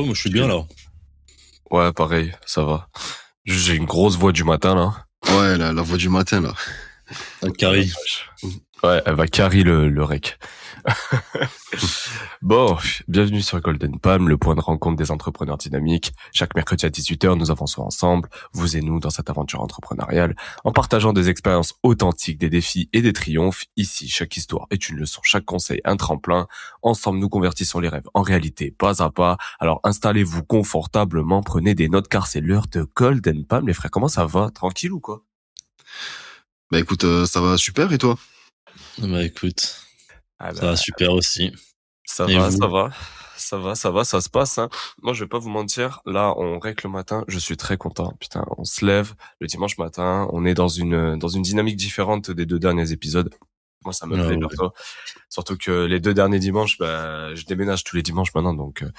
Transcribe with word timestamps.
ouais, 0.00 0.06
moi 0.06 0.14
je 0.14 0.20
suis 0.20 0.30
bien 0.30 0.48
là. 0.48 0.64
Ouais, 1.70 1.92
pareil, 1.92 2.32
ça 2.46 2.64
va. 2.64 2.88
J'ai 3.44 3.74
une 3.74 3.86
grosse 3.86 4.16
voix 4.16 4.32
du 4.32 4.44
matin 4.44 4.74
là. 4.74 5.06
Ouais, 5.28 5.56
la, 5.58 5.72
la 5.72 5.82
voix 5.82 5.98
du 5.98 6.08
matin, 6.08 6.40
là. 6.40 6.54
Carré. 7.58 7.88
Ouais, 8.82 9.02
elle 9.04 9.14
va 9.14 9.26
carry 9.26 9.62
le, 9.62 9.88
le 9.88 10.04
rec. 10.04 10.38
bon, 12.42 12.76
bienvenue 13.08 13.42
sur 13.42 13.60
Golden 13.60 13.98
Palm, 13.98 14.28
le 14.28 14.36
point 14.38 14.54
de 14.54 14.60
rencontre 14.60 14.96
des 14.96 15.10
entrepreneurs 15.10 15.58
dynamiques. 15.58 16.12
Chaque 16.32 16.54
mercredi 16.54 16.86
à 16.86 16.88
18h, 16.88 17.36
nous 17.36 17.50
avançons 17.50 17.82
ensemble, 17.82 18.28
vous 18.52 18.76
et 18.76 18.80
nous, 18.80 19.00
dans 19.00 19.10
cette 19.10 19.30
aventure 19.30 19.60
entrepreneuriale, 19.60 20.36
en 20.64 20.72
partageant 20.72 21.12
des 21.12 21.28
expériences 21.28 21.74
authentiques, 21.82 22.38
des 22.38 22.50
défis 22.50 22.88
et 22.92 23.02
des 23.02 23.12
triomphes. 23.12 23.64
Ici, 23.76 24.08
chaque 24.08 24.36
histoire 24.36 24.66
est 24.70 24.88
une 24.88 24.96
leçon, 24.96 25.20
chaque 25.24 25.44
conseil 25.44 25.80
un 25.84 25.96
tremplin. 25.96 26.46
Ensemble, 26.82 27.18
nous 27.18 27.28
convertissons 27.28 27.80
les 27.80 27.88
rêves 27.88 28.08
en 28.14 28.22
réalité, 28.22 28.70
pas 28.70 29.02
à 29.02 29.10
pas. 29.10 29.36
Alors 29.58 29.80
installez-vous 29.84 30.44
confortablement, 30.44 31.42
prenez 31.42 31.74
des 31.74 31.88
notes 31.88 32.08
car 32.08 32.26
c'est 32.26 32.40
l'heure 32.40 32.66
de 32.70 32.86
Golden 32.94 33.44
Palm. 33.44 33.66
Les 33.66 33.74
frères, 33.74 33.90
comment 33.90 34.08
ça 34.08 34.26
va? 34.26 34.50
Tranquille 34.50 34.92
ou 34.92 35.00
quoi? 35.00 35.24
Bah 36.70 36.78
écoute, 36.78 37.04
euh, 37.04 37.26
ça 37.26 37.40
va 37.40 37.56
super 37.56 37.92
et 37.92 37.98
toi? 37.98 38.16
Bah 38.98 39.24
écoute, 39.24 39.89
Ah 40.40 40.54
ça 40.54 40.66
va 40.66 40.76
super 40.76 41.12
aussi. 41.12 41.52
Ça 42.04 42.26
Et 42.28 42.36
va, 42.36 42.50
ça 42.50 42.66
va. 42.66 42.90
Ça 43.36 43.56
va, 43.58 43.74
ça 43.74 43.90
va, 43.90 44.04
ça 44.04 44.20
se 44.20 44.28
passe. 44.28 44.58
Hein. 44.58 44.68
Moi, 45.02 45.12
je 45.14 45.24
vais 45.24 45.28
pas 45.28 45.38
vous 45.38 45.48
mentir. 45.48 46.00
Là, 46.06 46.34
on 46.36 46.58
règle 46.58 46.82
le 46.84 46.90
matin. 46.90 47.24
Je 47.28 47.38
suis 47.38 47.56
très 47.56 47.76
content. 47.76 48.12
Putain, 48.20 48.44
on 48.58 48.64
se 48.64 48.84
lève 48.84 49.14
le 49.40 49.46
dimanche 49.46 49.78
matin. 49.78 50.28
On 50.32 50.44
est 50.44 50.54
dans 50.54 50.68
une 50.68 51.18
dans 51.18 51.28
une 51.28 51.42
dynamique 51.42 51.76
différente 51.76 52.30
des 52.30 52.44
deux 52.46 52.58
derniers 52.58 52.92
épisodes. 52.92 53.34
Moi, 53.84 53.94
ça 53.94 54.06
me 54.06 54.18
Ah 54.18 54.26
plaît 54.26 54.36
ouais. 54.36 54.40
perso. 54.48 54.72
Surtout 55.30 55.56
que 55.56 55.86
les 55.86 56.00
deux 56.00 56.12
derniers 56.14 56.38
dimanches, 56.38 56.76
bah, 56.78 57.34
je 57.34 57.44
déménage 57.46 57.82
tous 57.84 57.96
les 57.96 58.02
dimanches 58.02 58.34
maintenant. 58.34 58.52
Donc, 58.54 58.82
euh, 58.82 58.90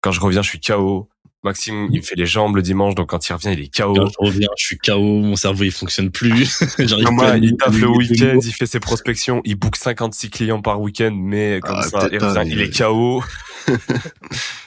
quand 0.00 0.12
je 0.12 0.20
reviens, 0.20 0.42
je 0.42 0.48
suis 0.50 0.60
KO. 0.60 1.08
Maxime, 1.44 1.88
il 1.92 2.02
fait 2.02 2.14
les 2.14 2.26
jambes 2.26 2.54
le 2.56 2.62
dimanche. 2.62 2.94
Donc, 2.94 3.10
quand 3.10 3.28
il 3.28 3.32
revient, 3.32 3.52
il 3.52 3.60
est 3.64 3.74
KO. 3.76 3.94
Quand 3.94 4.06
je 4.06 4.14
reviens, 4.18 4.48
je 4.56 4.64
suis 4.64 4.78
KO, 4.78 4.98
mon 5.00 5.34
cerveau 5.36 5.64
il 5.64 5.72
fonctionne 5.72 6.10
plus. 6.10 6.62
À 6.78 7.36
il 7.36 7.56
taffe 7.56 7.76
le 7.78 7.88
week-end, 7.88 8.38
il 8.42 8.52
fait 8.52 8.66
ses 8.66 8.80
prospections, 8.80 9.40
il 9.44 9.56
book 9.56 9.76
56 9.76 10.30
clients 10.30 10.62
par 10.62 10.80
week-end, 10.80 11.12
mais 11.14 11.60
comme 11.62 11.76
Ah, 11.78 11.82
ça, 11.82 12.08
il, 12.12 12.18
revient, 12.18 12.50
il 12.50 12.60
est 12.60 12.76
KO. 12.76 13.22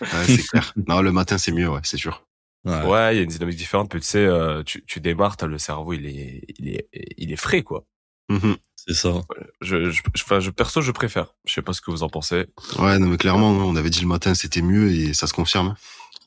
Ouais, 0.01 0.07
c'est 0.25 0.47
clair. 0.47 0.73
Non, 0.87 1.01
le 1.01 1.11
matin, 1.11 1.37
c'est 1.37 1.51
mieux, 1.51 1.69
ouais, 1.69 1.79
c'est 1.83 1.97
sûr. 1.97 2.23
Ouais. 2.65 2.81
Ouais, 2.83 3.13
il 3.15 3.17
y 3.17 3.19
a 3.19 3.23
une 3.23 3.29
dynamique 3.29 3.57
différente. 3.57 3.89
Puis 3.89 3.99
tu 4.01 4.07
sais, 4.07 4.25
euh, 4.25 4.63
tu, 4.63 4.83
tu 4.85 4.99
démarres, 4.99 5.37
t'as 5.37 5.47
le 5.47 5.57
cerveau, 5.57 5.93
il 5.93 6.05
est, 6.05 6.41
il 6.59 6.69
est, 6.69 6.87
il 7.17 7.31
est 7.31 7.35
frais, 7.37 7.61
quoi. 7.61 7.85
Mhm. 8.29 8.55
C'est 8.75 8.95
ça. 8.95 9.21
Je, 9.61 9.85
je, 9.85 9.91
je- 9.91 10.01
enfin, 10.15 10.39
je, 10.39 10.49
perso, 10.49 10.81
je 10.81 10.91
préfère. 10.91 11.33
Je 11.47 11.53
sais 11.53 11.61
pas 11.61 11.73
ce 11.73 11.81
que 11.81 11.91
vous 11.91 12.03
en 12.03 12.09
pensez. 12.09 12.45
Ouais, 12.79 12.97
non, 12.99 13.07
mais 13.07 13.17
clairement, 13.17 13.49
on 13.49 13.75
avait 13.75 13.89
dit 13.89 14.01
le 14.01 14.07
matin, 14.07 14.33
c'était 14.33 14.61
mieux 14.61 14.91
et 14.91 15.13
ça 15.13 15.27
se 15.27 15.33
confirme. 15.33 15.75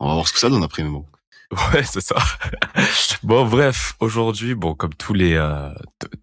On 0.00 0.08
va 0.08 0.14
voir 0.14 0.28
ce 0.28 0.32
que 0.32 0.38
ça 0.38 0.48
donne 0.48 0.62
après, 0.62 0.82
mais 0.82 0.90
bon. 0.90 1.06
Ouais, 1.72 1.82
c'est 1.82 2.02
ça. 2.02 2.16
bon, 3.22 3.46
bref, 3.46 3.94
aujourd'hui, 4.00 4.54
bon, 4.54 4.74
comme 4.74 4.94
tous 4.94 5.14
les, 5.14 5.34
euh, 5.34 5.70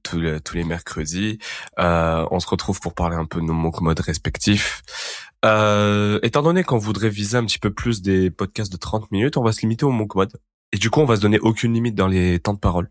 tous 0.03 0.19
les, 0.19 0.40
tous 0.40 0.56
les 0.56 0.63
mercredis, 0.63 1.40
euh, 1.80 2.28
on 2.30 2.40
se 2.40 2.47
retrouve 2.47 2.80
pour 2.80 2.94
parler 2.94 3.16
un 3.16 3.25
peu 3.25 3.40
de 3.40 3.46
nos 3.46 3.53
manques 3.53 3.81
modes 3.81 4.00
respectifs. 4.00 4.84
Euh, 5.44 6.19
étant 6.22 6.44
donné 6.44 6.64
qu'on 6.64 6.78
voudrait 6.78 7.09
viser 7.09 7.38
un 7.38 7.46
petit 7.46 7.59
peu 7.59 7.72
plus 7.72 8.02
des 8.02 8.30
podcasts 8.30 8.72
de 8.72 8.78
30 8.78 9.12
minutes, 9.12 9.38
on 9.38 9.44
va 9.44 9.52
se 9.52 9.62
limiter 9.62 9.85
au 9.85 9.91
manque 9.91 10.16
mode. 10.16 10.34
Et 10.72 10.78
du 10.78 10.90
coup, 10.90 11.00
on 11.02 11.06
va 11.06 11.16
se 11.16 11.22
donner 11.22 11.40
aucune 11.40 11.74
limite 11.74 11.96
dans 11.96 12.08
les 12.08 12.40
temps 12.40 12.53
de 12.53 12.59
parole. 12.59 12.90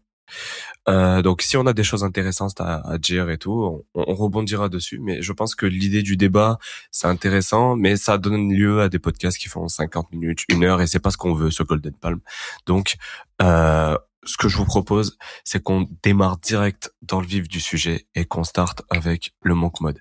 Euh, 0.88 1.22
donc, 1.22 1.42
si 1.42 1.56
on 1.56 1.66
a 1.66 1.72
des 1.72 1.84
choses 1.84 2.04
intéressantes 2.04 2.60
à, 2.60 2.98
dire 2.98 3.30
et 3.30 3.38
tout, 3.38 3.84
on, 3.94 4.04
on 4.06 4.14
rebondira 4.14 4.68
dessus. 4.68 4.98
Mais 5.00 5.22
je 5.22 5.32
pense 5.32 5.54
que 5.54 5.66
l'idée 5.66 6.02
du 6.02 6.16
débat, 6.16 6.58
c'est 6.90 7.06
intéressant, 7.06 7.76
mais 7.76 7.96
ça 7.96 8.18
donne 8.18 8.52
lieu 8.52 8.80
à 8.82 8.88
des 8.88 8.98
podcasts 8.98 9.38
qui 9.38 9.48
font 9.48 9.68
50 9.68 10.12
minutes, 10.12 10.44
une 10.48 10.64
heure, 10.64 10.80
et 10.80 10.86
c'est 10.86 11.00
pas 11.00 11.10
ce 11.10 11.16
qu'on 11.16 11.34
veut 11.34 11.50
sur 11.50 11.64
Golden 11.64 11.94
Palm. 11.94 12.20
Donc, 12.66 12.96
euh, 13.42 13.96
ce 14.24 14.36
que 14.36 14.48
je 14.48 14.56
vous 14.56 14.64
propose, 14.64 15.18
c'est 15.44 15.62
qu'on 15.62 15.88
démarre 16.02 16.38
direct 16.38 16.94
dans 17.02 17.20
le 17.20 17.26
vif 17.26 17.48
du 17.48 17.60
sujet 17.60 18.06
et 18.14 18.24
qu'on 18.24 18.44
starte 18.44 18.82
avec 18.90 19.34
le 19.42 19.54
monk 19.54 19.80
mode. 19.80 20.00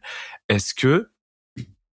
Est-ce 0.49 0.73
que 0.73 1.09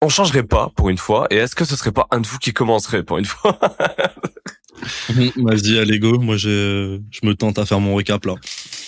on 0.01 0.09
changerait 0.09 0.43
pas 0.43 0.69
pour 0.75 0.89
une 0.89 0.97
fois 0.97 1.27
et 1.31 1.37
est-ce 1.37 1.55
que 1.55 1.65
ce 1.65 1.75
serait 1.75 1.91
pas 1.91 2.07
un 2.11 2.19
de 2.19 2.27
vous 2.27 2.37
qui 2.37 2.53
commencerait 2.53 3.03
pour 3.03 3.17
une 3.17 3.25
fois? 3.25 3.59
Vas-y, 5.37 5.77
allez 5.79 5.99
go. 5.99 6.19
Moi 6.19 6.37
je, 6.37 6.99
je 7.11 7.19
me 7.25 7.33
tente 7.35 7.57
à 7.59 7.65
faire 7.65 7.79
mon 7.79 7.95
récap 7.95 8.25
là. 8.25 8.35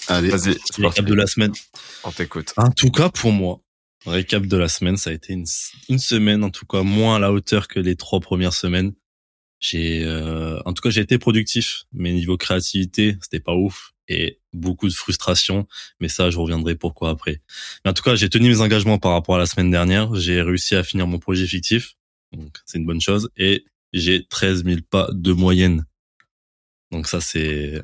Allez. 0.08 0.30
Vas-y, 0.30 0.40
c'est 0.66 0.78
Le 0.78 0.84
parti. 0.84 1.02
récap 1.02 1.06
de 1.06 1.14
la 1.14 1.28
semaine. 1.28 1.52
on 2.04 2.12
t'écoute. 2.12 2.54
En 2.58 2.72
tout 2.72 2.92
cas, 2.92 3.10
pour 3.10 3.32
moi, 3.32 3.60
récap 4.06 4.46
de 4.46 4.58
la 4.58 4.68
semaine, 4.70 4.98
ça 4.98 5.10
a 5.12 5.14
été 5.14 5.34
une, 5.34 5.46
une 5.90 6.00
semaine, 6.00 6.44
en 6.44 6.50
tout 6.50 6.66
cas, 6.66 6.82
moins 6.84 7.18
à 7.18 7.20
la 7.20 7.32
hauteur 7.32 7.68
que 7.68 7.80
les 7.80 7.96
trois 7.96 8.20
premières 8.20 8.54
semaines. 8.54 8.94
J'ai, 9.60 10.04
euh, 10.06 10.60
en 10.66 10.74
tout 10.74 10.82
cas, 10.82 10.90
j'ai 10.90 11.02
été 11.02 11.18
productif, 11.18 11.84
mais 11.92 12.14
niveau 12.14 12.38
créativité, 12.38 13.18
c'était 13.22 13.42
pas 13.42 13.54
ouf 13.54 13.92
et 14.08 14.40
beaucoup 14.54 14.88
de 14.88 14.94
frustration. 14.94 15.68
Mais 16.00 16.08
ça, 16.08 16.30
je 16.32 16.38
reviendrai 16.40 16.76
pourquoi 16.76 17.10
après. 17.10 17.42
Mais 17.84 17.92
en 17.92 17.94
tout 17.94 18.02
cas, 18.04 18.16
j'ai 18.16 18.30
tenu 18.30 18.50
mes 18.50 18.62
engagements 18.62 18.98
par 19.00 19.12
rapport 19.12 19.36
à 19.36 19.40
la 19.40 19.46
semaine 19.46 19.70
dernière. 19.70 20.16
J'ai 20.16 20.42
réussi 20.42 20.76
à 20.76 20.84
finir 20.84 21.08
mon 21.08 21.20
projet 21.20 21.46
fictif, 21.46 21.96
donc 22.32 22.58
c'est 22.66 22.78
une 22.78 22.86
bonne 22.86 23.02
chose. 23.02 23.30
Et 23.38 23.66
j'ai 23.94 24.26
13 24.26 24.64
000 24.66 24.80
pas 24.90 25.10
de 25.12 25.32
moyenne. 25.34 25.86
Donc 26.92 27.08
ça, 27.08 27.22
c'est 27.22 27.82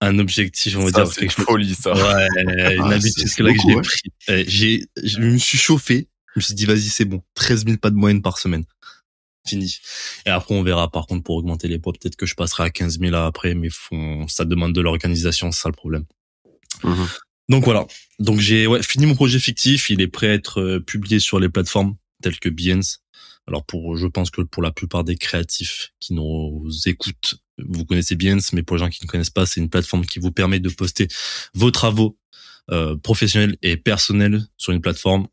un 0.00 0.18
objectif, 0.18 0.76
on 0.76 0.84
va 0.84 0.90
Ça, 0.90 1.04
dire. 1.04 1.12
c'est 1.12 1.20
quelque 1.20 1.42
folie, 1.42 1.74
ça. 1.74 1.92
Ouais, 1.94 2.28
une 2.76 2.82
Ah, 2.82 2.88
habitude 2.94 3.28
c'est 3.28 3.36
que 3.36 3.42
là 3.44 3.52
que 3.52 3.58
j'ai 3.66 3.74
ouais. 3.74 3.82
pris. 3.82 4.44
J'ai, 4.48 4.86
je 5.02 5.18
me 5.20 5.38
suis 5.38 5.58
chauffé. 5.58 6.08
Je 6.34 6.40
me 6.40 6.42
suis 6.42 6.54
dit, 6.54 6.64
vas-y, 6.66 6.88
c'est 6.88 7.04
bon. 7.04 7.22
13 7.34 7.64
000 7.66 7.76
pas 7.76 7.90
de 7.90 7.96
moyenne 7.96 8.22
par 8.22 8.38
semaine. 8.38 8.64
Fini. 9.46 9.76
Et 10.26 10.30
après, 10.30 10.54
on 10.54 10.62
verra. 10.62 10.90
Par 10.90 11.06
contre, 11.06 11.24
pour 11.24 11.36
augmenter 11.36 11.68
les 11.68 11.78
poids, 11.78 11.92
peut-être 11.92 12.16
que 12.16 12.26
je 12.26 12.34
passerai 12.34 12.64
à 12.64 12.70
15 12.70 12.98
000 13.00 13.14
après, 13.14 13.54
mais 13.54 13.68
ça 14.28 14.44
demande 14.44 14.72
de 14.72 14.80
l'organisation, 14.80 15.52
c'est 15.52 15.62
ça 15.62 15.68
le 15.68 15.74
problème. 15.74 16.04
Mhm. 16.84 17.06
Donc 17.48 17.64
voilà. 17.64 17.86
Donc 18.18 18.40
j'ai 18.40 18.66
ouais, 18.66 18.82
fini 18.82 19.04
mon 19.06 19.14
projet 19.14 19.38
fictif. 19.38 19.90
Il 19.90 20.00
est 20.00 20.06
prêt 20.08 20.28
à 20.30 20.32
être 20.34 20.60
euh, 20.60 20.80
publié 20.80 21.18
sur 21.20 21.38
les 21.38 21.48
plateformes 21.48 21.96
telles 22.22 22.38
que 22.38 22.48
Behance. 22.48 23.01
Alors 23.48 23.64
pour, 23.64 23.96
je 23.96 24.06
pense 24.06 24.30
que 24.30 24.42
pour 24.42 24.62
la 24.62 24.70
plupart 24.70 25.04
des 25.04 25.16
créatifs 25.16 25.92
qui 26.00 26.14
nous 26.14 26.68
écoutent, 26.86 27.36
vous 27.58 27.84
connaissez 27.84 28.14
Behance, 28.14 28.52
mais 28.52 28.62
pour 28.62 28.76
les 28.76 28.80
gens 28.84 28.90
qui 28.90 29.04
ne 29.04 29.08
connaissent 29.08 29.30
pas, 29.30 29.46
c'est 29.46 29.60
une 29.60 29.68
plateforme 29.68 30.06
qui 30.06 30.18
vous 30.18 30.32
permet 30.32 30.60
de 30.60 30.68
poster 30.68 31.08
vos 31.54 31.70
travaux 31.70 32.18
euh, 32.70 32.96
professionnels 32.96 33.56
et 33.62 33.76
personnels 33.76 34.46
sur 34.56 34.72
une 34.72 34.80
plateforme. 34.80 35.26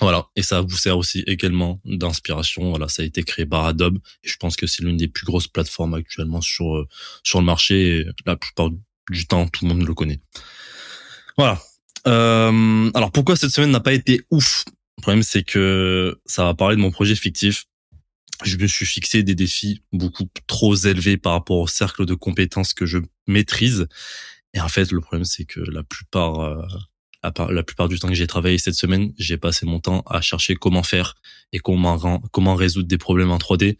Voilà, 0.00 0.26
et 0.36 0.42
ça 0.42 0.60
vous 0.60 0.76
sert 0.76 0.98
aussi 0.98 1.24
également 1.26 1.80
d'inspiration. 1.84 2.68
Voilà, 2.70 2.88
ça 2.88 3.02
a 3.02 3.06
été 3.06 3.22
créé 3.22 3.46
par 3.46 3.64
Adobe 3.64 3.98
et 4.22 4.28
je 4.28 4.36
pense 4.36 4.56
que 4.56 4.66
c'est 4.66 4.82
l'une 4.82 4.98
des 4.98 5.08
plus 5.08 5.24
grosses 5.24 5.48
plateformes 5.48 5.94
actuellement 5.94 6.42
sur 6.42 6.76
euh, 6.76 6.88
sur 7.22 7.38
le 7.38 7.46
marché. 7.46 8.00
Et 8.00 8.06
la 8.26 8.36
plupart 8.36 8.70
du 9.10 9.26
temps, 9.26 9.48
tout 9.48 9.64
le 9.64 9.72
monde 9.72 9.86
le 9.86 9.94
connaît. 9.94 10.20
Voilà. 11.38 11.62
Euh, 12.06 12.90
alors 12.94 13.10
pourquoi 13.10 13.36
cette 13.36 13.50
semaine 13.50 13.70
n'a 13.70 13.80
pas 13.80 13.94
été 13.94 14.20
ouf? 14.30 14.64
Le 14.98 15.02
problème 15.02 15.22
c'est 15.22 15.42
que 15.42 16.18
ça 16.26 16.44
va 16.44 16.54
parler 16.54 16.76
de 16.76 16.80
mon 16.80 16.90
projet 16.90 17.14
fictif. 17.14 17.66
Je 18.44 18.56
me 18.56 18.66
suis 18.66 18.86
fixé 18.86 19.22
des 19.22 19.34
défis 19.34 19.82
beaucoup 19.92 20.24
trop 20.46 20.74
élevés 20.74 21.16
par 21.16 21.32
rapport 21.32 21.58
au 21.58 21.66
cercle 21.66 22.04
de 22.04 22.14
compétences 22.14 22.74
que 22.74 22.84
je 22.86 22.98
maîtrise. 23.26 23.86
Et 24.54 24.60
en 24.60 24.68
fait, 24.68 24.90
le 24.92 25.00
problème 25.00 25.24
c'est 25.24 25.44
que 25.44 25.60
la 25.60 25.82
plupart, 25.82 26.40
euh, 26.40 26.62
la, 27.22 27.30
par- 27.32 27.50
la 27.52 27.62
plupart 27.62 27.88
du 27.88 27.98
temps 27.98 28.08
que 28.08 28.14
j'ai 28.14 28.26
travaillé 28.26 28.58
cette 28.58 28.74
semaine, 28.74 29.12
j'ai 29.18 29.36
passé 29.38 29.64
mon 29.66 29.80
temps 29.80 30.02
à 30.06 30.20
chercher 30.20 30.54
comment 30.54 30.82
faire 30.82 31.14
et 31.52 31.58
comment 31.58 32.20
comment 32.32 32.54
résoudre 32.54 32.88
des 32.88 32.98
problèmes 32.98 33.30
en 33.30 33.38
3D. 33.38 33.78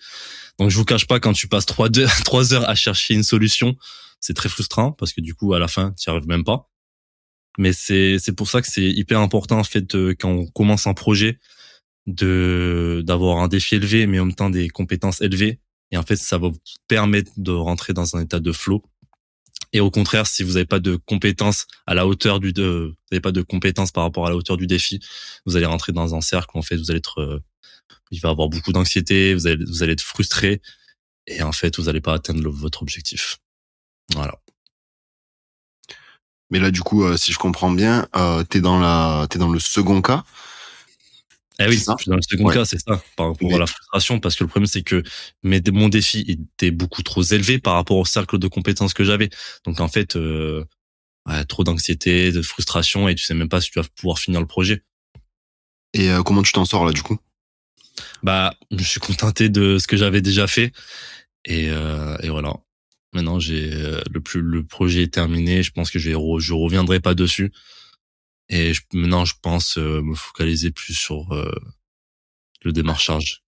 Donc 0.58 0.70
je 0.70 0.76
vous 0.76 0.84
cache 0.86 1.06
pas 1.06 1.20
quand 1.20 1.32
tu 1.34 1.48
passes 1.48 1.66
trois 1.66 1.88
deux- 1.90 2.06
trois 2.24 2.54
heures 2.54 2.68
à 2.68 2.74
chercher 2.74 3.14
une 3.14 3.22
solution, 3.24 3.76
c'est 4.20 4.34
très 4.34 4.48
frustrant 4.48 4.92
parce 4.92 5.12
que 5.12 5.20
du 5.20 5.34
coup 5.34 5.52
à 5.54 5.58
la 5.58 5.68
fin 5.68 5.92
tu 5.98 6.08
n'y 6.08 6.16
arrives 6.16 6.28
même 6.28 6.44
pas. 6.44 6.70
Mais 7.58 7.72
c'est 7.72 8.18
c'est 8.18 8.32
pour 8.32 8.48
ça 8.48 8.62
que 8.62 8.68
c'est 8.68 8.88
hyper 8.88 9.20
important 9.20 9.58
en 9.58 9.64
fait 9.64 9.94
euh, 9.94 10.14
quand 10.18 10.30
on 10.30 10.46
commence 10.46 10.86
un 10.86 10.94
projet 10.94 11.38
de 12.06 13.02
d'avoir 13.06 13.38
un 13.38 13.48
défi 13.48 13.76
élevé 13.76 14.06
mais 14.06 14.20
en 14.20 14.26
même 14.26 14.34
temps 14.34 14.50
des 14.50 14.68
compétences 14.68 15.20
élevées 15.20 15.60
et 15.90 15.96
en 15.96 16.02
fait 16.02 16.16
ça 16.16 16.38
va 16.38 16.48
vous 16.48 16.60
permettre 16.88 17.32
de 17.36 17.52
rentrer 17.52 17.92
dans 17.92 18.16
un 18.16 18.22
état 18.22 18.40
de 18.40 18.52
flow. 18.52 18.82
Et 19.72 19.80
au 19.80 19.90
contraire, 19.90 20.26
si 20.26 20.42
vous 20.42 20.54
n'avez 20.54 20.66
pas 20.66 20.78
de 20.78 20.96
compétences 20.96 21.66
à 21.86 21.94
la 21.94 22.06
hauteur 22.06 22.40
du 22.40 22.52
de, 22.52 22.92
vous 22.92 22.94
n'avez 23.10 23.20
pas 23.20 23.32
de 23.32 23.42
compétences 23.42 23.90
par 23.90 24.04
rapport 24.04 24.26
à 24.26 24.30
la 24.30 24.36
hauteur 24.36 24.56
du 24.56 24.66
défi, 24.66 25.00
vous 25.44 25.56
allez 25.56 25.66
rentrer 25.66 25.92
dans 25.92 26.14
un 26.14 26.20
cercle 26.20 26.50
où 26.54 26.58
en 26.58 26.62
fait 26.62 26.76
vous 26.76 26.90
allez 26.90 26.98
être 26.98 27.20
euh, 27.20 27.40
il 28.10 28.20
va 28.20 28.30
avoir 28.30 28.48
beaucoup 28.48 28.72
d'anxiété, 28.72 29.34
vous 29.34 29.46
allez 29.46 29.64
vous 29.64 29.82
allez 29.82 29.92
être 29.92 30.02
frustré 30.02 30.60
et 31.26 31.42
en 31.42 31.52
fait 31.52 31.76
vous 31.78 31.84
n'allez 31.84 32.00
pas 32.00 32.14
atteindre 32.14 32.48
votre 32.50 32.82
objectif. 32.82 33.38
Voilà. 34.14 34.38
Mais 36.50 36.60
là, 36.60 36.70
du 36.70 36.80
coup, 36.82 37.04
euh, 37.04 37.16
si 37.16 37.32
je 37.32 37.38
comprends 37.38 37.70
bien, 37.70 38.06
euh, 38.16 38.44
t'es 38.44 38.60
dans 38.60 38.78
la, 38.78 39.26
t'es 39.28 39.38
dans 39.38 39.50
le 39.50 39.58
second 39.58 40.00
cas. 40.02 40.24
Eh 41.58 41.66
oui, 41.66 41.78
C'est 41.78 41.84
ça 41.84 41.94
je 41.98 42.02
suis 42.02 42.10
dans 42.10 42.16
le 42.16 42.22
second 42.22 42.44
Ouais. 42.44 42.54
cas, 42.54 42.64
c'est 42.66 42.78
ça, 42.78 43.02
par 43.16 43.28
rapport 43.28 43.54
à 43.54 43.58
la 43.58 43.66
frustration, 43.66 44.20
parce 44.20 44.36
que 44.36 44.44
le 44.44 44.48
problème 44.48 44.66
c'est 44.66 44.82
que 44.82 45.02
mes, 45.42 45.62
mon 45.72 45.88
défi 45.88 46.24
était 46.28 46.70
beaucoup 46.70 47.02
trop 47.02 47.22
élevé 47.22 47.58
par 47.58 47.74
rapport 47.74 47.96
au 47.96 48.04
cercle 48.04 48.38
de 48.38 48.46
compétences 48.46 48.92
que 48.92 49.04
j'avais. 49.04 49.30
Donc 49.64 49.80
en 49.80 49.88
fait, 49.88 50.16
euh, 50.16 50.64
ouais, 51.26 51.44
trop 51.46 51.64
d'anxiété, 51.64 52.30
de 52.30 52.42
frustration, 52.42 53.08
et 53.08 53.14
tu 53.14 53.24
sais 53.24 53.34
même 53.34 53.48
pas 53.48 53.60
si 53.62 53.70
tu 53.70 53.80
vas 53.80 53.86
pouvoir 53.96 54.18
finir 54.18 54.40
le 54.40 54.46
projet. 54.46 54.82
Et 55.94 56.10
euh, 56.10 56.22
comment 56.22 56.42
tu 56.42 56.52
t'en 56.52 56.66
sors 56.66 56.84
là, 56.84 56.92
du 56.92 57.02
coup? 57.02 57.18
Bah, 58.22 58.54
je 58.70 58.84
suis 58.84 59.00
contenté 59.00 59.48
de 59.48 59.78
ce 59.78 59.86
que 59.86 59.96
j'avais 59.96 60.20
déjà 60.20 60.46
fait. 60.46 60.72
Et, 61.46 61.70
euh, 61.70 62.18
et 62.22 62.28
voilà. 62.28 62.52
Maintenant, 63.16 63.38
j'ai 63.38 63.72
euh, 63.72 64.02
le 64.10 64.20
plus 64.20 64.42
le 64.42 64.62
projet 64.62 65.04
est 65.04 65.14
terminé. 65.14 65.62
Je 65.62 65.72
pense 65.72 65.90
que 65.90 65.98
je 65.98 66.10
vais 66.10 66.38
je 66.38 66.52
reviendrai 66.52 67.00
pas 67.00 67.14
dessus. 67.14 67.50
Et 68.50 68.74
je, 68.74 68.82
maintenant, 68.92 69.24
je 69.24 69.32
pense 69.40 69.78
euh, 69.78 70.02
me 70.02 70.14
focaliser 70.14 70.70
plus 70.70 70.92
sur 70.92 71.32
euh, 71.32 71.50
le 72.62 72.72
démarchage. 72.72 73.42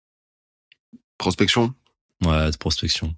Prospection? 1.16 1.74
Ouais, 2.22 2.50
de 2.50 2.56
prospection. 2.58 3.14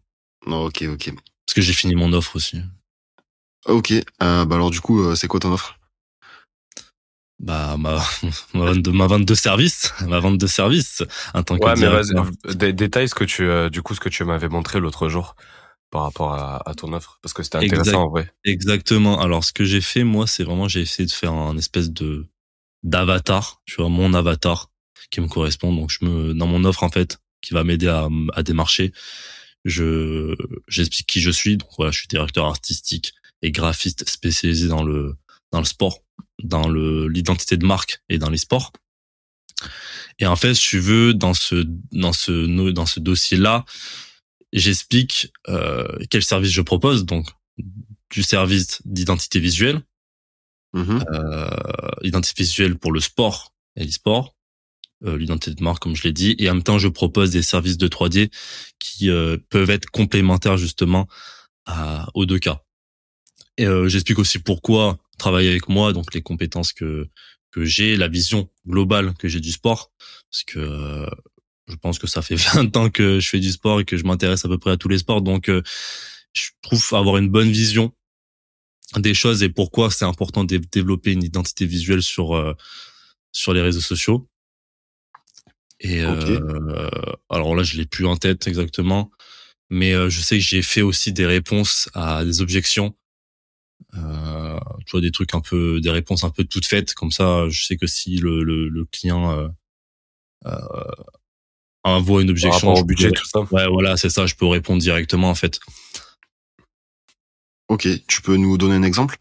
Ok, 0.46 0.82
ok. 0.82 1.14
Parce 1.46 1.54
que 1.54 1.62
j'ai 1.62 1.72
fini 1.72 1.96
mon 1.96 2.12
offre 2.12 2.36
aussi. 2.36 2.60
Ok. 3.64 3.90
Euh, 3.90 4.44
bah 4.44 4.54
alors 4.54 4.70
du 4.70 4.80
coup, 4.80 5.16
c'est 5.16 5.26
quoi 5.26 5.40
ton 5.40 5.52
offre? 5.52 5.80
Bah 7.40 7.76
ma 7.76 8.00
ma 8.54 8.66
vente 8.66 8.82
de 8.82 8.90
ma 8.92 9.08
vente 9.08 9.24
de 9.24 9.34
service 9.34 9.92
ma 10.06 10.20
vente 10.20 10.38
de 10.38 10.46
service 10.46 11.02
en 11.34 11.42
tant 11.42 11.58
ouais, 11.58 11.74
que 11.74 11.80
mais 11.80 11.88
vas-y, 11.88 12.72
détaille 12.72 13.10
ce 13.10 13.14
que 13.14 13.24
tu 13.24 13.46
du 13.70 13.82
coup 13.82 13.94
ce 13.94 14.00
que 14.00 14.08
tu 14.08 14.24
m'avais 14.24 14.48
montré 14.48 14.80
l'autre 14.80 15.10
jour 15.10 15.36
par 15.90 16.02
rapport 16.02 16.32
à, 16.34 16.68
à, 16.68 16.74
ton 16.74 16.92
offre 16.92 17.18
parce 17.22 17.32
que 17.32 17.42
c'était 17.42 17.58
intéressant 17.58 18.04
en 18.04 18.08
vrai. 18.10 18.32
Exactement. 18.44 19.20
Alors 19.20 19.44
ce 19.44 19.52
que 19.52 19.64
j'ai 19.64 19.80
fait 19.80 20.04
moi, 20.04 20.26
c'est 20.26 20.44
vraiment 20.44 20.68
j'ai 20.68 20.80
essayé 20.80 21.06
de 21.06 21.12
faire 21.12 21.32
un 21.32 21.56
espèce 21.56 21.90
de 21.90 22.26
d'avatar, 22.82 23.62
tu 23.64 23.76
vois, 23.76 23.88
mon 23.88 24.14
avatar 24.14 24.70
qui 25.10 25.20
me 25.20 25.28
correspond. 25.28 25.72
Donc 25.74 25.90
je 25.90 26.04
me 26.04 26.34
dans 26.34 26.46
mon 26.46 26.64
offre 26.64 26.82
en 26.82 26.90
fait 26.90 27.18
qui 27.40 27.54
va 27.54 27.64
m'aider 27.64 27.88
à, 27.88 28.08
à 28.34 28.42
démarcher, 28.42 28.92
je 29.64 30.34
j'explique 30.68 31.06
qui 31.06 31.20
je 31.20 31.30
suis. 31.30 31.56
Donc 31.56 31.68
voilà, 31.76 31.92
je 31.92 31.98
suis 31.98 32.08
directeur 32.08 32.46
artistique 32.46 33.14
et 33.42 33.50
graphiste 33.50 34.08
spécialisé 34.08 34.68
dans 34.68 34.82
le 34.82 35.16
dans 35.52 35.60
le 35.60 35.64
sport, 35.64 36.02
dans 36.42 36.68
le 36.68 37.08
l'identité 37.08 37.56
de 37.56 37.66
marque 37.66 38.02
et 38.08 38.18
dans 38.18 38.30
les 38.30 38.38
sports. 38.38 38.72
Et 40.18 40.26
en 40.26 40.36
fait, 40.36 40.54
si 40.54 40.68
tu 40.68 40.78
veux 40.78 41.14
dans 41.14 41.34
ce 41.34 41.66
dans 41.92 42.12
ce 42.12 42.70
dans 42.70 42.86
ce 42.86 43.00
dossier 43.00 43.36
là, 43.36 43.64
j'explique 44.52 45.32
euh, 45.48 45.86
quel 46.10 46.22
service 46.22 46.52
je 46.52 46.62
propose, 46.62 47.04
donc 47.04 47.28
du 48.10 48.22
service 48.22 48.80
d'identité 48.84 49.40
visuelle, 49.40 49.82
mmh 50.72 51.00
euh, 51.10 51.48
identité 52.02 52.42
visuelle 52.42 52.78
pour 52.78 52.92
le 52.92 53.00
sport 53.00 53.54
et 53.76 53.84
l'e-sport, 53.84 54.34
euh, 55.04 55.18
l'identité 55.18 55.54
de 55.54 55.62
marque 55.62 55.82
comme 55.82 55.96
je 55.96 56.04
l'ai 56.04 56.12
dit, 56.12 56.34
et 56.38 56.48
en 56.48 56.54
même 56.54 56.62
temps 56.62 56.78
je 56.78 56.88
propose 56.88 57.30
des 57.30 57.42
services 57.42 57.76
de 57.76 57.88
3D 57.88 58.30
qui 58.78 59.10
euh, 59.10 59.36
peuvent 59.50 59.70
être 59.70 59.86
complémentaires 59.90 60.56
justement 60.56 61.06
à, 61.66 62.08
aux 62.14 62.26
deux 62.26 62.38
cas. 62.38 62.62
Et 63.58 63.66
euh, 63.66 63.88
j'explique 63.88 64.18
aussi 64.18 64.38
pourquoi 64.38 64.98
travailler 65.18 65.50
avec 65.50 65.68
moi, 65.68 65.92
donc 65.92 66.14
les 66.14 66.22
compétences 66.22 66.72
que 66.72 67.08
que 67.50 67.64
j'ai, 67.64 67.96
la 67.96 68.08
vision 68.08 68.50
globale 68.66 69.14
que 69.14 69.28
j'ai 69.28 69.40
du 69.40 69.50
sport, 69.50 69.90
parce 70.30 70.44
que 70.44 71.06
je 71.68 71.76
pense 71.76 71.98
que 71.98 72.06
ça 72.06 72.22
fait 72.22 72.36
20 72.54 72.76
ans 72.76 72.90
que 72.90 73.20
je 73.20 73.28
fais 73.28 73.40
du 73.40 73.50
sport 73.50 73.80
et 73.80 73.84
que 73.84 73.96
je 73.96 74.04
m'intéresse 74.04 74.44
à 74.44 74.48
peu 74.48 74.58
près 74.58 74.72
à 74.72 74.76
tous 74.76 74.88
les 74.88 74.98
sports. 74.98 75.22
Donc, 75.22 75.48
euh, 75.48 75.62
je 76.32 76.50
trouve 76.62 76.84
avoir 76.92 77.16
une 77.16 77.28
bonne 77.28 77.50
vision 77.50 77.92
des 78.96 79.14
choses 79.14 79.42
et 79.42 79.48
pourquoi 79.48 79.90
c'est 79.90 80.04
important 80.04 80.44
de 80.44 80.56
développer 80.58 81.12
une 81.12 81.22
identité 81.22 81.66
visuelle 81.66 82.02
sur 82.02 82.36
euh, 82.36 82.54
sur 83.32 83.52
les 83.52 83.60
réseaux 83.60 83.80
sociaux. 83.80 84.28
Et 85.80 86.02
euh, 86.02 86.88
alors 87.28 87.54
là, 87.54 87.62
je 87.62 87.76
l'ai 87.76 87.84
plus 87.84 88.06
en 88.06 88.16
tête 88.16 88.46
exactement, 88.46 89.10
mais 89.68 89.92
je 90.08 90.20
sais 90.20 90.38
que 90.38 90.44
j'ai 90.44 90.62
fait 90.62 90.80
aussi 90.80 91.12
des 91.12 91.26
réponses 91.26 91.90
à 91.92 92.24
des 92.24 92.40
objections. 92.40 92.96
Euh, 93.94 94.58
tu 94.86 94.92
vois 94.92 95.00
des 95.00 95.10
trucs 95.10 95.34
un 95.34 95.40
peu, 95.40 95.80
des 95.80 95.90
réponses 95.90 96.24
un 96.24 96.30
peu 96.30 96.44
toutes 96.44 96.66
faites 96.66 96.94
comme 96.94 97.10
ça. 97.10 97.46
Je 97.50 97.64
sais 97.64 97.76
que 97.76 97.86
si 97.86 98.16
le 98.16 98.42
le, 98.42 98.68
le 98.68 98.84
client 98.86 99.48
euh, 100.46 100.50
envoie 101.90 102.22
une 102.22 102.30
objection 102.30 102.74
au 102.74 102.84
budget, 102.84 103.10
tout 103.10 103.26
ça. 103.26 103.40
Ouais, 103.40 103.66
voilà, 103.68 103.96
c'est 103.96 104.10
ça. 104.10 104.26
Je 104.26 104.34
peux 104.34 104.46
répondre 104.46 104.80
directement 104.80 105.30
en 105.30 105.34
fait. 105.34 105.60
Ok, 107.68 107.88
tu 108.06 108.22
peux 108.22 108.36
nous 108.36 108.56
donner 108.58 108.76
un 108.76 108.82
exemple? 108.82 109.16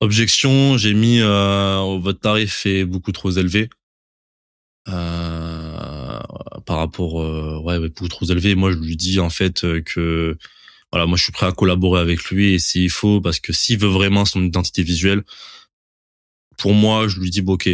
Objection, 0.00 0.76
j'ai 0.76 0.92
mis 0.92 1.20
euh, 1.20 1.98
votre 1.98 2.20
tarif 2.20 2.66
est 2.66 2.84
beaucoup 2.84 3.12
trop 3.12 3.30
élevé 3.30 3.70
euh, 4.88 6.20
par 6.66 6.76
rapport, 6.76 7.22
euh, 7.22 7.58
ouais, 7.62 7.80
beaucoup 7.80 8.08
trop 8.08 8.26
élevé. 8.26 8.54
Moi, 8.54 8.72
je 8.72 8.76
lui 8.76 8.96
dis 8.96 9.18
en 9.20 9.30
fait 9.30 9.62
que 9.82 10.36
voilà, 10.92 11.06
moi, 11.06 11.16
je 11.16 11.22
suis 11.22 11.32
prêt 11.32 11.46
à 11.46 11.52
collaborer 11.52 12.00
avec 12.00 12.24
lui 12.26 12.52
et 12.52 12.58
s'il 12.58 12.90
faut, 12.90 13.22
parce 13.22 13.40
que 13.40 13.52
s'il 13.54 13.78
veut 13.78 13.88
vraiment 13.88 14.26
son 14.26 14.44
identité 14.44 14.82
visuelle, 14.82 15.24
pour 16.58 16.74
moi, 16.74 17.08
je 17.08 17.18
lui 17.18 17.30
dis 17.30 17.40
bon, 17.40 17.54
ok, 17.54 17.70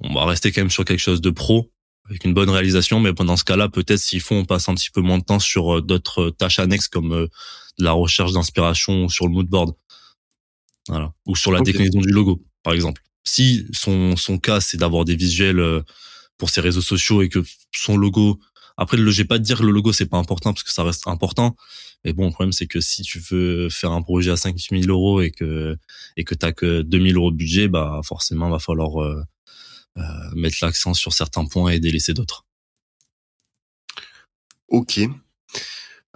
on 0.00 0.14
va 0.14 0.24
rester 0.24 0.50
quand 0.52 0.62
même 0.62 0.70
sur 0.70 0.86
quelque 0.86 1.00
chose 1.00 1.20
de 1.20 1.30
pro 1.30 1.70
avec 2.08 2.24
une 2.24 2.34
bonne 2.34 2.50
réalisation, 2.50 3.00
mais 3.00 3.12
pendant 3.14 3.36
ce 3.36 3.44
cas-là, 3.44 3.68
peut-être 3.68 3.98
s'il 3.98 4.20
faut, 4.20 4.34
on 4.34 4.44
passe 4.44 4.68
un 4.68 4.74
petit 4.74 4.90
peu 4.90 5.00
moins 5.00 5.18
de 5.18 5.24
temps 5.24 5.38
sur 5.38 5.78
euh, 5.78 5.82
d'autres 5.82 6.30
tâches 6.30 6.58
annexes 6.58 6.88
comme 6.88 7.12
euh, 7.12 7.26
de 7.78 7.84
la 7.84 7.92
recherche 7.92 8.32
d'inspiration 8.32 9.08
sur 9.08 9.26
le 9.26 9.32
mood 9.32 9.46
board, 9.46 9.74
voilà, 10.88 11.12
ou 11.26 11.34
sur 11.34 11.50
la 11.50 11.60
déclinaison 11.60 12.00
du 12.00 12.10
logo, 12.10 12.44
par 12.62 12.74
exemple. 12.74 13.00
Si 13.24 13.66
son 13.72 14.16
son 14.16 14.38
cas 14.38 14.60
c'est 14.60 14.76
d'avoir 14.76 15.06
des 15.06 15.16
visuels 15.16 15.58
euh, 15.58 15.80
pour 16.36 16.50
ses 16.50 16.60
réseaux 16.60 16.82
sociaux 16.82 17.22
et 17.22 17.30
que 17.30 17.42
son 17.74 17.96
logo, 17.96 18.38
après 18.76 18.98
le 18.98 19.10
j'ai 19.10 19.24
pas 19.24 19.38
de 19.38 19.44
dire 19.44 19.58
que 19.58 19.64
le 19.64 19.72
logo 19.72 19.92
c'est 19.92 20.06
pas 20.06 20.18
important 20.18 20.52
parce 20.52 20.62
que 20.62 20.72
ça 20.72 20.84
reste 20.84 21.06
important, 21.08 21.56
mais 22.04 22.12
bon 22.12 22.26
le 22.26 22.32
problème 22.32 22.52
c'est 22.52 22.66
que 22.66 22.80
si 22.80 23.02
tu 23.02 23.18
veux 23.18 23.70
faire 23.70 23.92
un 23.92 24.02
projet 24.02 24.30
à 24.30 24.36
5000 24.36 24.90
euros 24.90 25.22
et 25.22 25.30
que 25.30 25.78
et 26.18 26.24
que 26.24 26.34
t'as 26.34 26.52
que 26.52 26.82
2000 26.82 27.16
euros 27.16 27.30
de 27.30 27.36
budget, 27.36 27.68
bah 27.68 28.00
forcément 28.04 28.50
va 28.50 28.58
falloir 28.58 29.02
euh, 29.02 29.22
mettre 30.34 30.58
l'accent 30.62 30.94
sur 30.94 31.12
certains 31.12 31.44
points 31.44 31.70
et 31.70 31.80
délaisser 31.80 32.14
d'autres. 32.14 32.44
Ok. 34.68 35.00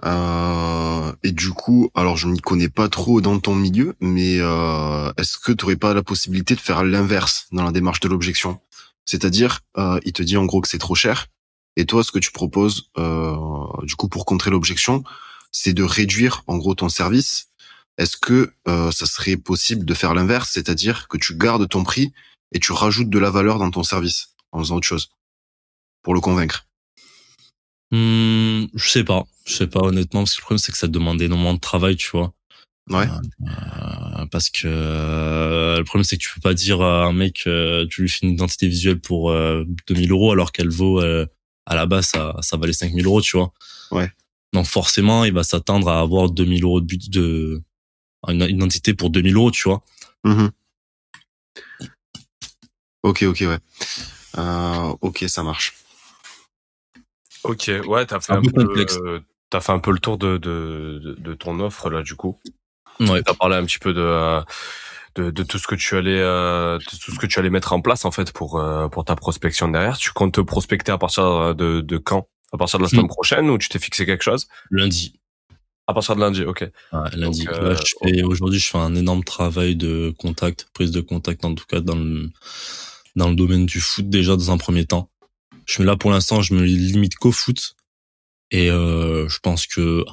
Euh, 0.05 1.13
et 1.23 1.31
du 1.31 1.49
coup, 1.51 1.89
alors 1.93 2.15
je 2.17 2.27
n'y 2.27 2.39
connais 2.39 2.69
pas 2.69 2.87
trop 2.89 3.21
dans 3.21 3.39
ton 3.39 3.55
milieu, 3.55 3.95
mais 3.99 4.37
euh, 4.39 5.11
est-ce 5.17 5.37
que 5.37 5.51
tu 5.51 5.65
n'aurais 5.65 5.75
pas 5.75 5.93
la 5.93 6.03
possibilité 6.03 6.55
de 6.55 6.59
faire 6.59 6.83
l'inverse 6.83 7.47
dans 7.51 7.63
la 7.63 7.71
démarche 7.71 7.99
de 7.99 8.07
l'objection? 8.07 8.59
C'est-à-dire, 9.05 9.61
euh, 9.77 9.99
il 10.05 10.13
te 10.13 10.23
dit 10.23 10.37
en 10.37 10.45
gros 10.45 10.61
que 10.61 10.69
c'est 10.69 10.77
trop 10.77 10.95
cher, 10.95 11.27
et 11.75 11.85
toi, 11.85 12.03
ce 12.03 12.11
que 12.11 12.19
tu 12.19 12.31
proposes, 12.31 12.89
euh, 12.97 13.35
du 13.83 13.95
coup, 13.95 14.07
pour 14.07 14.25
contrer 14.25 14.51
l'objection, 14.51 15.03
c'est 15.51 15.73
de 15.73 15.83
réduire 15.83 16.43
en 16.47 16.57
gros 16.57 16.75
ton 16.75 16.89
service. 16.89 17.47
Est-ce 17.97 18.17
que 18.17 18.53
euh, 18.67 18.91
ça 18.91 19.05
serait 19.05 19.37
possible 19.37 19.85
de 19.85 19.93
faire 19.93 20.13
l'inverse, 20.13 20.51
c'est-à-dire 20.53 21.07
que 21.07 21.17
tu 21.17 21.35
gardes 21.35 21.67
ton 21.67 21.83
prix 21.83 22.13
et 22.51 22.59
tu 22.59 22.71
rajoutes 22.71 23.09
de 23.09 23.19
la 23.19 23.29
valeur 23.29 23.59
dans 23.59 23.71
ton 23.71 23.83
service 23.83 24.35
en 24.51 24.59
faisant 24.59 24.77
autre 24.77 24.87
chose 24.87 25.09
pour 26.01 26.13
le 26.13 26.21
convaincre 26.21 26.65
hmm, 27.91 28.65
Je 28.73 28.89
sais 28.89 29.03
pas, 29.03 29.25
je 29.45 29.53
sais 29.53 29.67
pas 29.67 29.81
honnêtement 29.81 30.21
parce 30.21 30.35
que 30.35 30.41
le 30.41 30.43
problème 30.43 30.59
c'est 30.59 30.71
que 30.71 30.77
ça 30.77 30.87
demande 30.87 31.21
énormément 31.21 31.53
de 31.53 31.59
travail, 31.59 31.95
tu 31.95 32.09
vois. 32.11 32.33
Ouais. 32.89 33.07
Euh, 33.43 34.25
parce 34.31 34.49
que 34.49 34.61
euh, 34.65 35.77
le 35.77 35.83
problème 35.83 36.03
c'est 36.03 36.17
que 36.17 36.23
tu 36.23 36.33
peux 36.33 36.41
pas 36.41 36.55
dire 36.55 36.81
à 36.81 37.05
un 37.05 37.13
mec 37.13 37.43
euh, 37.45 37.85
tu 37.87 38.01
lui 38.01 38.09
fais 38.09 38.25
une 38.25 38.33
identité 38.33 38.67
visuelle 38.67 38.99
pour 38.99 39.31
2000 39.31 40.11
euros 40.11 40.31
alors 40.31 40.51
qu'elle 40.51 40.69
vaut 40.69 40.99
à 40.99 41.75
la 41.75 41.85
base 41.85 42.07
ça 42.07 42.35
ça 42.41 42.57
valait 42.57 42.73
5000 42.73 43.05
euros, 43.05 43.21
tu 43.21 43.37
vois. 43.37 43.53
Ouais. 43.91 44.11
Donc 44.53 44.65
forcément 44.65 45.23
il 45.23 45.33
va 45.33 45.43
s'attendre 45.43 45.89
à 45.89 45.99
avoir 45.99 46.31
2000 46.31 46.63
euros 46.63 46.81
de 46.81 46.85
but 46.85 47.09
de 47.09 47.61
une 48.27 48.41
identité 48.41 48.93
pour 48.93 49.11
2000 49.11 49.35
euros, 49.35 49.51
tu 49.51 49.63
vois. 49.63 49.83
Mmh 50.23 50.47
Ok, 53.03 53.23
ok, 53.23 53.39
ouais. 53.41 53.57
Euh, 54.37 54.95
ok, 55.01 55.25
ça 55.27 55.43
marche. 55.43 55.75
Ok, 57.43 57.71
ouais, 57.87 58.05
t'as 58.05 58.19
fait 58.19 58.33
un, 58.33 58.41
peu, 58.41 58.85
t'as 59.49 59.61
fait 59.61 59.71
un 59.71 59.79
peu 59.79 59.91
le 59.91 59.99
tour 59.99 60.17
de, 60.17 60.37
de, 60.37 61.15
de, 61.17 61.33
ton 61.33 61.59
offre 61.61 61.89
là, 61.89 62.03
du 62.03 62.15
coup. 62.15 62.39
Ouais. 62.99 63.21
T'as 63.23 63.33
parlé 63.33 63.55
un 63.55 63.63
petit 63.63 63.79
peu 63.79 63.93
de, 63.93 64.41
de, 65.15 65.31
de 65.31 65.43
tout 65.43 65.57
ce 65.57 65.67
que 65.67 65.75
tu 65.75 65.95
allais, 65.95 66.19
euh, 66.19 66.77
de 66.77 66.83
tout 66.83 67.11
ce 67.11 67.17
que 67.17 67.25
tu 67.25 67.39
allais 67.39 67.49
mettre 67.49 67.71
en 67.71 67.79
place 67.79 68.03
en 68.03 68.11
fait 68.11 68.33
pour 68.33 68.59
euh, 68.59 68.89
pour 68.89 69.05
ta 69.05 69.15
prospection 69.15 69.69
derrière. 69.69 69.97
Tu 69.97 70.11
comptes 70.11 70.33
te 70.33 70.41
prospecter 70.41 70.91
à 70.91 70.97
partir 70.97 71.55
de, 71.55 71.79
de 71.79 71.97
quand? 71.97 72.27
À 72.51 72.57
partir 72.57 72.79
de 72.79 72.83
la 72.83 72.89
semaine 72.89 73.05
hmm. 73.05 73.09
prochaine 73.09 73.49
ou 73.49 73.57
tu 73.57 73.69
t'es 73.69 73.79
fixé 73.79 74.05
quelque 74.05 74.23
chose? 74.23 74.47
Lundi. 74.69 75.18
À 75.89 75.93
partir 75.95 76.15
de 76.15 76.21
lundi, 76.21 76.43
ok. 76.43 76.69
Ouais, 76.93 76.99
lundi. 77.15 77.47
Euh, 77.51 77.75
aujourd'hui, 78.23 78.59
je 78.59 78.69
fais 78.69 78.77
un 78.77 78.93
énorme 78.93 79.23
travail 79.23 79.75
de 79.75 80.13
contact, 80.19 80.67
prise 80.71 80.91
de 80.91 81.01
contact 81.01 81.43
en 81.45 81.55
tout 81.55 81.65
cas 81.65 81.79
dans 81.79 81.95
le 81.95 82.29
dans 83.15 83.27
le 83.27 83.33
domaine 83.33 83.65
du 83.65 83.79
foot 83.79 84.07
déjà 84.07 84.35
dans 84.35 84.51
un 84.51 84.59
premier 84.59 84.85
temps. 84.85 85.09
Je 85.65 85.73
suis 85.73 85.83
là 85.83 85.97
pour 85.97 86.11
l'instant, 86.11 86.43
je 86.43 86.53
me 86.53 86.63
limite 86.63 87.15
qu'au 87.15 87.31
foot 87.31 87.75
et 88.51 88.69
euh, 88.69 89.27
je 89.29 89.39
pense 89.39 89.65
que 89.65 90.05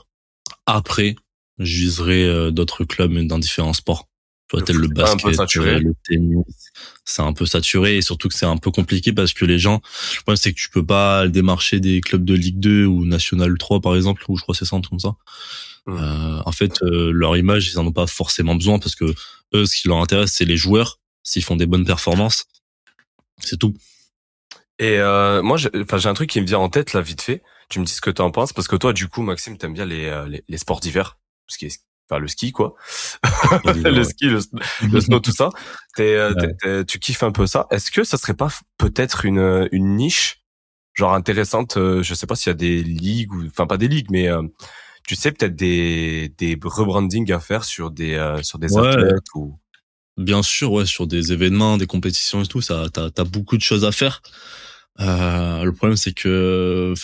après, 0.64 1.14
je 1.58 1.76
viserai 1.76 2.24
euh, 2.24 2.50
d'autres 2.50 2.84
clubs 2.84 3.14
dans 3.26 3.38
différents 3.38 3.74
sports. 3.74 4.08
Tu 4.48 4.56
vois, 4.56 4.64
tel 4.64 4.76
le 4.76 4.86
basket, 4.86 5.56
euh, 5.56 5.80
le 5.80 5.94
tennis, 6.08 6.44
c'est 7.04 7.22
un 7.22 7.32
peu 7.32 7.46
saturé 7.46 7.96
et 7.96 8.02
surtout 8.02 8.28
que 8.28 8.34
c'est 8.34 8.46
un 8.46 8.56
peu 8.56 8.70
compliqué 8.70 9.12
parce 9.12 9.32
que 9.32 9.44
les 9.44 9.58
gens, 9.58 9.80
le 10.14 10.22
problème 10.22 10.36
c'est 10.36 10.52
que 10.52 10.58
tu 10.58 10.70
peux 10.70 10.86
pas 10.86 11.26
démarcher 11.26 11.80
des 11.80 12.00
clubs 12.00 12.24
de 12.24 12.34
Ligue 12.34 12.60
2 12.60 12.84
ou 12.84 13.04
National 13.04 13.58
3 13.58 13.80
par 13.80 13.96
exemple, 13.96 14.24
ou 14.28 14.36
je 14.36 14.42
crois 14.42 14.54
c'est 14.54 14.64
ça, 14.64 14.80
comme 14.88 15.00
ça. 15.00 15.16
Mmh. 15.86 15.96
Euh, 15.98 16.42
en 16.44 16.52
fait, 16.52 16.82
euh, 16.82 17.10
leur 17.12 17.36
image, 17.36 17.68
ils 17.72 17.78
en 17.78 17.86
ont 17.86 17.92
pas 17.92 18.06
forcément 18.06 18.54
besoin 18.54 18.78
parce 18.78 18.94
que 18.94 19.12
eux, 19.54 19.66
ce 19.66 19.76
qui 19.76 19.88
leur 19.88 19.98
intéresse, 19.98 20.32
c'est 20.32 20.44
les 20.44 20.56
joueurs, 20.56 21.00
s'ils 21.22 21.44
font 21.44 21.56
des 21.56 21.66
bonnes 21.66 21.84
performances. 21.84 22.44
C'est 23.38 23.58
tout. 23.58 23.74
Et 24.78 24.98
euh, 24.98 25.42
moi, 25.42 25.56
j'ai 25.56 25.70
enfin, 25.74 25.98
j'ai 25.98 26.08
un 26.08 26.14
truc 26.14 26.30
qui 26.30 26.40
me 26.40 26.46
vient 26.46 26.58
en 26.58 26.68
tête 26.68 26.92
là 26.92 27.00
vite 27.00 27.22
fait. 27.22 27.42
Tu 27.68 27.80
me 27.80 27.84
dis 27.84 27.92
ce 27.92 28.00
que 28.00 28.10
tu 28.10 28.22
en 28.22 28.30
penses 28.30 28.52
parce 28.52 28.68
que 28.68 28.76
toi, 28.76 28.92
du 28.92 29.08
coup, 29.08 29.22
Maxime, 29.22 29.56
t'aimes 29.58 29.74
bien 29.74 29.86
les, 29.86 30.06
euh, 30.06 30.26
les, 30.26 30.44
les 30.48 30.58
sports 30.58 30.80
d'hiver, 30.80 31.18
ce 31.46 31.58
qui 31.58 31.66
est 31.66 31.80
enfin 32.08 32.18
le 32.20 32.28
ski 32.28 32.52
quoi, 32.52 32.74
le 33.64 34.02
ski, 34.04 34.26
le, 34.26 34.40
le, 34.90 35.00
snow, 35.00 35.20
tout 35.20 35.32
ça. 35.32 35.50
T'es, 35.96 36.14
euh, 36.14 36.32
t'es, 36.62 36.84
tu 36.84 36.98
kiffes 36.98 37.22
un 37.22 37.32
peu 37.32 37.46
ça. 37.46 37.66
Est-ce 37.70 37.90
que 37.90 38.04
ça 38.04 38.16
serait 38.16 38.34
pas 38.34 38.48
peut-être 38.78 39.24
une 39.24 39.68
une 39.72 39.96
niche 39.96 40.42
genre 40.94 41.14
intéressante 41.14 41.76
euh, 41.76 42.02
Je 42.02 42.14
sais 42.14 42.26
pas 42.26 42.36
s'il 42.36 42.50
y 42.50 42.52
a 42.52 42.54
des 42.54 42.82
ligues 42.82 43.32
ou 43.32 43.44
enfin 43.46 43.66
pas 43.66 43.76
des 43.76 43.88
ligues, 43.88 44.10
mais 44.10 44.28
euh, 44.28 44.42
tu 45.06 45.14
sais 45.16 45.32
peut-être 45.32 45.54
des 45.56 46.32
des 46.38 46.58
rebranding 46.62 47.30
à 47.32 47.40
faire 47.40 47.64
sur 47.64 47.90
des 47.90 48.14
euh, 48.14 48.42
sur 48.42 48.58
des 48.58 48.72
Ouais. 48.72 48.88
athlètes 48.88 49.34
ou? 49.34 49.58
Bien 50.16 50.42
sûr, 50.42 50.72
ouais, 50.72 50.86
sur 50.86 51.06
des 51.06 51.32
événements, 51.34 51.76
des 51.76 51.86
compétitions 51.86 52.42
et 52.42 52.46
tout, 52.46 52.62
ça, 52.62 52.86
t'as, 52.90 53.10
t'as 53.10 53.24
beaucoup 53.24 53.58
de 53.58 53.62
choses 53.62 53.84
à 53.84 53.92
faire. 53.92 54.22
Euh, 54.98 55.62
le 55.62 55.72
problème, 55.72 55.98
c'est 55.98 56.14
que 56.14 56.94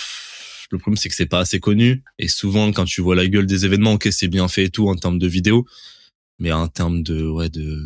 le 0.72 0.78
problème, 0.78 0.96
c'est 0.96 1.08
que 1.08 1.14
c'est 1.14 1.26
pas 1.26 1.40
assez 1.40 1.60
connu. 1.60 2.02
Et 2.18 2.28
souvent, 2.28 2.72
quand 2.72 2.84
tu 2.86 3.00
vois 3.02 3.14
la 3.16 3.26
gueule 3.28 3.46
des 3.46 3.64
événements, 3.66 3.92
ok, 3.94 4.08
c'est 4.12 4.28
bien 4.28 4.48
fait 4.48 4.64
et 4.64 4.70
tout 4.70 4.88
en 4.88 4.96
termes 4.96 5.18
de 5.18 5.28
vidéo, 5.28 5.66
mais 6.38 6.52
en 6.52 6.68
termes 6.68 7.02
de, 7.02 7.24
ouais, 7.28 7.48
de, 7.50 7.82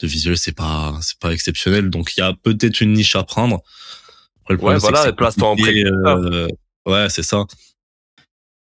de 0.00 0.06
visuel, 0.06 0.38
c'est 0.38 0.52
pas, 0.56 0.98
c'est 1.02 1.18
pas 1.20 1.32
exceptionnel. 1.32 1.90
Donc, 1.90 2.16
il 2.16 2.20
y 2.20 2.22
a 2.24 2.34
peut-être 2.34 2.80
une 2.82 2.94
niche 2.94 3.16
à 3.16 3.24
prendre. 3.24 3.62
Après, 4.42 4.54
le 4.54 4.58
Ouais, 4.60 4.78
problème, 4.78 4.80
voilà, 4.80 5.12
place-toi 5.12 5.48
en 5.48 5.56
précurseur. 5.56 6.20
euh, 6.24 6.48
ouais, 6.86 7.08
c'est 7.10 7.22
ça. 7.22 7.46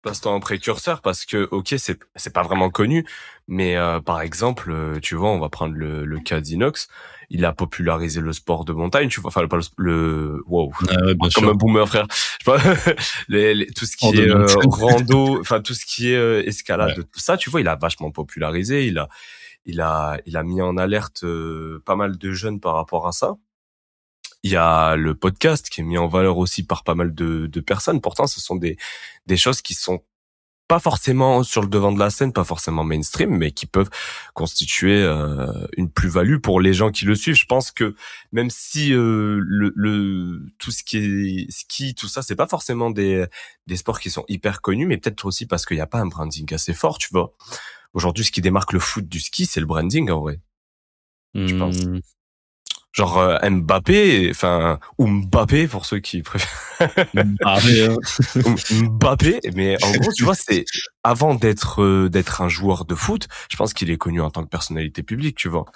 passe-toi 0.02 0.32
en 0.32 0.40
précurseur 0.40 1.02
parce 1.02 1.26
que 1.26 1.46
ok 1.50 1.74
c'est 1.76 1.98
c'est 2.16 2.32
pas 2.32 2.42
vraiment 2.42 2.70
connu 2.70 3.06
mais 3.48 3.76
euh, 3.76 4.00
par 4.00 4.22
exemple 4.22 4.70
euh, 4.70 4.98
tu 5.00 5.14
vois 5.14 5.30
on 5.30 5.38
va 5.38 5.50
prendre 5.50 5.74
le, 5.74 6.06
le 6.06 6.20
cas 6.20 6.40
d'Inox 6.40 6.88
il 7.32 7.44
a 7.44 7.52
popularisé 7.52 8.20
le 8.20 8.32
sport 8.32 8.64
de 8.64 8.72
montagne 8.72 9.08
tu 9.08 9.20
vois 9.20 9.28
enfin 9.28 9.42
le, 9.42 9.48
le 9.78 10.42
wow 10.46 10.72
Ouais, 10.82 11.02
ouais, 11.04 11.16
comme 11.20 11.30
sûr. 11.30 11.48
un 11.48 11.54
boomer 11.54 11.86
frère 11.88 12.06
je 12.10 12.16
sais 12.16 12.44
pas 12.44 12.94
les, 13.28 13.54
les- 13.54 13.66
tout 13.66 13.86
ce 13.86 13.96
qui 13.96 14.08
est 14.08 14.28
euh, 14.28 14.46
rando 14.68 15.40
enfin 15.40 15.60
tout 15.60 15.74
ce 15.74 15.84
qui 15.86 16.10
est 16.12 16.16
euh, 16.16 16.42
escalade 16.46 16.98
Ouais. 16.98 17.04
tout 17.04 17.20
ça 17.20 17.36
tu 17.36 17.48
vois 17.50 17.60
il 17.60 17.68
a 17.68 17.76
vachement 17.76 18.10
popularisé 18.10 18.86
il 18.86 18.98
a 18.98 19.08
il 19.64 19.80
a 19.80 20.18
il 20.26 20.36
a 20.36 20.42
mis 20.42 20.60
en 20.60 20.76
alerte 20.76 21.22
euh, 21.24 21.82
pas 21.86 21.94
mal 21.96 22.18
de 22.18 22.32
jeunes 22.32 22.58
par 22.60 22.74
rapport 22.74 23.06
à 23.06 23.12
ça 23.12 23.34
il 24.42 24.50
y 24.50 24.56
a 24.56 24.96
le 24.96 25.14
podcast 25.14 25.68
qui 25.68 25.82
est 25.82 25.84
mis 25.84 25.98
en 25.98 26.08
valeur 26.08 26.38
aussi 26.38 26.62
par 26.64 26.82
pas 26.82 26.94
mal 26.94 27.14
de, 27.14 27.46
de 27.46 27.60
personnes. 27.60 28.00
Pourtant, 28.00 28.26
ce 28.26 28.40
sont 28.40 28.56
des, 28.56 28.78
des 29.26 29.36
choses 29.36 29.60
qui 29.60 29.74
sont 29.74 30.02
pas 30.70 30.78
forcément 30.78 31.42
sur 31.42 31.62
le 31.62 31.66
devant 31.68 31.90
de 31.90 31.98
la 31.98 32.10
scène, 32.10 32.32
pas 32.32 32.44
forcément 32.44 32.84
mainstream, 32.84 33.36
mais 33.36 33.50
qui 33.50 33.66
peuvent 33.66 33.90
constituer 34.34 35.02
euh, 35.02 35.66
une 35.76 35.90
plus-value 35.90 36.36
pour 36.36 36.60
les 36.60 36.72
gens 36.72 36.92
qui 36.92 37.06
le 37.06 37.16
suivent. 37.16 37.34
Je 37.34 37.46
pense 37.46 37.72
que 37.72 37.96
même 38.30 38.50
si 38.50 38.92
euh, 38.92 39.40
le, 39.44 39.72
le 39.74 40.46
tout 40.58 40.70
ce 40.70 40.84
qui 40.84 40.98
est 40.98 41.50
ski, 41.50 41.96
tout 41.96 42.06
ça, 42.06 42.22
c'est 42.22 42.36
pas 42.36 42.46
forcément 42.46 42.90
des, 42.90 43.26
des 43.66 43.76
sports 43.76 43.98
qui 43.98 44.10
sont 44.10 44.24
hyper 44.28 44.60
connus, 44.60 44.86
mais 44.86 44.96
peut-être 44.96 45.24
aussi 45.24 45.44
parce 45.44 45.66
qu'il 45.66 45.76
n'y 45.76 45.80
a 45.80 45.88
pas 45.88 45.98
un 45.98 46.06
branding 46.06 46.54
assez 46.54 46.72
fort, 46.72 46.98
tu 46.98 47.08
vois. 47.10 47.34
Aujourd'hui, 47.92 48.24
ce 48.24 48.30
qui 48.30 48.40
démarque 48.40 48.72
le 48.72 48.78
foot 48.78 49.08
du 49.08 49.18
ski, 49.18 49.46
c'est 49.46 49.58
le 49.58 49.66
branding 49.66 50.08
en 50.08 50.20
vrai. 50.20 50.38
je 51.34 51.56
pense. 51.56 51.74
Genre 52.92 53.18
euh, 53.18 53.38
Mbappé, 53.48 54.28
enfin 54.30 54.80
ou 54.98 55.06
Mbappé 55.06 55.68
pour 55.68 55.86
ceux 55.86 56.00
qui 56.00 56.22
préfèrent 56.22 57.06
Mbappé, 58.72 59.40
mais 59.54 59.82
en 59.84 59.92
gros, 59.92 60.12
tu 60.12 60.24
vois, 60.24 60.34
c'est 60.34 60.64
avant 61.04 61.34
d'être 61.36 61.82
euh, 61.82 62.08
d'être 62.08 62.42
un 62.42 62.48
joueur 62.48 62.84
de 62.84 62.96
foot, 62.96 63.28
je 63.48 63.56
pense 63.56 63.74
qu'il 63.74 63.90
est 63.90 63.96
connu 63.96 64.20
en 64.20 64.30
tant 64.30 64.42
que 64.42 64.48
personnalité 64.48 65.04
publique, 65.04 65.36
tu 65.36 65.48
vois. 65.48 65.66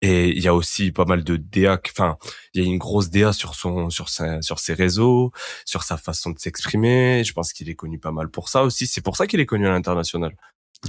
Et 0.00 0.28
il 0.28 0.42
y 0.42 0.48
a 0.48 0.54
aussi 0.54 0.92
pas 0.92 1.06
mal 1.06 1.24
de 1.24 1.36
DA, 1.36 1.80
enfin, 1.90 2.18
il 2.52 2.62
y 2.62 2.66
a 2.66 2.68
une 2.68 2.78
grosse 2.78 3.10
DA 3.10 3.32
sur 3.32 3.54
son 3.54 3.90
sur 3.90 4.08
sa, 4.08 4.42
sur 4.42 4.58
ses 4.60 4.74
réseaux, 4.74 5.32
sur 5.64 5.82
sa 5.82 5.96
façon 5.96 6.30
de 6.30 6.38
s'exprimer. 6.38 7.24
Je 7.24 7.32
pense 7.32 7.52
qu'il 7.52 7.68
est 7.70 7.74
connu 7.74 7.98
pas 7.98 8.12
mal 8.12 8.28
pour 8.28 8.48
ça 8.48 8.62
aussi. 8.64 8.86
C'est 8.86 9.00
pour 9.00 9.16
ça 9.16 9.26
qu'il 9.26 9.40
est 9.40 9.46
connu 9.46 9.66
à 9.66 9.70
l'international. 9.70 10.36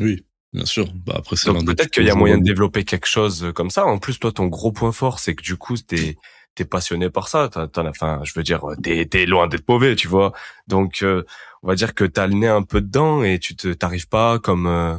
oui, 0.02 0.26
bien 0.56 0.66
sûr. 0.66 0.88
Bah, 1.06 1.16
après, 1.18 1.36
c'est 1.36 1.52
peut-être 1.54 1.92
qu'il 1.92 2.06
y 2.06 2.10
a 2.10 2.16
moyen 2.16 2.38
de 2.38 2.44
développer 2.44 2.84
quelque 2.84 3.08
chose 3.08 3.52
comme 3.54 3.70
ça. 3.70 3.86
En 3.86 3.98
plus, 4.00 4.20
toi, 4.20 4.32
ton 4.32 4.48
gros 4.48 4.72
point 4.72 4.92
fort, 4.92 5.20
c'est 5.20 5.36
que 5.36 5.44
du 5.44 5.58
coup, 5.58 5.76
t'es 5.78 6.18
t'es 6.56 6.66
passionné 6.66 7.10
par 7.10 7.28
ça. 7.28 7.50
T'en, 7.50 7.68
t'en 7.68 7.86
as, 7.86 7.90
enfin, 7.90 8.22
je 8.24 8.32
veux 8.36 8.44
dire, 8.44 8.62
t'es 8.82 9.06
t'es 9.06 9.26
loin 9.26 9.48
d'être 9.48 9.68
mauvais, 9.68 9.96
tu 9.96 10.08
vois. 10.08 10.32
Donc, 10.68 11.00
euh, 11.04 11.24
on 11.64 11.68
va 11.68 11.76
dire 11.76 11.94
que 11.94 12.06
t'as 12.06 12.28
le 12.28 12.34
nez 12.36 12.48
un 12.48 12.64
peu 12.64 12.82
dedans 12.82 13.24
et 13.24 13.40
tu 13.40 13.56
te 13.56 13.68
t'arrives 13.74 14.08
pas 14.08 14.40
comme 14.40 14.68
euh, 14.68 14.96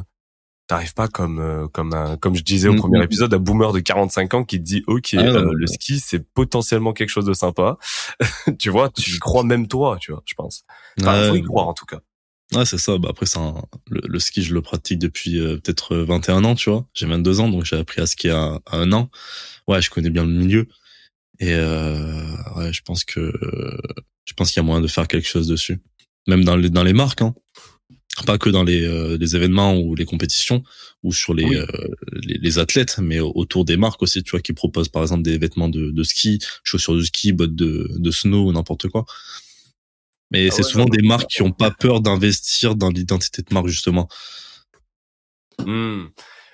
t'arrives 0.67 0.93
pas 0.93 1.07
comme 1.07 1.39
euh, 1.39 1.67
comme 1.69 1.93
un, 1.93 2.17
comme 2.17 2.35
je 2.35 2.43
disais 2.43 2.67
au 2.69 2.73
Mm, 2.73 2.77
premier 2.77 2.99
mm. 2.99 3.03
épisode, 3.03 3.33
un 3.33 3.39
boomer 3.39 3.71
de 3.73 3.79
45 3.79 4.33
ans 4.35 4.43
qui 4.43 4.59
te 4.59 4.63
dit, 4.65 4.83
ok, 4.87 5.15
Ah, 5.17 5.23
non, 5.23 5.35
euh, 5.35 5.41
non, 5.45 5.51
le 5.53 5.67
ski, 5.67 5.99
c'est 5.99 6.19
potentiellement 6.33 6.93
quelque 6.93 7.09
chose 7.09 7.25
de 7.25 7.33
sympa. 7.33 7.77
tu 8.59 8.69
vois, 8.69 8.89
tu 8.89 9.15
y 9.15 9.19
crois 9.19 9.43
même 9.43 9.67
toi, 9.67 9.97
tu 9.99 10.11
vois, 10.11 10.21
je 10.25 10.33
pense. 10.35 10.63
Enfin, 11.01 11.23
faut 11.23 11.33
Ouais, 11.33 11.39
y 11.39 11.43
croire 11.43 11.67
en 11.67 11.73
tout 11.73 11.85
cas. 11.85 11.99
Ouais, 12.53 12.65
c'est 12.65 12.77
ça. 12.77 12.97
Bah 12.97 13.09
après, 13.11 13.25
c'est 13.25 13.39
un- 13.39 13.61
le, 13.89 14.01
le 14.07 14.19
ski, 14.19 14.41
je 14.41 14.53
le 14.53 14.61
pratique 14.61 14.99
depuis 14.99 15.37
euh, 15.39 15.57
peut-être 15.57 15.93
euh, 15.95 16.05
21 16.05 16.43
ans, 16.45 16.55
tu 16.55 16.69
vois. 16.69 16.87
J'ai 16.93 17.05
22 17.05 17.39
ans, 17.41 17.49
donc 17.49 17.65
j'ai 17.65 17.75
appris 17.75 18.01
à 18.01 18.07
skier 18.07 18.31
à, 18.31 18.61
à 18.65 18.77
un 18.77 18.91
an. 18.93 19.09
Ouais, 19.67 19.81
je 19.81 19.89
connais 19.89 20.09
bien 20.09 20.23
le 20.25 20.31
milieu. 20.31 20.67
Et 21.39 21.53
euh, 21.53 22.25
ouais, 22.55 22.71
je 22.73 22.81
pense 22.83 23.03
que 23.03 23.31
je 24.25 24.33
pense 24.33 24.51
qu'il 24.51 24.57
y 24.61 24.61
a 24.61 24.63
moyen 24.63 24.81
de 24.81 24.87
faire 24.87 25.07
quelque 25.07 25.27
chose 25.27 25.47
dessus. 25.47 25.79
Même 26.27 26.43
dans 26.45 26.55
les 26.55 26.69
dans 26.69 26.83
les 26.83 26.93
marques, 26.93 27.21
hein. 27.21 27.33
Pas 28.25 28.39
que 28.39 28.49
dans 28.49 28.63
les, 28.63 28.83
euh, 28.83 29.15
les 29.19 29.35
événements 29.35 29.77
ou 29.77 29.93
les 29.93 30.05
compétitions 30.05 30.63
ou 31.03 31.13
sur 31.13 31.35
les, 31.35 31.45
Oui. 31.45 31.55
euh, 31.57 31.67
les 32.23 32.39
les 32.39 32.57
athlètes, 32.57 32.97
mais 32.99 33.19
autour 33.19 33.63
des 33.63 33.77
marques 33.77 34.01
aussi, 34.01 34.23
tu 34.23 34.31
vois, 34.31 34.39
qui 34.41 34.53
proposent 34.53 34.89
par 34.89 35.03
exemple 35.03 35.21
des 35.21 35.37
vêtements 35.37 35.69
de, 35.69 35.91
de 35.91 36.03
ski, 36.03 36.39
chaussures 36.63 36.95
de 36.95 37.03
ski, 37.03 37.31
bottes 37.33 37.53
de, 37.55 37.87
de 37.95 38.11
snow 38.11 38.47
ou 38.47 38.51
n'importe 38.53 38.87
quoi. 38.87 39.05
Mais 40.31 40.49
Ah 40.49 40.51
c'est 40.51 40.63
ouais, 40.63 40.63
souvent 40.63 40.85
des 40.85 41.01
marques 41.03 41.27
qui 41.29 41.41
ont 41.41 41.51
pas 41.51 41.71
peur 41.71 42.01
d'investir 42.01 42.75
dans 42.75 42.89
l'identité 42.89 43.41
de 43.41 43.53
marque 43.53 43.67
justement. 43.67 44.07
Hmm. 45.65 46.07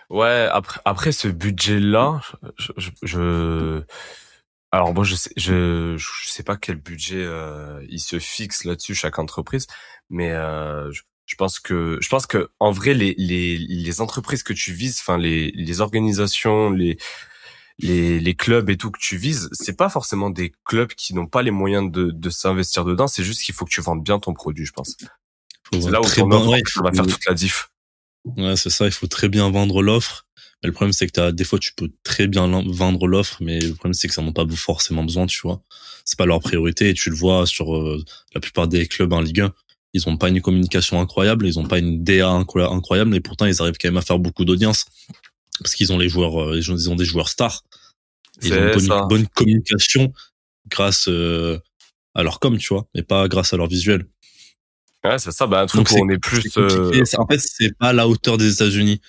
Ouais, 0.09 0.47
après, 0.51 0.81
après 0.85 1.11
ce 1.11 1.27
budget-là, 1.27 2.21
je, 2.57 2.71
je, 2.77 2.91
je- 3.03 3.83
alors 4.71 4.93
moi 4.93 5.03
je 5.03 5.15
sais, 5.15 5.31
je, 5.37 5.95
je 5.97 6.29
sais 6.29 6.43
pas 6.43 6.57
quel 6.57 6.77
budget 6.77 7.23
euh, 7.25 7.85
il 7.89 7.99
se 7.99 8.19
fixe 8.19 8.65
là-dessus 8.65 8.95
chaque 8.95 9.19
entreprise, 9.19 9.67
mais 10.09 10.31
euh, 10.31 10.91
je, 10.91 11.03
je 11.27 11.35
pense 11.35 11.59
que 11.59 11.99
je 12.01 12.09
pense 12.09 12.27
que 12.27 12.49
en 12.59 12.71
vrai 12.71 12.93
les 12.95 13.15
les 13.17 13.57
les 13.59 14.01
entreprises 14.01 14.43
que 14.43 14.53
tu 14.53 14.73
vises, 14.73 14.99
enfin 15.01 15.17
les 15.17 15.51
les 15.53 15.81
organisations, 15.81 16.71
les 16.71 16.97
les 17.83 18.19
les 18.19 18.35
clubs 18.35 18.69
et 18.69 18.77
tout 18.77 18.91
que 18.91 18.99
tu 18.99 19.17
vises, 19.17 19.49
c'est 19.51 19.77
pas 19.77 19.89
forcément 19.89 20.29
des 20.29 20.53
clubs 20.65 20.93
qui 20.93 21.13
n'ont 21.13 21.27
pas 21.27 21.41
les 21.41 21.51
moyens 21.51 21.91
de 21.91 22.11
de 22.11 22.29
s'investir 22.29 22.85
dedans, 22.85 23.07
c'est 23.07 23.23
juste 23.23 23.41
qu'il 23.43 23.53
faut 23.53 23.65
que 23.65 23.71
tu 23.71 23.81
vendes 23.81 24.03
bien 24.03 24.19
ton 24.19 24.33
produit, 24.33 24.65
je 24.65 24.73
pense. 24.73 24.95
C'est 25.71 25.91
là 25.91 26.01
où 26.01 26.05
ton 26.05 26.29
offre 26.31 26.49
ouais, 26.49 26.61
va 26.83 26.91
faire 26.91 27.07
toute 27.07 27.25
la 27.25 27.33
diff. 27.33 27.69
Ouais, 28.37 28.55
c'est 28.55 28.69
ça, 28.69 28.85
il 28.85 28.91
faut 28.91 29.07
très 29.07 29.29
bien 29.29 29.49
vendre 29.49 29.81
l'offre. 29.81 30.25
Mais 30.61 30.67
le 30.67 30.73
problème, 30.73 30.93
c'est 30.93 31.07
que 31.07 31.11
t'as, 31.11 31.31
des 31.31 31.43
fois, 31.43 31.59
tu 31.59 31.73
peux 31.73 31.91
très 32.03 32.27
bien 32.27 32.47
vendre 32.67 33.05
l'offre, 33.07 33.37
mais 33.41 33.59
le 33.59 33.73
problème, 33.73 33.93
c'est 33.93 34.07
que 34.07 34.13
ça 34.13 34.21
n'en 34.21 34.31
pas 34.31 34.45
forcément 34.47 35.03
besoin, 35.03 35.25
tu 35.25 35.41
vois. 35.43 35.61
C'est 36.05 36.17
pas 36.17 36.25
leur 36.25 36.39
priorité, 36.39 36.89
et 36.89 36.93
tu 36.93 37.09
le 37.09 37.15
vois 37.15 37.45
sur 37.45 37.75
euh, 37.75 38.01
la 38.33 38.39
plupart 38.39 38.67
des 38.67 38.87
clubs 38.87 39.11
en 39.11 39.19
Ligue 39.19 39.41
1. 39.41 39.53
Ils 39.93 40.07
ont 40.07 40.15
pas 40.17 40.29
une 40.29 40.41
communication 40.41 41.01
incroyable, 41.01 41.45
ils 41.47 41.59
ont 41.59 41.67
pas 41.67 41.79
une 41.79 42.03
DA 42.03 42.29
incro- 42.29 42.73
incroyable, 42.73 43.11
mais 43.11 43.19
pourtant, 43.19 43.45
ils 43.45 43.61
arrivent 43.61 43.77
quand 43.79 43.89
même 43.89 43.97
à 43.97 44.01
faire 44.01 44.19
beaucoup 44.19 44.45
d'audience. 44.45 44.85
Parce 45.63 45.75
qu'ils 45.75 45.91
ont 45.93 45.97
les 45.97 46.09
joueurs, 46.09 46.41
euh, 46.41 46.59
ils 46.59 46.89
ont 46.89 46.95
des 46.95 47.05
joueurs 47.05 47.29
stars. 47.29 47.63
Et 48.41 48.47
Ils 48.47 48.53
ont 48.53 49.01
une 49.01 49.07
bonne, 49.07 49.27
communication 49.27 50.13
grâce 50.67 51.07
euh, 51.07 51.59
à 52.13 52.23
leur 52.23 52.39
com, 52.39 52.57
tu 52.57 52.69
vois, 52.73 52.87
mais 52.93 53.03
pas 53.03 53.27
grâce 53.27 53.53
à 53.53 53.57
leur 53.57 53.67
visuel. 53.67 54.05
Ouais, 55.03 55.19
c'est 55.19 55.31
ça, 55.31 55.47
bah 55.47 55.61
un 55.61 55.65
truc 55.65 55.85
Donc 55.85 55.91
où 55.91 56.03
on 56.03 56.09
est 56.09 56.17
plus 56.17 56.49
euh, 56.57 57.03
En 57.17 57.27
fait, 57.27 57.39
c'est 57.39 57.77
pas 57.77 57.89
à 57.89 57.93
la 57.93 58.07
hauteur 58.07 58.37
des 58.37 58.53
États-Unis. 58.53 59.01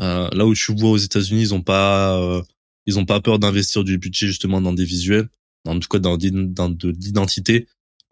Euh, 0.00 0.28
là 0.32 0.46
où 0.46 0.54
tu 0.54 0.74
vois 0.74 0.90
aux 0.90 0.96
États-Unis, 0.96 1.42
ils 1.42 1.54
ont 1.54 1.62
pas, 1.62 2.18
euh, 2.20 2.42
ils 2.86 2.98
ont 2.98 3.04
pas 3.04 3.20
peur 3.20 3.38
d'investir 3.38 3.82
du 3.84 3.98
budget 3.98 4.26
justement 4.26 4.60
dans 4.60 4.72
des 4.72 4.84
visuels, 4.84 5.28
en 5.66 5.78
tout 5.78 5.88
cas 5.88 5.98
dans, 5.98 6.16
de 6.16 6.88
l'identité. 6.90 7.68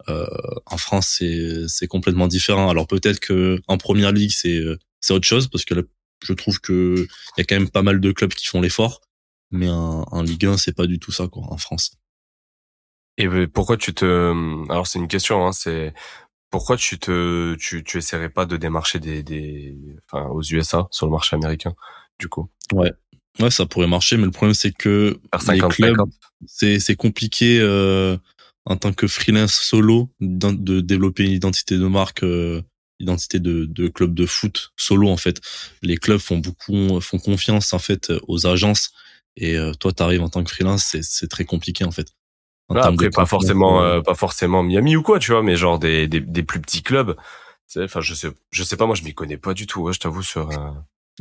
Euh, 0.09 0.27
en 0.65 0.77
France, 0.77 1.15
c'est 1.17 1.65
c'est 1.67 1.87
complètement 1.87 2.27
différent. 2.27 2.69
Alors 2.69 2.87
peut-être 2.87 3.19
que 3.19 3.61
en 3.67 3.77
première 3.77 4.11
ligue, 4.11 4.31
c'est 4.31 4.61
c'est 4.99 5.13
autre 5.13 5.27
chose 5.27 5.47
parce 5.47 5.63
que 5.63 5.75
là, 5.75 5.81
je 6.23 6.33
trouve 6.33 6.59
que 6.59 6.95
il 7.37 7.39
y 7.39 7.41
a 7.41 7.43
quand 7.43 7.55
même 7.55 7.69
pas 7.69 7.83
mal 7.83 7.99
de 7.99 8.11
clubs 8.11 8.33
qui 8.33 8.47
font 8.47 8.61
l'effort, 8.61 9.01
mais 9.51 9.69
en, 9.69 10.03
en 10.03 10.21
Ligue 10.21 10.45
1, 10.45 10.57
c'est 10.57 10.75
pas 10.75 10.87
du 10.87 10.99
tout 10.99 11.11
ça 11.11 11.27
quoi 11.27 11.43
en 11.49 11.57
France. 11.57 11.97
Et 13.17 13.27
pourquoi 13.47 13.77
tu 13.77 13.93
te 13.93 14.05
alors 14.71 14.87
c'est 14.87 14.99
une 14.99 15.07
question 15.07 15.45
hein, 15.45 15.51
c'est 15.51 15.93
pourquoi 16.49 16.77
tu 16.77 16.97
te 16.97 17.55
tu 17.55 17.83
tu 17.83 17.97
essaierais 17.97 18.29
pas 18.29 18.45
de 18.45 18.57
démarcher 18.57 18.99
des 18.99 19.23
des 19.23 19.77
enfin 20.05 20.27
aux 20.27 20.41
USA 20.41 20.87
sur 20.91 21.05
le 21.05 21.11
marché 21.11 21.35
américain 21.35 21.75
du 22.19 22.27
coup? 22.27 22.49
Ouais, 22.71 22.91
ça 23.49 23.65
pourrait 23.65 23.87
marcher, 23.87 24.17
mais 24.17 24.25
le 24.25 24.31
problème 24.31 24.53
c'est 24.53 24.71
que 24.71 25.19
les 25.33 25.39
50 25.39 25.73
clubs, 25.73 25.97
50 25.97 26.13
c'est 26.47 26.79
c'est 26.79 26.95
compliqué 26.95 27.59
euh, 27.59 28.17
en 28.65 28.77
tant 28.77 28.93
que 28.93 29.07
freelance 29.07 29.53
solo 29.53 30.09
de 30.19 30.81
développer 30.81 31.25
une 31.25 31.31
identité 31.31 31.77
de 31.77 31.87
marque 31.87 32.23
euh, 32.23 32.61
identité 33.03 33.39
de, 33.39 33.65
de 33.65 33.87
club 33.87 34.13
de 34.13 34.25
foot 34.25 34.73
solo 34.75 35.09
en 35.09 35.17
fait 35.17 35.39
les 35.81 35.97
clubs 35.97 36.19
font 36.19 36.37
beaucoup 36.37 36.99
font 37.01 37.19
confiance 37.19 37.73
en 37.73 37.79
fait 37.79 38.11
aux 38.27 38.47
agences 38.47 38.91
et 39.37 39.57
euh, 39.57 39.73
toi 39.73 39.91
t'arrives 39.91 40.21
en 40.21 40.29
tant 40.29 40.43
que 40.43 40.51
freelance 40.51 40.95
c'est 41.01 41.27
très 41.27 41.45
compliqué 41.45 41.83
en 41.85 41.91
fait 41.91 42.07
En 42.69 42.75
termes 42.75 42.93
après, 42.95 43.09
pas 43.09 43.25
forcément, 43.25 43.83
euh, 43.83 43.97
euh, 43.97 44.01
pas 44.01 44.15
forcément 44.15 44.63
Miami 44.63 44.95
ou 44.95 45.01
quoi, 45.01 45.19
tu 45.19 45.31
vois, 45.31 45.43
mais 45.43 45.55
genre 45.55 45.79
des, 45.79 46.07
des, 46.07 46.21
des 46.21 46.43
plus 46.43 46.61
petits 46.61 46.81
clubs. 46.81 47.15
Tu 47.71 47.81
Enfin, 47.81 48.01
je 48.01 48.13
sais, 48.13 48.29
je 48.51 48.63
sais 48.63 48.77
pas, 48.77 48.85
moi, 48.85 48.95
je 48.95 49.03
m'y 49.03 49.13
connais 49.13 49.37
pas 49.37 49.53
du 49.53 49.67
tout, 49.67 49.81
ouais, 49.81 49.93
je 49.93 49.99
t'avoue, 49.99 50.23
sur, 50.23 50.49
euh, 50.49 50.71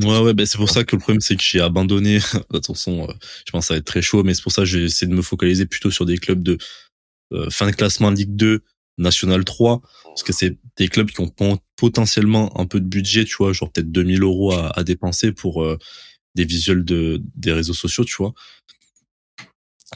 Ouais, 0.00 0.20
ouais, 0.20 0.32
ben 0.32 0.46
c'est 0.46 0.56
pour 0.56 0.70
ça 0.70 0.84
que 0.84 0.96
le 0.96 1.00
problème, 1.00 1.20
c'est 1.20 1.36
que 1.36 1.42
j'ai 1.42 1.60
abandonné. 1.60 2.18
Attention, 2.54 3.08
euh, 3.08 3.12
je 3.46 3.52
pense 3.52 3.64
que 3.64 3.68
ça 3.68 3.74
va 3.74 3.78
être 3.78 3.84
très 3.84 4.00
chaud, 4.00 4.22
mais 4.22 4.32
c'est 4.32 4.42
pour 4.42 4.52
ça 4.52 4.62
que 4.62 4.66
j'ai 4.66 4.84
essayé 4.84 5.10
de 5.10 5.14
me 5.14 5.22
focaliser 5.22 5.66
plutôt 5.66 5.90
sur 5.90 6.06
des 6.06 6.16
clubs 6.16 6.42
de 6.42 6.56
euh, 7.32 7.50
fin 7.50 7.66
de 7.66 7.72
classement 7.72 8.10
Ligue 8.10 8.34
2, 8.34 8.62
National 8.98 9.44
3, 9.44 9.80
parce 10.04 10.22
que 10.22 10.32
c'est 10.32 10.56
des 10.76 10.88
clubs 10.88 11.10
qui 11.10 11.20
ont 11.20 11.32
potentiellement 11.76 12.58
un 12.60 12.66
peu 12.66 12.80
de 12.80 12.86
budget, 12.86 13.24
tu 13.24 13.36
vois, 13.38 13.52
genre 13.52 13.70
peut-être 13.72 13.90
2000 13.90 14.22
euros 14.22 14.52
à, 14.52 14.68
à 14.78 14.84
dépenser 14.84 15.32
pour 15.32 15.62
euh, 15.64 15.78
des 16.34 16.44
visuels 16.44 16.84
de, 16.84 17.20
des 17.34 17.52
réseaux 17.52 17.74
sociaux, 17.74 18.04
tu 18.04 18.14
vois. 18.18 18.32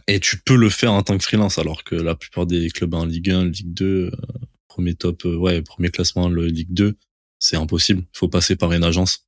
Et 0.09 0.21
tu 0.21 0.39
peux 0.39 0.57
le 0.57 0.69
faire 0.71 0.93
en 0.93 1.03
tant 1.03 1.17
que 1.17 1.25
freelance, 1.25 1.59
alors 1.59 1.85
que 1.85 1.95
la 1.95 2.15
plupart 2.15 2.47
des 2.47 2.69
clubs 2.71 2.95
en 2.95 3.05
Ligue 3.05 3.31
1, 3.31 3.47
Ligue 3.47 3.73
2, 3.73 3.87
euh, 3.87 4.11
premier 4.69 4.95
top, 4.95 5.25
euh, 5.25 5.37
ouais, 5.37 5.63
premier 5.63 5.91
classement, 5.91 6.29
le 6.29 6.47
Ligue 6.47 6.73
2, 6.73 6.97
c'est 7.39 7.57
impossible. 7.57 8.03
Il 8.03 8.19
faut 8.19 8.29
passer 8.29 8.57
par 8.57 8.73
une 8.73 8.85
agence 8.85 9.27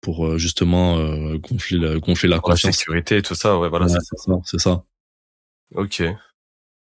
pour 0.00 0.36
justement 0.36 0.96
gonfler 1.36 1.78
la, 1.78 1.98
gonfler 2.00 2.28
la 2.28 2.40
pour 2.40 2.48
la 2.50 2.54
confiance. 2.54 2.76
sécurité 2.76 3.18
et 3.18 3.22
tout 3.22 3.36
ça, 3.36 3.56
ouais, 3.58 3.68
voilà, 3.68 3.86
Ouais, 3.86 3.92
c'est 3.92 4.00
c'est 4.02 4.18
ça, 4.18 4.40
c'est 4.44 4.58
ça. 4.58 4.84
Ok. 5.76 6.02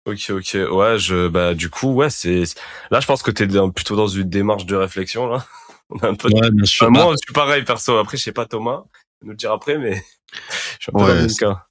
Ok, 0.05 0.31
ok. 0.31 0.57
Ouais, 0.71 0.97
je, 0.97 1.27
bah, 1.27 1.53
du 1.53 1.69
coup, 1.69 1.93
ouais, 1.93 2.09
c'est, 2.09 2.43
là, 2.89 2.99
je 2.99 3.05
pense 3.05 3.21
que 3.21 3.29
t'es 3.31 3.45
dans- 3.47 3.69
plutôt 3.69 3.95
dans 3.95 4.07
une 4.07 4.29
démarche 4.29 4.65
de 4.65 4.75
réflexion, 4.75 5.27
là. 5.27 5.45
On 5.89 5.97
a 5.99 6.07
un 6.09 6.15
peu, 6.15 6.29
Ouais, 6.29 6.49
bien 6.51 6.65
sûr. 6.65 6.87
Enfin, 6.89 7.03
moi, 7.03 7.13
je 7.13 7.17
suis 7.25 7.33
pareil, 7.33 7.63
perso. 7.63 7.97
Après, 7.97 8.17
je 8.17 8.23
sais 8.23 8.31
pas 8.31 8.45
Thomas, 8.45 8.83
il 9.21 9.25
nous 9.25 9.31
le 9.31 9.37
dire 9.37 9.51
après, 9.51 9.77
mais 9.77 9.95
je 10.79 10.83
suis 10.83 10.91
un 10.91 10.93
peu 10.93 11.03
Ouais, 11.05 11.15
dans 11.21 11.27
le 11.27 11.33
cas. 11.39 11.65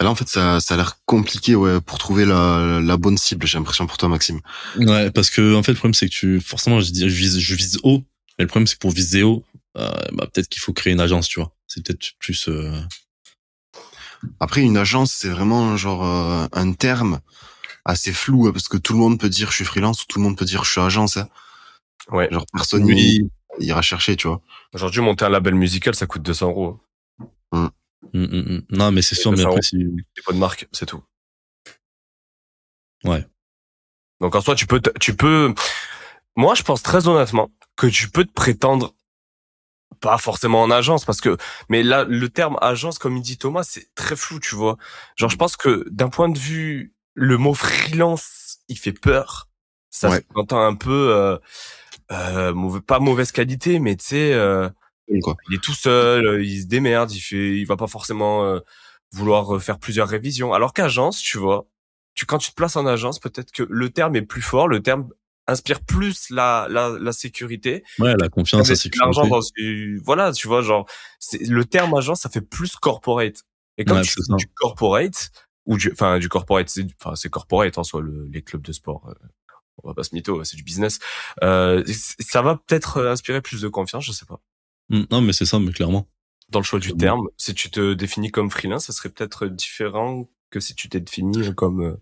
Là, 0.00 0.10
en 0.10 0.14
fait, 0.16 0.28
ça, 0.28 0.58
ça 0.60 0.74
a 0.74 0.76
l'air 0.76 0.98
compliqué, 1.06 1.54
ouais, 1.54 1.80
pour 1.80 1.96
trouver 1.98 2.24
la, 2.24 2.80
la 2.82 2.96
bonne 2.96 3.16
cible. 3.16 3.46
J'ai 3.46 3.56
l'impression 3.56 3.86
pour 3.86 3.98
toi, 3.98 4.08
Maxime. 4.08 4.40
ouais, 4.76 5.10
parce 5.12 5.30
que 5.30 5.54
en 5.54 5.62
fait, 5.62 5.72
le 5.72 5.76
problème 5.78 5.94
c'est 5.94 6.08
que 6.08 6.12
tu, 6.14 6.40
forcément, 6.40 6.80
je, 6.80 6.90
dis, 6.90 7.08
je 7.08 7.14
vise, 7.14 7.38
je 7.38 7.54
vise 7.54 7.78
haut, 7.84 8.02
mais 8.38 8.44
le 8.44 8.48
problème 8.48 8.66
c'est 8.66 8.74
que 8.74 8.80
pour 8.80 8.90
viser 8.90 9.22
haut, 9.22 9.44
euh, 9.78 9.88
bah, 10.12 10.26
peut-être 10.32 10.48
qu'il 10.48 10.60
faut 10.60 10.72
créer 10.72 10.92
une 10.92 11.00
agence, 11.00 11.28
tu 11.28 11.38
vois. 11.38 11.52
C'est 11.68 11.86
peut-être 11.86 12.10
plus. 12.18 12.48
euh, 12.48 12.72
Après, 14.40 14.62
une 14.62 14.76
agence, 14.76 15.12
c'est 15.12 15.28
vraiment 15.28 15.76
genre 15.76 16.04
euh, 16.04 16.46
un 16.52 16.72
terme 16.72 17.20
assez 17.84 18.12
flou, 18.12 18.46
hein, 18.46 18.52
parce 18.52 18.68
que 18.68 18.76
tout 18.76 18.92
le 18.92 18.98
monde 18.98 19.18
peut 19.18 19.28
dire 19.28 19.50
je 19.50 19.56
suis 19.56 19.64
freelance 19.64 20.02
ou 20.02 20.06
tout 20.06 20.18
le 20.18 20.24
monde 20.24 20.36
peut 20.36 20.44
dire 20.44 20.64
je 20.64 20.70
suis 20.70 20.80
agence. 20.80 21.16
hein. 21.16 21.28
Ouais. 22.10 22.28
Genre 22.30 22.44
personne 22.52 22.84
Oui. 22.84 23.28
ira 23.58 23.82
chercher, 23.82 24.16
tu 24.16 24.28
vois. 24.28 24.40
Aujourd'hui, 24.74 25.00
monter 25.02 25.24
un 25.24 25.28
label 25.28 25.54
musical, 25.54 25.94
ça 25.94 26.06
coûte 26.06 26.22
200 26.22 26.48
euros. 26.48 26.80
hum, 27.52 27.70
hum, 28.14 28.24
hum. 28.32 28.62
Non, 28.70 28.90
mais 28.92 29.02
c'est 29.02 29.14
sûr, 29.14 29.32
mais 29.32 29.42
après, 29.42 29.60
C'est 29.62 30.24
pas 30.24 30.32
de 30.32 30.38
marque, 30.38 30.68
c'est 30.72 30.86
tout. 30.86 31.02
ouais. 33.04 33.24
Donc, 34.20 34.34
en 34.36 34.40
soi, 34.40 34.54
tu 34.54 34.66
peux, 34.66 34.80
tu 35.00 35.16
peux, 35.16 35.52
moi, 36.36 36.54
je 36.54 36.62
pense 36.62 36.82
très 36.82 37.08
honnêtement 37.08 37.50
que 37.76 37.86
tu 37.88 38.08
peux 38.08 38.24
te 38.24 38.32
prétendre 38.32 38.94
pas 40.00 40.18
forcément 40.18 40.62
en 40.62 40.70
agence 40.70 41.04
parce 41.04 41.20
que 41.20 41.36
mais 41.68 41.82
là 41.82 42.04
le 42.04 42.28
terme 42.28 42.56
agence 42.60 42.98
comme 42.98 43.16
il 43.16 43.22
dit 43.22 43.38
Thomas 43.38 43.62
c'est 43.64 43.86
très 43.94 44.16
flou 44.16 44.38
tu 44.40 44.54
vois. 44.54 44.76
Genre 45.16 45.30
je 45.30 45.36
pense 45.36 45.56
que 45.56 45.84
d'un 45.90 46.08
point 46.08 46.28
de 46.28 46.38
vue 46.38 46.94
le 47.14 47.36
mot 47.38 47.54
freelance 47.54 48.58
il 48.68 48.78
fait 48.78 48.92
peur. 48.92 49.48
Ça 49.90 50.08
Ouais. 50.10 50.24
s'entend 50.34 50.64
un 50.64 50.74
peu 50.74 51.10
euh, 51.14 51.36
euh, 52.10 52.52
mauvais, 52.54 52.80
pas 52.80 52.98
mauvaise 52.98 53.32
qualité 53.32 53.78
mais 53.78 53.96
tu 53.96 54.04
sais 54.06 54.32
euh, 54.32 54.68
il 55.08 55.20
est 55.54 55.62
tout 55.62 55.74
seul 55.74 56.26
euh, 56.26 56.42
il 56.44 56.62
se 56.62 56.66
démerde 56.66 57.10
il 57.12 57.20
fait 57.20 57.56
il 57.58 57.64
va 57.66 57.76
pas 57.76 57.86
forcément 57.86 58.44
euh, 58.44 58.60
vouloir 59.12 59.60
faire 59.62 59.78
plusieurs 59.78 60.08
révisions. 60.08 60.52
Alors 60.54 60.72
qu'agence 60.72 61.20
tu 61.20 61.38
vois 61.38 61.66
tu 62.14 62.26
quand 62.26 62.38
tu 62.38 62.50
te 62.50 62.54
places 62.56 62.76
en 62.76 62.86
agence 62.86 63.18
peut-être 63.18 63.52
que 63.52 63.62
le 63.68 63.90
terme 63.90 64.16
est 64.16 64.22
plus 64.22 64.42
fort 64.42 64.68
le 64.68 64.80
terme 64.82 65.08
inspire 65.46 65.80
plus 65.80 66.30
la 66.30 66.66
la, 66.70 66.90
la 67.00 67.12
sécurité 67.12 67.82
Ouais, 67.98 68.14
la 68.18 68.28
confiance, 68.28 68.68
la 68.68 68.74
l'argent 69.04 69.22
sécurité. 69.24 69.28
dans 69.30 69.40
une- 69.56 69.98
voilà 70.04 70.32
tu 70.32 70.46
vois 70.48 70.62
genre 70.62 70.86
c'est 71.18 71.42
le 71.42 71.64
terme 71.64 71.94
agence 71.94 72.20
ça 72.22 72.28
fait 72.30 72.40
plus 72.40 72.76
corporate 72.76 73.42
et 73.78 73.84
quand 73.84 73.96
Ouais, 73.96 74.02
tu 74.02 74.10
fais 74.10 74.34
du 74.36 74.46
corporate 74.54 75.30
ou 75.66 75.76
du 75.76 75.90
enfin 75.92 76.18
du 76.18 76.28
corporate 76.28 76.68
c'est 76.68 76.86
enfin 77.00 77.14
c'est 77.16 77.28
corporate 77.30 77.76
en 77.78 77.84
soi 77.84 78.00
le- 78.02 78.26
les 78.32 78.42
clubs 78.42 78.62
de 78.62 78.72
sport 78.72 79.08
euh, 79.08 79.14
on 79.82 79.88
va 79.88 79.94
pas 79.94 80.04
se 80.04 80.14
mytho 80.14 80.44
c'est 80.44 80.56
du 80.56 80.62
business 80.62 80.98
euh, 81.42 81.82
ça 81.86 82.42
va 82.42 82.56
peut-être 82.56 82.98
euh, 82.98 83.10
inspirer 83.12 83.40
plus 83.40 83.60
de 83.62 83.68
confiance 83.68 84.04
je 84.04 84.12
sais 84.12 84.26
pas 84.26 84.40
Hum, 84.90 85.06
Non, 85.10 85.20
mais 85.22 85.32
c'est 85.32 85.46
ça, 85.46 85.58
mais 85.58 85.72
clairement. 85.72 86.08
dans 86.50 86.58
le 86.58 86.64
choix 86.64 86.78
du 86.80 86.94
terme 86.94 87.26
si 87.38 87.54
tu 87.54 87.70
te 87.70 87.94
définis 87.94 88.30
comme 88.30 88.50
freelance 88.50 88.86
ça 88.86 88.92
serait 88.92 89.08
peut-être 89.08 89.46
différent 89.46 90.28
que 90.50 90.60
si 90.60 90.74
tu 90.74 90.88
t'es 90.88 91.00
défini 91.00 91.54
comme 91.54 91.80
euh, 91.82 91.96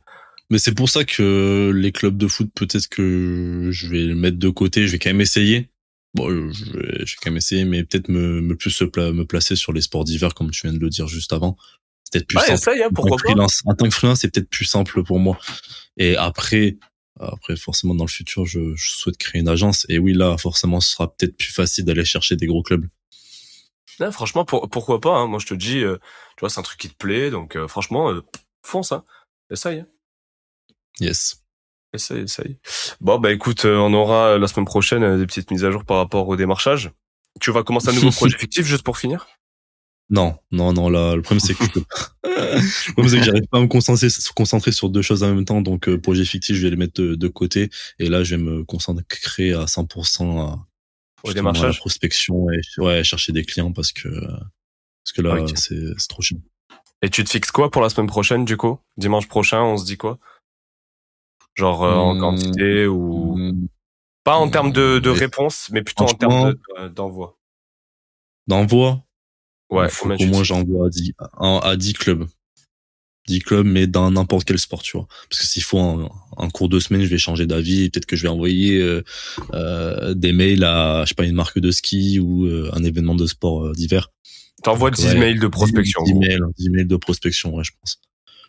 Mais 0.50 0.58
c'est 0.58 0.74
pour 0.74 0.88
ça 0.88 1.04
que 1.04 1.72
les 1.74 1.92
clubs 1.92 2.16
de 2.16 2.26
foot, 2.26 2.50
peut-être 2.54 2.88
que 2.88 3.68
je 3.70 3.86
vais 3.88 4.02
le 4.02 4.14
mettre 4.16 4.36
de 4.38 4.48
côté. 4.48 4.86
Je 4.86 4.92
vais 4.92 4.98
quand 4.98 5.10
même 5.10 5.20
essayer. 5.20 5.70
Bon, 6.14 6.28
euh, 6.28 6.50
je 6.52 6.64
vais, 6.72 7.06
je 7.06 7.12
vais 7.12 7.18
quand 7.22 7.30
même 7.30 7.36
essayer, 7.36 7.64
mais 7.64 7.84
peut-être 7.84 8.08
me, 8.08 8.40
me 8.40 8.56
plus 8.56 8.70
se 8.70 8.82
pla- 8.84 9.12
me 9.12 9.24
placer 9.24 9.54
sur 9.54 9.72
les 9.72 9.80
sports 9.80 10.04
d'hiver, 10.04 10.34
comme 10.34 10.50
tu 10.50 10.62
viens 10.66 10.72
de 10.72 10.80
le 10.80 10.88
dire 10.90 11.06
juste 11.06 11.32
avant. 11.32 11.56
C'est 12.02 12.12
peut-être 12.14 12.26
plus 12.26 12.38
ouais 12.38 12.42
simple. 12.42 12.54
essaye 12.54 12.82
hein, 12.82 12.86
En 12.86 12.88
tant 12.88 12.94
pourquoi 12.94 13.16
que 13.16 13.22
pas 13.22 13.28
freelance, 13.28 13.62
en 13.64 13.74
tant 13.74 13.84
que 13.88 13.94
freelance, 13.94 14.20
c'est 14.20 14.28
peut-être 14.34 14.50
plus 14.50 14.64
simple 14.64 15.04
pour 15.04 15.20
moi. 15.20 15.38
Et 15.96 16.16
après, 16.16 16.78
après 17.20 17.54
forcément 17.54 17.94
dans 17.94 18.04
le 18.04 18.10
futur, 18.10 18.44
je, 18.44 18.74
je 18.74 18.90
souhaite 18.90 19.18
créer 19.18 19.40
une 19.40 19.48
agence. 19.48 19.86
Et 19.88 19.98
oui, 20.00 20.14
là, 20.14 20.36
forcément, 20.36 20.80
ce 20.80 20.90
sera 20.90 21.14
peut-être 21.14 21.36
plus 21.36 21.52
facile 21.52 21.84
d'aller 21.84 22.04
chercher 22.04 22.34
des 22.34 22.46
gros 22.46 22.62
clubs. 22.64 22.86
Ouais, 24.00 24.10
franchement 24.10 24.44
pour, 24.46 24.68
pourquoi 24.70 24.98
pas 24.98 25.18
hein. 25.18 25.26
moi 25.26 25.38
je 25.38 25.44
te 25.46 25.52
dis 25.52 25.84
euh, 25.84 25.98
tu 26.36 26.40
vois 26.40 26.48
c'est 26.48 26.58
un 26.58 26.62
truc 26.62 26.78
qui 26.78 26.88
te 26.88 26.94
plaît 26.96 27.30
donc 27.30 27.54
euh, 27.54 27.68
franchement 27.68 28.10
euh, 28.10 28.22
fonce 28.62 28.92
hein. 28.92 29.04
essaye 29.50 29.80
hein. 29.80 29.86
Yes. 31.00 31.40
Essaye, 31.92 32.22
essaye. 32.22 32.56
Bon, 33.00 33.18
bah 33.18 33.32
écoute, 33.32 33.64
euh, 33.64 33.76
on 33.76 33.92
aura 33.94 34.28
euh, 34.28 34.38
la 34.38 34.46
semaine 34.46 34.66
prochaine 34.66 35.02
euh, 35.02 35.18
des 35.18 35.26
petites 35.26 35.50
mises 35.50 35.64
à 35.64 35.70
jour 35.70 35.84
par 35.84 35.96
rapport 35.96 36.28
au 36.28 36.36
démarchage. 36.36 36.92
Tu 37.40 37.50
vas 37.50 37.64
commencer 37.64 37.88
un 37.88 37.92
nouveau 37.92 38.10
projet 38.12 38.38
fictif 38.38 38.64
juste 38.64 38.84
pour 38.84 38.96
finir? 38.96 39.26
Non, 40.08 40.36
non, 40.50 40.72
non, 40.72 40.88
là, 40.88 41.14
le 41.16 41.22
problème 41.22 41.40
c'est 41.40 41.54
que 41.54 41.62
le 42.24 42.92
problème 42.92 43.08
c'est 43.08 43.18
que 43.18 43.24
j'arrive 43.24 43.46
pas 43.50 43.58
à 43.58 43.60
me 43.60 43.68
concentrer, 43.68 44.08
concentrer 44.34 44.72
sur 44.72 44.88
deux 44.88 45.02
choses 45.02 45.22
en 45.22 45.32
même 45.34 45.44
temps, 45.44 45.60
donc 45.60 45.88
projet 45.96 46.24
fictif, 46.24 46.56
je 46.56 46.62
vais 46.62 46.70
les 46.70 46.76
mettre 46.76 47.00
de, 47.00 47.14
de 47.14 47.28
côté, 47.28 47.70
et 48.00 48.08
là, 48.08 48.24
je 48.24 48.34
vais 48.34 48.42
me 48.42 48.64
concentrer 48.64 49.52
à 49.52 49.66
100% 49.66 50.40
à, 50.40 50.66
au 51.22 51.28
à 51.28 51.28
la 51.28 51.34
démarchage 51.34 51.78
prospection 51.78 52.50
et 52.50 52.60
ouais, 52.78 53.04
chercher 53.04 53.32
des 53.32 53.44
clients 53.44 53.72
parce 53.72 53.92
que, 53.92 54.08
parce 54.08 55.12
que 55.14 55.22
là, 55.22 55.44
c'est 55.54 56.08
trop 56.08 56.22
chiant. 56.22 56.40
Et 57.02 57.08
tu 57.08 57.24
te 57.24 57.30
fixes 57.30 57.50
quoi 57.50 57.70
pour 57.70 57.82
la 57.82 57.88
semaine 57.88 58.08
prochaine, 58.08 58.44
du 58.44 58.56
coup? 58.56 58.78
Dimanche 58.96 59.28
prochain, 59.28 59.62
on 59.62 59.76
se 59.76 59.84
dit 59.84 59.96
quoi? 59.96 60.18
Genre 61.60 61.84
euh, 61.84 61.94
en 61.94 62.14
Hmm. 62.14 62.20
quantité 62.20 62.86
ou... 62.86 63.36
Mmh. 63.36 63.68
Pas 64.24 64.36
en 64.36 64.48
termes 64.50 64.72
de, 64.72 64.98
de 64.98 65.10
réponse, 65.10 65.68
mais 65.72 65.82
plutôt 65.82 66.04
en 66.04 66.14
termes 66.14 66.52
de- 66.54 66.88
d'envoi. 66.88 67.38
D'envoi, 68.46 69.04
Ouais, 69.70 69.86
il 69.86 69.90
faut 69.90 70.08
qu'au 70.08 70.26
moins 70.26 70.42
j'envoie 70.42 70.86
à 70.86 70.90
10, 70.90 71.12
à, 71.38 71.58
à 71.68 71.76
10 71.76 71.92
clubs. 71.94 72.26
10 73.28 73.38
clubs, 73.40 73.66
mais 73.66 73.86
dans 73.86 74.10
n'importe 74.10 74.44
quel 74.44 74.58
sport, 74.58 74.82
tu 74.82 74.96
vois. 74.96 75.06
Parce 75.28 75.40
que 75.40 75.46
s'il 75.46 75.62
faut 75.62 75.78
un, 75.78 76.08
un 76.38 76.50
cours 76.50 76.68
de 76.68 76.80
semaine, 76.80 77.02
je 77.02 77.06
vais 77.06 77.18
changer 77.18 77.46
d'avis. 77.46 77.88
Peut-être 77.88 78.06
que 78.06 78.16
je 78.16 78.22
vais 78.22 78.28
envoyer 78.28 78.80
euh, 78.80 79.02
euh, 79.54 80.14
des 80.14 80.32
mails 80.32 80.64
à, 80.64 81.04
je 81.04 81.10
sais 81.10 81.14
pas, 81.14 81.24
une 81.24 81.34
marque 81.36 81.58
de 81.60 81.70
ski 81.70 82.18
ou 82.18 82.46
euh, 82.46 82.68
un 82.72 82.82
événement 82.82 83.14
de 83.14 83.26
sport 83.26 83.70
d'hiver. 83.72 84.08
T'envoies 84.64 84.90
Donc, 84.90 84.98
10 84.98 85.06
ouais, 85.06 85.18
mails 85.18 85.38
de 85.40 85.46
prospection. 85.46 86.02
10 86.02 86.10
gros. 86.12 86.20
mails, 86.20 86.42
10 86.58 86.70
mails 86.70 86.88
de 86.88 86.96
prospection, 86.96 87.54
ouais, 87.54 87.62
je 87.64 87.70
pense. 87.80 88.00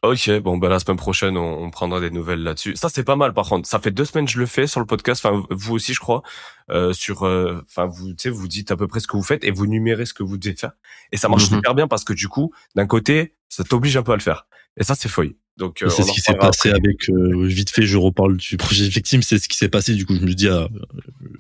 Ok, 0.04 0.32
bon, 0.40 0.58
bah 0.58 0.68
la 0.68 0.80
semaine 0.80 0.98
prochaine, 0.98 1.38
on, 1.38 1.64
on 1.64 1.70
prendra 1.70 2.00
des 2.00 2.10
nouvelles 2.10 2.42
là-dessus. 2.42 2.76
Ça, 2.76 2.90
c'est 2.90 3.04
pas 3.04 3.16
mal, 3.16 3.34
par 3.34 3.48
contre. 3.48 3.68
Ça 3.70 3.80
fait 3.80 3.92
deux 3.92 4.04
semaines 4.06 4.26
que 4.26 4.32
je 4.32 4.40
le 4.40 4.48
fais 4.48 4.66
sur 4.66 4.80
le 4.80 4.88
podcast. 4.88 5.24
Enfin, 5.24 5.46
vous 5.52 5.74
aussi, 5.76 5.94
je 5.94 6.00
crois. 6.00 6.24
Euh, 6.72 6.92
sur, 6.92 7.24
euh, 7.28 7.62
enfin, 7.68 7.86
vous, 7.86 8.10
tu 8.10 8.16
sais, 8.24 8.30
vous 8.30 8.48
dites 8.48 8.72
à 8.72 8.78
peu 8.78 8.88
près 8.88 9.00
ce 9.00 9.06
que 9.08 9.16
vous 9.16 9.22
faites 9.22 9.44
et 9.44 9.52
vous 9.52 9.68
numérez 9.68 10.08
ce 10.08 10.14
que 10.16 10.24
vous 10.24 10.40
devez 10.40 10.56
faire. 10.56 10.72
Et 11.12 11.18
ça 11.18 11.30
marche 11.30 11.52
Mhm. 11.52 11.58
super 11.58 11.76
bien 11.76 11.88
parce 11.88 12.04
que 12.04 12.14
du 12.14 12.28
coup, 12.30 12.52
d'un 12.76 12.88
côté, 12.88 13.36
ça 13.48 13.64
t'oblige 13.64 13.96
un 13.96 14.02
peu 14.02 14.12
à 14.12 14.16
le 14.16 14.22
faire. 14.22 14.48
Et 14.78 14.84
ça, 14.84 14.96
c'est 14.96 15.10
folie. 15.10 15.38
Donc, 15.58 15.84
euh, 15.84 15.90
c'est 15.90 16.02
ce 16.02 16.12
qui 16.14 16.22
s'est 16.22 16.34
passé 16.34 16.70
après. 16.70 16.80
avec 16.80 17.10
euh, 17.10 17.46
vite 17.46 17.70
fait 17.70 17.84
je 17.84 17.98
reparle 17.98 18.38
du 18.38 18.56
projet 18.58 18.88
victime 18.88 19.22
c'est 19.22 19.38
ce 19.38 19.50
qui 19.50 19.58
s'est 19.58 19.68
passé 19.68 19.94
du 19.94 20.06
coup 20.06 20.16
je 20.16 20.22
me 20.22 20.34
dis 20.34 20.48
ah, 20.48 20.70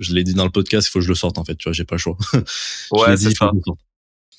je 0.02 0.13
l'ai 0.13 0.24
dit 0.26 0.34
dans 0.34 0.43
le 0.43 0.52
podcast 0.52 0.88
il 0.88 0.91
faut 0.91 1.00
que 1.00 1.06
je 1.06 1.10
le 1.10 1.15
sorte 1.15 1.38
en 1.38 1.45
fait 1.45 1.56
tu 1.56 1.63
vois 1.63 1.74
j'ai 1.74 1.86
pas 1.86 1.95
le 1.95 2.00
choix 2.00 2.17
Ouais, 2.91 3.15
c'est 3.17 3.34
ça. 3.34 3.52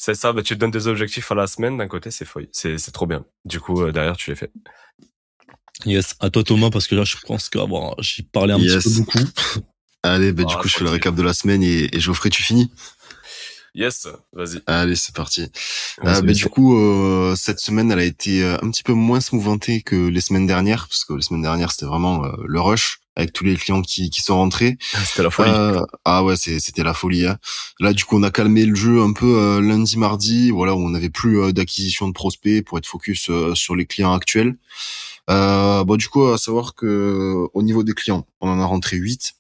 C'est 0.05 0.15
ça. 0.15 0.33
Bah, 0.33 0.43
tu 0.43 0.55
te 0.55 0.59
donnes 0.59 0.73
des 0.73 0.89
objectifs 0.89 1.31
à 1.31 1.37
la 1.37 1.47
semaine. 1.47 1.77
D'un 1.79 1.87
côté, 1.87 2.11
c'est 2.11 2.25
folie. 2.25 2.49
C'est, 2.51 2.77
c'est 2.77 2.91
trop 2.91 3.07
bien. 3.07 3.25
Du 3.45 3.61
coup, 3.61 3.83
euh, 3.83 3.93
derrière, 3.93 4.17
tu 4.17 4.31
les 4.31 4.37
fais. 4.37 4.51
yes 5.85 6.17
à 6.19 6.29
toi 6.29 6.43
Thomas 6.43 6.71
parce 6.71 6.87
que 6.89 6.95
là 6.97 7.05
je 7.05 7.17
pense 7.25 7.49
que 7.49 7.59
ah, 7.61 7.67
bon, 7.67 7.95
j'ai 8.01 8.23
parlé 8.25 8.53
un 8.53 8.59
Yes. 8.59 8.83
petit 8.83 8.91
peu 8.91 9.01
beaucoup 9.01 9.19
Allez, 10.03 10.33
bah, 10.33 10.43
du 10.43 10.55
Ah, 10.57 10.61
coup, 10.61 10.67
je 10.67 10.75
fais 10.75 10.83
le 10.85 10.91
récap 10.91 11.15
de 11.15 11.23
la 11.23 11.33
semaine 11.33 11.63
et, 11.63 11.95
et 11.95 12.01
Geoffrey, 12.01 12.31
tu 12.31 12.43
finis? 12.43 12.69
Yes. 13.77 14.09
Vas-y. 14.33 14.61
Allez, 14.67 14.97
c'est 14.97 15.15
parti. 15.15 15.43
Vas-y, 16.03 16.19
Euh, 16.19 16.23
bah, 16.23 16.33
du 16.33 16.47
coup, 16.47 16.77
euh, 16.77 17.37
cette 17.37 17.61
semaine, 17.61 17.93
elle 17.93 18.01
a 18.01 18.05
été 18.05 18.43
euh, 18.43 18.57
un 18.61 18.71
petit 18.73 18.83
peu 18.83 18.95
moins 18.95 19.21
mouvementée 19.31 19.81
que 19.83 19.95
les 20.09 20.21
semaines 20.21 20.49
dernières, 20.49 20.89
parce 20.89 21.05
que 21.05 21.13
les 21.15 21.23
semaines 21.23 21.43
dernières, 21.43 21.71
c'était 21.71 21.87
vraiment 21.87 22.25
euh, 22.25 22.33
le 22.45 22.61
rush. 22.61 22.99
Avec 23.17 23.33
tous 23.33 23.45
les 23.45 23.57
clients 23.57 23.83
qui, 23.83 24.11
qui 24.11 24.23
sont 24.23 24.37
rentrés. 24.37 24.79
C'était 25.05 25.23
la 25.23 25.31
folie. 25.31 25.51
Euh, 25.51 25.83
ah 26.05 26.25
ouais, 26.25 26.37
c'était 26.37 26.83
la 26.83 26.95
folie. 26.95 27.27
Hein. 27.27 27.39
Là, 27.81 27.93
du 27.93 28.05
coup, 28.05 28.17
on 28.17 28.23
a 28.23 28.31
calmé 28.31 28.65
le 28.65 28.75
jeu 28.75 29.03
un 29.03 29.13
peu 29.13 29.39
euh, 29.39 29.61
lundi, 29.61 29.99
mardi, 29.99 30.51
voilà, 30.51 30.75
où 30.75 30.79
on 30.79 30.91
n'avait 30.91 31.11
plus 31.11 31.41
euh, 31.41 31.53
d'acquisition 31.53 32.09
de 32.09 32.13
prospects 32.13 32.65
pour 32.65 32.79
être 32.79 32.87
focus 32.87 33.31
sur 33.55 33.77
les 33.77 33.87
clients 33.87 34.15
actuels. 34.15 34.57
bon, 35.29 35.97
du 35.97 36.09
coup, 36.09 36.27
à 36.27 36.39
savoir 36.39 36.75
que 36.75 37.47
au 37.53 37.63
niveau 37.63 37.83
des 37.83 37.93
clients, 37.93 38.27
on 38.41 38.49
en 38.49 38.61
a 38.61 38.65
rentré 38.65 38.97
8. 38.97 39.35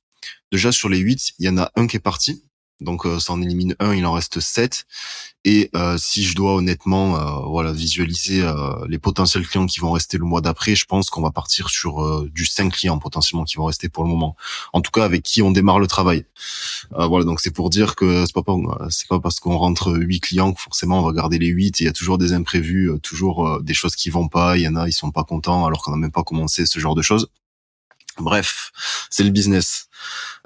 Déjà 0.50 0.70
sur 0.70 0.88
les 0.88 0.98
8, 0.98 1.32
il 1.38 1.46
y 1.46 1.48
en 1.48 1.58
a 1.58 1.70
un 1.76 1.86
qui 1.86 1.96
est 1.96 2.00
parti. 2.00 2.44
Donc 2.82 3.06
euh, 3.06 3.18
ça 3.18 3.32
en 3.32 3.42
élimine 3.42 3.74
un, 3.78 3.94
il 3.94 4.04
en 4.06 4.12
reste 4.12 4.40
sept. 4.40 4.84
Et 5.44 5.70
euh, 5.74 5.96
si 5.98 6.22
je 6.22 6.36
dois 6.36 6.54
honnêtement 6.54 7.16
euh, 7.16 7.48
voilà 7.48 7.72
visualiser 7.72 8.48
les 8.88 8.98
potentiels 8.98 9.46
clients 9.46 9.66
qui 9.66 9.80
vont 9.80 9.90
rester 9.90 10.18
le 10.18 10.24
mois 10.24 10.40
d'après, 10.40 10.74
je 10.74 10.84
pense 10.84 11.10
qu'on 11.10 11.22
va 11.22 11.32
partir 11.32 11.68
sur 11.68 12.24
du 12.30 12.46
5 12.46 12.72
clients 12.72 12.98
potentiellement 12.98 13.44
qui 13.44 13.56
vont 13.56 13.64
rester 13.64 13.88
pour 13.88 14.04
le 14.04 14.10
moment. 14.10 14.36
En 14.72 14.80
tout 14.80 14.92
cas 14.92 15.04
avec 15.04 15.22
qui 15.22 15.42
on 15.42 15.50
démarre 15.50 15.80
le 15.80 15.86
travail. 15.86 16.24
voilà 16.90 17.24
donc 17.24 17.40
c'est 17.40 17.50
pour 17.50 17.70
dire 17.70 17.96
que 17.96 18.24
c'est 18.24 18.34
pas 18.34 18.42
c'est 18.90 19.08
pas 19.08 19.18
parce 19.20 19.40
qu'on 19.40 19.56
rentre 19.56 19.92
8 19.96 20.20
clients 20.20 20.52
que 20.52 20.60
forcément 20.60 21.00
on 21.00 21.02
va 21.02 21.12
garder 21.12 21.38
les 21.38 21.48
8 21.48 21.80
il 21.80 21.84
y 21.84 21.88
a 21.88 21.92
toujours 21.92 22.18
des 22.18 22.32
imprévus, 22.32 22.90
toujours 23.02 23.60
des 23.60 23.74
choses 23.74 23.96
qui 23.96 24.10
vont 24.10 24.28
pas, 24.28 24.56
il 24.56 24.62
y 24.62 24.68
en 24.68 24.76
a 24.76 24.88
ils 24.88 24.92
sont 24.92 25.10
pas 25.10 25.24
contents 25.24 25.66
alors 25.66 25.82
qu'on 25.82 25.90
n'a 25.90 25.96
même 25.96 26.12
pas 26.12 26.22
commencé 26.22 26.66
ce 26.66 26.78
genre 26.78 26.94
de 26.94 27.02
choses. 27.02 27.28
Bref, 28.18 28.72
c'est 29.10 29.24
le 29.24 29.30
business. 29.30 29.88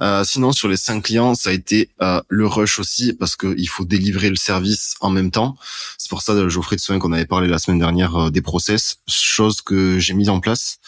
Euh, 0.01 0.25
sinon, 0.25 0.53
sur 0.53 0.69
les 0.69 0.77
cinq 0.77 1.05
clients, 1.05 1.35
ça 1.35 1.51
a 1.51 1.53
été 1.53 1.91
euh, 2.03 2.21
le 2.29 2.47
rush 2.47 2.79
aussi 2.79 3.13
parce 3.13 3.37
qu'il 3.37 3.69
faut 3.69 3.85
délivrer 3.85 4.31
le 4.31 4.37
service 4.37 4.95
en 5.01 5.11
même 5.11 5.31
temps. 5.31 5.57
C'est 5.99 6.11
pour 6.11 6.23
ça, 6.23 6.49
Geoffrey 6.49 6.77
de 6.77 6.81
Soin 6.81 6.99
qu'on 6.99 7.13
avait 7.13 7.27
parlé 7.27 7.49
la 7.49 7.59
semaine 7.59 7.79
dernière 7.79 8.17
euh, 8.17 8.31
des 8.31 8.43
process, 8.43 8.99
chose 9.09 9.63
que 9.63 9.99
j'ai 9.99 10.15
mise 10.15 10.29
en 10.29 10.41
place 10.41 10.79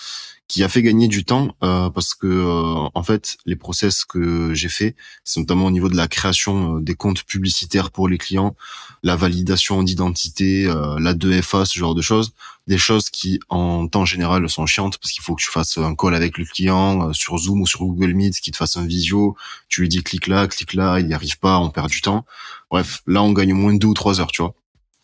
qui 0.48 0.64
a 0.64 0.68
fait 0.68 0.82
gagner 0.82 1.08
du 1.08 1.24
temps 1.24 1.54
euh, 1.62 1.90
parce 1.90 2.14
que 2.14 2.26
euh, 2.26 2.88
en 2.94 3.02
fait 3.02 3.36
les 3.44 3.54
process 3.54 4.04
que 4.04 4.54
j'ai 4.54 4.70
fait 4.70 4.96
c'est 5.22 5.38
notamment 5.40 5.66
au 5.66 5.70
niveau 5.70 5.90
de 5.90 5.96
la 5.96 6.08
création 6.08 6.76
euh, 6.76 6.80
des 6.80 6.94
comptes 6.94 7.22
publicitaires 7.22 7.90
pour 7.90 8.08
les 8.08 8.16
clients 8.16 8.56
la 9.02 9.16
validation 9.16 9.82
d'identité 9.82 10.64
la 10.64 11.14
2FA 11.14 11.64
ce 11.64 11.78
genre 11.78 11.94
de 11.94 12.02
choses 12.02 12.32
des 12.66 12.78
choses 12.78 13.10
qui 13.10 13.40
en 13.48 13.88
temps 13.88 14.04
général 14.04 14.48
sont 14.48 14.66
chiantes 14.66 14.98
parce 14.98 15.12
qu'il 15.12 15.22
faut 15.22 15.34
que 15.34 15.42
tu 15.42 15.50
fasses 15.50 15.78
un 15.78 15.94
call 15.94 16.14
avec 16.14 16.36
le 16.38 16.44
client 16.44 17.12
sur 17.12 17.38
Zoom 17.38 17.62
ou 17.62 17.66
sur 17.66 17.80
Google 17.80 18.14
Meet 18.14 18.40
qui 18.40 18.50
te 18.50 18.56
fasse 18.56 18.76
un 18.76 18.86
visio 18.86 19.36
tu 19.68 19.82
lui 19.82 19.88
dis 19.88 20.02
clique 20.02 20.26
là 20.26 20.46
clique 20.46 20.74
là 20.74 20.98
il 21.00 21.06
n'y 21.06 21.14
arrive 21.14 21.38
pas 21.38 21.58
on 21.58 21.70
perd 21.70 21.88
du 21.88 22.00
temps 22.00 22.24
bref 22.70 23.02
là 23.06 23.22
on 23.22 23.32
gagne 23.32 23.52
au 23.52 23.56
moins 23.56 23.74
deux 23.74 23.88
ou 23.88 23.94
trois 23.94 24.20
heures 24.20 24.32
tu 24.32 24.42
vois 24.42 24.54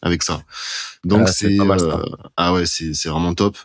avec 0.05 0.23
ça. 0.23 0.43
Donc 1.03 1.23
ah, 1.27 1.33
c'est 1.33 1.59
euh, 1.59 2.05
ah 2.37 2.53
ouais 2.53 2.67
c'est 2.67 2.95
c'est 2.95 3.09
vraiment 3.09 3.35
top. 3.35 3.57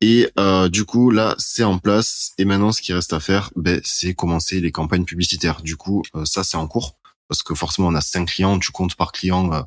Et 0.00 0.28
euh, 0.38 0.68
du 0.68 0.84
coup 0.84 1.10
là 1.10 1.36
c'est 1.38 1.62
en 1.62 1.78
place 1.78 2.32
et 2.38 2.44
maintenant 2.44 2.72
ce 2.72 2.82
qui 2.82 2.92
reste 2.92 3.12
à 3.12 3.20
faire 3.20 3.50
ben 3.56 3.80
c'est 3.84 4.12
commencer 4.12 4.60
les 4.60 4.72
campagnes 4.72 5.04
publicitaires. 5.04 5.62
Du 5.62 5.76
coup 5.76 6.02
euh, 6.16 6.24
ça 6.24 6.42
c'est 6.44 6.56
en 6.56 6.66
cours 6.66 6.96
parce 7.30 7.44
que 7.44 7.54
forcément 7.54 7.88
on 7.88 7.94
a 7.94 8.00
cinq 8.00 8.26
clients, 8.26 8.58
tu 8.58 8.72
comptes 8.72 8.96
par 8.96 9.12
client 9.12 9.52
euh, 9.52 9.62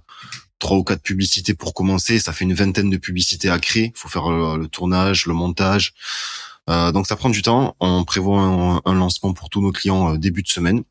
trois 0.60 0.78
ou 0.78 0.84
quatre 0.84 1.02
publicités 1.02 1.54
pour 1.54 1.73
commencer, 1.73 2.19
ça 2.19 2.34
fait 2.34 2.43
une 2.43 2.54
vingtaine 2.54 2.89
de 2.89 2.97
publicités 2.97 3.49
à 3.49 3.58
créer. 3.58 3.93
Il 3.95 3.97
faut 3.97 4.10
faire 4.10 4.30
le, 4.30 4.67
tournage, 4.67 5.26
le 5.28 5.34
montage. 5.34 5.93
donc 6.67 7.08
ça 7.08 7.15
prend 7.15 7.30
du 7.30 7.41
temps. 7.41 7.76
On 7.80 8.04
prévoit 8.04 8.82
un 8.86 8.93
lancement 8.93 9.34
pour 9.34 9.49
tous 9.49 9.62
nos 9.62 9.71
clients 9.71 10.15
début 10.15 10.43
de 10.43 10.47
semaine. 10.47 10.84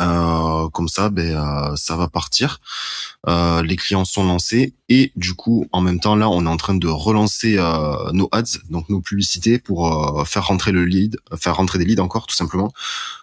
Euh, 0.00 0.68
comme 0.70 0.88
ça, 0.88 1.08
ben 1.08 1.36
euh, 1.36 1.76
ça 1.76 1.96
va 1.96 2.08
partir. 2.08 2.60
Euh, 3.28 3.62
les 3.62 3.76
clients 3.76 4.04
sont 4.04 4.24
lancés 4.24 4.74
et 4.88 5.12
du 5.16 5.34
coup, 5.34 5.66
en 5.72 5.80
même 5.80 6.00
temps, 6.00 6.16
là, 6.16 6.28
on 6.28 6.44
est 6.44 6.48
en 6.48 6.56
train 6.56 6.74
de 6.74 6.88
relancer 6.88 7.56
nos 8.12 8.28
ads, 8.32 8.58
donc 8.70 8.88
nos 8.88 9.00
publicités, 9.00 9.58
pour 9.58 10.26
faire 10.26 10.46
rentrer 10.46 10.72
le 10.72 10.84
lead, 10.84 11.18
faire 11.36 11.56
rentrer 11.56 11.78
des 11.78 11.84
leads 11.84 12.02
encore, 12.02 12.26
tout 12.26 12.36
simplement. 12.36 12.70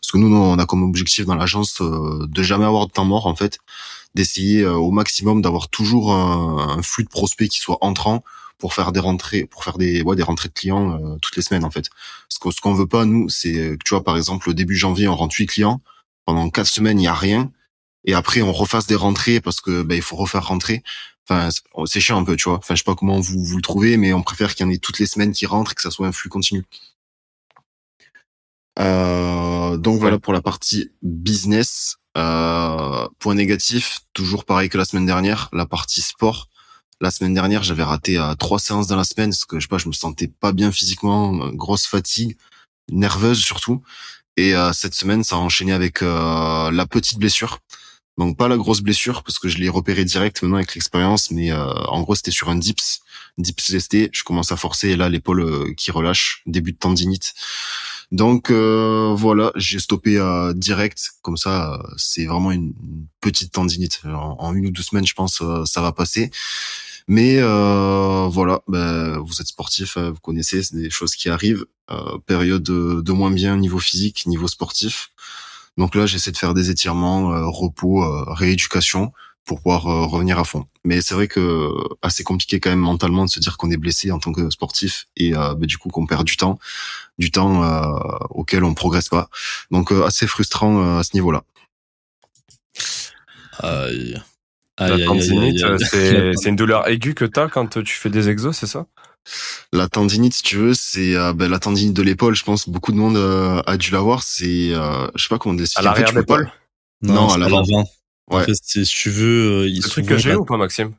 Parce 0.02 0.12
que 0.12 0.18
nous, 0.18 0.36
on 0.36 0.58
a 0.60 0.66
comme 0.66 0.84
objectif 0.84 1.26
dans 1.26 1.36
l'agence 1.36 1.82
de 1.82 2.44
jamais 2.44 2.66
avoir 2.66 2.88
de 2.88 2.92
temps 2.92 3.06
mort, 3.06 3.28
en 3.28 3.36
fait, 3.36 3.60
d'essayer 4.16 4.66
au 4.66 4.92
maximum 4.92 5.42
d'avoir 5.42 5.70
toujours 5.70 6.14
un, 6.14 6.82
flux 6.82 7.04
de 7.04 7.10
prospects 7.10 7.50
qui 7.50 7.60
soit 7.60 7.78
entrant 7.82 8.24
pour 8.58 8.74
faire 8.74 8.92
des 8.92 9.00
rentrées, 9.00 9.46
pour 9.46 9.64
faire 9.64 9.78
des 9.78 10.02
ouais, 10.02 10.16
des 10.16 10.24
rentrées 10.24 10.50
de 10.50 10.54
clients 10.54 11.00
toutes 11.22 11.36
les 11.36 11.44
semaines 11.44 11.66
en 11.66 11.72
fait. 11.72 11.90
Ce 12.30 12.40
qu'on 12.40 12.74
veut 12.74 12.88
pas 12.88 13.06
nous, 13.06 13.30
c'est 13.30 13.78
tu 13.86 13.94
vois 13.94 14.04
par 14.04 14.18
exemple 14.18 14.50
au 14.50 14.54
début 14.54 14.76
janvier 14.76 15.08
on 15.08 15.16
rentre 15.16 15.36
8 15.38 15.46
clients, 15.48 15.82
pendant 16.26 16.50
quatre 16.50 16.68
semaines, 16.68 17.00
il 17.00 17.06
y 17.06 17.08
a 17.08 17.14
rien. 17.14 17.52
Et 18.06 18.14
après, 18.14 18.42
on 18.42 18.52
refasse 18.52 18.88
des 18.88 18.96
rentrées 18.96 19.40
parce 19.42 19.62
que 19.62 19.82
ben, 19.84 19.96
il 19.96 20.02
faut 20.02 20.16
refaire 20.16 20.48
rentrer. 20.48 20.84
Enfin, 21.30 21.50
c'est 21.86 22.02
chiant 22.02 22.20
un 22.20 22.24
peu, 22.26 22.36
tu 22.36 22.50
vois. 22.50 22.58
Enfin, 22.58 22.76
je 22.76 22.80
sais 22.80 22.84
pas 22.84 22.96
comment 22.96 23.20
vous 23.20 23.44
vous 23.44 23.56
le 23.56 23.62
trouvez, 23.62 23.98
mais 23.98 24.14
on 24.14 24.22
préfère 24.22 24.56
qu'il 24.56 24.66
y 24.66 24.70
en 24.70 24.72
ait 24.72 24.78
toutes 24.78 25.00
les 25.00 25.06
semaines 25.06 25.32
qui 25.32 25.46
rentrent 25.46 25.72
et 25.72 25.76
que 25.76 25.82
ça 25.82 25.92
soit 25.92 26.08
un 26.08 26.12
flux 26.12 26.30
continu. 26.30 26.64
Euh, 28.80 29.78
donc 29.78 30.00
voilà 30.00 30.20
pour 30.20 30.34
la 30.34 30.42
partie 30.42 30.92
business. 31.02 31.98
Euh, 32.18 33.08
point 33.20 33.36
négatif, 33.36 34.02
toujours 34.14 34.46
pareil 34.46 34.70
que 34.70 34.78
la 34.78 34.86
semaine 34.86 35.06
dernière, 35.06 35.50
la 35.54 35.66
partie 35.66 36.02
sport. 36.02 36.50
La 37.02 37.12
semaine 37.12 37.34
dernière, 37.34 37.64
j'avais 37.64 37.84
raté 37.84 38.18
euh, 38.18 38.36
trois 38.36 38.60
séances 38.60 38.88
dans 38.88 38.96
la 38.96 39.04
semaine 39.04 39.32
parce 39.32 39.46
que 39.46 39.60
je 39.60 39.66
sais 39.66 39.68
pas, 39.68 39.78
je 39.78 39.88
me 39.88 39.94
sentais 39.94 40.28
pas 40.28 40.54
bien 40.54 40.72
physiquement, 40.72 41.50
grosse 41.54 41.86
fatigue, 41.86 42.38
nerveuse 42.92 43.40
surtout. 43.40 43.82
Et 44.38 44.56
euh, 44.56 44.74
cette 44.74 44.96
semaine, 44.96 45.24
ça 45.24 45.36
a 45.36 45.40
enchaîné 45.40 45.74
avec 45.74 46.02
euh, 46.02 46.72
la 46.72 46.86
petite 46.86 47.20
blessure. 47.20 47.60
Donc 48.18 48.38
pas 48.38 48.48
la 48.48 48.58
grosse 48.58 48.82
blessure 48.82 49.24
parce 49.24 49.40
que 49.40 49.50
je 49.50 49.58
l'ai 49.58 49.70
repéré 49.70 50.06
direct 50.06 50.44
maintenant 50.44 50.58
avec 50.58 50.76
l'expérience, 50.76 51.32
mais 51.32 51.52
euh, 51.52 51.66
en 51.66 52.02
gros 52.04 52.14
c'était 52.14 52.30
sur 52.30 52.48
un 52.50 52.56
dips, 52.56 53.02
dips 53.40 53.70
lesté. 53.70 54.10
Je 54.14 54.24
commence 54.24 54.52
à 54.52 54.56
forcer 54.56 54.90
et 54.90 54.96
là 54.96 55.10
l'épaule 55.10 55.74
qui 55.76 55.90
relâche, 55.90 56.44
début 56.46 56.74
de 56.74 56.78
tendinite. 56.78 57.34
Donc 58.12 58.52
voilà, 58.52 59.52
j'ai 59.56 59.80
stoppé 59.80 60.22
direct. 60.54 61.14
Comme 61.24 61.38
ça, 61.38 61.82
c'est 61.98 62.26
vraiment 62.26 62.52
une 62.52 62.76
petite 63.20 63.52
tendinite. 63.52 64.02
En, 64.06 64.54
une 64.54 64.68
ou 64.68 64.72
deux 64.72 64.84
semaines, 64.84 65.08
je 65.08 65.16
pense, 65.16 65.42
ça 65.66 65.82
va 65.82 65.92
passer. 65.92 66.30
Mais 67.08 67.38
euh, 67.40 68.28
voilà, 68.30 68.62
ben, 68.68 69.18
vous 69.20 69.42
êtes 69.42 69.48
sportif, 69.48 69.98
vous 69.98 70.20
connaissez, 70.22 70.64
c'est 70.64 70.76
des 70.76 70.90
choses 70.90 71.16
qui 71.16 71.30
arrivent. 71.30 71.66
Euh, 71.92 72.18
période 72.26 72.64
de, 72.64 73.12
moins 73.12 73.32
bien 73.32 73.58
niveau 73.58 73.80
physique, 73.80 74.26
niveau 74.26 74.48
sportif. 74.48 75.10
Donc 75.78 75.96
là, 75.96 76.06
j'essaie 76.06 76.32
de 76.32 76.38
faire 76.38 76.54
des 76.54 76.70
étirements, 76.70 77.34
euh, 77.34 77.46
repos, 77.48 78.04
euh, 78.04 78.24
rééducation 78.28 79.12
pour 79.44 79.62
pouvoir 79.62 79.84
revenir 79.84 80.40
à 80.40 80.46
fond. 80.46 80.66
Mais 80.86 81.02
c'est 81.02 81.14
vrai 81.14 81.28
que 81.28 81.70
assez 82.02 82.24
compliqué 82.24 82.62
quand 82.62 82.70
même 82.70 82.80
mentalement 82.80 83.26
de 83.26 83.30
se 83.30 83.42
dire 83.42 83.58
qu'on 83.58 83.70
est 83.72 83.78
blessé 83.78 84.10
en 84.10 84.18
tant 84.20 84.32
que 84.32 84.50
sportif 84.50 85.08
et 85.18 85.32
bah, 85.34 85.58
du 85.60 85.78
coup 85.78 85.90
qu'on 85.90 86.06
perd 86.06 86.24
du 86.24 86.38
temps, 86.38 86.60
du 87.20 87.30
temps 87.30 87.62
auquel 88.30 88.64
on 88.64 88.74
progresse 88.74 89.10
pas. 89.10 89.30
Donc 89.70 89.92
assez 89.92 90.28
frustrant 90.28 90.98
à 90.98 91.04
ce 91.04 91.10
niveau-là. 91.16 91.44
Aïe. 93.60 94.24
La 94.80 95.06
tendinite, 95.06 95.64
c'est 95.80 96.50
une 96.50 96.56
douleur 96.56 96.88
aiguë 96.88 97.14
que 97.14 97.26
tu 97.26 97.40
as 97.40 97.48
quand 97.48 97.82
tu 97.84 97.96
fais 97.96 98.10
des 98.10 98.30
exos, 98.30 98.58
c'est 98.58 98.68
ça? 98.68 98.86
La 99.72 99.88
tendinite, 99.88 100.34
si 100.34 100.44
tu 100.44 100.58
veux, 100.58 100.74
c'est 100.74 101.16
euh, 101.16 101.34
ben, 101.34 101.50
la 101.50 101.60
tendinite 101.60 101.94
de 101.94 102.04
l'épaule. 102.04 102.36
Je 102.36 102.44
pense 102.44 102.68
beaucoup 102.68 102.92
de 102.92 102.98
monde 102.98 103.16
euh, 103.16 103.62
a 103.66 103.78
dû 103.78 103.92
l'avoir. 103.92 104.24
C'est, 104.24 104.74
euh, 104.74 105.08
je 105.16 105.24
sais 105.24 105.30
pas 105.30 105.38
comment 105.38 105.56
l'expliquer. 105.56 105.88
À 105.88 105.92
l'arrière 105.92 106.12
de 106.12 106.20
l'épaule 106.20 106.52
Non, 107.02 107.30
à 107.30 107.38
l'avant. 107.38 107.64
Ouais. 107.64 107.86
En 108.28 108.40
fait, 108.42 108.56
si 108.62 108.84
tu 108.84 109.10
veux, 109.10 109.68
c'est 109.68 109.76
le 109.76 109.90
truc 109.90 110.06
que 110.08 110.18
j'ai 110.18 110.32
eu 110.32 110.36
ou 110.36 110.46
pas, 110.46 110.58
Maxime? 110.58 110.94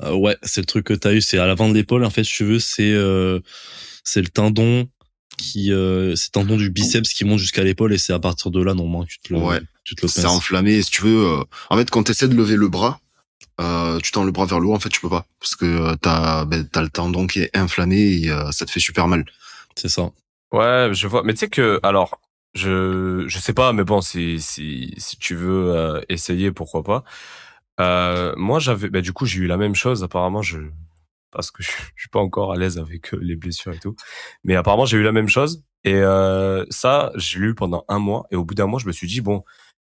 Ouais, 0.00 0.36
c'est 0.42 0.60
le 0.60 0.66
truc 0.66 0.86
que 0.86 0.94
t'as 0.94 1.12
eu. 1.12 1.20
C'est 1.20 1.38
à 1.38 1.46
l'avant 1.46 1.68
de 1.68 1.74
l'épaule. 1.74 2.04
En 2.04 2.10
fait, 2.10 2.24
si 2.24 2.34
tu 2.34 2.44
veux, 2.44 2.58
c'est 2.58 2.94
c'est 4.04 4.20
le 4.20 4.28
tendon 4.28 4.86
qui, 5.36 5.66
c'est 5.66 5.72
le 5.72 6.30
tendon 6.32 6.56
du 6.56 6.70
biceps 6.70 7.12
qui 7.12 7.24
monte 7.24 7.38
jusqu'à 7.38 7.64
l'épaule 7.64 7.92
et 7.92 7.98
c'est 7.98 8.12
à 8.12 8.18
partir 8.18 8.50
de 8.50 8.62
là 8.62 8.74
normalement 8.74 9.04
tu 9.04 9.18
te 9.18 9.32
le, 9.32 9.40
ouais. 9.40 9.60
tu 9.84 9.94
te 9.94 10.02
le 10.02 10.08
C'est 10.08 10.26
enflammé. 10.26 10.82
Si 10.82 10.90
tu 10.90 11.02
veux, 11.02 11.44
en 11.70 11.76
fait, 11.76 11.90
quand 11.90 12.04
tu 12.04 12.12
essaies 12.12 12.28
de 12.28 12.34
lever 12.34 12.56
le 12.56 12.68
bras, 12.68 13.00
euh, 13.60 14.00
tu 14.00 14.10
tends 14.10 14.24
le 14.24 14.32
bras 14.32 14.46
vers 14.46 14.58
le 14.58 14.66
haut, 14.66 14.74
en 14.74 14.80
fait, 14.80 14.88
tu 14.88 15.00
peux 15.00 15.08
pas 15.08 15.26
parce 15.38 15.54
que 15.54 15.64
euh, 15.64 15.94
t'as 16.00 16.44
ben, 16.44 16.68
as 16.74 16.82
le 16.82 16.88
tendon 16.88 17.26
qui 17.26 17.40
est 17.40 17.56
inflammé 17.56 18.00
et 18.00 18.30
euh, 18.30 18.50
ça 18.50 18.66
te 18.66 18.70
fait 18.70 18.80
super 18.80 19.06
mal. 19.06 19.24
C'est 19.76 19.88
ça. 19.88 20.10
Ouais, 20.52 20.90
je 20.92 21.06
vois. 21.06 21.22
Mais 21.22 21.34
tu 21.34 21.40
sais 21.40 21.48
que 21.48 21.78
alors, 21.82 22.20
je 22.54 23.24
je 23.28 23.38
sais 23.38 23.52
pas, 23.52 23.72
mais 23.72 23.84
bon, 23.84 24.00
si 24.00 24.40
si 24.40 24.92
si 24.96 25.16
tu 25.18 25.34
veux 25.34 26.02
essayer, 26.08 26.50
pourquoi 26.50 26.82
pas. 26.82 28.34
moi, 28.36 28.58
j'avais, 28.58 28.88
bah, 28.88 29.00
du 29.00 29.12
coup, 29.12 29.26
j'ai 29.26 29.40
eu 29.40 29.46
la 29.46 29.56
même 29.56 29.74
chose. 29.74 30.02
Apparemment, 30.02 30.42
je 30.42 30.58
parce 31.34 31.50
que 31.50 31.62
je, 31.62 31.70
je 31.94 32.02
suis 32.02 32.10
pas 32.10 32.20
encore 32.20 32.52
à 32.52 32.56
l'aise 32.56 32.78
avec 32.78 33.12
les 33.12 33.36
blessures 33.36 33.74
et 33.74 33.78
tout. 33.78 33.96
Mais 34.44 34.54
apparemment, 34.56 34.86
j'ai 34.86 34.96
eu 34.96 35.02
la 35.02 35.12
même 35.12 35.28
chose. 35.28 35.62
Et 35.86 36.00
ça, 36.70 37.12
j'ai 37.16 37.38
lu 37.38 37.54
pendant 37.54 37.84
un 37.88 37.98
mois. 37.98 38.26
Et 38.30 38.36
au 38.36 38.44
bout 38.44 38.54
d'un 38.54 38.66
mois, 38.66 38.80
je 38.80 38.86
me 38.86 38.92
suis 38.92 39.06
dit 39.06 39.20
bon, 39.20 39.44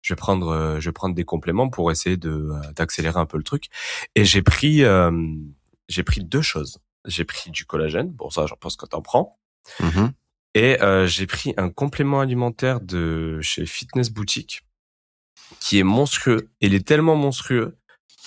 je 0.04 0.12
vais 0.12 0.16
prendre 0.16 0.48
euh, 0.48 0.80
je 0.80 0.90
vais 0.90 0.92
prendre 0.92 1.14
des 1.14 1.24
compléments 1.24 1.68
pour 1.70 1.90
essayer 1.90 2.16
de 2.16 2.30
euh, 2.30 2.72
d'accélérer 2.76 3.18
un 3.18 3.26
peu 3.26 3.38
le 3.38 3.42
truc 3.42 3.68
et 4.14 4.24
j'ai 4.24 4.42
pris 4.42 4.84
euh, 4.84 5.10
j'ai 5.88 6.02
pris 6.02 6.22
deux 6.22 6.42
choses 6.42 6.78
j'ai 7.06 7.24
pris 7.24 7.50
du 7.50 7.64
collagène 7.64 8.10
bon 8.10 8.28
ça 8.28 8.46
j'en 8.46 8.56
pense 8.56 8.76
que 8.76 8.86
t'en 8.86 9.00
prends 9.00 9.38
mmh 9.80 10.08
et 10.56 10.78
j'ai 11.06 11.26
pris 11.26 11.52
un 11.56 11.68
complément 11.68 12.20
alimentaire 12.20 12.80
de 12.80 13.40
chez 13.40 13.66
Fitness 13.66 14.10
Boutique 14.10 14.64
qui 15.58 15.80
est 15.80 15.82
monstrueux 15.82 16.48
il 16.60 16.74
est 16.74 16.86
tellement 16.86 17.16
monstrueux 17.16 17.76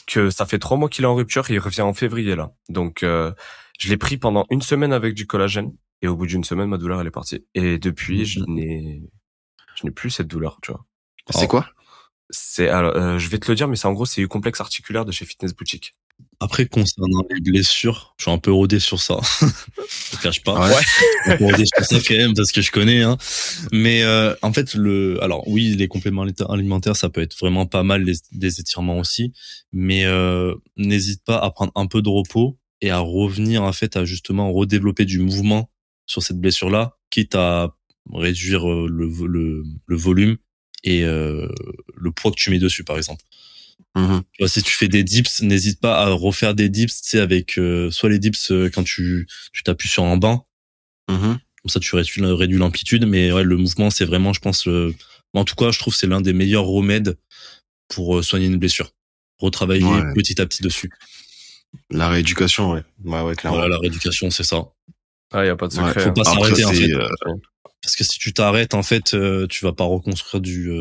que 0.08 0.30
ça 0.32 0.46
fait 0.46 0.58
trois 0.60 0.78
mois 0.78 0.90
qu'il 0.90 1.04
est 1.04 1.08
en 1.08 1.16
rupture 1.16 1.50
et 1.52 1.54
il 1.56 1.60
revient 1.60 1.82
en 1.82 1.94
février 1.94 2.36
là 2.36 2.52
donc 2.70 3.02
je 3.04 3.90
l'ai 3.90 3.98
pris 3.98 4.18
pendant 4.18 4.46
une 4.50 4.62
semaine 4.62 4.92
avec 4.94 5.14
du 5.14 5.28
collagène 5.28 5.72
Et 6.02 6.08
au 6.08 6.16
bout 6.16 6.28
d'une 6.28 6.44
semaine, 6.44 6.70
ma 6.70 6.78
douleur, 6.78 7.02
elle 7.02 7.08
est 7.08 7.12
partie. 7.12 7.46
Et 7.56 7.80
depuis, 7.80 8.24
je 8.26 8.40
Mhm. 8.42 8.46
n'ai, 8.56 9.02
je 9.76 9.84
n'ai 9.86 9.92
plus 9.92 10.12
cette 10.12 10.28
douleur, 10.28 10.60
tu 10.62 10.72
vois. 10.72 10.86
C'est 11.32 11.48
quoi? 11.48 11.68
C'est, 12.30 12.70
alors, 12.70 12.96
euh, 12.96 13.18
je 13.18 13.30
vais 13.30 13.40
te 13.40 13.50
le 13.52 13.56
dire, 13.56 13.68
mais 13.68 13.76
c'est 13.76 13.88
en 13.88 13.94
gros, 13.94 14.06
c'est 14.06 14.22
du 14.22 14.28
complexe 14.28 14.62
articulaire 14.62 15.06
de 15.06 15.12
chez 15.12 15.26
Fitness 15.26 15.56
Boutique. 15.56 15.96
Après, 16.40 16.68
concernant 16.68 17.24
les 17.32 17.42
blessures, 17.42 18.14
je 18.18 18.26
suis 18.26 18.32
un 18.32 18.38
peu 18.38 18.52
rodé 18.52 18.80
sur 18.80 19.02
ça. 19.02 19.20
je 19.42 20.18
te 20.18 20.22
cache 20.22 20.44
pas. 20.44 20.70
Ouais. 20.70 20.76
Je 20.76 21.24
suis 21.24 21.32
un 21.32 21.38
peu 21.38 21.46
rodé 21.46 21.66
sur 21.66 21.84
ça 21.84 21.98
quand 22.08 22.16
même 22.16 22.34
parce 22.36 22.52
que 22.52 22.62
je 22.62 22.72
connais. 22.72 23.02
Hein. 23.02 23.18
Mais 23.72 24.04
euh, 24.04 24.36
en 24.44 24.54
fait, 24.54 24.76
le, 24.76 25.22
alors 25.24 25.48
oui, 25.48 25.76
les 25.76 25.88
compléments 25.88 26.26
alimentaires, 26.50 26.96
ça 26.96 27.10
peut 27.10 27.22
être 27.22 27.36
vraiment 27.40 27.66
pas 27.66 27.82
mal, 27.82 28.04
les, 28.04 28.14
des 28.34 28.60
étirements 28.60 29.00
aussi. 29.00 29.34
Mais 29.72 30.06
euh, 30.06 30.54
n'hésite 30.76 31.24
pas 31.24 31.40
à 31.40 31.50
prendre 31.50 31.72
un 31.76 31.88
peu 31.88 32.04
de 32.04 32.10
repos 32.10 32.60
et 32.82 32.92
à 32.92 33.00
revenir 33.00 33.64
en 33.64 33.74
fait 33.74 33.98
à 33.98 34.06
justement 34.06 34.52
redévelopper 34.54 35.06
du 35.06 35.18
mouvement 35.20 35.72
sur 36.06 36.22
cette 36.22 36.40
blessure-là, 36.40 36.98
quitte 37.10 37.34
à 37.36 37.76
réduire 38.14 38.70
euh, 38.70 38.88
le, 38.90 39.08
le, 39.28 39.64
le 39.86 39.96
volume 39.96 40.38
et 40.84 41.04
euh, 41.04 41.48
le 41.96 42.12
poids 42.12 42.32
que 42.32 42.38
tu 42.38 42.50
mets 42.50 42.60
dessus, 42.60 42.84
par 42.84 42.98
exemple. 42.98 43.24
Mhm. 43.96 44.22
Tu 44.34 44.44
vois, 44.44 44.48
si 44.50 44.62
tu 44.62 44.74
fais 44.74 44.88
des 44.88 45.04
dips, 45.04 45.42
n'hésite 45.42 45.80
pas 45.82 46.00
à 46.04 46.10
refaire 46.10 46.54
des 46.54 46.70
dips, 46.70 47.02
tu 47.02 47.10
sais, 47.10 47.20
avec 47.20 47.58
euh, 47.58 47.90
soit 47.92 48.10
les 48.10 48.20
dips 48.20 48.52
euh, 48.52 48.70
quand 48.70 48.84
tu 48.84 49.28
tu 49.54 49.64
t'appuies 49.64 49.90
sur 49.90 50.04
un 50.06 50.18
banc, 50.18 50.48
Mhm. 51.10 51.40
comme 51.64 51.70
ça 51.70 51.80
tu 51.80 51.96
réduis, 51.96 52.24
réduis 52.26 52.58
l'amplitude, 52.58 53.06
mais 53.06 53.32
ouais, 53.32 53.44
le 53.44 53.58
mouvement 53.58 53.90
c'est 53.90 54.06
vraiment, 54.06 54.34
je 54.34 54.40
pense, 54.40 54.66
le... 54.68 54.94
en 55.34 55.44
tout 55.46 55.56
cas, 55.56 55.72
je 55.72 55.80
trouve 55.80 55.94
que 55.94 56.00
c'est 56.00 56.08
l'un 56.08 56.22
des 56.22 56.34
meilleurs 56.34 56.66
remèdes 56.66 57.18
pour 57.88 58.18
euh, 58.18 58.22
soigner 58.22 58.46
une 58.48 58.58
blessure. 58.58 58.92
Retravailler 59.40 59.84
Ouais. 59.86 60.14
petit 60.16 60.40
à 60.42 60.46
petit 60.46 60.62
dessus. 60.64 60.90
La 61.90 62.10
rééducation, 62.10 62.72
ouais. 62.74 62.84
Ouais, 63.04 63.22
ouais, 63.22 63.36
clairement. 63.36 63.58
Voilà, 63.60 63.76
la 63.76 63.80
rééducation, 63.80 64.30
c'est 64.32 64.44
ça. 64.44 64.64
Ah, 65.32 65.46
y 65.46 65.50
a 65.50 65.56
pas 65.56 65.68
de 65.68 65.76
Ouais, 65.76 65.88
secret. 65.88 66.02
faut 66.04 66.10
hein. 66.10 66.14
pas 66.14 66.24
s'arrêter 66.24 66.66
en 66.66 66.72
fait, 66.74 66.94
euh, 66.94 67.10
parce 67.82 67.96
que 67.96 68.04
si 68.04 68.18
tu 68.20 68.34
t'arrêtes, 68.34 68.74
en 68.74 68.84
fait, 68.84 69.14
euh, 69.14 69.46
tu 69.48 69.64
vas 69.66 69.74
pas 69.74 69.84
reconstruire 69.84 70.42
du. 70.42 70.72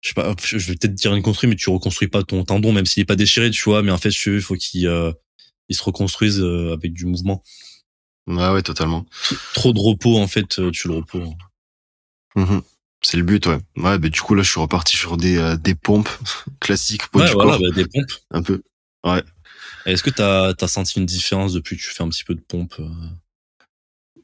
Je 0.00 0.08
sais 0.08 0.14
pas, 0.14 0.34
je 0.42 0.56
vais 0.58 0.74
peut-être 0.74 0.94
dire 0.94 1.14
une 1.14 1.22
construit, 1.22 1.48
mais 1.48 1.56
tu 1.56 1.68
reconstruis 1.70 2.08
pas 2.08 2.22
ton 2.22 2.44
tendon, 2.44 2.72
même 2.72 2.86
s'il 2.86 3.02
est 3.02 3.06
pas 3.06 3.16
déchiré, 3.16 3.50
tu 3.50 3.62
vois. 3.64 3.82
Mais 3.82 3.90
en 3.90 3.98
fait, 3.98 4.10
il 4.10 4.40
faut 4.40 4.56
qu'il 4.56 4.86
euh, 4.86 5.12
il 5.68 5.76
se 5.76 5.82
reconstruise 5.82 6.40
euh, 6.40 6.72
avec 6.72 6.92
du 6.92 7.06
mouvement. 7.06 7.42
Ouais, 8.26 8.48
ouais, 8.50 8.62
totalement. 8.62 9.06
trop 9.54 9.72
de 9.72 9.80
repos 9.80 10.18
en 10.18 10.28
fait 10.28 10.58
euh, 10.58 10.70
tu 10.70 10.88
le 10.88 10.94
repos 10.94 11.34
Mhm. 12.36 12.62
C'est 13.02 13.16
le 13.16 13.22
but, 13.24 13.46
ouais. 13.46 13.58
Ouais, 13.76 13.98
bah, 13.98 14.08
du 14.08 14.20
coup, 14.20 14.34
là, 14.34 14.42
je 14.42 14.50
suis 14.50 14.60
reparti 14.60 14.96
sur 14.96 15.16
des, 15.16 15.36
euh, 15.36 15.56
des 15.56 15.74
pompes 15.74 16.08
classiques, 16.60 17.02
ouais 17.14 17.26
du 17.26 17.32
voilà 17.32 17.52
corps, 17.52 17.60
bah, 17.60 17.74
des 17.74 17.86
pompes 17.86 18.12
un 18.30 18.42
peu. 18.42 18.62
est-ce 19.86 20.02
que 20.02 20.10
t'as 20.10 20.52
as 20.58 20.68
senti 20.68 21.00
une 21.00 21.06
différence 21.06 21.52
depuis 21.52 21.76
que 21.76 21.82
tu 21.82 21.90
fais 21.90 22.02
un 22.02 22.08
petit 22.08 22.24
peu 22.24 22.34
de 22.34 22.40
pompe 22.40 22.74
euh? 22.78 22.88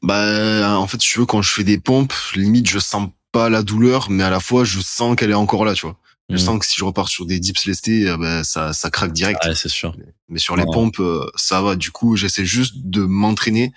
Bah, 0.03 0.77
en 0.79 0.87
fait, 0.87 0.99
tu 0.99 1.19
veux, 1.19 1.25
quand 1.25 1.41
je 1.41 1.51
fais 1.51 1.63
des 1.63 1.79
pompes, 1.79 2.13
limite, 2.35 2.69
je 2.69 2.79
sens 2.79 3.09
pas 3.37 3.49
la 3.49 3.61
douleur, 3.63 4.09
mais 4.09 4.23
à 4.23 4.29
la 4.29 4.39
fois, 4.39 4.63
je 4.63 4.79
sens 4.79 5.15
qu'elle 5.15 5.31
est 5.31 5.35
encore 5.45 5.65
là, 5.65 5.73
tu 5.73 5.85
vois. 5.85 5.97
Je 6.29 6.35
Mhm. 6.35 6.39
sens 6.41 6.59
que 6.59 6.65
si 6.65 6.75
je 6.77 6.83
repars 6.83 7.07
sur 7.07 7.25
des 7.25 7.39
dips 7.39 7.63
lestés, 7.65 8.09
euh, 8.09 8.17
bah, 8.17 8.43
ça, 8.43 8.73
ça 8.73 8.89
craque 8.89 9.13
direct. 9.13 9.43
ouais 9.45 9.55
c'est 9.55 9.69
sûr 9.69 9.95
Mais 10.27 10.39
sur 10.39 10.55
les 10.57 10.65
pompes, 10.65 10.99
euh, 10.99 11.25
ça 11.35 11.61
va. 11.61 11.75
Du 11.75 11.91
coup, 11.91 12.17
j'essaie 12.17 12.45
juste 12.45 12.73
de 12.77 13.01
m'entraîner 13.01 13.71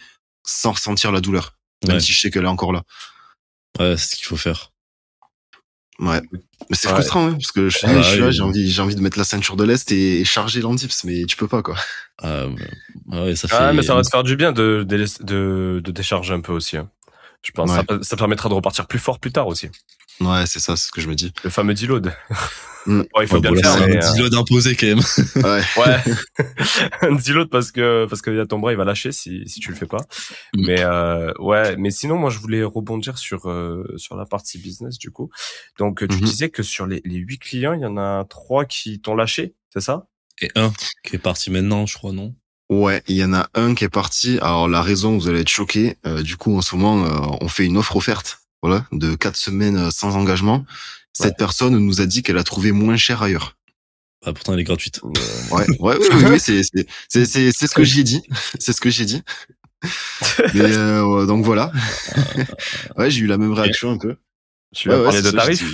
sans 0.44 0.72
ressentir 0.72 1.12
la 1.12 1.20
douleur. 1.20 1.56
Même 1.86 1.96
Ouais. 1.96 2.00
si 2.00 2.12
je 2.12 2.20
sais 2.20 2.30
qu'elle 2.30 2.44
est 2.44 2.48
encore 2.48 2.72
là. 2.72 2.82
ouais 3.78 3.96
c'est 3.96 4.10
ce 4.12 4.16
qu'il 4.16 4.24
faut 4.26 4.36
faire 4.36 4.72
Ouais. 6.00 6.20
Mais 6.32 6.76
c'est 6.76 6.88
Ouais. 6.88 6.94
frustrant, 6.94 7.26
hein, 7.28 7.32
parce 7.32 7.52
que 7.52 7.68
je, 7.68 7.78
Ah, 7.84 8.00
je 8.00 8.08
suis 8.08 8.18
là, 8.20 8.26
oui. 8.28 8.32
j'ai 8.32 8.42
envie, 8.42 8.70
j'ai 8.70 8.80
envie 8.82 8.94
de 8.94 9.00
mettre 9.02 9.18
la 9.18 9.24
ceinture 9.24 9.54
de 9.56 9.64
l'Est 9.64 9.92
et 9.92 10.24
charger 10.24 10.60
l'andips, 10.62 11.04
mais 11.04 11.24
tu 11.26 11.36
peux 11.36 11.46
pas, 11.48 11.62
quoi. 11.62 11.76
Ah, 12.22 12.46
ouais. 12.46 13.18
ouais 13.18 13.36
ça 13.36 13.48
fait 13.48 13.54
Ah, 13.58 13.72
mais 13.74 13.82
ça 13.82 13.94
va 13.94 14.02
te 14.02 14.08
faire 14.08 14.22
du 14.24 14.34
bien 14.34 14.52
de, 14.52 14.82
de, 14.88 15.04
de, 15.20 15.80
de 15.84 15.90
décharger 15.92 16.32
un 16.32 16.40
peu 16.40 16.52
aussi. 16.52 16.76
hein. 16.78 16.90
Je 17.42 17.50
pense 17.53 17.70
Ouais. 17.70 17.83
ça, 17.88 17.98
ça 18.03 18.16
permettra 18.16 18.48
de 18.48 18.55
repartir 18.55 18.87
plus 18.87 18.98
fort 18.98 19.18
plus 19.18 19.33
tard 19.33 19.46
aussi. 19.46 19.68
Ouais, 20.20 20.44
c'est 20.46 20.61
ça, 20.61 20.76
c'est 20.76 20.87
ce 20.88 20.92
que 20.92 21.00
je 21.00 21.09
me 21.09 21.14
dis. 21.14 21.33
Le 21.44 21.50
fameux 21.50 21.74
deload. 21.74 22.12
Mm. 22.87 23.03
Bon, 23.14 23.20
il 23.20 23.26
faut 23.29 23.35
Ouais, 23.37 23.40
bien 23.42 23.50
bon, 23.50 23.57
le 23.57 23.62
faire. 23.62 23.87
mais, 23.88 24.03
un 24.03 24.11
euh, 24.12 24.16
deload 24.16 24.35
imposé 24.35 24.74
quand 24.74 24.87
même 24.87 25.00
Ouais. 25.37 25.62
Ouais, 25.76 26.14
un 27.03 27.14
deload 27.14 27.50
parce 27.50 27.72
que 27.72 28.07
parce 28.09 28.22
que 28.22 28.44
ton 28.44 28.59
bras 28.59 28.72
il 28.72 28.79
va 28.79 28.85
lâcher 28.87 29.12
si 29.12 29.46
si 29.46 29.61
tu 29.61 29.68
le 29.70 29.76
fais 29.76 29.85
pas. 29.87 29.98
Mm. 30.55 30.66
Mais 30.66 30.81
euh, 30.81 31.31
ouais, 31.40 31.76
mais 31.76 31.90
sinon 31.90 32.16
moi 32.16 32.31
je 32.31 32.38
voulais 32.38 32.62
rebondir 32.64 33.18
sur 33.18 33.50
euh, 33.50 33.85
sur 33.98 34.16
la 34.16 34.24
partie 34.24 34.57
business 34.59 34.96
du 34.98 35.11
coup. 35.11 35.31
Donc 35.79 36.07
tu 36.09 36.14
Mhm. 36.16 36.20
disais 36.24 36.48
que 36.48 36.62
sur 36.62 36.87
les 36.87 37.03
les 37.05 37.16
huit 37.16 37.38
clients, 37.38 37.74
il 37.74 37.81
y 37.83 37.87
en 37.87 37.98
a 37.98 38.24
trois 38.31 38.64
qui 38.64 38.98
t'ont 39.00 39.14
lâché, 39.14 39.55
c'est 39.72 39.81
ça? 39.83 40.07
Et 40.40 40.50
un 40.57 40.72
qui 41.05 41.16
est 41.16 41.18
parti 41.18 41.50
maintenant 41.50 41.85
je 41.85 41.96
crois 41.98 42.12
non? 42.12 42.35
Ouais, 42.70 43.02
il 43.09 43.16
y 43.16 43.24
en 43.24 43.33
a 43.35 43.48
un 43.54 43.74
qui 43.74 43.85
est 43.85 43.88
parti. 43.88 44.38
Alors 44.40 44.68
la 44.68 44.80
raison, 44.80 45.18
vous 45.18 45.28
allez 45.28 45.40
être 45.40 45.48
choqués. 45.48 45.96
Euh, 46.06 46.22
du 46.22 46.37
coup, 46.37 46.56
en 46.56 46.62
ce 46.62 46.76
moment, 46.76 47.04
euh, 47.04 47.37
on 47.40 47.48
fait 47.48 47.66
une 47.66 47.76
offre 47.76 47.96
offerte, 47.96 48.42
voilà, 48.62 48.87
de 48.92 49.14
quatre 49.16 49.37
semaines 49.37 49.76
euh, 49.76 49.90
sans 49.90 50.16
engagement. 50.16 50.64
Cette 51.12 51.30
Ouais. 51.33 51.35
personne 51.38 51.76
nous 51.76 52.00
a 52.00 52.06
dit 52.06 52.22
qu'elle 52.22 52.38
a 52.38 52.44
trouvé 52.44 52.70
moins 52.72 52.96
cher 52.96 53.22
ailleurs. 53.22 53.56
ah 54.24 54.33
pourtant 54.33 54.54
elle 54.54 54.61
est 54.61 54.64
gratuite 54.64 55.00
Euh, 55.02 55.09
Ouais, 55.50 55.66
ouais, 55.80 55.96
oui, 56.00 56.06
oui, 56.14 56.24
oui, 56.30 56.40
c'est 56.40 56.62
c'est 56.62 56.87
c'est 57.26 57.50
c'est 57.52 57.66
ce 57.66 57.74
que 57.74 57.83
j'ai 57.85 58.04
dit. 58.04 58.22
C'est 58.61 58.72
ce 58.72 58.80
que 58.80 58.88
j'ai 58.90 59.04
dit. 59.04 59.22
Mais 60.54 60.76
euh, 60.76 61.26
donc 61.26 61.44
voilà. 61.44 61.72
Ouais, 62.96 63.11
j'ai 63.11 63.20
eu 63.22 63.26
la 63.26 63.38
même 63.38 63.52
réaction 63.52 63.90
un 63.90 63.98
peu. 63.98 64.16
Tu 64.72 64.88
Ouais, 64.88 64.94
as 64.94 64.98
ouais, 64.98 65.04
parlé 65.06 65.22
c'est 65.22 65.33
de 65.33 65.37
tarifs 65.37 65.64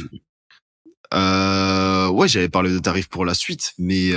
Euh, 1.15 2.09
ouais, 2.09 2.29
j'avais 2.29 2.49
parlé 2.49 2.71
de 2.71 2.79
tarifs 2.79 3.09
pour 3.09 3.25
la 3.25 3.35
suite, 3.35 3.75
mais 3.79 4.11
euh, 4.13 4.17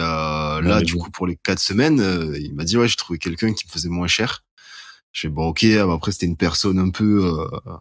là, 0.62 0.80
mais 0.80 0.84
du 0.84 0.96
bon. 0.96 1.04
coup, 1.04 1.12
pour 1.12 1.28
les 1.28 1.36
quatre 1.36 1.60
semaines, 1.60 2.00
euh, 2.00 2.38
il 2.40 2.54
m'a 2.56 2.64
dit 2.64 2.78
ouais, 2.78 2.88
j'ai 2.88 2.96
trouvé 2.96 3.20
quelqu'un 3.20 3.54
qui 3.54 3.66
me 3.68 3.72
faisait 3.72 3.90
moins 3.90 4.08
cher. 4.08 4.44
Je 5.12 5.22
fais 5.22 5.30
bon, 5.30 5.48
ok. 5.48 5.64
ah, 5.64 5.86
bah, 5.86 5.94
Après, 5.94 6.12
c'était 6.12 6.26
une 6.26 6.38
personne 6.38 6.80
un 6.80 6.90
peu, 6.90 7.26
euh, 7.26 7.78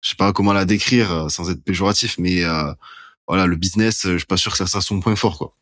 je 0.00 0.10
sais 0.10 0.16
pas 0.16 0.32
comment 0.32 0.52
la 0.52 0.64
décrire 0.64 1.12
euh, 1.12 1.28
sans 1.28 1.50
être 1.50 1.62
péjoratif, 1.62 2.16
mais 2.18 2.44
euh, 2.44 2.72
voilà, 3.28 3.46
le 3.46 3.56
business, 3.56 4.02
je 4.04 4.16
suis 4.16 4.26
pas 4.26 4.36
sûr 4.36 4.52
que 4.52 4.58
ça 4.58 4.66
soit 4.66 4.80
son 4.82 5.00
point 5.00 5.16
fort, 5.16 5.38
quoi. 5.38 5.54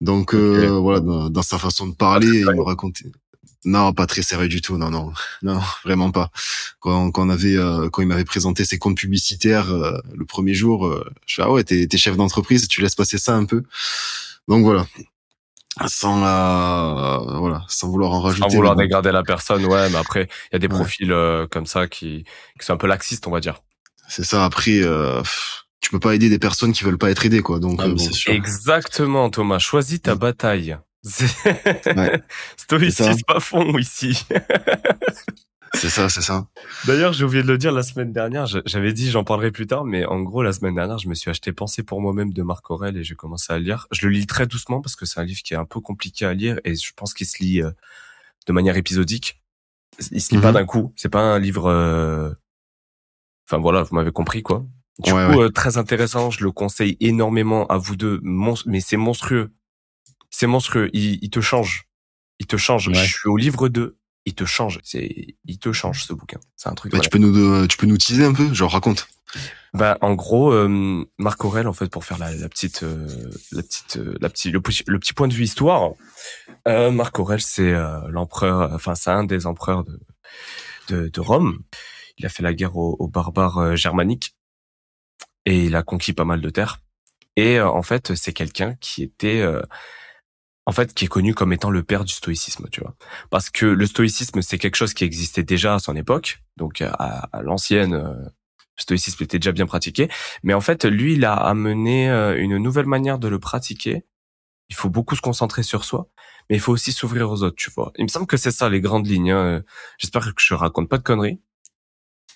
Donc 0.00 0.34
euh, 0.34 0.78
voilà, 0.78 1.00
dans, 1.00 1.30
dans 1.30 1.42
sa 1.42 1.58
façon 1.58 1.86
de 1.86 1.94
parler, 1.94 2.26
il 2.26 2.44
me 2.44 2.62
racontait. 2.62 3.12
Non, 3.64 3.92
pas 3.92 4.06
très 4.06 4.22
sérieux 4.22 4.48
du 4.48 4.60
tout. 4.60 4.76
Non, 4.76 4.90
non, 4.90 5.12
non, 5.42 5.60
vraiment 5.84 6.10
pas. 6.10 6.30
Quand, 6.80 7.10
quand 7.12 7.26
on 7.26 7.30
avait, 7.30 7.56
euh, 7.56 7.88
quand 7.90 8.02
il 8.02 8.08
m'avait 8.08 8.24
présenté 8.24 8.64
ses 8.64 8.78
comptes 8.78 8.96
publicitaires 8.96 9.70
euh, 9.72 9.98
le 10.14 10.24
premier 10.24 10.54
jour, 10.54 10.86
euh, 10.86 11.04
je 11.26 11.34
fais 11.36 11.42
ah 11.42 11.50
ouais, 11.50 11.62
t'es, 11.64 11.86
t'es 11.86 11.96
chef 11.98 12.16
d'entreprise, 12.16 12.66
tu 12.68 12.80
laisses 12.80 12.96
passer 12.96 13.18
ça 13.18 13.34
un 13.36 13.44
peu. 13.44 13.62
Donc 14.48 14.64
voilà, 14.64 14.84
sans 15.86 16.20
la, 16.20 17.20
voilà, 17.38 17.64
sans 17.68 17.88
vouloir 17.88 18.10
en 18.12 18.20
rajouter. 18.20 18.48
Sans 18.50 18.56
vouloir 18.56 18.74
bon. 18.74 18.82
dégrader 18.82 19.12
la 19.12 19.22
personne, 19.22 19.64
ouais, 19.64 19.88
mais 19.90 19.96
après 19.98 20.28
il 20.50 20.54
y 20.54 20.56
a 20.56 20.58
des 20.58 20.66
Ouais. 20.66 20.74
profils 20.74 21.12
euh, 21.12 21.46
comme 21.46 21.66
ça 21.66 21.86
qui 21.86 22.24
qui 22.58 22.66
sont 22.66 22.72
un 22.72 22.76
peu 22.76 22.88
laxistes, 22.88 23.26
on 23.26 23.30
va 23.30 23.40
dire. 23.40 23.60
C'est 24.08 24.24
ça. 24.24 24.44
Après, 24.44 24.80
euh, 24.82 25.22
tu 25.80 25.90
peux 25.90 26.00
pas 26.00 26.14
aider 26.14 26.28
des 26.28 26.38
personnes 26.40 26.72
qui 26.72 26.82
veulent 26.84 26.98
pas 26.98 27.10
être 27.10 27.24
aidées, 27.24 27.40
quoi. 27.42 27.60
Donc 27.60 27.78
ah, 27.80 27.86
euh, 27.86 27.94
bon. 27.94 28.12
sûr 28.12 28.32
Exactement, 28.32 29.30
Thomas. 29.30 29.58
Choisis 29.60 30.02
ta 30.02 30.14
Mm. 30.16 30.18
bataille. 30.18 30.78
C'est- 31.02 31.96
Ouais. 31.96 32.22
Stoïcisme 32.56 33.12
C'est 33.16 33.34
à 33.36 33.40
fond 33.40 33.76
ici. 33.78 34.24
c'est 35.74 35.88
ça, 35.88 36.08
c'est 36.08 36.20
ça. 36.22 36.46
D'ailleurs, 36.86 37.12
j'ai 37.12 37.24
oublié 37.24 37.42
de 37.42 37.48
le 37.48 37.58
dire 37.58 37.72
la 37.72 37.82
semaine 37.82 38.12
dernière. 38.12 38.46
J'avais 38.66 38.92
dit, 38.92 39.10
j'en 39.10 39.24
parlerai 39.24 39.50
plus 39.50 39.66
tard, 39.66 39.84
mais 39.84 40.04
en 40.04 40.20
gros, 40.20 40.42
la 40.42 40.52
semaine 40.52 40.74
dernière, 40.74 40.98
je 40.98 41.08
me 41.08 41.14
suis 41.14 41.30
acheté 41.30 41.52
Penser 41.52 41.82
pour 41.82 42.00
moi-même 42.00 42.32
de 42.32 42.42
Marc 42.42 42.70
Aurel 42.70 42.96
et 42.96 43.04
j'ai 43.04 43.14
commencé 43.14 43.52
à 43.52 43.58
le 43.58 43.64
lire. 43.64 43.86
Je 43.90 44.06
le 44.06 44.12
lis 44.12 44.26
très 44.26 44.46
doucement 44.46 44.80
parce 44.80 44.96
que 44.96 45.06
c'est 45.06 45.18
un 45.18 45.24
livre 45.24 45.40
qui 45.42 45.54
est 45.54 45.56
un 45.56 45.64
peu 45.64 45.80
compliqué 45.80 46.24
à 46.26 46.34
lire 46.34 46.60
et 46.64 46.74
je 46.76 46.92
pense 46.94 47.14
qu'il 47.14 47.26
se 47.26 47.42
lit 47.42 47.62
euh, 47.62 47.70
de 48.46 48.52
manière 48.52 48.76
épisodique. 48.76 49.40
Il 50.10 50.20
se 50.22 50.34
lit 50.34 50.40
pas 50.40 50.48
Mhm. 50.48 50.54
d'un 50.54 50.64
coup. 50.66 50.92
C'est 50.96 51.08
pas 51.10 51.20
un 51.22 51.38
livre. 51.38 51.66
euh, 51.66 52.30
Enfin 53.48 53.58
voilà, 53.60 53.82
vous 53.82 53.94
m'avez 53.94 54.12
compris 54.12 54.42
quoi. 54.42 54.64
Du 55.00 55.10
Ouais, 55.12 55.26
coup, 55.32 55.38
ouais. 55.38 55.44
euh, 55.46 55.50
très 55.50 55.76
intéressant. 55.78 56.30
Je 56.30 56.44
le 56.44 56.52
conseille 56.52 56.96
énormément 57.00 57.66
à 57.66 57.76
vous 57.76 57.96
deux. 57.96 58.20
Mais 58.66 58.80
c'est 58.80 58.96
monstrueux. 58.96 59.50
C'est 60.32 60.48
monstrueux. 60.48 60.90
Il, 60.92 61.20
il 61.22 61.30
te 61.30 61.40
change. 61.40 61.84
Il 62.40 62.46
te 62.46 62.56
change. 62.56 62.88
Ouais. 62.88 62.94
Je 62.94 63.12
suis 63.18 63.28
au 63.28 63.36
livre 63.36 63.68
2. 63.68 63.96
Il 64.24 64.34
te 64.34 64.44
change. 64.44 64.80
C'est, 64.82 65.36
il 65.44 65.58
te 65.58 65.72
change 65.72 66.04
ce 66.04 66.12
bouquin. 66.12 66.40
C'est 66.56 66.68
un 66.68 66.74
truc. 66.74 66.90
Bah, 66.92 66.98
tu 67.00 67.08
peux 67.10 67.18
nous, 67.18 67.36
euh, 67.36 67.66
tu 67.68 67.76
peux 67.76 67.86
nous 67.86 67.96
teaser 67.98 68.24
un 68.24 68.32
peu, 68.32 68.52
genre 68.54 68.72
raconte. 68.72 69.06
bah, 69.74 69.98
en 70.00 70.14
gros, 70.14 70.52
euh, 70.52 71.04
Marc 71.18 71.44
Aurel, 71.44 71.66
en 71.68 71.72
fait, 71.72 71.88
pour 71.88 72.04
faire 72.04 72.18
la, 72.18 72.34
la 72.34 72.48
petite, 72.48 72.82
euh, 72.82 73.30
la 73.52 73.62
petite, 73.62 73.96
euh, 73.98 74.14
la 74.20 74.28
petite, 74.30 74.52
le, 74.52 74.60
petit- 74.60 74.84
le 74.86 74.98
petit 74.98 75.12
point 75.12 75.28
de 75.28 75.34
vue 75.34 75.44
histoire, 75.44 75.90
euh, 76.68 76.90
Marc 76.90 77.18
Aurel, 77.18 77.40
c'est 77.40 77.72
euh, 77.72 77.98
l'empereur, 78.08 78.72
enfin, 78.72 78.94
c'est 78.94 79.10
un 79.10 79.24
des 79.24 79.46
empereurs 79.46 79.84
de, 79.84 80.00
de, 80.88 81.08
de 81.08 81.20
Rome. 81.20 81.58
Il 82.18 82.26
a 82.26 82.28
fait 82.28 82.42
la 82.42 82.54
guerre 82.54 82.76
aux, 82.76 82.96
aux 82.98 83.08
barbares 83.08 83.74
germaniques 83.76 84.34
et 85.46 85.64
il 85.64 85.74
a 85.76 85.82
conquis 85.82 86.12
pas 86.12 86.24
mal 86.24 86.40
de 86.40 86.50
terres. 86.50 86.80
Et 87.36 87.58
euh, 87.58 87.68
en 87.68 87.82
fait, 87.82 88.14
c'est 88.14 88.32
quelqu'un 88.32 88.74
qui 88.80 89.02
était, 89.02 89.40
euh, 89.40 89.62
en 90.66 90.72
fait, 90.72 90.94
qui 90.94 91.06
est 91.06 91.08
connu 91.08 91.34
comme 91.34 91.52
étant 91.52 91.70
le 91.70 91.82
père 91.82 92.04
du 92.04 92.12
stoïcisme, 92.12 92.68
tu 92.70 92.80
vois. 92.80 92.94
Parce 93.30 93.50
que 93.50 93.66
le 93.66 93.86
stoïcisme, 93.86 94.42
c'est 94.42 94.58
quelque 94.58 94.76
chose 94.76 94.94
qui 94.94 95.04
existait 95.04 95.42
déjà 95.42 95.74
à 95.74 95.78
son 95.78 95.96
époque, 95.96 96.42
donc 96.56 96.80
à, 96.82 96.92
à 97.32 97.42
l'ancienne. 97.42 97.94
euh, 97.94 98.14
le 98.78 98.82
stoïcisme 98.82 99.22
était 99.22 99.38
déjà 99.38 99.52
bien 99.52 99.66
pratiqué, 99.66 100.08
mais 100.42 100.54
en 100.54 100.60
fait, 100.62 100.84
lui, 100.86 101.14
il 101.14 101.24
a 101.26 101.34
amené 101.34 102.10
euh, 102.10 102.36
une 102.38 102.56
nouvelle 102.56 102.86
manière 102.86 103.18
de 103.18 103.28
le 103.28 103.38
pratiquer. 103.38 104.04
Il 104.70 104.74
faut 104.74 104.88
beaucoup 104.88 105.14
se 105.14 105.20
concentrer 105.20 105.62
sur 105.62 105.84
soi, 105.84 106.08
mais 106.48 106.56
il 106.56 106.60
faut 106.60 106.72
aussi 106.72 106.92
s'ouvrir 106.92 107.30
aux 107.30 107.42
autres, 107.42 107.56
tu 107.56 107.70
vois. 107.70 107.92
Il 107.96 108.04
me 108.04 108.08
semble 108.08 108.26
que 108.26 108.38
c'est 108.38 108.50
ça 108.50 108.70
les 108.70 108.80
grandes 108.80 109.06
lignes. 109.06 109.30
Hein. 109.30 109.62
J'espère 109.98 110.22
que 110.34 110.40
je 110.40 110.54
raconte 110.54 110.88
pas 110.88 110.96
de 110.96 111.02
conneries. 111.02 111.38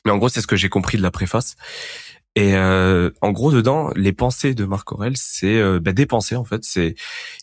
Mais 0.04 0.12
en 0.12 0.18
gros, 0.18 0.28
c'est 0.28 0.40
ce 0.40 0.46
que 0.46 0.56
j'ai 0.56 0.68
compris 0.68 0.98
de 0.98 1.02
la 1.02 1.10
préface. 1.10 1.56
Et 2.36 2.54
euh, 2.54 3.10
en 3.22 3.32
gros, 3.32 3.50
dedans, 3.50 3.90
les 3.96 4.12
pensées 4.12 4.54
de 4.54 4.66
Marc 4.66 4.92
Aurel, 4.92 5.14
c'est 5.16 5.58
euh, 5.58 5.80
bah, 5.80 5.92
des 5.92 6.04
pensées 6.04 6.36
en 6.36 6.44
fait. 6.44 6.62
C'est, 6.64 6.94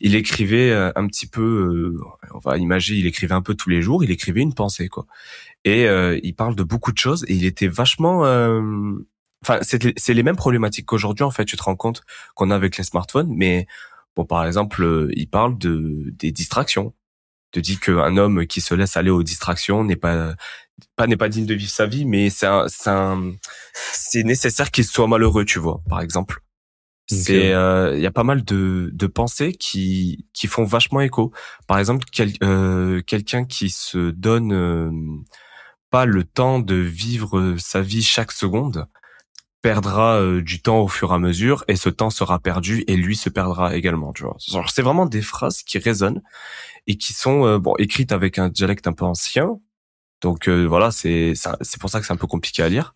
il 0.02 0.14
écrivait 0.14 0.70
euh, 0.70 0.92
un 0.96 1.08
petit 1.08 1.26
peu, 1.26 1.42
euh, 1.42 2.00
on 2.36 2.38
va 2.38 2.60
imaginer, 2.60 3.00
il 3.00 3.08
écrivait 3.08 3.34
un 3.34 3.42
peu 3.42 3.56
tous 3.56 3.72
les 3.72 3.82
jours. 3.82 4.04
Il 4.04 4.12
écrivait 4.12 4.42
une 4.42 4.54
pensée 4.54 4.90
quoi. 4.90 5.08
Et 5.66 5.88
euh, 5.88 6.20
il 6.22 6.36
parle 6.36 6.56
de 6.56 6.62
beaucoup 6.62 6.92
de 6.92 7.00
choses. 7.00 7.26
Et 7.28 7.34
il 7.34 7.44
était 7.46 7.68
vachement, 7.68 8.20
enfin, 9.42 9.60
c'est 9.62 10.14
les 10.14 10.24
mêmes 10.24 10.36
problématiques 10.36 10.86
qu'aujourd'hui 10.86 11.24
en 11.24 11.32
fait. 11.32 11.46
Tu 11.46 11.58
te 11.58 11.64
rends 11.64 11.76
compte 11.76 12.04
qu'on 12.36 12.52
a 12.52 12.56
avec 12.56 12.78
les 12.78 12.84
smartphones, 12.84 13.34
mais 13.36 13.66
bon, 14.16 14.26
par 14.26 14.46
exemple, 14.46 15.10
il 15.16 15.28
parle 15.28 15.58
de 15.58 16.12
des 16.12 16.32
distractions. 16.32 16.94
Te 17.52 17.60
dit 17.60 17.78
qu'un 17.80 18.18
homme 18.18 18.48
qui 18.48 18.62
se 18.62 18.76
laisse 18.76 18.98
aller 18.98 19.12
aux 19.12 19.24
distractions 19.24 19.84
n'est 19.84 19.96
pas 19.96 20.36
pas 20.96 21.08
n'est 21.08 21.18
pas 21.18 21.30
digne 21.30 21.46
de 21.46 21.54
vivre 21.54 21.72
sa 21.72 21.86
vie, 21.86 22.06
mais 22.06 22.30
c'est 22.30 22.48
c'est 23.92 24.24
nécessaire 24.24 24.72
qu'il 24.72 24.86
soit 24.86 25.08
malheureux, 25.08 25.46
tu 25.46 25.60
vois, 25.60 25.82
par 25.90 26.02
exemple. 26.02 26.42
C'est 27.08 27.54
euh, 27.54 27.96
il 27.96 28.02
y 28.02 28.06
a 28.06 28.12
pas 28.12 28.24
mal 28.24 28.44
de 28.44 28.90
de 28.94 29.08
pensées 29.08 29.52
qui 29.52 30.26
qui 30.34 30.48
font 30.48 30.64
vachement 30.64 31.02
écho. 31.02 31.34
Par 31.68 31.78
exemple, 31.80 32.06
euh, 32.44 33.02
quelqu'un 33.02 33.46
qui 33.46 33.70
se 33.70 34.12
donne 34.12 34.54
euh, 34.54 34.90
pas 35.92 36.06
le 36.06 36.24
temps 36.24 36.60
de 36.60 36.76
vivre 36.76 37.56
sa 37.60 37.82
vie 37.82 38.04
chaque 38.04 38.32
seconde 38.32 38.88
perdra 39.62 40.22
du 40.42 40.62
temps 40.62 40.82
au 40.82 40.90
fur 40.90 41.12
et 41.12 41.16
à 41.16 41.20
mesure 41.20 41.64
et 41.70 41.78
ce 41.78 41.88
temps 41.88 42.10
sera 42.10 42.40
perdu 42.40 42.84
et 42.88 42.98
lui 42.98 43.16
se 43.16 43.30
perdra 43.30 43.78
également, 43.78 44.12
tu 44.12 44.24
vois. 44.24 44.36
c'est 44.68 44.82
vraiment 44.82 45.06
des 45.06 45.22
phrases 45.22 45.64
qui 45.64 45.78
résonnent 45.78 46.22
et 46.86 46.98
qui 46.98 47.14
sont 47.14 47.60
bon 47.60 47.74
écrites 47.78 48.12
avec 48.12 48.40
un 48.40 48.50
dialecte 48.50 48.88
un 48.88 48.94
peu 48.94 49.06
ancien 49.06 49.58
donc 50.24 50.48
euh, 50.48 50.66
voilà, 50.66 50.90
c'est 50.90 51.34
c'est 51.36 51.80
pour 51.80 51.90
ça 51.90 52.00
que 52.00 52.08
c'est 52.08 52.14
un 52.14 52.18
peu 52.18 52.28
compliqué 52.28 52.64
à 52.64 52.70
lire, 52.70 52.96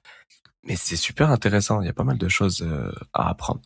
mais 0.63 0.77
c'est 0.77 0.95
super 0.95 1.29
intéressant. 1.29 1.81
Il 1.81 1.85
y 1.85 1.89
a 1.89 1.93
pas 1.93 2.05
mal 2.05 2.17
de 2.17 2.27
choses 2.29 2.61
euh, 2.61 2.91
à 3.13 3.29
apprendre, 3.29 3.61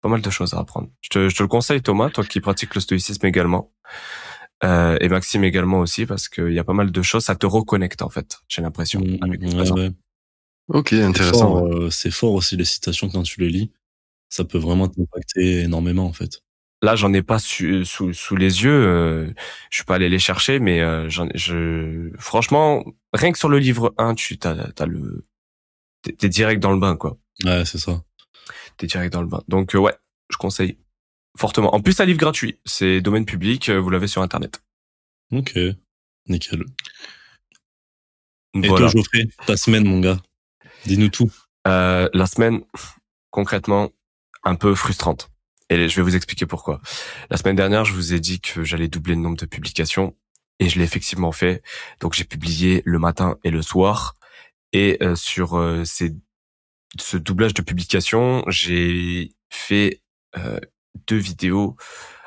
pas 0.00 0.08
mal 0.08 0.22
de 0.22 0.30
choses 0.30 0.54
à 0.54 0.58
apprendre. 0.58 0.88
Je 1.02 1.10
te, 1.10 1.28
je 1.28 1.36
te 1.36 1.42
le 1.42 1.48
conseille, 1.48 1.82
Thomas, 1.82 2.08
toi 2.08 2.24
qui 2.24 2.40
pratiques 2.40 2.74
le 2.74 2.80
stoïcisme 2.80 3.26
également, 3.26 3.70
euh, 4.64 4.96
et 5.02 5.08
Maxime 5.10 5.44
également 5.44 5.80
aussi, 5.80 6.06
parce 6.06 6.30
qu'il 6.30 6.52
y 6.52 6.58
a 6.58 6.64
pas 6.64 6.72
mal 6.72 6.90
de 6.90 7.02
choses. 7.02 7.24
Ça 7.24 7.36
te 7.36 7.44
reconnecte 7.44 8.00
en 8.00 8.08
fait. 8.08 8.38
J'ai 8.48 8.62
l'impression. 8.62 9.00
Mmh, 9.00 9.90
ok, 10.68 10.94
intéressant. 10.94 11.90
C'est 11.90 12.10
fort, 12.10 12.30
fort 12.30 12.34
aussi 12.34 12.56
les 12.56 12.64
citations 12.64 13.10
quand 13.10 13.22
tu 13.22 13.40
les 13.40 13.50
lis. 13.50 13.70
Ça 14.30 14.44
peut 14.44 14.58
vraiment 14.58 14.88
t'impacter 14.88 15.60
énormément 15.60 16.06
en 16.06 16.14
fait. 16.14 16.42
Là, 16.82 16.96
j'en 16.96 17.12
ai 17.12 17.22
pas 17.22 17.38
sous, 17.38 17.84
sous 17.84 18.36
les 18.36 18.64
yeux. 18.64 18.86
Euh, 18.86 19.32
je 19.70 19.76
suis 19.76 19.84
pas 19.84 19.94
allé 19.94 20.08
les 20.08 20.18
chercher, 20.18 20.58
mais 20.58 20.80
euh, 20.80 21.08
je, 21.08 22.10
franchement, 22.18 22.84
rien 23.12 23.30
que 23.30 23.38
sur 23.38 23.48
le 23.48 23.60
livre 23.60 23.94
1, 23.98 24.16
tu 24.16 24.36
t'as, 24.36 24.72
t'as 24.72 24.86
le, 24.86 25.24
t'es 26.02 26.28
direct 26.28 26.60
dans 26.60 26.72
le 26.72 26.80
bain, 26.80 26.96
quoi. 26.96 27.18
Ouais, 27.44 27.64
c'est 27.64 27.78
ça. 27.78 28.02
T'es 28.78 28.88
direct 28.88 29.12
dans 29.12 29.22
le 29.22 29.28
bain. 29.28 29.44
Donc 29.46 29.76
euh, 29.76 29.78
ouais, 29.78 29.94
je 30.28 30.36
conseille 30.36 30.76
fortement. 31.38 31.72
En 31.72 31.80
plus, 31.80 32.00
un 32.00 32.04
livre 32.04 32.18
gratuit. 32.18 32.58
C'est 32.64 33.00
domaine 33.00 33.26
public. 33.26 33.70
Vous 33.70 33.90
l'avez 33.90 34.08
sur 34.08 34.20
internet. 34.20 34.60
Ok, 35.30 35.56
nickel. 36.26 36.64
Et 38.54 38.66
toi, 38.66 38.88
Geoffrey, 38.88 39.28
ta 39.46 39.56
semaine, 39.56 39.84
mon 39.84 40.00
gars, 40.00 40.20
dis-nous 40.84 41.08
tout. 41.10 41.30
la 41.64 42.26
semaine, 42.26 42.62
concrètement, 43.30 43.92
un 44.42 44.56
peu 44.56 44.74
frustrante. 44.74 45.31
Et 45.72 45.88
je 45.88 45.96
vais 45.96 46.02
vous 46.02 46.16
expliquer 46.16 46.44
pourquoi. 46.44 46.82
La 47.30 47.38
semaine 47.38 47.56
dernière, 47.56 47.86
je 47.86 47.94
vous 47.94 48.12
ai 48.12 48.20
dit 48.20 48.42
que 48.42 48.62
j'allais 48.62 48.88
doubler 48.88 49.14
le 49.14 49.22
nombre 49.22 49.38
de 49.38 49.46
publications 49.46 50.14
et 50.58 50.68
je 50.68 50.78
l'ai 50.78 50.84
effectivement 50.84 51.32
fait. 51.32 51.62
Donc 52.00 52.12
j'ai 52.12 52.24
publié 52.24 52.82
le 52.84 52.98
matin 52.98 53.38
et 53.42 53.50
le 53.50 53.62
soir. 53.62 54.16
Et 54.74 54.98
euh, 55.02 55.14
sur 55.16 55.56
euh, 55.56 55.84
ces, 55.86 56.14
ce 57.00 57.16
doublage 57.16 57.54
de 57.54 57.62
publications, 57.62 58.44
j'ai 58.48 59.32
fait 59.48 60.02
euh, 60.36 60.60
deux 61.08 61.16
vidéos 61.16 61.76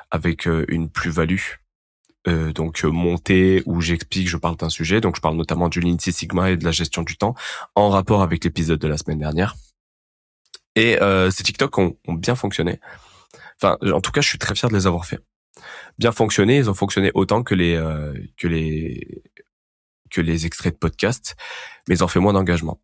avec 0.10 0.48
une 0.48 0.90
plus-value. 0.90 1.60
donc 2.56 2.84
montée 2.84 3.62
où 3.68 3.80
j'explique, 3.80 4.28
je 4.28 4.38
parle 4.38 4.56
d'un 4.56 4.70
sujet. 4.70 5.02
Donc 5.02 5.18
je 5.18 5.22
parle 5.22 5.36
notamment 5.36 5.70
du 5.70 5.82
Lean 5.82 5.98
Sigma 6.00 6.50
et 6.50 6.58
de 6.58 6.66
la 6.66 6.72
gestion 6.72 7.04
du 7.04 7.16
temps 7.16 7.36
en 7.76 7.90
rapport 7.90 8.24
avec 8.24 8.44
l'épisode 8.44 8.80
de 8.80 8.88
la 8.88 8.98
semaine 8.98 9.20
dernière. 9.20 9.56
Et 10.76 10.98
ces 11.32 11.44
TikTok 11.44 11.78
ont, 11.78 11.98
ont 12.08 12.14
bien 12.14 12.36
fonctionné. 12.36 12.80
Enfin, 13.62 13.78
en 13.82 14.02
tout 14.02 14.12
cas, 14.12 14.22
je 14.22 14.28
suis 14.28 14.38
très 14.38 14.56
fier 14.56 14.70
de 14.70 14.76
les 14.76 14.88
avoir 14.88 15.06
fait. 15.06 15.20
Bien 15.98 16.12
fonctionné, 16.12 16.58
ils 16.58 16.70
ont 16.70 16.74
fonctionné 16.74 17.12
autant 17.14 17.44
que 17.44 17.56
les 17.56 17.76
euh, 17.76 18.14
que 18.38 18.48
les 18.48 19.24
que 20.12 20.22
les 20.22 20.46
extraits 20.46 20.74
de 20.74 20.80
podcast, 20.80 21.36
mais 21.88 21.96
ils 21.96 22.04
ont 22.04 22.08
fait 22.08 22.20
moins 22.20 22.34
d'engagement. 22.34 22.82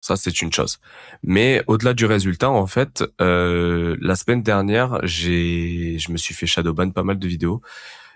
Ça, 0.00 0.16
c'est 0.16 0.40
une 0.40 0.52
chose. 0.52 0.78
Mais 1.22 1.64
au-delà 1.66 1.92
du 1.92 2.06
résultat, 2.06 2.50
en 2.50 2.66
fait, 2.66 3.02
euh, 3.20 3.96
la 4.00 4.14
semaine 4.14 4.42
dernière, 4.42 5.00
j'ai, 5.02 5.98
je 5.98 6.12
me 6.12 6.16
suis 6.16 6.34
fait 6.34 6.46
shadowban 6.46 6.90
pas 6.90 7.02
mal 7.02 7.18
de 7.18 7.26
vidéos. 7.26 7.60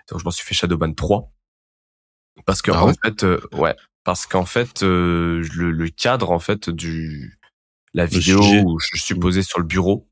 Donc, 0.09 0.19
je 0.19 0.23
m'en 0.23 0.31
suis 0.31 0.45
fait 0.45 0.53
shadowban 0.53 0.93
3. 0.93 1.29
Parce 2.45 2.61
que, 2.61 2.71
ah 2.71 2.85
en 2.85 2.93
fait, 2.93 3.23
euh, 3.23 3.41
ouais, 3.53 3.75
parce 4.05 4.25
qu'en 4.25 4.45
fait, 4.45 4.83
euh, 4.83 5.45
le, 5.53 5.71
le, 5.71 5.89
cadre, 5.89 6.31
en 6.31 6.39
fait, 6.39 6.69
du, 6.69 7.37
la 7.93 8.05
vidéo 8.05 8.39
où 8.39 8.79
je 8.79 8.97
suis 8.97 9.15
posé 9.15 9.41
sur 9.41 9.59
le 9.59 9.65
bureau, 9.65 10.07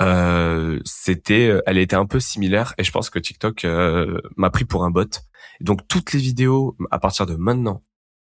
euh, 0.00 0.80
c'était, 0.84 1.48
euh, 1.48 1.62
elle 1.66 1.78
était 1.78 1.96
un 1.96 2.06
peu 2.06 2.20
similaire 2.20 2.74
et 2.78 2.84
je 2.84 2.92
pense 2.92 3.10
que 3.10 3.18
TikTok 3.18 3.64
euh, 3.64 4.20
m'a 4.36 4.50
pris 4.50 4.64
pour 4.64 4.84
un 4.84 4.90
bot. 4.90 5.08
donc 5.60 5.86
toutes 5.88 6.12
les 6.12 6.20
vidéos 6.20 6.76
à 6.90 6.98
partir 6.98 7.26
de 7.26 7.34
maintenant 7.34 7.82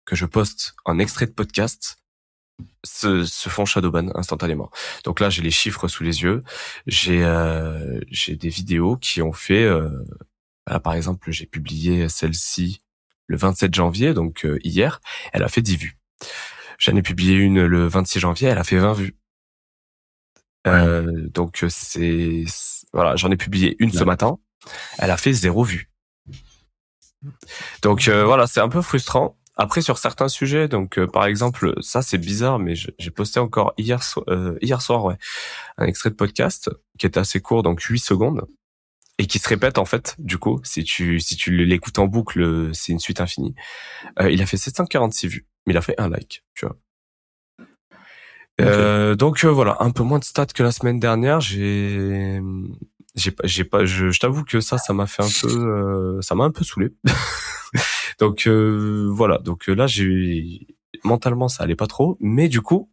que 0.05 0.15
je 0.15 0.25
poste 0.25 0.75
en 0.85 0.99
extrait 0.99 1.25
de 1.25 1.31
podcast 1.31 1.97
se, 2.83 3.25
se 3.25 3.49
font 3.49 3.65
shadowban 3.65 4.11
instantanément. 4.15 4.69
Donc 5.03 5.19
là, 5.19 5.29
j'ai 5.29 5.41
les 5.41 5.51
chiffres 5.51 5.87
sous 5.87 6.03
les 6.03 6.21
yeux. 6.21 6.43
J'ai 6.85 7.23
euh, 7.23 7.99
j'ai 8.11 8.35
des 8.35 8.49
vidéos 8.49 8.97
qui 8.97 9.21
ont 9.21 9.33
fait. 9.33 9.67
par 10.83 10.93
exemple, 10.93 11.31
j'ai 11.31 11.47
publié 11.47 12.07
celle-ci 12.07 12.81
le 13.27 13.37
27 13.37 13.73
janvier, 13.73 14.13
donc 14.13 14.47
hier. 14.63 15.01
Elle 15.33 15.43
a 15.43 15.49
fait 15.49 15.61
10 15.61 15.77
vues. 15.77 15.97
J'en 16.77 16.95
ai 16.95 17.01
publié 17.01 17.35
une 17.35 17.65
le 17.65 17.87
26 17.87 18.19
janvier, 18.19 18.49
elle 18.49 18.57
a 18.57 18.63
fait 18.63 18.77
20 18.77 18.93
vues. 18.93 19.17
Euh, 20.67 21.27
donc 21.29 21.63
c'est 21.69 22.43
voilà, 22.93 23.15
j'en 23.15 23.31
ai 23.31 23.37
publié 23.37 23.75
une 23.79 23.91
ce 23.91 24.03
matin. 24.03 24.37
Elle 24.97 25.11
a 25.11 25.17
fait 25.17 25.33
zéro 25.33 25.63
vue. 25.63 25.91
Donc 27.81 28.07
euh, 28.07 28.25
voilà, 28.25 28.47
c'est 28.47 28.61
un 28.61 28.69
peu 28.69 28.81
frustrant. 28.81 29.37
Après 29.57 29.81
sur 29.81 29.97
certains 29.97 30.27
sujets, 30.27 30.67
donc 30.67 30.99
euh, 30.99 31.07
par 31.07 31.25
exemple, 31.25 31.75
ça 31.81 32.01
c'est 32.01 32.17
bizarre, 32.17 32.59
mais 32.59 32.73
j'ai 32.75 33.11
posté 33.11 33.39
encore 33.39 33.73
hier 33.77 34.01
hier 34.61 34.81
soir 34.81 35.05
ouais 35.05 35.17
un 35.77 35.85
extrait 35.85 36.09
de 36.09 36.15
podcast 36.15 36.69
qui 36.99 37.05
était 37.05 37.19
assez 37.19 37.39
court, 37.39 37.63
donc 37.63 37.81
8 37.81 37.99
secondes 37.99 38.45
et 39.17 39.27
qui 39.27 39.39
se 39.39 39.47
répète 39.47 39.77
en 39.77 39.85
fait. 39.85 40.15
Du 40.19 40.37
coup, 40.37 40.59
si 40.63 40.83
tu 40.83 41.21
si 41.21 41.37
tu 41.37 41.65
l'écoutes 41.65 41.99
en 41.99 42.07
boucle, 42.07 42.69
c'est 42.73 42.91
une 42.91 42.99
suite 42.99 43.21
infinie. 43.21 43.55
il 44.29 44.41
a 44.41 44.45
fait 44.45 44.57
746 44.57 45.27
vues, 45.27 45.47
mais 45.65 45.73
il 45.73 45.77
a 45.77 45.81
fait 45.81 45.95
un 45.99 46.09
like, 46.09 46.43
tu 46.53 46.65
vois. 46.65 46.75
Euh, 48.61 49.15
donc 49.15 49.43
euh, 49.43 49.49
voilà, 49.49 49.77
un 49.79 49.91
peu 49.91 50.03
moins 50.03 50.19
de 50.19 50.23
stats 50.23 50.45
que 50.47 50.63
la 50.63 50.71
semaine 50.71 50.99
dernière. 50.99 51.41
J'ai, 51.41 52.41
j'ai 53.15 53.31
pas, 53.31 53.47
j'ai 53.47 53.63
pas, 53.63 53.85
je, 53.85 54.09
je 54.09 54.19
t'avoue 54.19 54.43
que 54.43 54.59
ça, 54.61 54.77
ça 54.77 54.93
m'a 54.93 55.07
fait 55.07 55.23
un 55.23 55.29
peu, 55.41 55.47
euh, 55.47 56.21
ça 56.21 56.35
m'a 56.35 56.45
un 56.45 56.51
peu 56.51 56.63
saoulé. 56.63 56.89
donc 58.19 58.47
voilà, 58.47 59.39
donc 59.39 59.67
là, 59.67 59.87
j'ai 59.87 60.67
mentalement, 61.03 61.47
ça 61.47 61.63
allait 61.63 61.75
pas 61.75 61.87
trop, 61.87 62.17
mais 62.19 62.47
du 62.47 62.61
coup, 62.61 62.89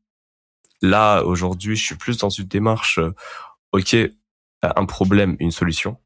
là 0.80 1.22
aujourd'hui, 1.22 1.76
je 1.76 1.84
suis 1.84 1.96
plus 1.96 2.18
dans 2.18 2.30
une 2.30 2.46
démarche. 2.46 3.00
ok, 3.72 3.96
un 4.62 4.84
problème, 4.86 5.36
une 5.40 5.50
solution. 5.50 5.98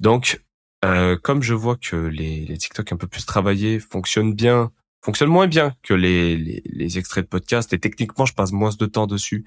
Donc, 0.00 0.42
comme 1.22 1.42
je 1.42 1.54
vois 1.54 1.76
que 1.76 1.96
les, 1.96 2.46
les 2.46 2.58
TikTok 2.58 2.92
un 2.92 2.96
peu 2.96 3.06
plus 3.06 3.26
travaillés 3.26 3.78
fonctionnent 3.78 4.34
bien 4.34 4.70
fonctionne 5.02 5.28
moins 5.28 5.46
bien 5.46 5.74
que 5.82 5.94
les, 5.94 6.36
les, 6.36 6.62
les, 6.64 6.98
extraits 6.98 7.24
de 7.24 7.28
podcast 7.28 7.72
et 7.72 7.78
techniquement 7.78 8.26
je 8.26 8.34
passe 8.34 8.52
moins 8.52 8.70
de 8.76 8.86
temps 8.86 9.06
dessus. 9.06 9.44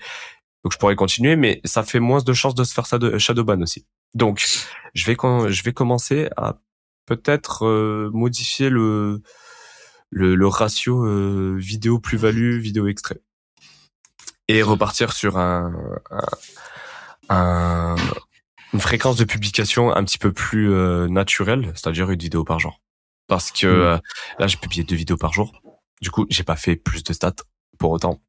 Donc 0.63 0.73
je 0.73 0.77
pourrais 0.77 0.95
continuer 0.95 1.35
mais 1.35 1.61
ça 1.65 1.83
fait 1.83 1.99
moins 1.99 2.21
de 2.21 2.33
chances 2.33 2.55
de 2.55 2.63
se 2.63 2.73
faire 2.73 2.85
ça 2.85 2.97
de 2.97 3.17
shadowban 3.17 3.61
aussi. 3.61 3.85
Donc 4.15 4.45
je 4.93 5.05
vais 5.05 5.15
je 5.49 5.63
vais 5.63 5.73
commencer 5.73 6.29
à 6.37 6.57
peut-être 7.05 7.65
euh, 7.65 8.09
modifier 8.13 8.69
le, 8.69 9.21
le, 10.09 10.35
le 10.35 10.47
ratio 10.47 11.05
euh, 11.05 11.55
vidéo 11.57 11.99
plus-value 11.99 12.59
vidéo 12.59 12.87
extrait. 12.87 13.19
Et 14.47 14.63
repartir 14.63 15.13
sur 15.13 15.37
un, 15.37 15.73
un, 17.29 17.95
une 18.73 18.79
fréquence 18.79 19.15
de 19.17 19.23
publication 19.23 19.95
un 19.95 20.03
petit 20.03 20.17
peu 20.17 20.31
plus 20.31 20.71
euh, 20.71 21.07
naturelle 21.07 21.71
c'est-à-dire 21.75 22.09
une 22.09 22.19
vidéo 22.19 22.43
par 22.43 22.59
jour 22.59 22.79
parce 23.29 23.51
que 23.51 23.67
mm. 23.67 23.81
euh, 23.81 23.97
là 24.39 24.47
j'ai 24.47 24.57
publié 24.57 24.83
deux 24.83 24.95
vidéos 24.95 25.17
par 25.17 25.31
jour. 25.31 25.53
Du 26.01 26.11
coup, 26.11 26.25
j'ai 26.29 26.43
pas 26.43 26.55
fait 26.55 26.75
plus 26.75 27.03
de 27.03 27.13
stats 27.13 27.43
pour 27.77 27.91
autant. 27.91 28.19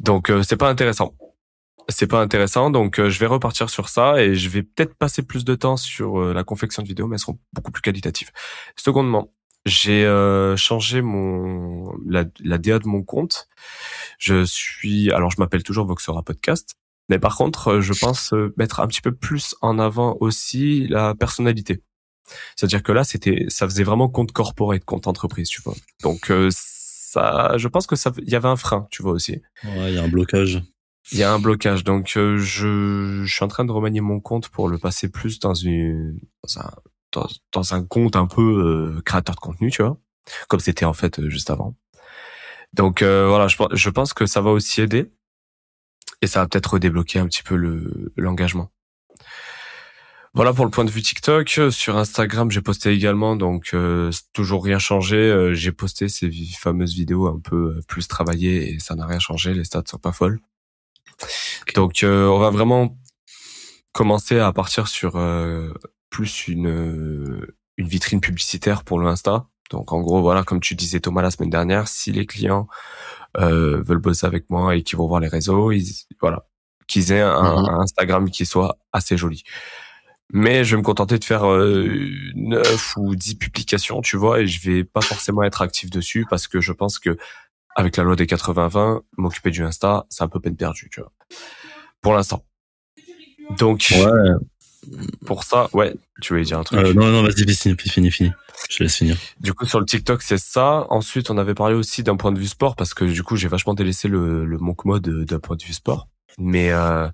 Donc 0.00 0.30
euh, 0.30 0.42
c'est 0.42 0.56
pas 0.56 0.68
intéressant. 0.68 1.14
c'est 1.88 2.06
pas 2.06 2.20
intéressant. 2.20 2.70
Donc, 2.70 2.98
euh, 2.98 3.10
je 3.10 3.18
vais 3.18 3.26
repartir 3.26 3.70
sur 3.70 3.88
ça 3.88 4.22
et 4.22 4.34
je 4.34 4.48
vais 4.48 4.62
peut-être 4.62 4.94
passer 4.94 5.22
plus 5.22 5.44
de 5.44 5.54
temps 5.54 5.76
sur 5.76 6.20
euh, 6.20 6.32
la 6.32 6.44
confection 6.44 6.82
de 6.82 6.88
vidéos, 6.88 7.06
mais 7.06 7.16
elles 7.16 7.20
seront 7.20 7.38
beaucoup 7.52 7.70
plus 7.72 7.82
qualitatives. 7.82 8.30
Secondement, 8.76 9.32
j'ai 9.66 10.04
euh, 10.04 10.56
changé 10.56 11.02
mon 11.02 11.92
la, 12.06 12.24
la 12.40 12.58
DA 12.58 12.78
de 12.78 12.88
mon 12.88 13.02
compte. 13.02 13.48
Je 14.18 14.44
suis 14.44 15.12
alors 15.12 15.30
je 15.30 15.36
m'appelle 15.40 15.62
toujours 15.62 15.86
Voxera 15.86 16.22
Podcast, 16.22 16.76
mais 17.08 17.18
par 17.18 17.36
contre, 17.36 17.80
je 17.80 17.92
pense 17.92 18.34
mettre 18.56 18.80
un 18.80 18.88
petit 18.88 19.00
peu 19.00 19.12
plus 19.12 19.54
en 19.60 19.78
avant 19.78 20.16
aussi 20.20 20.86
la 20.88 21.14
personnalité. 21.14 21.82
C'est-à-dire 22.56 22.82
que 22.82 22.92
là, 22.92 23.04
c'était 23.04 23.46
ça 23.48 23.66
faisait 23.66 23.84
vraiment 23.84 24.08
compte 24.08 24.32
corporate, 24.32 24.84
compte 24.84 25.06
entreprise, 25.06 25.48
tu 25.48 25.62
vois. 25.62 25.74
Donc 26.02 26.32
ça, 26.50 27.52
je 27.56 27.68
pense 27.68 27.86
que 27.86 27.96
ça, 27.96 28.12
il 28.22 28.30
y 28.30 28.36
avait 28.36 28.48
un 28.48 28.56
frein, 28.56 28.86
tu 28.90 29.02
vois 29.02 29.12
aussi. 29.12 29.42
Ouais, 29.64 29.92
il 29.92 29.94
y 29.94 29.98
a 29.98 30.02
un 30.02 30.08
blocage. 30.08 30.62
Il 31.10 31.18
y 31.18 31.24
a 31.24 31.32
un 31.32 31.38
blocage, 31.38 31.84
donc 31.84 32.16
euh, 32.16 32.38
je, 32.38 33.22
je 33.24 33.34
suis 33.34 33.44
en 33.44 33.48
train 33.48 33.64
de 33.64 33.72
remanier 33.72 34.00
mon 34.00 34.20
compte 34.20 34.48
pour 34.48 34.68
le 34.68 34.78
passer 34.78 35.08
plus 35.08 35.40
dans 35.40 35.52
une 35.52 36.18
dans 36.42 36.60
un 36.60 36.70
dans, 37.12 37.26
dans 37.52 37.74
un 37.74 37.84
compte 37.84 38.16
un 38.16 38.26
peu 38.26 38.40
euh, 38.40 39.02
créateur 39.02 39.34
de 39.34 39.40
contenu, 39.40 39.70
tu 39.70 39.82
vois, 39.82 39.98
comme 40.48 40.60
c'était 40.60 40.84
en 40.84 40.92
fait 40.94 41.18
euh, 41.18 41.28
juste 41.28 41.50
avant. 41.50 41.76
Donc 42.72 43.02
voilà, 43.02 43.48
je, 43.48 43.56
je 43.72 43.90
pense 43.90 44.14
que 44.14 44.24
ça 44.24 44.40
va 44.40 44.50
aussi 44.50 44.80
aider 44.80 45.12
et 46.22 46.26
ça 46.26 46.40
va 46.40 46.46
peut-être 46.46 46.78
débloquer 46.78 47.18
un 47.18 47.26
petit 47.26 47.42
peu 47.42 47.56
le 47.56 48.12
l'engagement. 48.16 48.70
Voilà 50.34 50.54
pour 50.54 50.64
le 50.64 50.70
point 50.70 50.84
de 50.84 50.90
vue 50.90 51.02
TikTok. 51.02 51.58
Sur 51.70 51.98
Instagram, 51.98 52.50
j'ai 52.50 52.62
posté 52.62 52.90
également, 52.90 53.36
donc 53.36 53.76
toujours 54.32 54.64
rien 54.64 54.78
changé. 54.78 55.50
j'ai 55.52 55.72
posté 55.72 56.08
ces 56.08 56.30
fameuses 56.58 56.94
vidéos 56.94 57.26
un 57.26 57.38
peu 57.38 57.80
plus 57.86 58.08
travaillées 58.08 58.72
et 58.72 58.78
ça 58.78 58.94
n'a 58.94 59.06
rien 59.06 59.18
changé. 59.18 59.52
Les 59.52 59.64
stats 59.64 59.82
sont 59.86 59.98
pas 59.98 60.12
folles. 60.12 60.40
Donc 61.74 62.02
euh, 62.02 62.26
on 62.28 62.38
va 62.38 62.50
vraiment 62.50 62.96
commencer 63.92 64.38
à 64.38 64.52
partir 64.52 64.88
sur 64.88 65.16
euh, 65.16 65.72
plus 66.10 66.48
une 66.48 66.68
euh, 66.68 67.56
une 67.76 67.88
vitrine 67.88 68.20
publicitaire 68.20 68.84
pour 68.84 68.98
le 68.98 69.06
Insta. 69.06 69.46
Donc 69.70 69.92
en 69.92 70.00
gros 70.00 70.20
voilà 70.20 70.42
comme 70.42 70.60
tu 70.60 70.74
disais 70.74 71.00
Thomas 71.00 71.22
la 71.22 71.30
semaine 71.30 71.50
dernière, 71.50 71.88
si 71.88 72.12
les 72.12 72.26
clients 72.26 72.66
veulent 73.38 73.96
bosser 73.98 74.26
avec 74.26 74.50
moi 74.50 74.76
et 74.76 74.82
qui 74.82 74.94
vont 74.94 75.06
voir 75.06 75.18
les 75.18 75.28
réseaux, 75.28 75.72
ils, 75.72 75.90
voilà 76.20 76.46
qu'ils 76.86 77.12
aient 77.12 77.22
un, 77.22 77.62
mhm. 77.62 77.80
Instagram 77.80 78.30
qui 78.30 78.44
soit 78.44 78.76
assez 78.92 79.16
joli. 79.16 79.44
Mais 80.32 80.64
je 80.64 80.74
vais 80.74 80.80
me 80.80 80.84
contenter 80.84 81.18
de 81.18 81.24
faire 81.24 81.50
euh, 81.50 82.08
9 82.34 82.96
ou 82.96 83.14
10 83.14 83.34
publications, 83.34 84.00
tu 84.00 84.16
vois, 84.16 84.40
et 84.40 84.46
je 84.46 84.60
vais 84.68 84.82
pas 84.82 85.02
forcément 85.02 85.42
être 85.42 85.60
actif 85.60 85.90
dessus 85.90 86.26
parce 86.28 86.48
que 86.48 86.60
je 86.60 86.72
pense 86.72 86.98
que 86.98 87.18
avec 87.76 87.96
la 87.96 88.04
loi 88.04 88.16
des 88.16 88.26
80-20, 88.26 89.02
m'occuper 89.18 89.50
du 89.50 89.62
Insta, 89.62 90.06
c'est 90.08 90.22
un 90.22 90.28
peu 90.28 90.40
peine 90.40 90.56
perdue, 90.56 90.88
tu 90.90 91.00
vois. 91.00 91.12
Pour 92.00 92.14
l'instant. 92.14 92.44
Donc, 93.58 93.92
ouais. 93.92 94.96
pour 95.26 95.44
ça, 95.44 95.68
ouais, 95.74 95.94
tu 96.22 96.32
voulais 96.32 96.44
dire 96.44 96.58
un 96.58 96.64
truc? 96.64 96.80
Euh, 96.80 96.94
non, 96.94 97.10
non, 97.10 97.22
vas-y, 97.22 97.46
fini, 97.54 97.76
fini, 97.76 98.10
fini. 98.10 98.32
Je 98.70 98.78
te 98.78 98.82
laisse 98.82 98.96
finir. 98.96 99.16
Du 99.40 99.52
coup, 99.52 99.66
sur 99.66 99.80
le 99.80 99.86
TikTok, 99.86 100.22
c'est 100.22 100.38
ça. 100.38 100.86
Ensuite, 100.90 101.30
on 101.30 101.38
avait 101.38 101.54
parlé 101.54 101.74
aussi 101.74 102.02
d'un 102.02 102.16
point 102.16 102.32
de 102.32 102.38
vue 102.38 102.46
sport 102.46 102.76
parce 102.76 102.94
que 102.94 103.04
du 103.04 103.22
coup, 103.22 103.36
j'ai 103.36 103.48
vachement 103.48 103.74
délaissé 103.74 104.08
le, 104.08 104.44
le 104.44 104.58
monk 104.58 104.84
mode 104.84 105.08
d'un 105.24 105.40
point 105.40 105.56
de 105.56 105.62
vue 105.62 105.72
sport. 105.72 106.08
Mais 106.38 106.72
euh, 106.72 107.08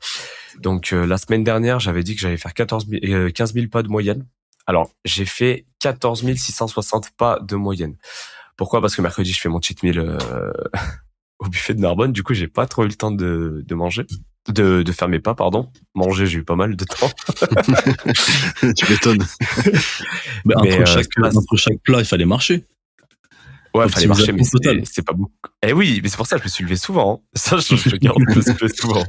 donc 0.60 0.92
euh, 0.92 1.06
la 1.06 1.18
semaine 1.18 1.44
dernière, 1.44 1.80
j'avais 1.80 2.02
dit 2.02 2.14
que 2.14 2.20
j'allais 2.20 2.36
faire 2.36 2.54
14 2.54 2.86
000, 2.88 3.30
15 3.30 3.54
000 3.54 3.66
pas 3.68 3.82
de 3.82 3.88
moyenne. 3.88 4.26
Alors, 4.66 4.90
j'ai 5.04 5.24
fait 5.24 5.64
14 5.80 6.24
660 6.34 7.10
pas 7.16 7.38
de 7.40 7.56
moyenne. 7.56 7.96
Pourquoi? 8.56 8.80
Parce 8.80 8.94
que 8.94 9.00
mercredi, 9.00 9.32
je 9.32 9.40
fais 9.40 9.48
mon 9.48 9.62
cheat 9.62 9.82
meal 9.82 9.98
euh, 9.98 10.52
au 11.38 11.48
buffet 11.48 11.74
de 11.74 11.80
Narbonne. 11.80 12.12
Du 12.12 12.22
coup, 12.22 12.34
j'ai 12.34 12.48
pas 12.48 12.66
trop 12.66 12.84
eu 12.84 12.88
le 12.88 12.94
temps 12.94 13.10
de, 13.10 13.64
de 13.66 13.74
manger, 13.74 14.04
de, 14.48 14.82
de 14.82 14.92
faire 14.92 15.08
mes 15.08 15.20
pas, 15.20 15.34
pardon. 15.34 15.70
Manger, 15.94 16.26
j'ai 16.26 16.38
eu 16.38 16.44
pas 16.44 16.56
mal 16.56 16.76
de 16.76 16.84
temps. 16.84 17.10
tu 18.76 18.90
m'étonnes. 18.90 19.24
Mais, 20.44 20.56
entre, 20.56 20.80
euh, 20.80 20.84
chaque, 20.84 21.06
entre 21.22 21.56
chaque 21.56 21.80
plat, 21.82 22.00
il 22.00 22.04
fallait 22.04 22.26
marcher. 22.26 22.64
Ouais, 23.78 23.86
il 23.86 23.92
fallait 23.92 24.06
marcher, 24.06 24.32
mais 24.32 24.42
c'est 24.84 25.04
pas 25.04 25.12
beaucoup. 25.12 25.32
Eh 25.62 25.72
oui, 25.72 26.00
mais 26.02 26.08
c'est 26.08 26.16
pour 26.16 26.26
ça 26.26 26.36
que 26.36 26.42
je 26.42 26.46
me 26.46 26.50
suis 26.50 26.64
levé 26.64 26.76
souvent. 26.76 27.22
Hein. 27.22 27.28
Ça, 27.34 27.56
je, 27.58 27.76
je 27.76 27.96
garde, 27.96 28.18
je 28.28 28.36
me 28.36 28.42
suis 28.42 28.52
levé 28.52 28.68
souvent. 28.68 29.04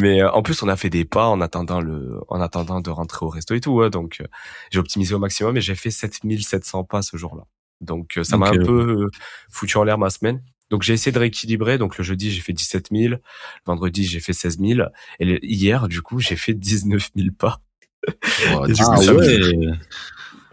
Mais 0.00 0.22
euh, 0.22 0.30
en 0.32 0.42
plus, 0.42 0.62
on 0.62 0.68
a 0.68 0.76
fait 0.76 0.90
des 0.90 1.04
pas 1.04 1.26
en 1.26 1.40
attendant 1.40 1.80
le, 1.80 2.20
en 2.28 2.40
attendant 2.40 2.80
de 2.80 2.90
rentrer 2.90 3.24
au 3.26 3.28
resto 3.28 3.54
et 3.54 3.60
tout. 3.60 3.72
Ouais, 3.72 3.90
donc, 3.90 4.18
euh, 4.20 4.26
j'ai 4.70 4.78
optimisé 4.78 5.14
au 5.14 5.18
maximum 5.18 5.56
et 5.56 5.60
j'ai 5.60 5.74
fait 5.74 5.90
7700 5.90 6.84
pas 6.84 7.02
ce 7.02 7.16
jour-là. 7.16 7.44
Donc 7.82 8.16
euh, 8.16 8.24
ça 8.24 8.36
m'a 8.36 8.48
un 8.48 8.52
peu 8.52 9.02
euh, 9.02 9.10
foutu 9.50 9.76
en 9.76 9.84
l'air 9.84 9.98
ma 9.98 10.08
semaine. 10.08 10.42
Donc 10.70 10.82
j'ai 10.82 10.94
essayé 10.94 11.12
de 11.12 11.18
rééquilibrer. 11.18 11.76
Donc 11.76 11.98
le 11.98 12.04
jeudi 12.04 12.30
j'ai 12.30 12.40
fait 12.40 12.52
17 12.52 12.88
000, 12.92 13.14
le 13.14 13.18
vendredi 13.66 14.04
j'ai 14.04 14.20
fait 14.20 14.32
16 14.32 14.58
000 14.60 14.88
et 15.20 15.38
hier 15.46 15.88
du 15.88 16.00
coup 16.00 16.20
j'ai 16.20 16.36
fait 16.36 16.54
19 16.54 17.10
000 17.14 17.28
pas. 17.36 17.60
ah 18.46 18.60
ouais. 18.60 18.72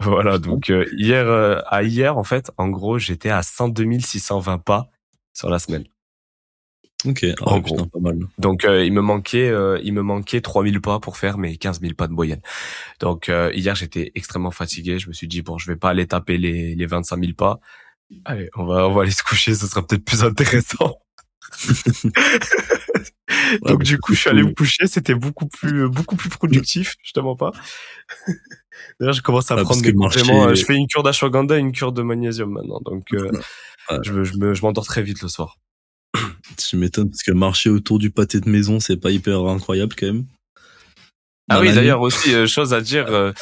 Voilà 0.00 0.38
donc 0.38 0.70
euh, 0.70 0.86
hier 0.92 1.28
à 1.66 1.82
hier 1.82 2.16
en 2.16 2.24
fait 2.24 2.50
en 2.56 2.68
gros 2.68 2.98
j'étais 2.98 3.30
à 3.30 3.42
102 3.42 4.00
620 4.00 4.58
pas 4.58 4.88
sur 5.32 5.50
la 5.50 5.58
semaine. 5.58 5.84
Ok, 7.06 7.24
ah 7.40 7.52
en 7.52 7.60
gros. 7.60 7.86
pas 7.86 7.98
mal. 7.98 8.18
Donc 8.38 8.64
euh, 8.64 8.84
il 8.84 8.92
me 8.92 9.00
manquait 9.00 9.48
euh, 9.48 9.80
il 9.82 9.94
me 9.94 10.02
manquait 10.02 10.40
3000 10.40 10.80
pas 10.80 11.00
pour 11.00 11.16
faire 11.16 11.38
mes 11.38 11.56
15 11.56 11.80
000 11.80 11.94
pas 11.94 12.06
de 12.06 12.12
moyenne. 12.12 12.40
Donc 13.00 13.28
euh, 13.28 13.50
hier 13.54 13.74
j'étais 13.74 14.12
extrêmement 14.14 14.50
fatigué, 14.50 14.98
je 14.98 15.08
me 15.08 15.14
suis 15.14 15.28
dit 15.28 15.42
bon, 15.42 15.56
je 15.58 15.70
vais 15.70 15.76
pas 15.76 15.90
aller 15.90 16.06
taper 16.06 16.36
les 16.36 16.74
les 16.74 16.86
25 16.86 17.20
000 17.20 17.32
pas. 17.34 17.60
Allez, 18.24 18.50
on 18.56 18.64
va 18.66 18.88
on 18.88 18.92
va 18.92 19.02
aller 19.02 19.10
se 19.12 19.22
coucher, 19.22 19.54
ce 19.54 19.66
sera 19.66 19.86
peut-être 19.86 20.04
plus 20.04 20.24
intéressant. 20.24 20.98
Donc 23.62 23.82
du 23.82 23.98
coup, 23.98 24.14
je 24.14 24.20
suis 24.20 24.30
allé 24.30 24.42
me 24.42 24.52
coucher, 24.52 24.86
c'était 24.86 25.14
beaucoup 25.14 25.48
plus 25.48 25.88
beaucoup 25.88 26.16
plus 26.16 26.28
productif, 26.28 26.96
je 27.02 27.12
te 27.12 27.20
mens 27.20 27.36
pas. 27.36 27.52
D'ailleurs, 28.98 29.14
je 29.14 29.22
commence 29.22 29.50
à 29.50 29.54
ah, 29.54 29.62
prendre 29.62 29.82
des 29.82 29.92
compléments, 29.92 30.54
je 30.54 30.64
fais 30.64 30.74
une 30.74 30.86
cure 30.86 31.02
d'ashwagandha, 31.02 31.56
une 31.56 31.72
cure 31.72 31.92
de 31.92 32.02
magnésium 32.02 32.50
maintenant. 32.50 32.80
Donc 32.84 33.04
je 33.10 34.22
je 34.24 34.54
je 34.54 34.62
m'endors 34.62 34.86
très 34.86 35.02
vite 35.02 35.22
le 35.22 35.28
soir. 35.28 35.56
Tu 36.56 36.76
m'étonnes 36.76 37.10
parce 37.10 37.22
que 37.22 37.32
marcher 37.32 37.70
autour 37.70 37.98
du 37.98 38.10
pâté 38.10 38.40
de 38.40 38.48
maison, 38.48 38.80
c'est 38.80 38.96
pas 38.96 39.10
hyper 39.10 39.40
incroyable 39.46 39.94
quand 39.96 40.06
même. 40.06 40.26
Ah 41.48 41.60
oui, 41.60 41.72
d'ailleurs 41.74 42.00
aussi 42.00 42.32
euh, 42.32 42.46
chose 42.46 42.72
à 42.72 42.80
dire, 42.80 43.06
euh, 43.08 43.32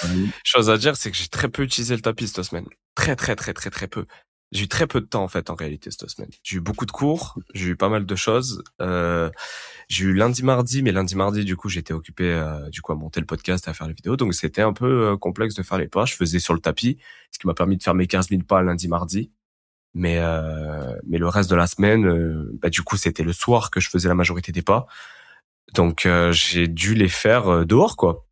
chose 0.42 0.70
à 0.70 0.78
dire, 0.78 0.96
c'est 0.96 1.10
que 1.10 1.16
j'ai 1.16 1.28
très 1.28 1.48
peu 1.48 1.62
utilisé 1.62 1.94
le 1.94 2.00
tapis 2.00 2.28
cette 2.28 2.42
semaine. 2.42 2.66
Très 2.94 3.16
très 3.16 3.36
très 3.36 3.52
très 3.52 3.70
très 3.70 3.86
peu. 3.86 4.06
J'ai 4.50 4.64
eu 4.64 4.68
très 4.68 4.86
peu 4.86 5.00
de 5.00 5.06
temps 5.06 5.22
en 5.22 5.28
fait 5.28 5.50
en 5.50 5.54
réalité 5.54 5.90
cette 5.90 6.08
semaine. 6.08 6.30
J'ai 6.42 6.56
eu 6.56 6.60
beaucoup 6.60 6.86
de 6.86 6.90
cours, 6.90 7.38
j'ai 7.54 7.68
eu 7.68 7.76
pas 7.76 7.88
mal 7.88 8.06
de 8.06 8.16
choses. 8.16 8.62
Euh, 8.80 9.30
j'ai 9.88 10.06
eu 10.06 10.14
lundi 10.14 10.42
mardi, 10.42 10.82
mais 10.82 10.92
lundi 10.92 11.16
mardi 11.16 11.44
du 11.44 11.56
coup 11.56 11.68
j'étais 11.68 11.92
occupé 11.92 12.24
euh, 12.24 12.68
du 12.70 12.80
coup 12.80 12.92
à 12.92 12.94
monter 12.94 13.20
le 13.20 13.26
podcast, 13.26 13.68
à 13.68 13.74
faire 13.74 13.86
les 13.88 13.94
vidéos, 13.94 14.16
donc 14.16 14.34
c'était 14.34 14.62
un 14.62 14.72
peu 14.72 15.16
complexe 15.18 15.54
de 15.54 15.62
faire 15.62 15.78
les 15.78 15.88
pas. 15.88 16.06
Je 16.06 16.14
faisais 16.14 16.38
sur 16.38 16.54
le 16.54 16.60
tapis, 16.60 16.98
ce 17.30 17.38
qui 17.38 17.46
m'a 17.46 17.54
permis 17.54 17.76
de 17.76 17.82
faire 17.82 17.94
mes 17.94 18.06
15 18.06 18.28
000 18.30 18.42
pas 18.42 18.62
lundi 18.62 18.88
mardi. 18.88 19.30
Mais 19.94 20.18
euh, 20.18 20.96
mais 21.06 21.18
le 21.18 21.28
reste 21.28 21.50
de 21.50 21.56
la 21.56 21.66
semaine, 21.66 22.06
euh, 22.06 22.50
bah, 22.62 22.70
du 22.70 22.82
coup, 22.82 22.96
c'était 22.96 23.22
le 23.22 23.32
soir 23.32 23.70
que 23.70 23.80
je 23.80 23.88
faisais 23.90 24.08
la 24.08 24.14
majorité 24.14 24.52
des 24.52 24.62
pas. 24.62 24.86
Donc 25.74 26.06
euh, 26.06 26.32
j'ai 26.32 26.68
dû 26.68 26.94
les 26.94 27.08
faire 27.08 27.66
dehors, 27.66 27.96
quoi. 27.96 28.26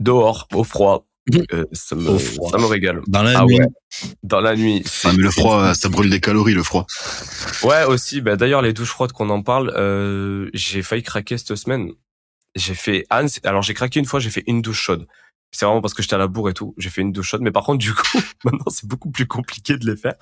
Dehors, 0.00 0.48
au 0.54 0.64
froid. 0.64 1.06
Mhm. 1.28 1.66
ça, 1.72 1.96
me, 1.96 2.18
ça 2.18 2.58
me 2.58 2.64
régale. 2.64 3.02
Dans 3.06 3.22
la 3.22 3.38
ah 3.38 3.44
nuit. 3.44 3.60
Dans 4.22 4.40
la 4.40 4.56
nuit. 4.56 4.84
Ah, 5.04 5.12
mais 5.16 5.22
le 5.22 5.30
froid, 5.30 5.74
ça 5.74 5.88
brûle 5.88 6.10
des 6.10 6.20
calories, 6.20 6.54
le 6.54 6.62
froid. 6.62 6.86
Ouais, 7.62 7.84
aussi. 7.84 8.20
Bah, 8.20 8.36
D'ailleurs, 8.36 8.62
les 8.62 8.72
douches 8.72 8.90
froides 8.90 9.12
qu'on 9.12 9.30
en 9.30 9.42
parle, 9.42 9.70
j'ai 10.54 10.82
failli 10.82 11.02
craquer 11.02 11.38
cette 11.38 11.56
semaine. 11.56 11.90
J'ai 12.56 12.74
fait... 12.74 13.06
alors 13.44 13.62
j'ai 13.62 13.74
craqué 13.74 14.00
une 14.00 14.06
fois, 14.06 14.18
j'ai 14.18 14.30
fait 14.30 14.42
une 14.46 14.60
douche 14.60 14.80
chaude 14.80 15.06
c'est 15.52 15.66
vraiment 15.66 15.80
parce 15.80 15.94
que 15.94 16.02
j'étais 16.02 16.14
à 16.14 16.18
la 16.18 16.28
bourre 16.28 16.50
et 16.50 16.54
tout. 16.54 16.74
J'ai 16.78 16.90
fait 16.90 17.00
une 17.00 17.12
douche 17.12 17.30
chaude, 17.30 17.42
mais 17.42 17.50
par 17.50 17.64
contre, 17.64 17.78
du 17.78 17.92
coup, 17.92 18.18
maintenant, 18.44 18.70
c'est 18.70 18.86
beaucoup 18.86 19.10
plus 19.10 19.26
compliqué 19.26 19.76
de 19.76 19.86
les 19.86 19.96
faire. 19.96 20.14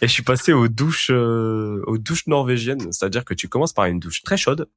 Et 0.00 0.08
je 0.08 0.12
suis 0.12 0.22
passé 0.22 0.52
aux 0.52 0.68
douches, 0.68 1.10
euh, 1.10 1.82
aux 1.86 1.98
douches 1.98 2.26
norvégiennes. 2.26 2.92
C'est-à-dire 2.92 3.24
que 3.24 3.34
tu 3.34 3.48
commences 3.48 3.72
par 3.72 3.86
une 3.86 3.98
douche 3.98 4.22
très 4.22 4.36
chaude. 4.36 4.68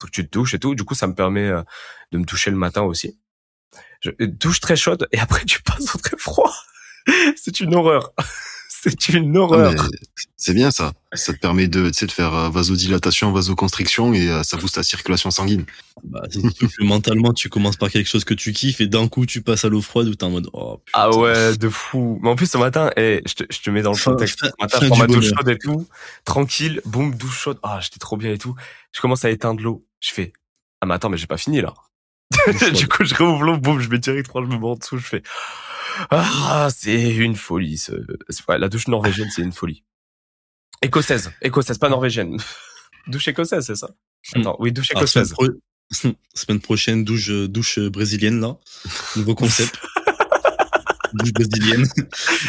Donc, 0.00 0.10
tu 0.10 0.26
te 0.26 0.30
douches 0.30 0.54
et 0.54 0.58
tout. 0.58 0.74
Du 0.74 0.84
coup, 0.84 0.94
ça 0.94 1.06
me 1.06 1.14
permet 1.14 1.48
euh, 1.48 1.62
de 2.12 2.18
me 2.18 2.24
toucher 2.24 2.50
le 2.50 2.56
matin 2.56 2.82
aussi. 2.82 3.18
Je, 4.04 4.24
douche 4.26 4.60
très 4.60 4.76
chaude 4.76 5.08
et 5.12 5.18
après, 5.18 5.44
tu 5.44 5.62
passes 5.62 5.94
au 5.94 5.98
très 5.98 6.16
froid. 6.18 6.52
c'est 7.36 7.60
une 7.60 7.74
horreur. 7.74 8.12
C'est 8.86 9.08
une 9.14 9.34
horreur. 9.38 9.72
C'est 10.36 10.52
bien 10.52 10.70
ça. 10.70 10.92
Ça 11.14 11.32
te 11.32 11.38
permet 11.38 11.68
de, 11.68 11.88
de 11.88 12.10
faire 12.10 12.34
euh, 12.34 12.50
vasodilatation, 12.50 13.32
vasoconstriction 13.32 14.12
et 14.12 14.28
euh, 14.28 14.42
ça 14.42 14.58
booste 14.58 14.76
la 14.76 14.82
circulation 14.82 15.30
sanguine. 15.30 15.64
Bah, 16.02 16.20
mentalement, 16.80 17.32
tu 17.32 17.48
commences 17.48 17.78
par 17.78 17.88
quelque 17.88 18.08
chose 18.10 18.24
que 18.24 18.34
tu 18.34 18.52
kiffes 18.52 18.82
et 18.82 18.86
d'un 18.86 19.08
coup, 19.08 19.24
tu 19.24 19.40
passes 19.40 19.64
à 19.64 19.70
l'eau 19.70 19.80
froide 19.80 20.08
où 20.08 20.14
t'es 20.14 20.24
en 20.24 20.30
mode 20.30 20.50
oh, 20.52 20.82
Ah 20.92 21.08
ouais, 21.16 21.56
de 21.56 21.70
fou. 21.70 22.18
Mais 22.22 22.28
en 22.28 22.36
plus, 22.36 22.50
ce 22.50 22.58
matin, 22.58 22.90
eh, 22.98 23.22
je, 23.24 23.32
te, 23.32 23.44
je 23.48 23.60
te 23.60 23.70
mets 23.70 23.80
dans 23.80 23.92
le 23.92 23.96
contexte. 23.96 24.40
Ce 24.40 24.50
matin, 24.60 24.78
je 24.82 24.88
prends 24.88 24.98
ma 24.98 25.06
douche 25.06 25.30
chaude 25.34 25.48
et 25.48 25.56
tout. 25.56 25.88
Tranquille, 26.26 26.82
boum, 26.84 27.14
douche 27.14 27.38
chaude. 27.38 27.58
Ah, 27.62 27.78
j'étais 27.80 27.98
trop 27.98 28.18
bien 28.18 28.32
et 28.32 28.38
tout. 28.38 28.54
Je 28.92 29.00
commence 29.00 29.24
à 29.24 29.30
éteindre 29.30 29.62
l'eau. 29.62 29.86
Je 30.00 30.12
fais 30.12 30.34
Ah, 30.82 30.86
mais 30.86 30.92
attends, 30.92 31.08
mais 31.08 31.16
j'ai 31.16 31.26
pas 31.26 31.38
fini 31.38 31.62
là. 31.62 31.72
du 32.74 32.88
coup, 32.88 33.04
je 33.04 33.14
réouvre 33.14 33.42
l'eau, 33.42 33.56
boum, 33.56 33.80
je 33.80 33.88
mets 33.88 33.98
direct, 33.98 34.30
je 34.34 34.40
me 34.40 34.58
mets 34.58 34.66
en 34.66 34.74
dessous, 34.76 34.98
je 34.98 35.06
fais 35.06 35.22
ah, 36.10 36.68
c'est 36.74 37.14
une 37.14 37.36
folie. 37.36 37.78
Ce... 37.78 37.92
la 38.48 38.68
douche 38.68 38.88
norvégienne, 38.88 39.28
c'est 39.34 39.42
une 39.42 39.52
folie. 39.52 39.84
Écossaise, 40.82 41.32
écossaise, 41.40 41.78
pas 41.78 41.88
norvégienne. 41.88 42.36
douche 43.06 43.28
écossaise, 43.28 43.66
c'est 43.66 43.76
ça? 43.76 43.90
Attends, 44.34 44.56
oui, 44.58 44.72
douche 44.72 44.88
semaine, 44.88 45.02
écossaise. 45.02 45.32
pro- 45.32 45.48
semaine 46.34 46.60
prochaine, 46.60 47.04
douche, 47.04 47.30
douche 47.30 47.78
brésilienne, 47.78 48.40
là. 48.40 48.56
Nouveau 49.16 49.34
concept. 49.34 49.78
douche 51.14 51.32
brésilienne. 51.32 51.86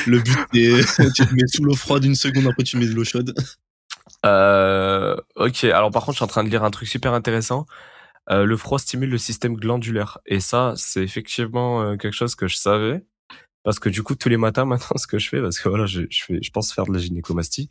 Le 0.07 0.19
but, 0.19 0.83
c'est 0.95 1.13
tu 1.13 1.25
te 1.25 1.33
mets 1.33 1.47
sous 1.47 1.63
l'eau 1.63 1.75
froide 1.75 2.03
une 2.05 2.15
seconde, 2.15 2.47
après 2.47 2.63
tu 2.63 2.77
mets 2.77 2.87
de 2.87 2.93
l'eau 2.93 3.03
chaude. 3.05 3.33
Euh, 4.25 5.15
ok, 5.35 5.65
alors 5.65 5.91
par 5.91 6.03
contre, 6.03 6.13
je 6.13 6.17
suis 6.17 6.23
en 6.23 6.27
train 6.27 6.43
de 6.43 6.49
lire 6.49 6.63
un 6.63 6.71
truc 6.71 6.87
super 6.87 7.13
intéressant. 7.13 7.67
Euh, 8.29 8.45
le 8.45 8.57
froid 8.57 8.79
stimule 8.79 9.09
le 9.09 9.17
système 9.17 9.55
glandulaire. 9.55 10.19
Et 10.25 10.39
ça, 10.39 10.73
c'est 10.77 11.03
effectivement 11.03 11.81
euh, 11.81 11.95
quelque 11.97 12.13
chose 12.13 12.35
que 12.35 12.47
je 12.47 12.55
savais. 12.57 13.05
Parce 13.63 13.79
que 13.79 13.89
du 13.89 14.03
coup, 14.03 14.15
tous 14.15 14.29
les 14.29 14.37
matins, 14.37 14.65
maintenant, 14.65 14.97
ce 14.97 15.07
que 15.07 15.19
je 15.19 15.29
fais, 15.29 15.41
parce 15.41 15.59
que 15.59 15.69
voilà, 15.69 15.85
je, 15.85 16.03
je, 16.09 16.23
fais, 16.23 16.39
je 16.41 16.51
pense 16.51 16.73
faire 16.73 16.85
de 16.85 16.93
la 16.93 16.99
gynécomastie, 16.99 17.69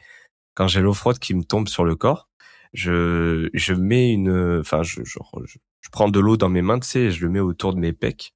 quand 0.54 0.68
j'ai 0.68 0.80
l'eau 0.80 0.94
froide 0.94 1.18
qui 1.18 1.34
me 1.34 1.42
tombe 1.44 1.68
sur 1.68 1.84
le 1.84 1.96
corps, 1.96 2.28
je, 2.72 3.48
je 3.54 3.74
mets 3.74 4.12
une, 4.12 4.58
enfin, 4.60 4.82
je, 4.82 5.02
je, 5.04 5.18
je 5.80 5.88
prends 5.90 6.08
de 6.08 6.18
l'eau 6.20 6.36
dans 6.36 6.48
mes 6.48 6.62
mains, 6.62 6.78
tu 6.78 6.88
sais, 6.88 7.00
et 7.00 7.10
je 7.10 7.24
le 7.24 7.30
mets 7.30 7.40
autour 7.40 7.74
de 7.74 7.80
mes 7.80 7.92
pecs 7.92 8.34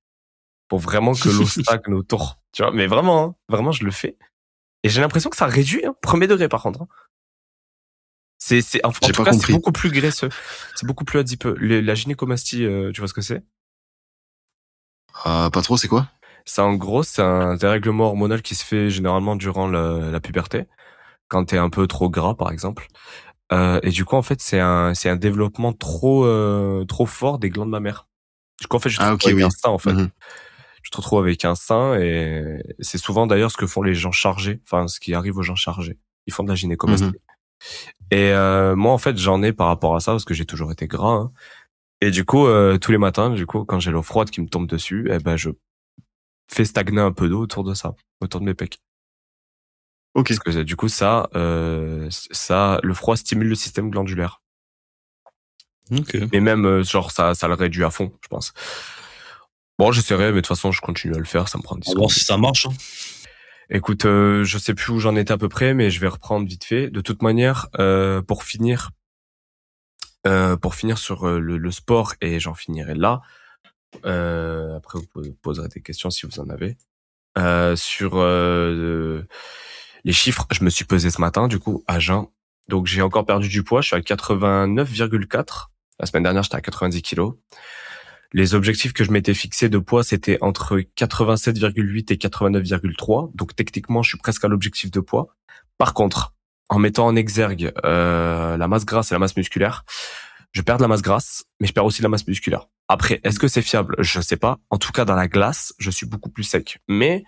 pour 0.69 0.79
vraiment 0.79 1.13
que 1.13 1.29
l'eau 1.29 1.47
stagne 1.47 1.95
autour. 1.95 2.41
Tu 2.53 2.63
vois, 2.63 2.73
mais 2.73 2.87
vraiment, 2.87 3.25
hein, 3.25 3.35
vraiment, 3.49 3.73
je 3.73 3.85
le 3.85 3.91
fais. 3.91 4.17
Et 4.85 4.89
j'ai 4.89 5.01
l'impression 5.01 5.31
que 5.31 5.37
ça 5.37 5.47
réduit, 5.47 5.85
hein, 5.85 5.95
premier 6.03 6.27
degré 6.27 6.49
par 6.49 6.63
contre. 6.63 6.83
hein. 6.83 6.89
C'est, 8.39 8.61
c'est, 8.61 8.85
en, 8.85 8.91
en 8.91 8.93
tout 8.93 9.25
cas, 9.25 9.33
c'est 9.33 9.53
beaucoup 9.53 9.73
plus 9.73 9.91
graisseux. 9.91 10.29
C'est 10.77 10.87
beaucoup 10.87 11.05
plus 11.05 11.19
adipeux. 11.19 11.55
Le- 11.59 11.81
la 11.81 11.95
gynécomastie, 11.95 12.65
euh, 12.65 12.93
tu 12.93 13.01
vois 13.01 13.09
ce 13.09 13.15
que 13.15 13.21
c'est? 13.21 13.43
Ah, 15.25 15.51
pas 15.53 15.63
trop, 15.63 15.77
c'est 15.77 15.89
quoi? 15.89 16.09
C'est 16.45 16.63
en 16.63 16.75
gros, 16.75 17.03
c'est 17.03 17.21
un 17.23 17.57
dérèglement 17.57 18.07
hormonal 18.07 18.41
qui 18.43 18.55
se 18.55 18.65
fait 18.65 18.91
généralement 18.91 19.37
durant 19.37 19.67
la, 19.67 20.11
la 20.11 20.21
puberté, 20.21 20.67
quand 21.27 21.45
t'es 21.47 21.59
un 21.59 21.69
peu 21.69 21.87
trop 21.87 22.09
gras, 22.09 22.35
par 22.35 22.51
exemple. 22.53 22.87
Euh, 23.53 23.81
et 23.83 23.91
du 23.91 24.05
coup, 24.05 24.17
en 24.17 24.23
fait, 24.23 24.41
c'est 24.41 24.61
un, 24.61 24.95
c'est 24.95 25.09
un 25.09 25.17
développement 25.17 25.73
trop, 25.73 26.25
euh, 26.25 26.85
trop 26.85 27.07
fort 27.07 27.39
des 27.39 27.51
glandes 27.51 27.71
mammaires. 27.71 28.07
Du 28.61 28.67
coup, 28.67 28.77
en 28.77 28.81
fait, 28.81 28.89
je 28.91 28.99
te 28.99 29.03
Ah, 29.03 29.09
avec 29.11 29.25
oui. 29.25 29.43
un 29.43 29.51
sein, 29.51 29.69
en 29.71 29.79
fait. 29.79 29.93
Mhm. 29.93 30.11
Je 30.83 30.91
te 30.91 30.97
retrouve 30.97 31.21
avec 31.21 31.45
un 31.45 31.55
sein 31.55 31.99
et 31.99 32.63
c'est 32.79 32.99
souvent 32.99 33.27
d'ailleurs 33.27 33.51
ce 33.51 33.57
que 33.57 33.67
font 33.67 33.83
les 33.83 33.95
gens 33.95 34.13
chargés, 34.13 34.61
enfin, 34.65 34.87
ce 34.89 35.01
qui 35.01 35.13
arrive 35.13 35.37
aux 35.37 35.43
gens 35.43 35.57
chargés. 35.57 35.99
Ils 36.27 36.33
font 36.33 36.45
de 36.45 36.49
la 36.49 36.55
gynécomastie. 36.55 37.05
Mhm. 37.07 37.13
Et 38.11 38.33
euh, 38.33 38.75
moi, 38.77 38.93
en 38.93 38.99
fait, 38.99 39.17
j'en 39.19 39.43
ai 39.43 39.53
par 39.53 39.67
rapport 39.69 39.95
à 39.97 40.01
ça 40.01 40.13
parce 40.13 40.25
que 40.25 40.35
j'ai 40.35 40.47
toujours 40.47 40.73
été 40.73 40.87
gras. 40.87 41.13
hein. 41.15 41.33
Et 42.01 42.11
du 42.11 42.25
coup, 42.25 42.47
euh, 42.47 42.79
tous 42.79 42.93
les 42.93 42.99
matins, 42.99 43.31
du 43.31 43.45
coup, 43.47 43.65
quand 43.65 43.81
j'ai 43.81 43.91
l'eau 43.91 44.03
froide 44.03 44.31
qui 44.31 44.41
me 44.41 44.49
tombe 44.49 44.67
dessus, 44.69 45.09
eh 45.13 45.19
ben, 45.19 45.37
je 45.37 45.51
fais 46.51 46.65
stagner 46.65 47.01
un 47.01 47.13
peu 47.13 47.29
d'eau 47.29 47.41
autour 47.41 47.65
de 47.65 47.75
ça, 47.75 47.95
autour 48.21 48.41
de 48.41 48.47
mes 48.47 48.55
pecs. 48.55 48.79
Ok. 50.15 50.29
Parce 50.29 50.39
que 50.41 50.63
du 50.63 50.77
coup, 50.77 50.89
ça, 50.89 51.29
euh, 51.37 52.09
ça, 52.11 52.81
le 52.83 52.95
froid 52.95 53.17
stimule 53.17 53.49
le 53.49 53.55
système 53.55 53.91
glandulaire. 53.91 54.41
Ok. 55.91 56.17
Mais 56.33 56.41
même, 56.41 56.65
euh, 56.67 56.83
genre, 56.83 57.11
ça, 57.11 57.35
ça 57.35 57.49
le 57.49 57.55
réduit 57.55 57.85
à 57.85 57.91
fond, 57.91 58.13
je 58.23 58.29
pense. 58.29 58.53
Bon, 59.79 59.93
j'essaierai, 59.93 60.27
mais 60.27 60.37
de 60.37 60.41
toute 60.41 60.49
façon, 60.49 60.73
je 60.73 60.81
continue 60.81 61.15
à 61.15 61.19
le 61.19 61.25
faire, 61.25 61.49
ça 61.49 61.57
me 61.59 61.63
prend 61.63 61.77
10 61.77 61.89
On 61.89 61.93
va 61.95 61.99
voir 62.01 62.11
secondes. 62.11 62.19
si 62.21 62.25
ça 62.25 62.37
marche. 62.37 62.67
hein. 62.67 62.73
Écoute, 63.71 64.07
euh, 64.07 64.45
je 64.45 64.57
sais 64.59 64.75
plus 64.75 64.93
où 64.93 64.99
j'en 65.01 65.15
étais 65.15 65.33
à 65.33 65.39
peu 65.39 65.49
près, 65.49 65.75
mais 65.75 65.91
je 65.91 66.01
vais 66.01 66.09
reprendre 66.09 66.47
vite 66.47 66.65
fait. 66.65 66.89
De 66.91 67.01
toute 67.01 67.23
manière, 67.23 67.67
euh, 67.79 68.23
pour 68.23 68.45
finir, 68.45 68.91
euh, 70.27 70.57
pour 70.57 70.75
finir 70.75 70.97
sur 70.99 71.27
euh, 71.29 71.39
le, 71.39 71.59
le 71.59 71.71
sport, 71.71 72.15
et 72.21 72.41
j'en 72.41 72.55
finirai 72.55 72.95
là. 72.95 73.21
Euh, 74.07 74.77
après, 74.77 74.99
vous 74.99 75.07
po- 75.07 75.23
poserez 75.43 75.69
des 75.69 75.83
questions 75.83 76.11
si 76.11 76.27
vous 76.27 76.41
en 76.41 76.49
avez. 76.49 76.77
Euh, 77.37 77.77
sur 77.77 78.17
les 80.05 80.13
chiffres, 80.13 80.47
je 80.51 80.65
me 80.65 80.71
suis 80.71 80.85
pesé 80.87 81.11
ce 81.11 81.21
matin, 81.21 81.47
du 81.47 81.59
coup, 81.59 81.85
à 81.87 81.99
jeun. 81.99 82.27
Donc, 82.69 82.87
j'ai 82.87 83.03
encore 83.03 83.27
perdu 83.27 83.49
du 83.49 83.63
poids. 83.65 83.81
Je 83.83 83.89
suis 83.89 83.97
à 83.97 84.01
89,4. 84.01 85.71
La 86.01 86.07
semaine 86.07 86.23
dernière, 86.23 86.43
j'étais 86.43 86.57
à 86.57 86.61
90 86.61 87.03
kilos. 87.03 87.35
Les 88.33 88.55
objectifs 88.55 88.93
que 88.93 89.05
je 89.05 89.11
m'étais 89.11 89.35
fixés 89.35 89.69
de 89.69 89.79
poids, 89.79 90.05
c'était 90.05 90.39
entre 90.43 90.79
87,8 90.79 92.13
et 92.13 92.17
89,3. 92.17 93.35
Donc 93.35 93.57
techniquement, 93.57 94.03
je 94.03 94.11
suis 94.11 94.19
presque 94.19 94.45
à 94.45 94.49
l'objectif 94.49 94.91
de 94.91 95.01
poids. 95.01 95.29
Par 95.79 95.95
contre, 95.95 96.35
en 96.69 96.79
mettant 96.79 97.07
en 97.07 97.17
exergue 97.17 97.73
euh, 97.85 98.57
la 98.57 98.69
masse 98.69 98.85
grasse 98.85 99.11
et 99.11 99.15
la 99.15 99.19
masse 99.19 99.37
musculaire, 99.37 99.85
je 100.53 100.61
perds 100.61 100.77
de 100.77 100.83
la 100.83 100.89
masse 100.89 101.03
grasse, 101.03 101.45
mais 101.61 101.67
je 101.67 101.73
perds 101.73 101.85
aussi 101.85 102.01
de 102.01 102.05
la 102.05 102.11
masse 102.11 102.27
musculaire. 102.27 102.67
Après, 102.89 103.21
est-ce 103.25 103.39
que 103.39 103.49
c'est 103.49 103.63
fiable? 103.63 103.97
Je 103.99 104.21
sais 104.21 104.37
pas. 104.37 104.59
En 104.71 104.79
tout 104.79 104.93
cas, 104.93 105.05
dans 105.05 105.15
la 105.15 105.29
glace, 105.29 105.75
je 105.79 105.91
suis 105.91 106.07
beaucoup 106.07 106.31
plus 106.31 106.45
sec. 106.45 106.79
Mais 106.89 107.25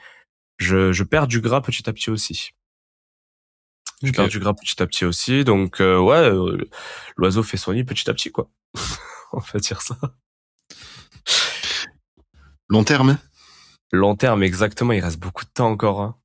je, 0.59 0.93
je 0.93 1.05
perds 1.05 1.27
du 1.27 1.41
gras 1.41 1.61
petit 1.61 1.89
à 1.89 1.93
petit 1.93 2.11
aussi. 2.11 2.51
Je 4.03 4.13
perds 4.13 4.29
du 4.29 4.39
gras 4.39 4.55
petit 4.55 4.83
à 4.83 4.87
petit 4.87 5.05
aussi. 5.05 5.45
Donc 5.45 5.81
euh, 5.81 5.99
ouais, 5.99 6.17
euh, 6.17 6.69
l'oiseau 7.17 7.43
fait 7.43 7.57
son 7.57 7.73
nid 7.73 7.85
petit 7.85 8.09
à 8.09 8.15
petit, 8.15 8.31
quoi. 8.31 8.51
On 9.33 9.39
va 9.39 9.59
dire 9.59 9.81
ça. 9.83 9.97
Long 12.71 12.85
terme 12.85 13.19
Long 13.93 14.15
terme, 14.17 14.43
exactement. 14.45 14.93
Il 14.93 15.01
reste 15.01 15.19
beaucoup 15.19 15.45
de 15.45 15.51
temps 15.51 15.69
encore. 15.71 16.01
Hein. 16.01 16.17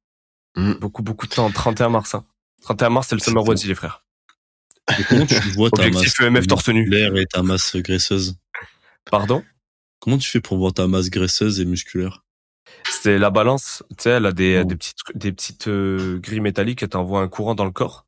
Mm. 0.56 0.74
Beaucoup, 0.74 1.02
beaucoup 1.04 1.28
de 1.28 1.34
temps. 1.34 1.50
31 1.52 1.89
mars. 1.89 2.16
Hein. 2.16 2.24
31 2.62 2.89
mars, 2.91 3.08
c'est 3.10 3.16
le 3.16 3.22
Summer 3.22 3.43
Body, 3.43 3.68
les 3.68 3.76
frères. 3.76 4.04
Et 5.00 5.04
comment 5.04 5.26
tu 5.26 5.36
vois 5.56 5.72
ta 5.72 5.82
Objectif 5.82 6.20
masse 6.20 6.28
EMF 6.28 6.48
torse 6.48 6.70
nu. 6.70 6.82
musculaire 6.82 7.16
et 7.18 7.26
ta 7.26 7.41
masse 7.41 7.76
graisseuse? 7.76 8.38
Pardon? 9.10 9.43
Comment 10.00 10.20
tu 10.20 10.30
fais 10.30 10.41
pour 10.41 10.58
voir 10.60 10.74
ta 10.74 10.88
masse 10.88 11.10
graisseuse 11.10 11.60
et 11.60 11.66
musculaire? 11.66 12.24
C'est 12.89 13.18
la 13.18 13.32
balance. 13.32 13.84
Tu 13.98 14.04
sais, 14.04 14.10
elle 14.12 14.26
a 14.28 14.32
des, 14.32 14.62
Oh. 14.64 14.66
des 14.68 14.76
petites, 14.76 15.00
des 15.16 15.32
petites 15.32 15.68
euh, 15.68 16.20
grilles 16.20 16.39
métalliques 16.41 16.84
et 16.84 16.88
t'envoie 16.88 17.22
un 17.22 17.28
courant 17.28 17.56
dans 17.56 17.66
le 17.66 17.72
corps. 17.72 18.06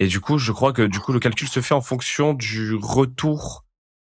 Et 0.00 0.08
du 0.08 0.20
coup, 0.20 0.38
je 0.38 0.50
crois 0.52 0.72
que 0.72 0.82
du 0.82 0.98
coup, 0.98 1.12
le 1.12 1.20
calcul 1.20 1.48
se 1.48 1.60
fait 1.60 1.74
en 1.74 1.80
fonction 1.80 2.34
du 2.34 2.74
retour, 2.74 3.64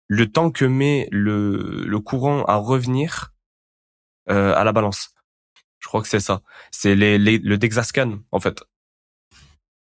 le 0.09 0.31
temps 0.31 0.51
que 0.51 0.65
met 0.65 1.09
le, 1.11 1.85
le 1.87 2.01
courant 2.01 2.45
à 2.45 2.57
revenir 2.57 3.33
euh, 4.31 4.55
à 4.55 4.65
la 4.65 4.73
balance. 4.73 5.11
Je 5.81 5.89
crois 5.89 6.01
que 6.03 6.09
c'est 6.09 6.21
ça. 6.21 6.41
C'est 6.71 6.95
les, 6.95 7.19
les, 7.19 7.39
le 7.39 7.59
Dexascan, 7.59 8.19
en 8.33 8.41
fait. 8.41 8.63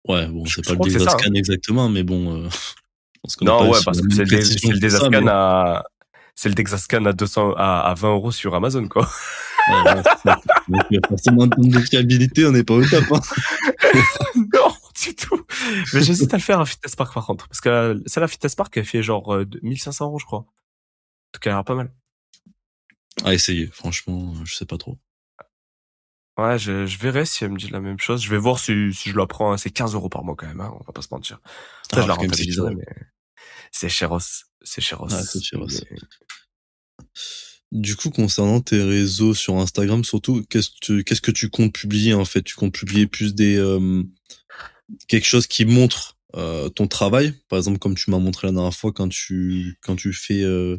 Ouais, 0.07 0.27
bon, 0.27 0.45
c'est 0.45 0.63
pas 0.65 0.73
le 0.73 0.77
ça, 0.77 0.97
hein. 0.99 0.99
Dexascan 0.99 1.33
exactement, 1.33 1.89
mais 1.89 2.03
bon. 2.03 2.45
Euh, 2.45 2.49
Non, 3.41 3.71
ouais, 3.71 3.79
parce 3.83 4.01
que 4.01 4.13
c'est 4.13 4.23
le, 4.23 4.77
Dexascan 4.79 5.09
mais- 5.09 5.29
à, 5.31 5.83
c'est 6.35 6.49
le 6.49 6.53
Dexascan 6.55 7.05
à 7.05 7.13
200, 7.13 7.53
à, 7.57 7.79
à 7.89 7.93
20 7.95 8.09
euros 8.09 8.31
sur 8.31 8.53
Amazon, 8.53 8.87
quoi. 8.87 9.09
Ouais, 9.67 9.93
ouais, 10.69 10.99
forcément, 11.09 11.43
en 11.43 11.49
termes 11.49 11.69
de 11.69 11.79
fiabilité, 11.79 12.45
on 12.45 12.51
n'est 12.51 12.63
pas 12.63 12.75
au 12.75 12.85
top. 12.85 13.03
Hein. 13.11 13.19
non, 14.35 14.64
du 15.03 15.15
tout. 15.15 15.45
Mais 15.93 16.01
j'hésite 16.01 16.33
à 16.33 16.37
le 16.37 16.43
faire 16.43 16.59
à 16.59 16.65
Fitness 16.65 16.95
Park, 16.95 17.13
par 17.13 17.25
contre. 17.25 17.47
Parce 17.47 17.61
que 17.61 17.69
euh, 17.69 17.99
c'est 18.05 18.19
la 18.19 18.27
Fitness 18.27 18.55
Park, 18.55 18.75
elle 18.77 18.85
fait 18.85 19.03
genre 19.03 19.33
euh, 19.33 19.45
1500 19.61 20.05
euros, 20.05 20.19
je 20.19 20.25
crois. 20.25 20.39
En 20.39 20.45
tout 21.33 21.39
cas, 21.41 21.49
elle 21.49 21.53
a 21.53 21.57
l'air 21.57 21.65
pas 21.65 21.75
mal. 21.75 21.93
À 23.23 23.33
essayer, 23.33 23.67
franchement, 23.67 24.33
euh, 24.35 24.45
je 24.45 24.55
sais 24.55 24.65
pas 24.65 24.77
trop. 24.77 24.97
Ouais, 26.37 26.59
je, 26.59 26.85
je 26.85 26.97
verrai 26.97 27.25
si 27.25 27.45
elle 27.45 27.51
me 27.51 27.57
dit 27.57 27.69
la 27.69 27.79
même 27.79 27.99
chose. 27.99 28.21
Je 28.21 28.29
vais 28.29 28.37
voir 28.37 28.59
si, 28.59 28.93
si 28.93 29.09
je 29.09 29.17
la 29.17 29.25
prends. 29.25 29.53
hein. 29.53 29.57
C'est 29.57 29.69
15 29.69 29.93
euros 29.93 30.09
par 30.09 30.23
mois 30.25 30.35
quand 30.35 30.47
même, 30.47 30.59
hein, 30.59 30.73
on 30.79 30.83
va 30.83 30.91
pas 30.93 31.01
se 31.01 31.07
mentir. 31.11 31.39
Ah, 31.45 31.49
je 31.93 31.95
la 31.95 32.05
c'est 32.05 32.11
rentabiliserai, 32.11 32.71
cher. 32.73 32.77
mais 32.77 33.05
c'est 33.71 33.89
chéros. 33.89 34.19
C'est 34.61 34.81
chéros. 34.81 35.07
Ouais, 35.09 35.23
c'est 35.23 35.41
chéros. 35.41 35.67
Mais- 35.91 35.97
Du 37.71 37.95
coup, 37.95 38.09
concernant 38.09 38.61
tes 38.61 38.81
réseaux 38.81 39.33
sur 39.33 39.55
Instagram, 39.57 40.03
surtout, 40.03 40.43
qu'est-ce 40.49 40.69
que 40.69 40.75
tu, 40.81 41.03
qu'est-ce 41.03 41.21
que 41.21 41.31
tu 41.31 41.49
comptes 41.49 41.73
publier 41.73 42.13
en 42.13 42.25
fait? 42.25 42.41
Tu 42.43 42.55
comptes 42.55 42.73
publier 42.73 43.07
plus 43.07 43.33
des 43.33 43.57
euh, 43.57 44.03
quelque 45.07 45.25
chose 45.25 45.47
qui 45.47 45.65
montre 45.65 46.17
euh, 46.35 46.69
ton 46.69 46.87
travail, 46.87 47.33
par 47.49 47.57
exemple, 47.57 47.79
comme 47.79 47.95
tu 47.95 48.11
m'as 48.11 48.19
montré 48.19 48.47
la 48.47 48.53
dernière 48.53 48.73
fois 48.73 48.91
quand 48.91 49.07
tu 49.07 49.77
quand 49.81 49.95
tu 49.95 50.11
fais 50.11 50.41
euh, 50.41 50.77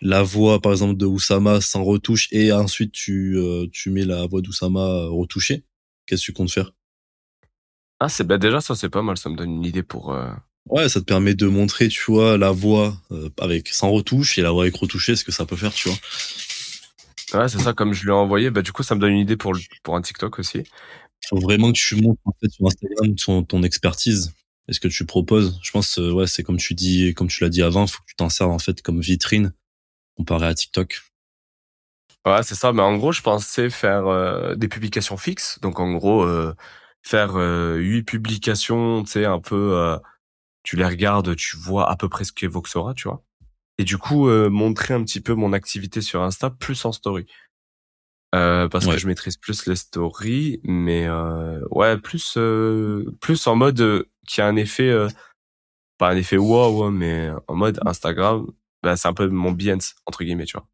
la 0.00 0.22
voix, 0.22 0.60
par 0.60 0.72
exemple, 0.72 0.96
de 0.96 1.04
Oussama 1.04 1.60
sans 1.60 1.84
retouche 1.84 2.28
et 2.30 2.52
ensuite 2.52 2.92
tu 2.92 3.36
euh, 3.36 3.66
tu 3.72 3.90
mets 3.90 4.04
la 4.04 4.26
voix 4.26 4.40
d'Oussama 4.40 5.06
retouchée. 5.08 5.64
Qu'est-ce 6.06 6.22
que 6.22 6.26
tu 6.26 6.32
comptes 6.32 6.50
faire? 6.50 6.72
Ah, 8.00 8.08
c'est 8.08 8.24
bah 8.24 8.38
déjà 8.38 8.60
ça, 8.60 8.74
c'est 8.74 8.88
pas 8.88 9.02
mal. 9.02 9.18
Ça 9.18 9.28
me 9.28 9.36
donne 9.36 9.50
une 9.50 9.64
idée 9.64 9.82
pour. 9.82 10.16
Ouais, 10.70 10.88
ça 10.88 11.00
te 11.00 11.04
permet 11.04 11.34
de 11.34 11.46
montrer, 11.46 11.88
tu 11.88 12.10
vois, 12.10 12.38
la 12.38 12.50
voix 12.50 12.96
avec 13.40 13.68
sans 13.68 13.90
retouche 13.90 14.38
et 14.38 14.42
la 14.42 14.50
voix 14.50 14.62
avec 14.64 14.76
retouchée, 14.76 15.16
ce 15.16 15.24
que 15.24 15.32
ça 15.32 15.44
peut 15.44 15.56
faire, 15.56 15.72
tu 15.72 15.88
vois. 15.88 15.98
Ouais, 17.34 17.48
c'est 17.48 17.58
ça. 17.58 17.74
Comme 17.74 17.92
je 17.92 18.04
lui 18.04 18.10
ai 18.10 18.14
envoyé, 18.14 18.50
bah 18.50 18.62
du 18.62 18.72
coup, 18.72 18.82
ça 18.82 18.94
me 18.94 19.00
donne 19.00 19.12
une 19.12 19.18
idée 19.18 19.36
pour 19.36 19.54
un 19.96 20.00
TikTok 20.00 20.38
aussi. 20.38 20.62
Faut 21.26 21.38
vraiment 21.38 21.72
que 21.72 21.78
tu 21.78 21.96
montres 21.96 22.20
sur 22.50 22.66
Instagram 22.66 23.14
ton, 23.16 23.42
ton 23.42 23.62
expertise 23.62 24.32
et 24.68 24.72
ce 24.72 24.80
que 24.80 24.88
tu 24.88 25.04
proposes. 25.04 25.58
Je 25.62 25.70
pense 25.70 25.98
euh, 25.98 26.12
ouais, 26.12 26.26
c'est 26.26 26.42
comme 26.42 26.58
tu 26.58 26.74
dis 26.74 27.14
comme 27.14 27.28
tu 27.28 27.42
l'as 27.42 27.50
dit 27.50 27.62
avant, 27.62 27.86
faut 27.86 28.00
que 28.00 28.08
tu 28.08 28.16
t'en 28.16 28.28
serves 28.28 28.50
en 28.50 28.58
fait 28.58 28.82
comme 28.82 29.00
vitrine 29.00 29.52
comparé 30.16 30.46
à 30.46 30.54
TikTok. 30.54 31.02
Ouais, 32.26 32.42
c'est 32.42 32.54
ça. 32.54 32.72
Mais 32.72 32.82
en 32.82 32.96
gros, 32.96 33.12
je 33.12 33.22
pensais 33.22 33.70
faire 33.70 34.06
euh, 34.06 34.54
des 34.54 34.68
publications 34.68 35.16
fixes. 35.16 35.60
Donc, 35.60 35.78
en 35.80 35.94
gros, 35.94 36.24
euh, 36.24 36.54
faire 37.02 37.34
huit 37.36 38.02
publications, 38.02 39.04
tu 39.04 39.24
un 39.24 39.38
peu, 39.38 39.98
tu 40.64 40.76
les 40.76 40.84
regardes, 40.84 41.36
tu 41.36 41.56
vois 41.56 41.90
à 41.90 41.96
peu 41.96 42.08
près 42.08 42.24
ce 42.24 42.32
qu'est 42.32 42.48
Voxora, 42.48 42.92
tu 42.92 43.08
vois. 43.08 43.22
Et 43.78 43.84
du 43.84 43.96
coup, 43.96 44.28
montrer 44.28 44.92
un 44.94 45.04
petit 45.04 45.20
peu 45.20 45.34
mon 45.34 45.52
activité 45.52 46.02
sur 46.02 46.22
Insta 46.22 46.50
plus 46.50 46.84
en 46.84 46.92
story. 46.92 47.26
Euh, 48.34 48.68
parce 48.68 48.84
Ouais. 48.84 48.94
que 48.94 48.98
je 48.98 49.06
maîtrise 49.06 49.38
plus 49.38 49.66
les 49.66 49.76
stories, 49.76 50.60
mais 50.62 51.06
euh, 51.06 51.60
ouais, 51.70 51.96
plus 51.96 52.34
euh, 52.36 53.06
plus 53.20 53.46
en 53.46 53.56
mode 53.56 53.80
euh, 53.80 54.04
qui 54.26 54.42
a 54.42 54.46
un 54.46 54.56
effet 54.56 54.90
euh, 54.90 55.08
pas 55.96 56.10
un 56.10 56.16
effet 56.16 56.36
wow, 56.36 56.84
hein, 56.84 56.90
mais 56.90 57.30
en 57.48 57.54
mode 57.54 57.80
Instagram, 57.84 58.46
bah, 58.82 58.96
c'est 58.96 59.08
un 59.08 59.14
peu 59.14 59.28
mon 59.28 59.52
Behance, 59.52 59.94
entre 60.06 60.24
guillemets, 60.24 60.44
tu 60.44 60.56
vois. 60.56 60.66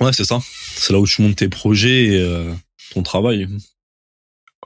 Ouais, 0.00 0.12
c'est 0.12 0.24
ça. 0.24 0.38
C'est 0.42 0.92
là 0.92 1.00
où 1.00 1.06
tu 1.06 1.22
montes 1.22 1.36
tes 1.36 1.48
projets 1.48 2.06
et 2.06 2.20
euh, 2.20 2.52
ton 2.92 3.02
travail. 3.02 3.48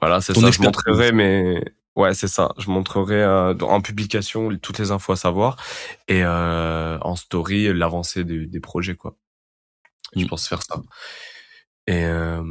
Voilà, 0.00 0.20
c'est 0.20 0.34
ça. 0.34 0.50
Je 0.50 0.62
montrerai, 0.62 1.12
mais 1.12 1.62
ouais, 1.96 2.14
c'est 2.14 2.28
ça. 2.28 2.52
Je 2.58 2.70
montrerai 2.70 3.22
euh, 3.22 3.54
en 3.60 3.80
publication 3.80 4.56
toutes 4.58 4.78
les 4.78 4.90
infos 4.90 5.12
à 5.12 5.16
savoir 5.16 5.56
et 6.08 6.22
euh, 6.24 6.98
en 7.00 7.16
story 7.16 7.72
l'avancée 7.72 8.24
des, 8.24 8.46
des, 8.46 8.60
projets, 8.60 8.96
quoi. 8.96 9.16
Je 10.16 10.24
mm. 10.24 10.28
pense 10.28 10.48
faire 10.48 10.62
ça. 10.62 10.80
Et 11.86 12.04
euh, 12.04 12.42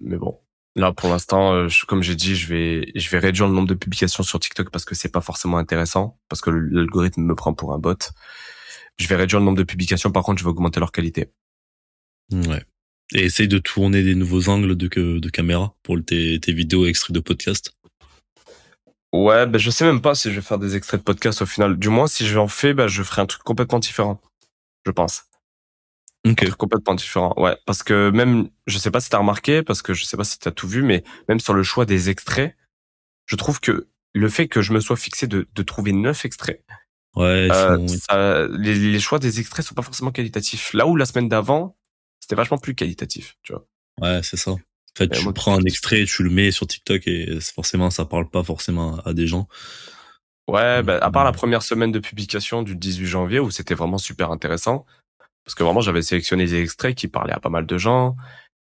mais 0.00 0.16
bon, 0.16 0.40
là 0.74 0.92
pour 0.92 1.10
l'instant, 1.10 1.54
euh, 1.54 1.68
comme 1.86 2.02
j'ai 2.02 2.14
dit, 2.14 2.34
je 2.36 2.48
vais 2.48 2.92
je 2.94 3.10
vais 3.10 3.18
réduire 3.18 3.46
le 3.48 3.54
nombre 3.54 3.68
de 3.68 3.74
publications 3.74 4.22
sur 4.22 4.40
TikTok 4.40 4.70
parce 4.70 4.84
que 4.84 4.94
c'est 4.94 5.12
pas 5.12 5.20
forcément 5.20 5.58
intéressant 5.58 6.18
parce 6.28 6.40
que 6.40 6.50
l'algorithme 6.50 7.22
me 7.22 7.34
prend 7.34 7.54
pour 7.54 7.72
un 7.72 7.78
bot. 7.78 7.96
Je 8.96 9.08
vais 9.08 9.16
réduire 9.16 9.40
le 9.40 9.46
nombre 9.46 9.58
de 9.58 9.64
publications. 9.64 10.12
Par 10.12 10.22
contre, 10.22 10.38
je 10.38 10.44
vais 10.44 10.50
augmenter 10.50 10.80
leur 10.80 10.92
qualité. 10.92 11.32
Ouais. 12.32 12.62
Et 13.12 13.24
essaye 13.24 13.48
de 13.48 13.58
tourner 13.58 14.02
des 14.02 14.14
nouveaux 14.14 14.48
angles 14.48 14.76
de, 14.76 15.18
de 15.18 15.28
caméra 15.28 15.74
pour 15.82 15.98
tes, 16.04 16.40
tes 16.40 16.52
vidéos 16.52 16.86
extraits 16.86 17.14
de 17.14 17.20
podcast. 17.20 17.74
Ouais, 19.12 19.46
ben 19.46 19.58
je 19.58 19.70
sais 19.70 19.84
même 19.84 20.00
pas 20.00 20.16
si 20.16 20.30
je 20.30 20.36
vais 20.36 20.42
faire 20.42 20.58
des 20.58 20.74
extraits 20.74 21.00
de 21.00 21.04
podcast 21.04 21.42
au 21.42 21.46
final. 21.46 21.78
Du 21.78 21.88
moins, 21.88 22.08
si 22.08 22.26
je 22.26 22.36
en 22.36 22.48
fais, 22.48 22.74
ben 22.74 22.88
je 22.88 23.02
ferai 23.02 23.22
un 23.22 23.26
truc 23.26 23.44
complètement 23.44 23.78
différent. 23.78 24.20
Je 24.84 24.90
pense. 24.90 25.24
Ok. 26.26 26.42
Un 26.42 26.46
truc 26.46 26.56
complètement 26.56 26.94
différent. 26.94 27.34
Ouais, 27.36 27.56
parce 27.66 27.82
que 27.82 28.10
même, 28.10 28.48
je 28.66 28.78
sais 28.78 28.90
pas 28.90 29.00
si 29.00 29.10
t'as 29.10 29.18
remarqué, 29.18 29.62
parce 29.62 29.82
que 29.82 29.92
je 29.92 30.04
sais 30.04 30.16
pas 30.16 30.24
si 30.24 30.38
t'as 30.38 30.50
tout 30.50 30.68
vu, 30.68 30.82
mais 30.82 31.04
même 31.28 31.40
sur 31.40 31.52
le 31.52 31.62
choix 31.62 31.84
des 31.84 32.08
extraits, 32.08 32.56
je 33.26 33.36
trouve 33.36 33.60
que 33.60 33.88
le 34.14 34.28
fait 34.28 34.48
que 34.48 34.62
je 34.62 34.72
me 34.72 34.80
sois 34.80 34.96
fixé 34.96 35.26
de, 35.26 35.46
de 35.52 35.62
trouver 35.62 35.92
neuf 35.92 36.24
extraits, 36.24 36.64
ouais, 37.16 37.48
euh, 37.50 37.86
ça, 37.88 38.46
les, 38.48 38.74
les 38.74 39.00
choix 39.00 39.18
des 39.18 39.40
extraits 39.40 39.66
sont 39.66 39.74
pas 39.74 39.82
forcément 39.82 40.12
qualitatifs. 40.12 40.72
Là 40.72 40.86
où 40.86 40.96
la 40.96 41.04
semaine 41.04 41.28
d'avant, 41.28 41.76
c'était 42.20 42.36
vachement 42.36 42.58
plus 42.58 42.74
qualitatif, 42.74 43.36
tu 43.42 43.52
vois. 43.52 43.66
Ouais, 44.00 44.20
c'est 44.22 44.38
ça. 44.38 44.52
En 44.52 44.58
fait, 44.96 45.08
tu 45.08 45.32
prends 45.32 45.58
un 45.58 45.64
extrait, 45.64 46.04
tu 46.04 46.22
le 46.22 46.30
mets 46.30 46.52
sur 46.52 46.66
TikTok 46.66 47.06
et 47.06 47.38
forcément, 47.40 47.90
ça 47.90 48.04
parle 48.04 48.30
pas 48.30 48.44
forcément 48.44 48.96
à 49.00 49.12
des 49.12 49.26
gens. 49.26 49.48
Ouais, 50.46 50.82
bah, 50.82 50.98
à 51.02 51.10
part 51.10 51.24
la 51.24 51.32
première 51.32 51.62
semaine 51.62 51.90
de 51.90 51.98
publication 51.98 52.62
du 52.62 52.76
18 52.76 53.06
janvier 53.06 53.40
où 53.40 53.50
c'était 53.50 53.74
vraiment 53.74 53.98
super 53.98 54.30
intéressant, 54.30 54.86
parce 55.44 55.54
que 55.54 55.62
vraiment 55.62 55.80
j'avais 55.80 56.02
sélectionné 56.02 56.46
des 56.46 56.60
extraits 56.60 56.94
qui 56.94 57.08
parlaient 57.08 57.32
à 57.32 57.40
pas 57.40 57.50
mal 57.50 57.66
de 57.66 57.78
gens, 57.78 58.16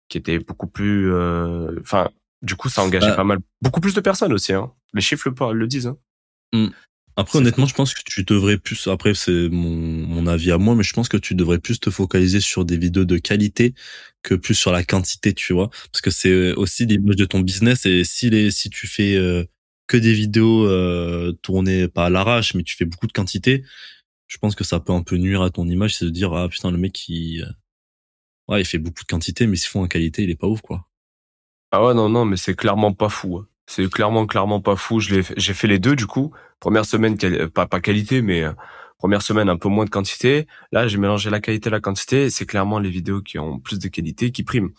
qui 0.08 0.18
étaient 0.18 0.38
beaucoup 0.38 0.66
plus, 0.66 1.12
euh, 1.12 1.78
enfin, 1.80 2.10
du 2.42 2.56
coup 2.56 2.68
ça 2.68 2.82
engageait 2.82 3.08
bah 3.08 3.16
pas 3.16 3.24
mal, 3.24 3.38
beaucoup 3.62 3.80
plus 3.80 3.94
de 3.94 4.00
personnes 4.00 4.32
aussi. 4.32 4.52
Hein. 4.52 4.72
Les 4.94 5.00
chiffres 5.00 5.28
le, 5.28 5.52
le 5.52 5.66
disent. 5.66 5.88
Hein. 5.88 5.96
Mmh. 6.52 6.68
Après, 7.16 7.38
honnêtement, 7.38 7.66
je 7.66 7.74
pense 7.74 7.92
que 7.92 8.00
tu 8.04 8.24
devrais 8.24 8.56
plus, 8.56 8.86
après, 8.86 9.14
c'est 9.14 9.48
mon, 9.50 9.68
mon 9.68 10.26
avis 10.26 10.52
à 10.52 10.58
moi, 10.58 10.74
mais 10.74 10.82
je 10.82 10.92
pense 10.94 11.08
que 11.08 11.16
tu 11.16 11.34
devrais 11.34 11.58
plus 11.58 11.78
te 11.78 11.90
focaliser 11.90 12.40
sur 12.40 12.64
des 12.64 12.78
vidéos 12.78 13.04
de 13.04 13.18
qualité 13.18 13.74
que 14.22 14.34
plus 14.34 14.54
sur 14.54 14.72
la 14.72 14.84
quantité, 14.84 15.34
tu 15.34 15.52
vois. 15.52 15.68
Parce 15.92 16.00
que 16.00 16.10
c'est 16.10 16.52
aussi 16.52 16.86
l'image 16.86 17.16
de 17.16 17.24
ton 17.26 17.40
business 17.40 17.84
et 17.84 18.04
si 18.04 18.30
les, 18.30 18.50
si 18.50 18.70
tu 18.70 18.86
fais 18.86 19.16
euh, 19.16 19.44
que 19.86 19.96
des 19.96 20.12
vidéos 20.12 20.66
euh, 20.66 21.32
tournées 21.42 21.88
pas 21.88 22.06
à 22.06 22.10
l'arrache, 22.10 22.54
mais 22.54 22.62
tu 22.62 22.76
fais 22.76 22.84
beaucoup 22.84 23.06
de 23.06 23.12
quantité, 23.12 23.64
je 24.30 24.38
pense 24.38 24.54
que 24.54 24.62
ça 24.62 24.78
peut 24.78 24.92
un 24.92 25.02
peu 25.02 25.16
nuire 25.16 25.42
à 25.42 25.50
ton 25.50 25.66
image, 25.66 25.96
c'est 25.96 26.04
de 26.04 26.10
dire, 26.10 26.32
ah 26.32 26.48
putain, 26.48 26.70
le 26.70 26.78
mec, 26.78 27.08
il, 27.08 27.42
euh, 27.42 27.52
ouais, 28.48 28.60
il 28.62 28.64
fait 28.64 28.78
beaucoup 28.78 29.02
de 29.02 29.08
quantité, 29.08 29.48
mais 29.48 29.56
s'il 29.56 29.68
font 29.68 29.82
en 29.82 29.88
qualité, 29.88 30.22
il 30.22 30.30
est 30.30 30.36
pas 30.36 30.46
ouf, 30.46 30.60
quoi. 30.60 30.86
Ah 31.72 31.84
ouais, 31.84 31.94
non, 31.94 32.08
non, 32.08 32.24
mais 32.24 32.36
c'est 32.36 32.54
clairement 32.54 32.92
pas 32.92 33.08
fou. 33.08 33.38
Hein. 33.38 33.48
C'est 33.66 33.90
clairement, 33.90 34.26
clairement 34.26 34.60
pas 34.60 34.76
fou. 34.76 35.00
Je 35.00 35.16
l'ai, 35.16 35.22
j'ai 35.36 35.54
fait 35.54 35.66
les 35.66 35.78
deux 35.78 35.94
du 35.94 36.06
coup. 36.06 36.32
Première 36.58 36.84
semaine, 36.84 37.16
pas 37.50 37.66
pas 37.66 37.80
qualité, 37.80 38.22
mais 38.22 38.42
euh, 38.42 38.52
première 38.98 39.22
semaine 39.22 39.48
un 39.48 39.56
peu 39.56 39.68
moins 39.68 39.84
de 39.84 39.90
quantité. 39.90 40.46
Là, 40.72 40.88
j'ai 40.88 40.98
mélangé 40.98 41.30
la 41.30 41.40
qualité 41.40 41.68
et 41.68 41.70
la 41.70 41.80
quantité. 41.80 42.30
C'est 42.30 42.46
clairement 42.46 42.80
les 42.80 42.90
vidéos 42.90 43.22
qui 43.22 43.38
ont 43.38 43.60
plus 43.60 43.78
de 43.78 43.88
qualité 43.88 44.32
qui 44.32 44.42
priment, 44.42 44.70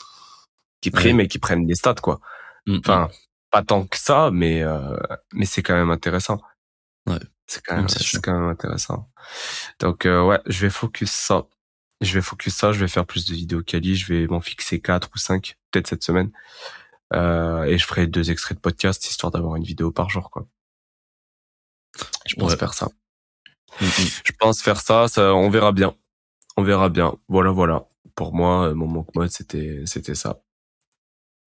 qui 0.82 0.91
priment 0.91 1.22
et 1.22 1.28
qui 1.30 1.39
prennent 1.39 1.66
des 1.66 1.76
stats 1.76 1.95
quoi. 1.95 2.20
Mm, 2.68 2.74
mm. 2.74 2.80
Enfin, 2.80 3.10
pas 3.49 3.64
tant 3.64 3.86
que 3.86 3.97
ça, 3.97 4.30
mais 4.32 4.62
euh, 4.62 4.97
mais 5.34 5.45
c'est 5.45 5.64
quand 5.64 5.76
même 5.76 5.91
intéressant. 5.91 6.41
Ouais. 7.08 7.20
C'est 7.52 7.62
quand 7.66 7.76
même, 7.76 7.89
c'est 7.89 8.24
quand 8.24 8.32
même 8.32 8.49
intéressant. 8.49 9.10
Donc 9.80 10.06
euh, 10.06 10.24
ouais, 10.26 10.39
je 10.45 10.62
vais 10.62 10.70
focus 10.70 11.12
ça. 11.12 11.47
Je 11.99 12.14
vais 12.14 12.22
focus 12.22 12.56
ça. 12.56 12.72
Je 12.72 12.80
vais 12.80 12.88
faire 12.88 13.06
plus 13.06 13.26
de 13.26 13.34
vidéos 13.34 13.62
quali. 13.62 13.97
Je 13.97 14.14
vais 14.14 14.26
m'en 14.26 14.39
fixer 14.39 14.80
quatre 14.80 15.10
ou 15.14 15.18
cinq 15.18 15.58
peut-être 15.70 15.88
cette 15.88 16.02
semaine. 16.02 16.32
Euh, 17.14 17.64
et 17.64 17.78
je 17.78 17.86
ferai 17.86 18.08
deux 18.08 18.32
extraits 18.32 18.58
de 18.58 18.62
podcast 18.62 19.06
histoire 19.06 19.34
d'avoir 19.34 19.58
une 19.58 19.66
vidéo 19.66 19.91
par 19.91 20.10
jour, 20.10 20.32
quoi. 20.32 20.47
Je 22.26 22.36
pense 22.36 22.56
faire 22.56 22.74
ça. 22.74 22.88
Mm, 23.82 23.86
mm. 23.86 24.08
Je 24.24 24.32
pense 24.39 24.62
faire 24.62 24.80
ça, 24.80 25.10
ça, 25.10 25.36
on 25.36 25.49
verra 25.49 25.74
bien. 25.74 25.93
On 26.56 26.64
verra 26.64 26.88
bien. 26.88 27.14
Voilà, 27.28 27.52
voilà. 27.52 27.84
Pour 28.16 28.34
moi, 28.34 28.70
euh, 28.70 28.76
mon 28.76 28.88
manque 28.88 29.14
mode, 29.14 29.30
c'était, 29.30 29.84
c'était 29.86 30.16
ça. 30.16 30.41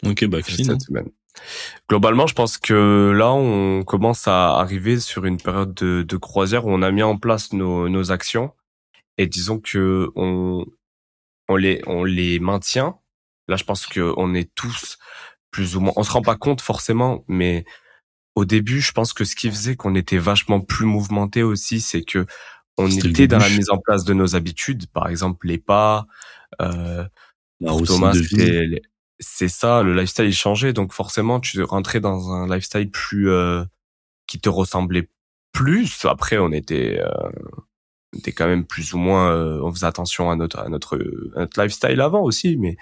Ok, 0.05 0.27
bah, 0.27 0.43
cette 0.43 0.83
semaine. 0.83 1.09
Globalement, 1.89 2.27
je 2.27 2.35
pense 2.35 2.59
que 2.59 3.13
là, 3.17 3.33
on 3.33 3.83
commence 3.85 4.29
à 4.29 4.59
arriver 4.59 5.01
sur 5.01 5.25
une 5.25 5.39
période 5.39 5.75
de, 5.75 6.03
de 6.03 6.17
croisière 6.17 6.67
où 6.67 6.71
on 6.71 6.83
a 6.83 6.91
mis 6.91 7.03
en 7.03 7.17
place 7.19 7.53
nos, 7.53 7.89
nos 7.89 8.13
actions 8.13 8.53
et 9.19 9.27
disons 9.27 9.61
que 9.61 10.11
on, 10.17 10.65
on 11.49 11.57
les, 11.57 11.83
on 11.87 12.05
les 12.05 12.39
maintient. 12.39 12.99
Là, 13.49 13.57
je 13.57 13.65
pense 13.65 13.87
que 13.87 14.13
on 14.17 14.35
est 14.35 14.53
tous 14.55 14.99
plus 15.51 15.77
ou 15.77 15.81
moins. 15.81 15.93
On 15.97 16.03
se 16.03 16.11
rend 16.11 16.23
pas 16.23 16.37
compte 16.37 16.61
forcément, 16.61 17.25
mais 17.29 17.65
au 18.35 18.45
début, 18.45 18.81
je 18.81 18.93
pense 18.93 19.13
que 19.13 19.25
ce 19.25 19.37
qui 19.37 19.49
faisait 19.51 19.77
qu'on 19.77 19.95
était 19.95 20.19
vachement 20.19 20.61
plus 20.61 20.87
mouvementé 20.87 21.43
aussi, 21.43 21.81
c'est 21.81 22.03
que 22.03 22.27
on 22.77 22.89
était 22.89 23.29
dans 23.29 23.39
la 23.39 23.49
mise 23.51 23.71
en 23.71 23.79
place 23.79 24.05
de 24.05 24.15
nos 24.15 24.35
habitudes, 24.35 24.89
par 24.89 25.09
exemple 25.09 25.47
les 25.47 25.59
pas, 25.59 26.07
euh, 26.61 27.05
Thomas, 27.87 28.15
c'est 29.19 29.49
ça, 29.49 29.83
le 29.83 29.95
lifestyle 29.95 30.27
il 30.27 30.35
changeait, 30.35 30.73
donc 30.73 30.93
forcément 30.93 31.41
tu 31.41 31.63
rentrais 31.63 32.01
dans 32.01 32.31
un 32.31 32.53
lifestyle 32.53 32.91
plus 32.91 33.31
euh, 33.31 33.65
qui 34.27 34.41
te 34.41 34.49
ressemblait 34.49 35.09
plus. 35.53 36.05
Après, 36.05 36.39
on 36.39 36.51
était, 36.53 37.01
euh, 37.01 37.31
on 38.15 38.19
était 38.19 38.33
quand 38.33 38.47
même 38.47 38.65
plus 38.67 38.93
ou 38.93 38.99
moins, 38.99 39.31
euh, 39.31 39.61
on 39.63 39.73
faisait 39.73 39.87
attention 39.87 40.31
à 40.31 40.37
notre 40.37 40.59
à 40.59 40.69
notre, 40.69 40.99
à 41.37 41.41
notre 41.41 41.63
lifestyle 41.63 42.01
avant 42.01 42.23
aussi, 42.23 42.57
mais 42.57 42.77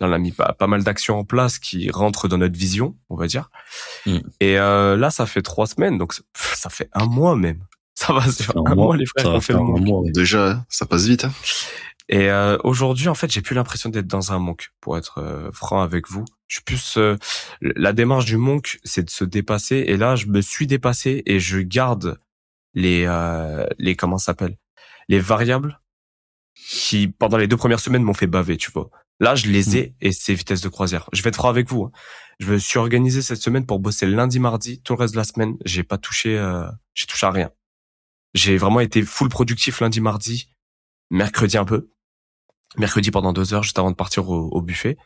on 0.00 0.12
a 0.12 0.18
mis 0.18 0.32
pas, 0.32 0.54
pas 0.54 0.66
mal 0.66 0.82
d'actions 0.82 1.18
en 1.18 1.24
place 1.24 1.58
qui 1.58 1.90
rentrent 1.90 2.28
dans 2.28 2.38
notre 2.38 2.58
vision, 2.58 2.96
on 3.10 3.16
va 3.16 3.26
dire. 3.26 3.50
Mm. 4.06 4.18
Et 4.40 4.58
euh, 4.58 4.96
là, 4.96 5.10
ça 5.10 5.26
fait 5.26 5.42
trois 5.42 5.66
semaines, 5.66 5.98
donc 5.98 6.14
ça 6.34 6.70
fait 6.70 6.88
un 6.92 7.06
mois 7.06 7.36
même. 7.36 7.64
Ça 7.94 8.14
va 8.14 8.22
faire 8.22 8.56
un, 8.56 8.74
mois, 8.74 8.96
les 8.96 9.04
frères, 9.04 9.26
on 9.26 9.40
fait 9.42 9.52
le 9.52 9.58
mois. 9.58 10.02
Déjà, 10.06 10.64
ça 10.70 10.86
passe 10.86 11.04
vite. 11.04 11.24
Hein. 11.24 11.32
Et 12.10 12.28
euh, 12.28 12.58
aujourd'hui, 12.64 13.08
en 13.08 13.14
fait, 13.14 13.30
j'ai 13.30 13.40
plus 13.40 13.54
l'impression 13.54 13.88
d'être 13.88 14.08
dans 14.08 14.32
un 14.32 14.38
monk, 14.38 14.70
pour 14.80 14.98
être 14.98 15.18
euh, 15.18 15.50
franc 15.52 15.80
avec 15.80 16.08
vous. 16.08 16.24
Je 16.48 16.56
suis 16.56 16.64
plus 16.64 16.96
euh, 16.98 17.16
la 17.60 17.92
démarche 17.92 18.24
du 18.24 18.36
monk, 18.36 18.80
c'est 18.82 19.04
de 19.04 19.10
se 19.10 19.24
dépasser. 19.24 19.84
Et 19.86 19.96
là, 19.96 20.16
je 20.16 20.26
me 20.26 20.40
suis 20.40 20.66
dépassé 20.66 21.22
et 21.24 21.38
je 21.38 21.60
garde 21.60 22.18
les 22.74 23.04
euh, 23.06 23.66
les 23.78 23.96
comment 23.96 24.18
s'appelle 24.18 24.56
les 25.08 25.18
variables 25.18 25.80
qui 26.54 27.08
pendant 27.08 27.36
les 27.36 27.48
deux 27.48 27.56
premières 27.56 27.80
semaines 27.80 28.02
m'ont 28.02 28.14
fait 28.14 28.26
baver, 28.26 28.56
tu 28.56 28.70
vois. 28.70 28.90
Là, 29.18 29.34
je 29.34 29.48
les 29.48 29.76
ai 29.76 29.88
mm. 29.88 29.94
et 30.00 30.12
c'est 30.12 30.34
vitesse 30.34 30.60
de 30.62 30.68
croisière. 30.68 31.08
Je 31.12 31.22
vais 31.22 31.28
être 31.28 31.36
franc 31.36 31.48
avec 31.48 31.68
vous. 31.68 31.84
Hein. 31.84 31.92
Je 32.38 32.52
me 32.52 32.58
suis 32.58 32.78
organisé 32.78 33.20
cette 33.22 33.42
semaine 33.42 33.66
pour 33.66 33.80
bosser 33.80 34.06
lundi, 34.06 34.38
mardi, 34.40 34.80
tout 34.82 34.94
le 34.94 35.00
reste 35.00 35.14
de 35.14 35.18
la 35.18 35.24
semaine. 35.24 35.56
J'ai 35.64 35.82
pas 35.82 35.98
touché, 35.98 36.38
euh, 36.38 36.66
j'ai 36.94 37.06
touché 37.06 37.26
à 37.26 37.30
rien. 37.30 37.50
J'ai 38.34 38.56
vraiment 38.56 38.80
été 38.80 39.02
full 39.02 39.28
productif 39.28 39.80
lundi, 39.80 40.00
mardi, 40.00 40.54
mercredi 41.10 41.58
un 41.58 41.64
peu, 41.64 41.90
mercredi 42.76 43.10
pendant 43.10 43.32
deux 43.32 43.54
heures 43.54 43.62
juste 43.62 43.78
avant 43.78 43.90
de 43.90 43.96
partir 43.96 44.28
au, 44.28 44.60
buffet. 44.60 44.96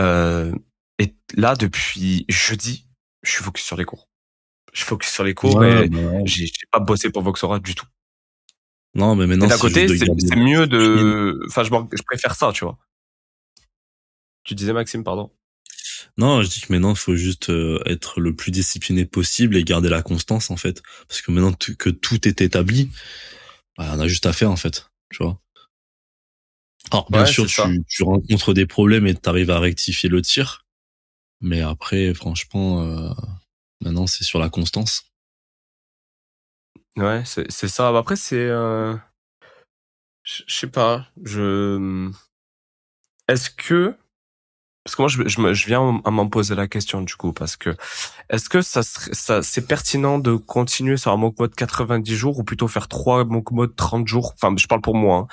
Euh, 0.00 0.54
et 0.98 1.14
là, 1.34 1.54
depuis 1.54 2.24
jeudi, 2.28 2.86
je 3.22 3.32
suis 3.32 3.44
focus 3.44 3.64
sur 3.64 3.76
les 3.76 3.84
cours. 3.84 4.08
Je 4.72 4.78
suis 4.80 4.86
focus 4.86 5.10
sur 5.10 5.24
les 5.24 5.34
cours 5.34 5.64
et 5.64 5.88
bah 5.88 6.18
j'ai 6.24 6.50
pas 6.70 6.78
bossé 6.78 7.10
pour 7.10 7.22
Voxora 7.22 7.58
du 7.58 7.74
tout. 7.74 7.86
Non, 8.94 9.14
mais 9.14 9.26
maintenant, 9.26 9.46
d'un 9.46 9.58
côté, 9.58 9.86
c'est 9.88 10.36
mieux 10.36 10.66
de. 10.66 11.40
Enfin, 11.48 11.62
je, 11.64 11.70
je 11.70 12.02
préfère 12.02 12.34
ça, 12.34 12.52
tu 12.52 12.64
vois. 12.64 12.78
Tu 14.44 14.54
disais 14.54 14.72
Maxime, 14.72 15.04
pardon. 15.04 15.30
Non, 16.16 16.42
je 16.42 16.48
dis 16.48 16.60
que 16.60 16.72
maintenant 16.72 16.90
il 16.90 16.98
faut 16.98 17.14
juste 17.14 17.50
euh, 17.50 17.80
être 17.86 18.20
le 18.20 18.34
plus 18.34 18.50
discipliné 18.50 19.04
possible 19.04 19.56
et 19.56 19.64
garder 19.64 19.88
la 19.88 20.02
constance 20.02 20.50
en 20.50 20.56
fait, 20.56 20.82
parce 21.08 21.22
que 21.22 21.30
maintenant 21.30 21.52
que 21.52 21.90
tout 21.90 22.26
est 22.26 22.40
établi, 22.40 22.90
bah, 23.78 23.92
on 23.94 24.00
a 24.00 24.08
juste 24.08 24.26
à 24.26 24.32
faire 24.32 24.50
en 24.50 24.56
fait, 24.56 24.90
tu 25.10 25.22
vois. 25.22 25.40
Alors 26.90 27.10
bien 27.10 27.26
sûr, 27.26 27.46
tu, 27.46 27.84
tu, 27.88 28.02
rencontres 28.02 28.52
des 28.52 28.66
problèmes 28.66 29.06
et 29.06 29.14
tu 29.14 29.28
arrives 29.28 29.50
à 29.50 29.60
rectifier 29.60 30.08
le 30.08 30.22
tir, 30.22 30.66
mais 31.40 31.60
après, 31.60 32.12
franchement, 32.14 32.82
euh, 32.82 33.10
maintenant 33.80 34.06
c'est 34.06 34.24
sur 34.24 34.38
la 34.38 34.48
constance. 34.48 35.04
Ouais, 36.96 37.22
c'est 37.24 37.68
ça. 37.68 37.88
Après, 37.96 38.16
c'est, 38.16 38.36
euh... 38.36 38.96
je 40.24 40.42
sais 40.48 40.66
pas, 40.66 41.06
je, 41.22 42.10
est-ce 43.28 43.50
que 43.50 43.94
parce 44.84 44.96
que 44.96 45.02
moi 45.02 45.08
je, 45.08 45.52
je, 45.54 45.66
viens 45.66 46.00
à 46.04 46.10
m'en 46.10 46.28
poser 46.28 46.54
la 46.54 46.66
question 46.66 47.02
du 47.02 47.14
coup 47.14 47.32
parce 47.32 47.56
que 47.56 47.76
est-ce 48.30 48.48
que 48.48 48.62
ça, 48.62 48.82
ça 48.82 49.42
c'est 49.42 49.66
pertinent 49.66 50.18
de 50.18 50.34
continuer 50.34 50.96
sur 50.96 51.12
un 51.12 51.16
mock 51.16 51.38
mode 51.38 51.54
90 51.54 52.16
jours 52.16 52.38
ou 52.38 52.44
plutôt 52.44 52.66
faire 52.66 52.88
trois 52.88 53.24
mock 53.24 53.52
mode 53.52 53.76
30 53.76 54.08
jours? 54.08 54.32
Enfin 54.34 54.54
je 54.56 54.66
parle 54.66 54.80
pour 54.80 54.96
moi 54.96 55.18
hein, 55.18 55.26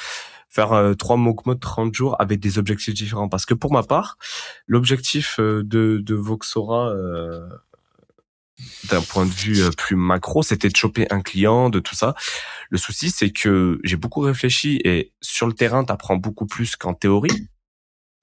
faire 0.50 0.74
euh, 0.74 0.94
trois 0.94 1.18
mock 1.18 1.46
mode 1.46 1.60
30 1.60 1.94
jours 1.94 2.16
avec 2.20 2.40
des 2.40 2.58
objectifs 2.58 2.94
différents 2.94 3.30
parce 3.30 3.46
que 3.46 3.54
pour 3.54 3.72
ma 3.72 3.84
part 3.84 4.18
l'objectif 4.66 5.40
euh, 5.40 5.64
de, 5.64 6.00
de 6.02 6.16
Voxora 6.16 6.90
euh, 6.90 7.48
d'un 8.90 9.02
point 9.02 9.26
de 9.26 9.32
vue 9.32 9.62
euh, 9.62 9.70
plus 9.70 9.96
macro, 9.96 10.44
c'était 10.44 10.70
de 10.70 10.76
choper 10.76 11.08
un 11.12 11.22
client, 11.22 11.70
de 11.70 11.80
tout 11.80 11.96
ça. 11.96 12.16
Le 12.70 12.78
souci, 12.78 13.12
c'est 13.12 13.30
que 13.30 13.80
j'ai 13.84 13.98
beaucoup 13.98 14.22
réfléchi 14.22 14.80
et 14.84 15.14
sur 15.22 15.48
le 15.48 15.54
terrain, 15.54 15.84
tu 15.84 15.92
apprends 15.92 16.16
beaucoup 16.16 16.48
plus 16.48 16.76
qu'en 16.76 16.94
théorie. 16.94 17.48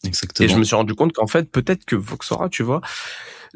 Exactement. 0.05 0.47
Et 0.47 0.53
je 0.53 0.59
me 0.59 0.65
suis 0.65 0.77
rendu 0.77 0.95
compte 0.95 1.13
qu'en 1.13 1.27
fait, 1.27 1.51
peut-être 1.51 1.85
que 1.85 1.97
Voxora, 1.97 2.49
tu 2.49 2.63
vois, 2.63 2.81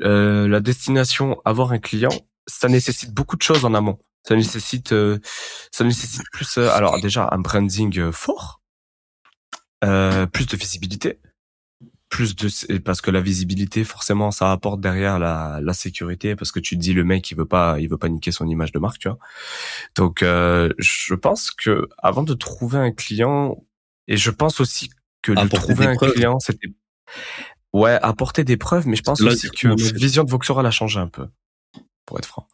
euh, 0.01 0.49
la 0.49 0.61
destination 0.61 1.41
avoir 1.45 1.73
un 1.73 1.79
client, 1.79 2.11
ça 2.47 2.69
nécessite 2.69 3.13
beaucoup 3.13 3.37
de 3.37 3.43
choses 3.43 3.65
en 3.65 3.75
amont. 3.75 3.99
Ça 4.27 4.37
nécessite, 4.37 4.93
euh, 4.93 5.19
ça 5.73 5.85
nécessite 5.85 6.23
plus, 6.33 6.59
euh, 6.59 6.71
alors 6.71 7.01
déjà 7.01 7.29
un 7.33 7.39
branding 7.39 7.99
euh, 7.99 8.13
fort, 8.13 8.58
euh, 9.85 10.27
plus 10.27 10.47
de 10.47 10.57
visibilité, 10.57 11.19
plus 12.09 12.35
de 12.37 12.79
parce 12.79 13.01
que 13.01 13.11
la 13.11 13.21
visibilité 13.21 13.85
forcément 13.85 14.31
ça 14.31 14.51
apporte 14.51 14.81
derrière 14.81 15.19
la, 15.19 15.61
la 15.63 15.73
sécurité 15.75 16.35
parce 16.37 16.53
que 16.53 16.59
tu 16.61 16.77
te 16.77 16.81
dis 16.81 16.95
le 16.95 17.05
mec 17.05 17.31
il 17.31 17.37
veut 17.37 17.45
pas 17.47 17.79
il 17.81 17.89
veut 17.89 17.99
pas 17.99 18.09
niquer 18.09 18.33
son 18.33 18.49
image 18.49 18.73
de 18.73 18.79
marque 18.79 18.99
tu 18.99 19.09
vois 19.09 19.19
donc 19.95 20.23
euh, 20.23 20.73
je 20.79 21.15
pense 21.15 21.51
que 21.51 21.87
avant 21.99 22.23
de 22.23 22.33
trouver 22.35 22.79
un 22.79 22.93
client 22.93 23.63
et 24.07 24.17
je 24.17 24.31
pense 24.31 24.59
aussi 24.61 24.91
que 25.23 25.33
de 25.33 25.49
trouver 25.49 25.87
un 25.87 25.95
preuves. 25.97 26.15
client 26.15 26.41
c'était 26.41 26.69
ouais 27.75 27.99
apporter 28.03 28.43
des 28.43 28.57
preuves 28.57 28.87
mais 28.89 28.97
je 28.97 29.03
pense 29.03 29.21
Là, 29.21 29.33
aussi 29.33 29.51
que 29.51 29.77
c'est- 29.77 29.95
vision 29.97 30.25
de 30.25 30.31
Voxora 30.31 30.67
a 30.67 30.71
changé 30.71 30.99
un 30.99 31.09
peu 31.09 31.29
pour 32.07 32.19
être 32.19 32.27
franc 32.27 32.49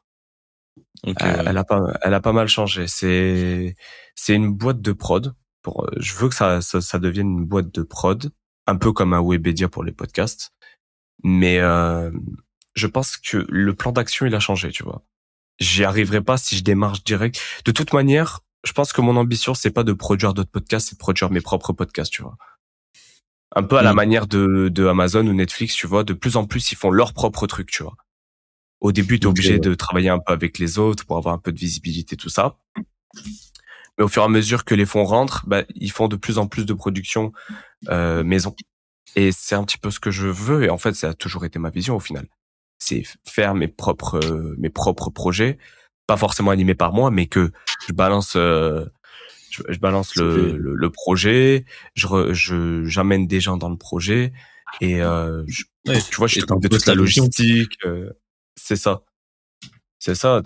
ouais. 1.07 1.14
elle 1.22 1.57
a 1.59 1.64
pas, 1.64 1.81
elle 2.03 2.14
a 2.14 2.20
pas 2.20 2.33
mal 2.33 2.49
changé. 2.49 2.87
C'est, 2.89 3.77
c'est 4.16 4.35
une 4.35 4.53
boîte 4.53 4.81
de 4.81 4.93
prod. 4.93 5.35
Pour, 5.65 5.85
euh, 5.87 5.91
je 5.99 6.15
veux 6.15 6.31
que 6.31 6.37
ça, 6.37 6.62
ça, 6.62 6.81
ça 6.83 7.01
devienne 7.01 7.39
une 7.41 7.47
boîte 7.47 7.75
de 7.75 7.83
prod, 7.83 8.31
un 8.69 8.77
peu 8.77 8.93
comme 8.93 9.15
un 9.15 9.23
Webedia 9.23 9.69
pour 9.69 9.85
les 9.85 9.93
podcasts. 9.93 10.53
Mais 11.25 11.59
euh, 11.61 12.12
je 12.75 12.87
pense 12.87 13.17
que 13.17 13.47
le 13.49 13.75
plan 13.75 13.93
d'action 13.93 14.27
il 14.27 14.35
a 14.37 14.41
changé, 14.41 14.71
tu 14.71 14.85
vois. 14.85 15.03
J'y 15.61 15.85
arriverai 15.85 16.21
pas 16.23 16.37
si 16.39 16.57
je 16.57 16.65
démarche 16.65 17.05
direct. 17.05 17.41
De 17.65 17.73
toute 17.73 17.93
manière, 17.95 18.41
je 18.65 18.73
pense 18.73 18.93
que 18.93 19.01
mon 19.03 19.17
ambition 19.17 19.55
c'est 19.55 19.71
pas 19.73 19.85
de 19.85 19.93
produire 19.95 20.35
d'autres 20.35 20.51
podcasts, 20.51 20.91
c'est 20.91 20.97
de 20.97 21.01
produire 21.01 21.31
mes 21.31 21.41
propres 21.41 21.73
podcasts, 21.73 22.12
tu 22.12 22.23
vois. 22.23 22.37
Un 23.57 23.62
peu 23.65 23.79
à 23.79 23.83
la 23.83 23.93
Mm. 23.93 23.97
manière 23.97 24.27
de, 24.29 24.69
de 24.69 24.87
Amazon 24.87 25.27
ou 25.27 25.33
Netflix, 25.35 25.75
tu 25.77 25.87
vois. 25.87 26.05
De 26.05 26.12
plus 26.15 26.37
en 26.37 26.47
plus, 26.47 26.73
ils 26.73 26.77
font 26.77 26.91
leur 26.91 27.15
propre 27.15 27.47
truc, 27.47 27.71
tu 27.71 27.83
vois. 27.85 27.97
Au 28.81 28.93
début, 28.93 29.21
tu 29.21 29.27
es 29.27 29.31
Ok, 29.31 29.31
obligé 29.31 29.55
ouais. 29.55 29.61
de 29.61 29.75
travailler 29.75 30.11
un 30.11 30.19
peu 30.19 30.33
avec 30.33 30.59
les 30.59 30.79
autres 30.79 31.07
pour 31.07 31.17
avoir 31.17 31.35
un 31.35 31.39
peu 31.39 31.53
de 31.53 31.59
visibilité, 31.59 32.17
tout 32.17 32.29
ça. 32.31 32.59
Mais 33.99 34.05
au 34.05 34.09
fur 34.09 34.22
et 34.22 34.24
à 34.24 34.28
mesure 34.28 34.64
que 34.64 34.74
les 34.74 34.86
fonds 34.86 35.05
rentrent, 35.05 35.45
bah, 35.47 35.62
ils 35.74 35.90
font 35.90 36.09
de 36.09 36.16
plus 36.16 36.38
en 36.38 36.47
plus 36.47 36.66
de 36.66 36.72
production 36.74 37.32
euh, 37.88 38.24
maison. 38.24 38.55
Et 39.16 39.30
c'est 39.32 39.55
un 39.55 39.62
petit 39.64 39.78
peu 39.78 39.90
ce 39.90 40.01
que 40.01 40.11
je 40.11 40.26
veux. 40.26 40.64
Et 40.64 40.70
en 40.70 40.78
fait, 40.78 40.95
ça 40.95 41.11
a 41.11 41.14
toujours 41.14 41.45
été 41.45 41.59
ma 41.59 41.70
vision 41.70 41.95
au 41.97 42.01
final. 42.01 42.26
C'est 42.78 43.05
faire 43.26 43.55
mes 43.55 43.68
propres 43.68 44.18
euh, 44.24 44.55
mes 44.59 44.70
propres 44.70 45.11
projets, 45.11 45.59
pas 46.07 46.16
forcément 46.16 46.51
animés 46.51 46.74
par 46.74 46.92
moi, 46.92 47.11
mais 47.11 47.26
que 47.26 47.53
je 47.86 47.92
balance 47.92 48.34
euh, 48.36 48.84
je, 49.51 49.62
je 49.68 49.78
balance 49.78 50.16
le, 50.16 50.57
le, 50.59 50.74
le 50.74 50.90
projet, 50.90 51.64
je 51.95 52.07
re- 52.09 52.32
je 52.32 52.84
j'amène 52.84 53.28
des 53.28 53.40
gens 53.40 53.57
dans 53.57 53.70
le 53.70 53.76
projet 53.78 54.32
et 54.80 55.01
euh, 55.01 55.45
je, 55.47 55.62
Ouais, 55.86 56.01
tu 56.01 56.16
vois, 56.16 56.26
je 56.26 56.40
t'occupe 56.40 56.62
de 56.62 56.68
toute 56.68 56.86
la 56.86 56.95
logistique. 56.95 57.78
euh, 57.84 58.11
c'est 58.57 58.76
ça. 58.76 59.03
C'est 60.07 60.15
ça. 60.15 60.43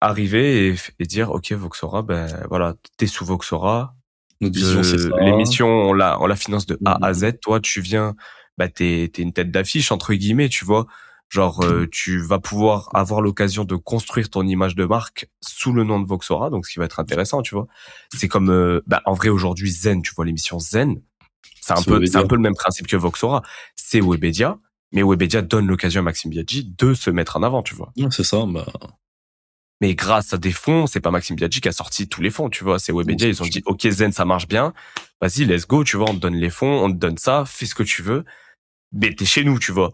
Arriver 0.00 0.68
et, 0.68 0.74
et 0.98 1.04
dire, 1.04 1.30
OK, 1.30 1.52
Voxora, 1.52 2.00
ben 2.02 2.26
voilà, 2.48 2.74
t'es 2.96 3.06
sous 3.06 3.26
Voxora. 3.26 3.94
Notre 4.40 4.54
vision, 4.58 4.82
c'est 4.82 4.96
ça. 4.98 5.08
Le- 5.08 5.24
L'émission, 5.24 5.66
on 5.68 5.92
la, 5.92 6.18
on 6.22 6.26
la 6.26 6.34
finance 6.36 6.64
de 6.64 6.78
A 6.86 6.96
à 7.04 7.08
Mhm. 7.10 7.14
Z. 7.14 7.32
Toi, 7.42 7.60
tu 7.60 7.82
viens, 7.82 8.14
bah, 8.56 8.68
t'es, 8.68 9.10
t'es 9.12 9.20
une 9.20 9.34
tête 9.34 9.50
d'affiche, 9.50 9.92
entre 9.92 10.14
guillemets, 10.14 10.48
tu 10.48 10.64
vois. 10.64 10.86
Genre, 11.28 11.62
euh, 11.64 11.86
tu 11.90 12.22
vas 12.22 12.38
pouvoir 12.38 12.88
avoir 12.94 13.20
l'occasion 13.20 13.64
de 13.64 13.74
construire 13.76 14.30
ton 14.30 14.46
image 14.46 14.76
de 14.76 14.86
marque 14.86 15.28
sous 15.42 15.72
le 15.74 15.84
nom 15.84 16.00
de 16.00 16.06
Voxora, 16.06 16.48
donc 16.48 16.64
ce 16.66 16.72
qui 16.72 16.78
va 16.78 16.84
être 16.86 17.00
intéressant, 17.00 17.42
tu 17.42 17.54
vois. 17.54 17.66
C'est 18.14 18.28
comme, 18.28 18.48
euh, 18.50 18.80
bah, 18.86 19.02
en 19.04 19.12
vrai, 19.12 19.28
aujourd'hui, 19.28 19.70
Zen, 19.70 20.00
tu 20.00 20.14
vois, 20.14 20.24
l'émission 20.24 20.58
Zen, 20.58 21.02
c'est 21.60 21.72
un 21.72 21.76
C'est 21.76 21.84
peu, 21.86 21.94
Webedia. 21.94 22.12
c'est 22.12 22.24
un 22.24 22.28
peu 22.28 22.36
le 22.36 22.42
même 22.42 22.54
principe 22.54 22.86
que 22.86 22.96
Voxora. 22.96 23.42
C'est 23.74 24.00
Webedia, 24.00 24.56
mais 24.92 25.02
Webedia 25.02 25.42
donne 25.42 25.66
l'occasion 25.66 26.00
à 26.00 26.04
Maxime 26.04 26.30
Biaggi 26.30 26.64
de 26.78 26.94
se 26.94 27.10
mettre 27.10 27.36
en 27.36 27.42
avant, 27.42 27.62
tu 27.62 27.74
vois. 27.74 27.92
Ouais, 27.96 28.08
c'est 28.10 28.24
ça. 28.24 28.44
Bah, 28.46 28.66
Mais 29.80 29.94
grâce 29.94 30.32
à 30.32 30.38
des 30.38 30.52
fonds, 30.52 30.86
c'est 30.86 31.00
pas 31.00 31.10
Maxime 31.10 31.36
Biaggi 31.36 31.60
qui 31.60 31.68
a 31.68 31.72
sorti 31.72 32.08
tous 32.08 32.22
les 32.22 32.30
fonds, 32.30 32.48
tu 32.48 32.64
vois. 32.64 32.78
C'est 32.78 32.92
Webedia, 32.92 33.28
ils 33.28 33.42
ont 33.42 33.46
dit, 33.46 33.62
OK, 33.66 33.86
Zen, 33.88 34.12
ça 34.12 34.24
marche 34.24 34.48
bien. 34.48 34.72
Vas-y, 35.20 35.44
let's 35.44 35.66
go, 35.66 35.84
tu 35.84 35.96
vois, 35.96 36.10
on 36.10 36.14
te 36.14 36.20
donne 36.20 36.36
les 36.36 36.50
fonds, 36.50 36.84
on 36.84 36.90
te 36.90 36.96
donne 36.96 37.18
ça, 37.18 37.44
fais 37.46 37.66
ce 37.66 37.74
que 37.74 37.82
tu 37.82 38.02
veux. 38.02 38.24
Mais 38.92 39.14
t'es 39.14 39.24
chez 39.26 39.44
nous, 39.44 39.58
tu 39.58 39.72
vois. 39.72 39.92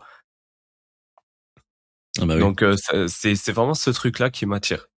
ah 2.20 2.26
bah 2.26 2.34
oui. 2.34 2.40
Donc, 2.40 2.62
euh, 2.62 2.76
c'est, 3.08 3.34
c'est 3.34 3.52
vraiment 3.52 3.74
ce 3.74 3.90
truc-là 3.90 4.30
qui 4.30 4.46
m'attire. 4.46 4.88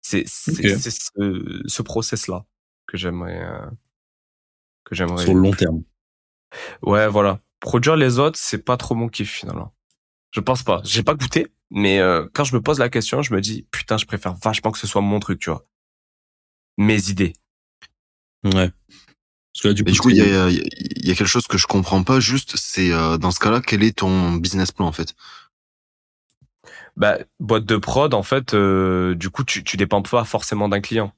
C'est, 0.00 0.24
c'est, 0.26 0.52
c'est 0.78 0.90
ce, 0.90 1.62
ce 1.66 1.82
process-là 1.82 2.44
que 2.86 2.96
j'aimerais, 2.96 3.42
euh, 3.42 3.66
que 4.84 4.94
j'aimerais. 4.94 5.24
sur 5.24 5.34
le 5.34 5.40
long 5.40 5.52
terme. 5.52 5.82
Ouais, 6.82 7.08
voilà. 7.08 7.40
Produire 7.64 7.96
les 7.96 8.18
autres, 8.18 8.38
c'est 8.38 8.58
pas 8.58 8.76
trop 8.76 8.94
mon 8.94 9.08
kiff, 9.08 9.30
finalement. 9.30 9.74
Je 10.32 10.40
pense 10.40 10.62
pas. 10.62 10.82
J'ai 10.84 11.02
pas 11.02 11.14
goûté, 11.14 11.46
mais 11.70 11.98
euh, 11.98 12.26
quand 12.34 12.44
je 12.44 12.54
me 12.54 12.60
pose 12.60 12.78
la 12.78 12.90
question, 12.90 13.22
je 13.22 13.32
me 13.32 13.40
dis, 13.40 13.66
putain, 13.70 13.96
je 13.96 14.04
préfère 14.04 14.34
vachement 14.34 14.70
que 14.70 14.78
ce 14.78 14.86
soit 14.86 15.00
mon 15.00 15.18
truc, 15.18 15.38
tu 15.40 15.48
vois. 15.48 15.64
Mes 16.76 17.08
idées. 17.08 17.32
Ouais. 18.44 18.70
Parce 18.70 19.62
que 19.62 19.68
là, 19.68 19.74
du 19.74 19.80
Et 19.80 19.84
coup, 19.86 19.90
du 19.92 19.98
coup, 20.00 20.10
il 20.10 20.16
y 20.16 20.20
a, 20.20 20.50
il 20.50 21.08
y 21.08 21.10
a 21.10 21.14
quelque 21.14 21.24
chose 21.24 21.46
que 21.46 21.56
je 21.56 21.66
comprends 21.66 22.02
pas 22.02 22.20
juste, 22.20 22.54
c'est 22.58 22.92
euh, 22.92 23.16
dans 23.16 23.30
ce 23.30 23.40
cas-là, 23.40 23.62
quel 23.66 23.82
est 23.82 23.96
ton 23.96 24.32
business 24.32 24.70
plan 24.70 24.86
en 24.86 24.92
fait? 24.92 25.14
Bah, 26.96 27.16
boîte 27.40 27.64
de 27.64 27.78
prod, 27.78 28.12
en 28.12 28.22
fait, 28.22 28.52
euh, 28.52 29.14
du 29.14 29.30
coup, 29.30 29.42
tu, 29.42 29.64
tu 29.64 29.78
dépends 29.78 30.02
pas 30.02 30.24
forcément 30.24 30.68
d'un 30.68 30.82
client. 30.82 31.14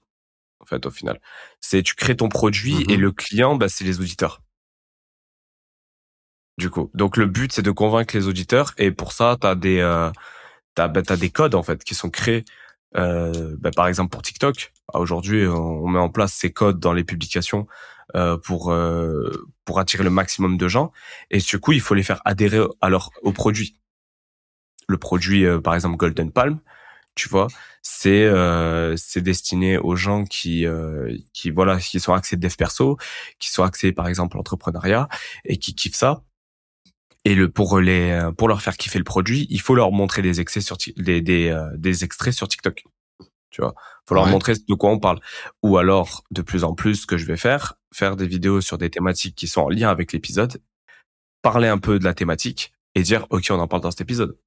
En 0.61 0.65
fait, 0.65 0.87
au 0.87 0.91
final, 0.91 1.21
c'est 1.61 1.83
tu 1.83 1.97
crées 1.97 2.17
ton 2.17 2.29
produit 2.29 2.85
et 2.89 2.97
le 2.97 3.11
client, 3.11 3.57
bah, 3.57 3.69
c'est 3.69 3.85
les 3.85 3.99
auditeurs. 4.01 4.43
Du 6.59 6.71
coup, 6.71 6.91
donc 6.95 7.17
le 7.19 7.27
but 7.27 7.53
c'est 7.53 7.63
de 7.63 7.71
convaincre 7.71 8.17
les 8.17 8.29
auditeurs 8.29 8.73
et 8.79 8.91
pour 8.91 9.13
ça, 9.13 9.37
t'as 9.39 9.55
des, 9.55 9.79
euh, 9.81 10.11
t'as, 10.75 10.89
bah, 10.89 11.03
t'as 11.03 11.17
des 11.17 11.31
codes 11.31 11.55
en 11.55 11.63
fait 11.63 11.85
qui 11.85 11.95
sont 11.95 12.11
créés. 12.11 12.45
Euh, 12.97 13.57
bah, 13.61 13.71
par 13.75 13.89
exemple 13.89 14.11
pour 14.11 14.23
TikTok, 14.23 14.73
Ah, 14.93 15.01
aujourd'hui, 15.01 15.47
on 15.47 15.87
met 15.89 15.99
en 15.99 16.09
place 16.09 16.33
ces 16.33 16.53
codes 16.53 16.81
dans 16.81 16.93
les 16.95 17.05
publications 17.05 17.67
euh, 18.17 18.39
pour 18.39 18.73
euh, 18.73 19.49
pour 19.65 19.81
attirer 19.81 20.05
le 20.05 20.11
maximum 20.11 20.57
de 20.57 20.69
gens. 20.69 20.93
Et 21.31 21.39
du 21.39 21.59
coup, 21.61 21.73
il 21.73 21.81
faut 21.81 21.95
les 21.95 22.03
faire 22.05 22.23
adhérer 22.25 22.61
à 22.81 22.89
au 23.23 23.33
produit. 23.33 23.79
Le 24.89 24.99
produit 24.99 25.45
euh, 25.45 25.61
par 25.61 25.75
exemple 25.75 25.97
Golden 25.97 26.31
Palm 26.33 26.61
tu 27.17 27.29
vois 27.31 27.49
c'est 27.83 28.25
euh, 28.27 28.95
c'est 28.97 29.23
destiné 29.23 29.79
aux 29.79 29.97
gens 29.97 30.25
qui 30.25 30.67
qui 31.33 31.51
voilà 31.51 31.79
qui 31.79 32.01
sont 32.01 32.13
axés 32.15 32.37
dev 32.37 32.55
perso 32.57 32.99
qui 33.39 33.51
sont 33.51 33.63
axés 33.65 33.93
par 33.93 34.09
exemple 34.09 34.37
l'entrepreneuriat 34.37 35.09
et 35.45 35.57
qui 35.59 35.75
kiffent 35.75 35.97
ça 35.97 36.23
et 37.27 37.35
le 37.35 37.51
pour 37.51 37.81
les 37.81 38.31
pour 38.39 38.49
leur 38.49 38.63
faire 38.63 38.77
kiffer 38.77 38.99
le 38.99 39.05
produit 39.05 39.47
il 39.51 39.61
faut 39.61 39.75
leur 39.75 39.91
montrer 39.93 40.23
des 40.23 40.41
excès 40.41 40.61
sur 40.63 40.77
des 40.97 41.21
des, 41.21 41.49
euh, 41.49 41.69
des 41.77 42.05
extraits 42.05 42.35
sur 42.35 42.49
TikTok 42.49 42.85
tu 43.51 43.61
vois? 43.63 43.75
Faut 44.09 44.15
leur 44.15 44.25
Ouais. 44.25 44.31
montrer 44.31 44.55
de 44.55 44.75
quoi 44.75 44.91
on 44.91 44.99
parle 45.01 45.21
ou 45.63 45.79
alors 45.79 46.25
de 46.31 46.43
plus 46.43 46.63
en 46.65 46.75
plus 46.75 46.95
ce 47.03 47.07
que 47.07 47.17
je 47.19 47.27
vais 47.27 47.37
faire 47.37 47.75
faire 47.95 48.17
des 48.17 48.27
vidéos 48.27 48.61
sur 48.61 48.79
des 48.79 48.91
thématiques 48.91 49.35
qui 49.35 49.49
sont 49.49 49.63
en 49.63 49.69
lien 49.69 49.89
avec 49.91 50.13
l'épisode 50.13 50.63
parler 51.43 51.69
un 51.69 51.79
peu 51.79 51.99
de 51.99 52.05
la 52.05 52.15
thématique 52.15 52.73
et 52.95 53.03
dire 53.03 53.27
ok 53.31 53.47
on 53.51 53.59
en 53.61 53.69
parle 53.69 53.83
dans 53.83 53.91
cet 53.91 54.03
épisode 54.03 54.39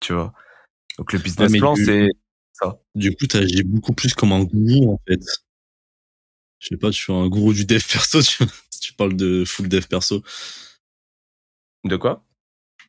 tu 0.00 0.12
vois? 0.12 0.32
Donc 0.98 1.12
le 1.12 1.18
business 1.20 1.52
plan 1.58 1.74
c'est 1.76 2.08
ça 2.52 2.78
Du 2.94 3.14
coup, 3.14 3.26
t'agis 3.26 3.62
beaucoup 3.64 3.92
plus 3.92 4.14
comme 4.14 4.32
un 4.32 4.42
gourou, 4.44 4.94
en 4.94 5.00
fait. 5.06 5.20
Je 6.58 6.68
sais 6.68 6.76
pas, 6.78 6.90
tu 6.90 7.12
es 7.12 7.14
un 7.14 7.28
gourou 7.28 7.52
du 7.52 7.64
dev 7.66 7.82
perso, 7.92 8.22
tu, 8.30 8.44
tu 8.80 8.92
parles 8.94 9.14
de 9.14 9.44
full 9.44 9.68
dev 9.68 9.86
perso. 9.86 10.22
De 11.88 11.96
quoi 11.96 12.24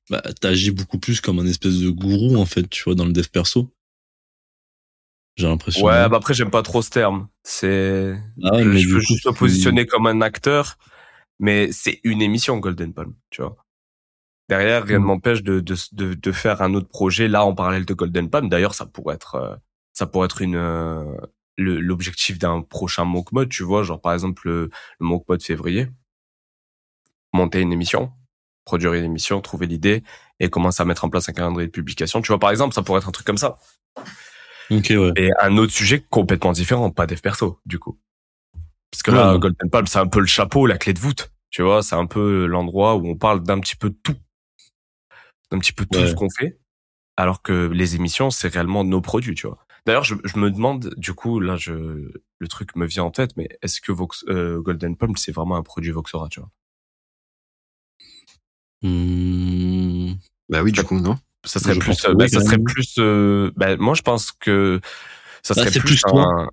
Bah, 0.10 0.22
t'agis 0.42 0.72
beaucoup 0.72 1.00
plus 1.00 1.22
comme 1.22 1.40
un 1.40 1.46
espèce 1.46 1.80
de 1.80 1.90
gourou, 1.90 2.36
en 2.38 2.46
fait, 2.46 2.70
tu 2.70 2.84
vois, 2.84 2.96
dans 2.96 3.06
le 3.06 3.14
dev 3.14 3.28
perso. 3.32 3.70
J'ai 5.36 5.48
l'impression. 5.48 5.86
ouais 5.86 6.10
bah 6.10 6.18
après 6.18 6.34
j'aime 6.34 6.50
pas 6.50 6.64
trop 6.64 6.82
ce 6.82 6.90
terme 6.90 7.28
c'est 7.44 8.16
Ah 8.44 8.56
ouais, 8.56 8.66
mais 8.66 8.80
je 8.80 8.90
peux 8.96 9.00
juste 9.02 9.26
me 9.28 9.32
positionner 9.34 9.86
comme 9.86 10.08
un 10.08 10.22
acteur 10.22 10.78
mais 11.40 11.72
c'est 11.72 12.00
une 12.04 12.24
émission 12.24 12.58
Golden 12.58 12.92
Palm 12.92 13.14
tu 13.30 13.44
vois 13.44 13.56
derrière 14.50 14.84
rien 14.84 14.98
ne 14.98 15.04
Mm. 15.04 15.08
m'empêche 15.08 15.44
de, 15.44 15.60
de 15.60 15.76
de 15.92 16.16
de 16.16 16.32
faire 16.32 16.64
un 16.64 16.74
autre 16.74 16.88
projet 16.90 17.28
là 17.28 17.46
en 17.46 17.54
parallèle 17.54 17.86
de 17.86 17.94
Golden 17.94 18.32
Palm 18.32 18.50
d'ailleurs 18.50 18.74
ça 18.74 18.88
pourrait 18.88 19.14
être 19.14 19.36
euh, 19.36 19.56
ça 19.94 20.08
pourrait 20.08 20.26
être 20.26 20.42
une 20.42 20.56
euh, 20.56 21.04
l'objectif 21.60 22.40
d'un 22.40 22.64
prochain 22.64 23.06
mock 23.06 23.32
mode 23.32 23.50
tu 23.50 23.62
vois 23.62 23.84
genre 23.84 24.02
par 24.02 24.14
exemple 24.14 24.42
le, 24.50 24.72
le 25.00 25.06
mock 25.06 25.24
mode 25.30 25.44
février 25.44 25.88
monter 27.32 27.62
une 27.62 27.72
émission 27.74 28.12
produire 28.68 28.94
une 28.94 29.06
émission, 29.06 29.40
trouver 29.40 29.66
l'idée 29.66 30.04
et 30.42 30.50
commencer 30.50 30.82
à 30.82 30.86
mettre 30.86 31.06
en 31.06 31.10
place 31.10 31.30
un 31.30 31.34
calendrier 31.34 31.68
de 31.68 31.72
publication. 31.72 32.22
Tu 32.22 32.28
vois, 32.28 32.38
par 32.38 32.52
exemple, 32.52 32.76
ça 32.76 32.84
pourrait 32.84 33.00
être 33.00 33.08
un 33.08 33.12
truc 33.14 33.26
comme 33.26 33.38
ça. 33.38 33.58
Ok, 34.70 34.88
ouais. 34.90 35.12
Et 35.16 35.30
un 35.42 35.56
autre 35.58 35.72
sujet 35.72 36.04
complètement 36.10 36.52
différent, 36.52 36.92
pas 36.92 37.08
dev 37.08 37.20
perso, 37.22 37.60
du 37.66 37.80
coup. 37.80 37.98
Parce 38.92 39.02
que 39.04 39.12
là, 39.12 39.34
Ouais. 39.34 39.40
Golden 39.40 39.70
Palm, 39.70 39.88
c'est 39.88 40.00
un 40.00 40.08
peu 40.08 40.20
le 40.20 40.28
chapeau, 40.28 40.66
la 40.68 40.78
clé 40.78 40.92
de 40.94 41.00
voûte. 41.00 41.32
Tu 41.50 41.62
vois, 41.62 41.82
c'est 41.82 41.96
un 41.96 42.06
peu 42.06 42.46
l'endroit 42.46 42.96
où 42.98 43.08
on 43.08 43.16
parle 43.16 43.42
d'un 43.42 43.60
petit 43.62 43.78
peu 43.78 43.90
de 43.90 43.98
tout. 44.04 44.16
D'un 45.52 45.60
petit 45.60 45.72
peu 45.72 45.86
de 45.86 45.90
tout 45.90 46.00
Ouais. 46.00 46.10
ce 46.10 46.16
qu'on 46.16 46.30
fait. 46.30 46.60
Alors 47.16 47.42
que 47.42 47.70
les 47.74 47.96
émissions, 47.96 48.30
c'est 48.30 48.50
réellement 48.50 48.84
nos 48.84 49.00
produits, 49.02 49.34
tu 49.36 49.48
vois. 49.48 49.60
D'ailleurs, 49.86 50.04
je, 50.04 50.16
je 50.26 50.38
me 50.38 50.52
demande, 50.52 50.94
du 50.98 51.14
coup, 51.14 51.40
là, 51.40 51.56
je, 51.56 51.72
le 51.72 52.48
truc 52.50 52.76
me 52.76 52.86
vient 52.86 53.04
en 53.06 53.12
tête, 53.12 53.32
mais 53.38 53.48
est-ce 53.62 53.80
que 53.80 53.94
Vox, 53.94 54.26
euh, 54.28 54.60
Golden 54.60 54.98
Palm, 54.98 55.16
c'est 55.16 55.32
vraiment 55.32 55.56
un 55.56 55.64
produit 55.64 55.92
Voxora, 55.92 56.28
tu 56.28 56.42
vois? 56.42 56.50
Hmm. 58.82 60.14
Bah 60.50 60.62
oui, 60.64 60.72
du 60.72 60.84
coup, 60.84 61.00
non. 61.00 61.18
Ça 61.46 61.60
serait 61.60 61.76
Je 61.76 61.80
plus, 61.80 62.06
euh, 62.06 62.14
bah, 62.14 62.26
oui, 62.26 62.30
ça 62.30 62.40
quand 62.40 62.46
serait 62.46 62.58
plus, 62.60 62.96
euh, 63.00 63.52
bah, 63.56 63.78
moi, 63.78 63.94
je 63.94 64.02
pense 64.02 64.32
que 64.32 64.80
ça 65.44 65.54
Bah, 65.54 65.62
serait 65.62 65.72
c'est 65.72 65.80
plus, 65.80 66.02
plus 66.02 66.02
un, 66.14 66.50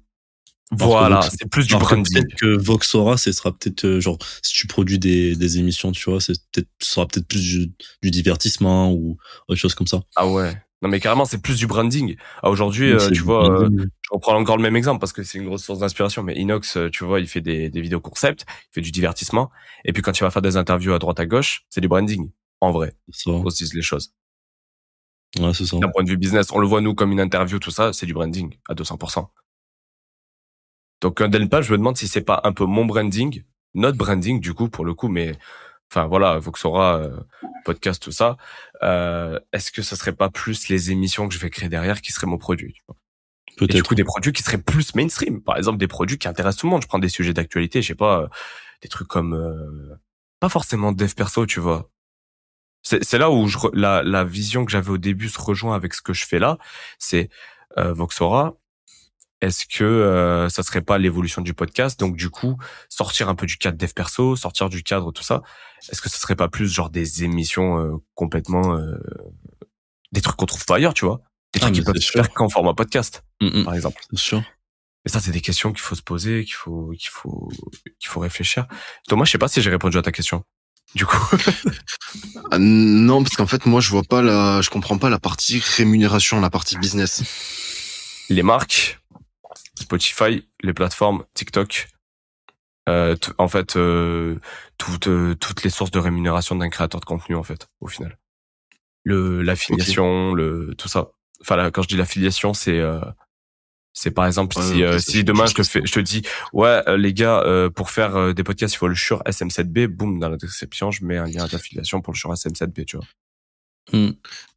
voilà, 0.73 1.23
c'est 1.23 1.49
plus 1.51 1.67
du 1.67 1.75
branding. 1.75 2.05
peut-être 2.13 2.35
que 2.41 2.57
Voxora, 2.57 3.17
ce 3.17 3.33
sera 3.33 3.53
peut-être 3.53 3.85
euh, 3.85 4.01
genre 4.01 4.19
si 4.43 4.53
tu 4.55 4.67
produis 4.67 4.99
des, 4.99 5.37
des 5.37 5.59
émissions, 5.59 5.93
tu 5.93 6.11
vois, 6.11 6.21
c'est 6.21 6.35
peut-être 6.53 6.69
ce 6.81 6.91
sera 6.95 7.07
peut-être 7.07 7.27
plus 7.29 7.41
du, 7.43 7.73
du 8.03 8.11
divertissement 8.11 8.93
ou 8.93 9.17
autre 9.49 9.61
chose 9.61 9.75
comme 9.75 9.87
ça. 9.87 10.03
Ah 10.17 10.27
ouais. 10.29 10.57
Non 10.85 10.91
mais 10.91 11.01
carrément 11.01 11.25
c'est 11.25 11.41
plus 11.41 11.57
du 11.57 11.67
branding. 11.67 12.17
Ah, 12.43 12.51
aujourd'hui 12.51 12.93
euh, 12.93 13.11
tu 13.11 13.23
vois, 13.23 13.63
euh, 13.63 13.71
je 13.73 14.09
reprends 14.11 14.37
encore 14.37 14.59
le 14.59 14.63
même 14.63 14.77
exemple 14.77 15.01
parce 15.01 15.15
que 15.15 15.23
c'est 15.23 15.39
une 15.39 15.47
grosse 15.47 15.65
source 15.65 15.79
d'inspiration. 15.79 16.23
Mais 16.23 16.35
Inox, 16.37 16.77
euh, 16.77 16.91
tu 16.91 17.05
vois, 17.05 17.21
il 17.21 17.27
fait 17.27 17.41
des, 17.41 17.71
des 17.71 17.81
vidéos 17.81 18.01
concept, 18.01 18.45
il 18.49 18.75
fait 18.75 18.81
du 18.83 18.91
divertissement. 18.93 19.51
Et 19.87 19.95
puis 19.95 20.03
quand 20.03 20.13
il 20.19 20.23
va 20.23 20.31
faire 20.31 20.43
des 20.43 20.59
interviews 20.59 20.93
à 20.93 20.99
droite 20.99 21.19
à 21.19 21.25
gauche, 21.25 21.65
c'est 21.71 21.81
du 21.81 21.89
branding. 21.89 22.31
En 22.61 22.71
vrai, 22.71 22.93
C'est 23.11 23.31
ça. 23.31 23.31
on 23.31 23.49
se 23.49 23.57
dise 23.57 23.73
les 23.73 23.81
choses. 23.81 24.13
Ouais, 25.41 25.55
c'est 25.55 25.65
ça. 25.65 25.79
D'un 25.79 25.89
point 25.89 26.05
de 26.05 26.11
vue 26.11 26.19
business, 26.19 26.53
on 26.53 26.59
le 26.59 26.67
voit 26.67 26.83
nous 26.83 26.95
comme 26.95 27.13
une 27.13 27.21
interview, 27.21 27.59
tout 27.59 27.71
ça, 27.71 27.95
c'est 27.95 28.05
du 28.05 28.13
branding 28.13 28.55
à 28.69 28.75
200%. 28.75 29.27
Donc 31.01 31.19
un 31.23 31.29
Delpa, 31.29 31.63
je 31.63 31.73
me 31.73 31.79
demande 31.79 31.97
si 31.97 32.09
c'est 32.09 32.21
pas 32.21 32.43
un 32.45 32.53
peu 32.53 32.67
mon 32.67 32.85
branding, 32.85 33.43
notre 33.73 33.97
branding 33.97 34.39
du 34.39 34.53
coup 34.53 34.69
pour 34.69 34.85
le 34.85 34.93
coup, 34.93 35.09
mais 35.09 35.33
enfin 35.91 36.07
voilà, 36.07 36.39
Voxora, 36.39 36.97
euh, 36.99 37.17
podcast, 37.65 38.03
tout 38.03 38.13
ça. 38.13 38.37
Euh, 38.83 39.39
Est-ce 39.53 39.71
que 39.73 39.83
ça 39.83 39.97
serait 39.97 40.13
pas 40.15 40.29
plus 40.31 40.69
les 40.69 40.91
émissions 40.91 41.29
que 41.29 41.35
je 41.35 41.39
vais 41.39 41.51
créer 41.51 41.69
derrière 41.69 42.01
qui 42.03 42.13
seraient 42.13 42.27
mon 42.27 42.39
produit 42.39 42.83
Et 42.89 42.93
du 43.53 43.57
Peut-être. 43.57 43.89
coup, 43.89 43.95
des 43.95 44.05
produits 44.05 44.33
qui 44.33 44.43
seraient 44.43 44.59
plus 44.59 44.95
mainstream. 44.95 45.43
Par 45.43 45.57
exemple, 45.57 45.79
des 45.79 45.89
produits 45.89 46.19
qui 46.19 46.27
intéressent 46.29 46.61
tout 46.61 46.67
le 46.67 46.71
monde. 46.73 46.83
Je 46.83 46.89
prends 46.89 46.99
des 46.99 47.09
sujets 47.09 47.33
d'actualité, 47.33 47.83
je 47.83 47.89
sais 47.89 47.95
pas, 47.95 48.23
euh, 48.23 48.29
des 48.83 48.89
trucs 48.89 49.09
comme 49.09 49.35
euh, 49.35 49.95
pas 50.41 50.49
forcément 50.49 50.93
dev 50.93 51.13
perso, 51.15 51.47
tu 51.47 51.61
vois. 51.61 51.91
C'est 52.83 53.17
là 53.17 53.31
où 53.31 53.47
je, 53.49 53.57
la, 53.73 54.03
la 54.03 54.25
vision 54.25 54.67
que 54.67 54.71
j'avais 54.71 54.91
au 54.91 54.99
début 54.99 55.31
se 55.31 55.41
rejoint 55.41 55.75
avec 55.75 55.95
ce 55.95 56.03
que 56.03 56.13
je 56.13 56.27
fais 56.27 56.39
là. 56.39 56.59
C'est 56.99 57.31
euh, 57.79 57.95
Voxora. 57.95 58.57
Est-ce 59.41 59.65
que 59.67 59.85
euh, 59.85 60.49
ça 60.51 60.63
serait 60.63 60.83
pas 60.83 60.99
l'évolution 60.99 61.41
du 61.41 61.55
podcast? 61.55 61.99
Donc 61.99 62.15
du 62.17 62.29
coup, 62.29 62.59
sortir 62.91 63.31
un 63.31 63.35
peu 63.35 63.47
du 63.47 63.57
cadre 63.57 63.79
dev 63.79 63.91
perso, 63.95 64.37
sortir 64.37 64.69
du 64.69 64.83
cadre 64.83 65.13
tout 65.13 65.23
ça. 65.23 65.43
Est-ce 65.91 66.01
que 66.03 66.09
ça 66.09 66.19
serait 66.19 66.37
pas 66.37 66.49
plus 66.49 66.69
genre 66.73 66.91
des 66.91 67.25
émissions 67.25 67.79
euh, 67.79 67.97
complètement 68.15 68.77
euh, 68.77 68.97
des 70.13 70.21
trucs 70.21 70.37
qu'on 70.37 70.47
trouve 70.47 70.65
pas 70.65 70.77
ailleurs, 70.77 70.95
tu 70.95 71.05
vois? 71.05 71.21
Des 71.53 71.59
Ah, 71.61 71.67
trucs 71.67 71.75
qui 71.77 71.83
peuvent 71.83 71.97
se 71.97 72.11
faire 72.11 72.31
qu'en 72.33 72.49
format 72.49 72.75
podcast, 72.75 73.23
Mm, 73.41 73.61
mm, 73.61 73.65
par 73.65 73.75
exemple. 73.75 74.01
c'est 74.11 74.19
sûr. 74.19 74.43
Et 75.07 75.11
ça, 75.11 75.21
c'est 75.21 75.33
des 75.33 75.41
questions 75.43 75.71
qu'il 75.73 75.81
faut 75.81 75.95
se 75.95 76.03
poser, 76.03 76.45
qu'il 76.45 76.55
faut, 76.55 76.93
qu'il 76.99 77.11
faut, 77.11 77.51
qu'il 78.01 78.09
faut 78.09 78.21
réfléchir. 78.21 78.67
Thomas, 79.07 79.25
je 79.27 79.33
sais 79.33 79.39
pas 79.39 79.49
si 79.49 79.61
j'ai 79.61 79.69
répondu 79.71 79.99
à 79.99 80.03
ta 80.03 80.13
question. 80.13 80.45
Du 80.95 81.05
coup, 81.05 81.19
Ah, 82.51 82.59
non, 82.59 83.23
parce 83.23 83.37
qu'en 83.37 83.47
fait, 83.47 83.67
moi, 83.67 83.81
je 83.81 83.91
vois 83.91 84.03
pas 84.05 84.23
la, 84.23 84.61
je 84.63 84.71
comprends 84.71 84.97
pas 84.99 85.11
la 85.11 85.19
partie 85.19 85.59
rémunération, 85.77 86.41
la 86.41 86.51
partie 86.51 86.79
business. 86.79 87.23
les 88.31 88.43
marques, 88.43 89.01
Spotify, 89.79 90.49
les 90.63 90.73
plateformes, 90.73 91.25
TikTok, 91.35 91.89
euh, 92.89 93.17
en 93.39 93.49
fait, 93.49 93.77
euh, 93.77 94.39
toutes, 94.79 95.09
euh, 95.09 95.35
toutes 95.35 95.63
les 95.63 95.71
sources 95.71 95.91
de 95.91 95.99
rémunération 95.99 96.57
d'un 96.57 96.69
créateur 96.69 97.01
de 97.01 97.05
contenu, 97.05 97.35
en 97.35 97.43
fait, 97.43 97.69
au 97.81 97.89
final. 97.89 98.19
Le, 99.05 99.43
l'affiliation, 99.43 100.33
le, 100.35 100.75
tout 100.77 100.89
ça. 100.89 101.11
Enfin, 101.41 101.57
là, 101.57 101.71
quand 101.71 101.83
je 101.83 101.89
dis 101.89 101.97
l'affiliation, 101.97 102.55
c'est, 102.55 102.79
euh, 102.79 103.01
c'est 103.93 104.11
par 104.11 104.27
exemple 104.27 104.57
si, 104.61 104.83
euh, 104.83 104.99
si 104.99 105.25
demain 105.25 105.47
je 105.47 105.55
te 105.55 105.63
fais, 105.63 105.81
je 105.85 105.93
te 105.93 106.01
dis, 106.01 106.23
ouais, 106.53 106.83
euh, 106.89 106.97
les 106.97 107.15
gars, 107.15 107.41
euh, 107.41 107.71
pour 107.71 107.91
faire 107.91 108.35
des 108.35 108.43
podcasts, 108.43 108.75
il 108.75 108.79
faut 108.79 108.89
le 108.89 108.95
sur 108.95 109.23
SM7B, 109.25 109.87
boum, 109.87 110.19
dans 110.19 110.29
la 110.29 110.37
description, 110.37 110.91
je 110.91 111.05
mets 111.05 111.17
un 111.17 111.27
lien 111.27 111.47
d'affiliation 111.47 112.01
pour 112.01 112.13
le 112.13 112.19
sur 112.19 112.33
SM7B, 112.33 112.85
tu 112.85 112.97
vois. 112.97 113.07
Mm. 113.93 114.11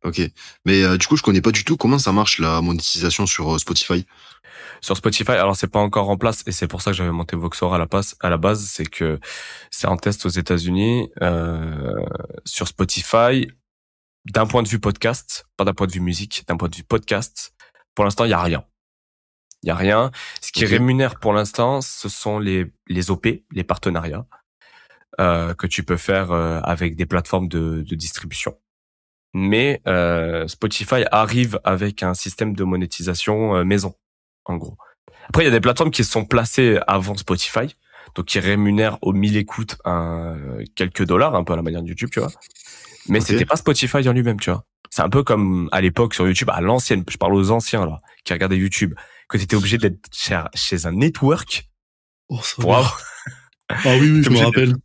Ok. 0.03 0.21
Mais 0.65 0.83
euh, 0.83 0.97
du 0.97 1.07
coup, 1.07 1.17
je 1.17 1.23
connais 1.23 1.41
pas 1.41 1.51
du 1.51 1.63
tout 1.63 1.77
comment 1.77 1.99
ça 1.99 2.11
marche 2.11 2.39
la 2.39 2.61
monétisation 2.61 3.25
sur 3.25 3.55
euh, 3.55 3.57
Spotify. 3.59 4.05
Sur 4.81 4.95
Spotify, 4.95 5.31
alors 5.31 5.55
c'est 5.55 5.67
pas 5.67 5.79
encore 5.79 6.09
en 6.09 6.17
place 6.17 6.43
et 6.45 6.51
c'est 6.51 6.67
pour 6.67 6.81
ça 6.81 6.91
que 6.91 6.97
j'avais 6.97 7.11
monté 7.11 7.35
Voxor 7.35 7.73
à 7.73 7.77
la 7.79 7.87
passe 7.87 8.15
à 8.19 8.29
la 8.29 8.37
base, 8.37 8.63
c'est 8.63 8.85
que 8.85 9.19
c'est 9.71 9.87
en 9.87 9.97
test 9.97 10.25
aux 10.25 10.29
États-Unis 10.29 11.09
euh, 11.21 11.95
sur 12.45 12.67
Spotify. 12.67 13.47
D'un 14.25 14.45
point 14.45 14.61
de 14.61 14.67
vue 14.67 14.79
podcast, 14.79 15.47
pas 15.55 15.63
d'un 15.63 15.73
point 15.73 15.87
de 15.87 15.93
vue 15.93 16.01
musique, 16.01 16.43
d'un 16.47 16.57
point 16.57 16.69
de 16.69 16.75
vue 16.75 16.83
podcast, 16.83 17.53
pour 17.95 18.03
l'instant 18.05 18.25
il 18.25 18.31
y 18.31 18.33
a 18.33 18.41
rien. 18.41 18.65
Il 19.63 19.67
y 19.67 19.71
a 19.71 19.75
rien. 19.75 20.11
Ce 20.41 20.51
qui 20.51 20.65
rémunère 20.65 21.19
pour 21.19 21.33
l'instant, 21.33 21.81
ce 21.81 22.09
sont 22.09 22.37
les 22.37 22.71
les 22.87 23.09
OP, 23.09 23.27
les 23.51 23.63
partenariats 23.63 24.25
que 25.17 25.65
tu 25.65 25.83
peux 25.83 25.97
faire 25.97 26.31
avec 26.31 26.95
des 26.95 27.07
plateformes 27.07 27.47
de, 27.47 27.81
de 27.81 27.95
distribution. 27.95 28.55
Mais 29.33 29.81
euh, 29.87 30.47
Spotify 30.47 31.03
arrive 31.11 31.59
avec 31.63 32.03
un 32.03 32.13
système 32.13 32.55
de 32.55 32.63
monétisation 32.63 33.55
euh, 33.55 33.63
maison 33.63 33.93
en 34.45 34.57
gros. 34.57 34.77
Après, 35.27 35.43
il 35.43 35.45
y 35.45 35.49
a 35.49 35.51
des 35.51 35.59
plateformes 35.59 35.91
qui 35.91 36.03
sont 36.03 36.25
placées 36.25 36.79
avant 36.87 37.15
Spotify, 37.15 37.75
donc 38.15 38.25
qui 38.25 38.39
rémunèrent 38.39 38.97
aux 39.01 39.13
1000 39.13 39.35
écoutes 39.37 39.77
un, 39.83 40.37
quelques 40.75 41.05
dollars, 41.05 41.35
un 41.35 41.43
peu 41.43 41.53
à 41.53 41.55
la 41.57 41.61
manière 41.61 41.83
de 41.83 41.87
YouTube, 41.89 42.09
tu 42.11 42.19
vois. 42.19 42.31
Mais 43.09 43.19
Ok. 43.19 43.27
c'était 43.27 43.45
pas 43.45 43.57
Spotify 43.57 44.07
en 44.07 44.13
lui-même, 44.13 44.39
tu 44.39 44.49
vois. 44.49 44.63
C'est 44.89 45.01
un 45.01 45.09
peu 45.09 45.23
comme 45.23 45.67
à 45.73 45.81
l'époque 45.81 46.13
sur 46.13 46.25
YouTube, 46.25 46.49
à 46.49 46.61
l'ancienne, 46.61 47.03
je 47.09 47.17
parle 47.17 47.35
aux 47.35 47.51
anciens 47.51 47.85
là, 47.85 47.99
qui 48.23 48.31
regardaient 48.33 48.57
YouTube, 48.57 48.93
que 49.27 49.37
tu 49.37 49.43
étais 49.43 49.55
obligé 49.55 49.77
d'être 49.77 49.99
chez, 50.13 50.41
chez 50.55 50.85
un 50.85 50.93
network 50.93 51.67
Oh, 52.29 52.39
ça 52.41 52.61
pour 52.61 52.75
avoir... 52.75 52.99
Ah 53.69 53.95
oui, 53.99 54.11
oui, 54.11 54.23
je 54.23 54.29
me 54.29 54.39
rappelle. 54.39 54.75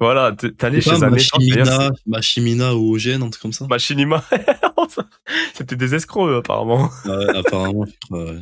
Voilà, 0.00 0.32
t- 0.32 0.52
t'allais 0.54 0.80
C'est 0.80 0.90
chez 0.96 1.02
un 1.02 1.10
Machimina, 1.10 1.90
Machimina 2.06 2.74
ou 2.74 2.94
OGN, 2.94 3.22
un 3.22 3.30
truc 3.30 3.42
comme 3.42 3.52
ça. 3.52 3.66
Machinima. 3.66 4.24
C'était 5.54 5.76
des 5.76 5.94
escrocs, 5.94 6.28
eux, 6.28 6.36
apparemment. 6.36 6.90
Ouais, 7.04 7.36
apparemment. 7.36 7.86
ouais, 8.10 8.24
ouais. 8.24 8.40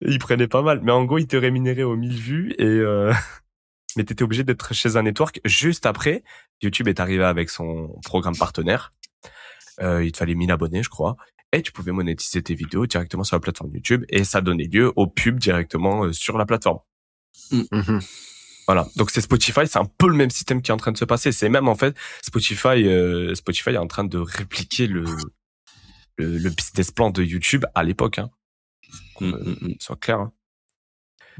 Ils 0.00 0.18
prenaient 0.18 0.48
pas 0.48 0.62
mal. 0.62 0.80
Mais 0.82 0.92
en 0.92 1.04
gros, 1.04 1.18
ils 1.18 1.26
te 1.26 1.36
rémunéraient 1.36 1.82
aux 1.82 1.96
1000 1.96 2.12
vues 2.14 2.54
et, 2.58 2.64
euh... 2.64 3.12
mais 3.96 4.04
t'étais 4.04 4.24
obligé 4.24 4.42
d'être 4.44 4.74
chez 4.74 4.96
un 4.96 5.02
network. 5.02 5.40
Juste 5.44 5.86
après, 5.86 6.24
YouTube 6.62 6.88
est 6.88 7.00
arrivé 7.00 7.24
avec 7.24 7.50
son 7.50 7.94
programme 8.04 8.36
partenaire. 8.36 8.92
Euh, 9.80 10.04
il 10.04 10.12
te 10.12 10.18
fallait 10.18 10.34
1000 10.34 10.50
abonnés, 10.50 10.82
je 10.82 10.88
crois. 10.88 11.16
Et 11.52 11.62
tu 11.62 11.70
pouvais 11.72 11.92
monétiser 11.92 12.42
tes 12.42 12.54
vidéos 12.54 12.86
directement 12.86 13.22
sur 13.22 13.36
la 13.36 13.40
plateforme 13.40 13.72
YouTube 13.72 14.04
et 14.08 14.24
ça 14.24 14.40
donnait 14.40 14.66
lieu 14.66 14.92
aux 14.96 15.06
pubs 15.06 15.38
directement 15.38 16.04
euh, 16.04 16.12
sur 16.12 16.36
la 16.36 16.46
plateforme. 16.46 16.80
Mhm. 17.52 18.00
Voilà. 18.66 18.86
Donc 18.96 19.10
c'est 19.10 19.20
Spotify, 19.20 19.66
c'est 19.66 19.78
un 19.78 19.84
peu 19.84 20.08
le 20.08 20.14
même 20.14 20.30
système 20.30 20.62
qui 20.62 20.70
est 20.70 20.74
en 20.74 20.78
train 20.78 20.92
de 20.92 20.96
se 20.96 21.04
passer. 21.04 21.32
C'est 21.32 21.48
même 21.48 21.68
en 21.68 21.74
fait 21.74 21.96
Spotify, 22.22 22.86
euh, 22.86 23.34
Spotify 23.34 23.70
est 23.70 23.76
en 23.78 23.86
train 23.86 24.04
de 24.04 24.18
répliquer 24.18 24.86
le 24.86 25.04
le, 26.16 26.38
le 26.38 26.50
business 26.50 26.90
plan 26.92 27.10
de 27.10 27.22
YouTube 27.22 27.64
à 27.74 27.82
l'époque. 27.82 28.18
Hein. 28.18 28.30
Mm, 29.20 29.32
Euh, 29.34 29.38
mm, 29.38 29.68
mm. 29.68 29.74
Soit 29.80 29.96
clair. 29.96 30.18
hein. 30.20 30.32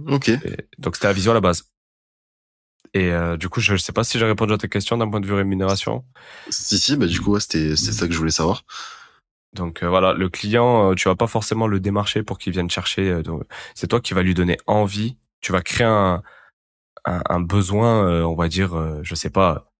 Ok. 0.06 0.28
Et 0.28 0.40
donc 0.78 0.96
c'était 0.96 1.06
la 1.06 1.12
vision 1.12 1.30
à 1.32 1.34
la 1.34 1.40
base. 1.40 1.64
Et 2.92 3.10
euh, 3.10 3.36
du 3.36 3.48
coup, 3.48 3.60
je 3.60 3.72
ne 3.72 3.78
sais 3.78 3.92
pas 3.92 4.04
si 4.04 4.18
j'ai 4.18 4.24
répondu 4.26 4.52
à 4.52 4.58
ta 4.58 4.68
question 4.68 4.96
d'un 4.96 5.08
point 5.10 5.20
de 5.20 5.26
vue 5.26 5.32
rémunération. 5.34 6.04
Si 6.50 6.78
si, 6.78 6.96
bah 6.96 7.06
du 7.06 7.20
coup, 7.20 7.32
ouais, 7.32 7.40
c'était 7.40 7.74
c'est 7.76 7.92
ça 7.92 8.06
que 8.06 8.12
je 8.12 8.18
voulais 8.18 8.30
savoir. 8.30 8.64
Donc 9.52 9.82
euh, 9.82 9.88
voilà, 9.88 10.12
le 10.12 10.28
client, 10.28 10.90
euh, 10.90 10.94
tu 10.94 11.08
vas 11.08 11.16
pas 11.16 11.26
forcément 11.26 11.66
le 11.66 11.80
démarcher 11.80 12.22
pour 12.22 12.38
qu'il 12.38 12.52
vienne 12.52 12.70
chercher. 12.70 13.08
euh, 13.08 13.22
donc, 13.22 13.42
c'est 13.74 13.86
toi 13.88 14.00
qui 14.00 14.14
vas 14.14 14.22
lui 14.22 14.34
donner 14.34 14.58
envie. 14.66 15.16
Tu 15.40 15.52
vas 15.52 15.62
créer 15.62 15.86
un 15.86 16.22
un, 17.04 17.22
un 17.28 17.40
besoin, 17.40 18.06
euh, 18.08 18.22
on 18.22 18.34
va 18.34 18.48
dire, 18.48 18.74
euh, 18.76 19.00
je 19.02 19.14
sais 19.14 19.30
pas. 19.30 19.70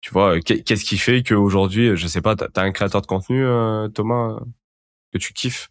Tu 0.00 0.10
vois, 0.12 0.36
euh, 0.36 0.40
qu'est- 0.40 0.62
qu'est-ce 0.62 0.84
qui 0.84 0.98
fait 0.98 1.22
qu'aujourd'hui, 1.22 1.96
je 1.96 2.06
sais 2.06 2.20
pas, 2.22 2.34
t'as 2.36 2.48
as 2.56 2.64
un 2.64 2.72
créateur 2.72 3.00
de 3.02 3.06
contenu, 3.06 3.44
euh, 3.44 3.88
Thomas, 3.88 4.38
que 5.12 5.18
tu 5.18 5.32
kiffes? 5.32 5.70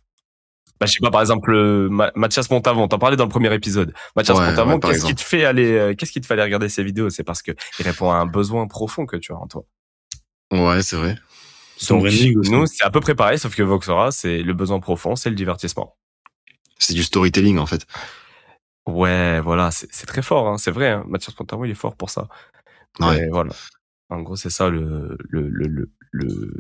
Bah, 0.80 0.86
je 0.88 0.94
sais 0.94 1.00
pas, 1.02 1.12
par 1.12 1.22
exemple, 1.22 1.54
Ma- 1.90 2.12
Mathias 2.16 2.50
Montavon, 2.50 2.88
t'en 2.88 2.98
parlais 2.98 3.18
dans 3.18 3.26
le 3.26 3.30
premier 3.30 3.54
épisode. 3.54 3.94
Mathias 4.16 4.38
Ouais, 4.40 4.48
Montavon, 4.48 4.74
ouais, 4.76 4.80
qu'est-ce 4.80 5.06
qui 5.06 5.16
te 5.16 5.22
fait 5.22 5.46
aller, 5.46 5.96
qu'est-ce 5.98 6.12
qui 6.12 6.22
te 6.22 6.26
fait 6.26 6.34
aller 6.34 6.44
regarder 6.44 6.70
ses 6.70 6.84
vidéos? 6.84 7.10
C'est 7.12 7.24
parce 7.24 7.42
que 7.44 7.52
il 7.80 7.86
répond 7.86 8.10
à 8.12 8.16
un 8.16 8.26
besoin 8.26 8.68
profond 8.68 9.06
que 9.06 9.16
tu 9.18 9.32
as 9.32 9.38
en 9.38 9.48
toi. 9.48 9.64
Ouais, 10.52 10.82
c'est 10.82 10.96
vrai. 10.96 11.18
Son 11.78 11.98
Donc, 12.00 12.08
nous, 12.50 12.66
c'est 12.68 12.84
à 12.84 12.90
peu 12.92 13.00
près 13.00 13.16
pareil, 13.16 13.40
sauf 13.40 13.56
que 13.56 13.64
Voxora, 13.64 14.12
c'est 14.12 14.42
le 14.44 14.54
besoin 14.54 14.80
profond, 14.80 15.16
c'est 15.16 15.30
le 15.30 15.36
divertissement. 15.36 15.96
C'est 16.78 16.94
du 16.94 17.04
storytelling 17.04 17.58
en 17.60 17.66
fait. 17.66 17.86
Ouais, 18.88 19.40
voilà, 19.42 19.70
c'est 19.72 20.06
très 20.06 20.22
fort, 20.22 20.48
hein, 20.48 20.58
c'est 20.58 20.72
vrai. 20.72 20.90
Hein. 20.90 21.04
Mathias 21.08 21.36
il 21.64 21.70
est 21.70 21.76
fort 21.76 21.96
pour 21.96 22.10
ça. 22.10 22.28
Ouais. 23.00 23.22
Mais 23.22 23.30
voilà. 23.30 23.54
En 24.10 24.22
gros, 24.22 24.36
c'est 24.36 24.50
ça 24.50 24.70
le 24.70 25.18
le 25.30 25.48
le 25.48 25.68
le. 25.68 25.92
le... 26.12 26.54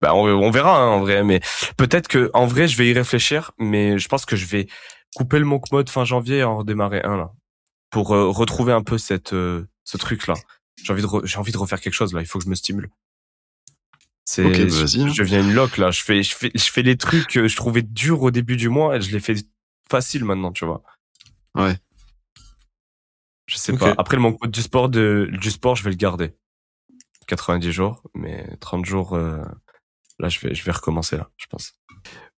Bah, 0.00 0.14
on, 0.14 0.26
on 0.26 0.50
verra 0.50 0.82
hein, 0.82 0.88
en 0.88 1.00
vrai, 1.00 1.22
mais 1.22 1.40
peut-être 1.76 2.08
que 2.08 2.30
en 2.34 2.46
vrai, 2.46 2.68
je 2.68 2.76
vais 2.76 2.88
y 2.88 2.92
réfléchir, 2.92 3.52
mais 3.58 3.98
je 3.98 4.08
pense 4.08 4.26
que 4.26 4.36
je 4.36 4.46
vais 4.46 4.66
couper 5.14 5.38
le 5.38 5.44
monk 5.44 5.70
mode 5.72 5.88
fin 5.88 6.04
janvier 6.04 6.38
et 6.38 6.44
en 6.44 6.58
redémarrer 6.58 7.02
un 7.02 7.16
là 7.16 7.32
pour 7.90 8.14
euh, 8.14 8.28
retrouver 8.30 8.72
un 8.72 8.82
peu 8.82 8.98
cette 8.98 9.32
euh, 9.32 9.66
ce 9.84 9.96
truc 9.96 10.26
là. 10.26 10.34
J'ai 10.82 10.92
envie 10.92 11.02
de 11.02 11.08
j'ai 11.26 11.38
envie 11.38 11.52
de 11.52 11.58
refaire 11.58 11.80
quelque 11.80 11.94
chose 11.94 12.12
là. 12.12 12.20
Il 12.20 12.26
faut 12.26 12.38
que 12.38 12.44
je 12.44 12.50
me 12.50 12.54
stimule. 12.54 12.90
C'est 14.24 14.44
Ok, 14.44 14.52
bah, 14.58 14.64
vas-y, 14.64 15.02
hein. 15.02 15.08
je, 15.08 15.14
je 15.14 15.22
deviens 15.22 15.40
une 15.40 15.54
loque 15.54 15.76
là. 15.76 15.90
Je 15.90 16.02
fais 16.02 16.22
je 16.22 16.34
fais 16.34 16.50
je 16.54 16.70
fais 16.70 16.82
les 16.82 16.96
trucs 16.96 17.26
que 17.28 17.48
je 17.48 17.56
trouvais 17.56 17.82
durs 17.82 18.22
au 18.22 18.30
début 18.30 18.56
du 18.56 18.68
mois 18.68 18.96
et 18.96 19.00
je 19.00 19.10
les 19.10 19.20
fais 19.20 19.34
facile 19.90 20.24
maintenant, 20.24 20.52
tu 20.52 20.64
vois. 20.64 20.82
Ouais. 21.54 21.76
Je 23.46 23.56
sais 23.56 23.72
Ok. 23.72 23.78
pas. 23.80 23.94
Après 23.98 24.16
le 24.16 24.22
mode 24.22 24.36
du 24.50 24.62
sport 24.62 24.88
de 24.88 25.28
du 25.32 25.50
sport, 25.50 25.74
je 25.76 25.82
vais 25.84 25.90
le 25.90 25.96
garder. 25.96 26.34
90 27.26 27.70
jours, 27.72 28.02
mais 28.14 28.56
30 28.60 28.84
jours 28.84 29.14
euh, 29.14 29.42
là 30.18 30.28
je 30.28 30.40
vais 30.40 30.54
je 30.54 30.64
vais 30.64 30.72
recommencer 30.72 31.16
là, 31.16 31.30
je 31.36 31.46
pense. 31.46 31.72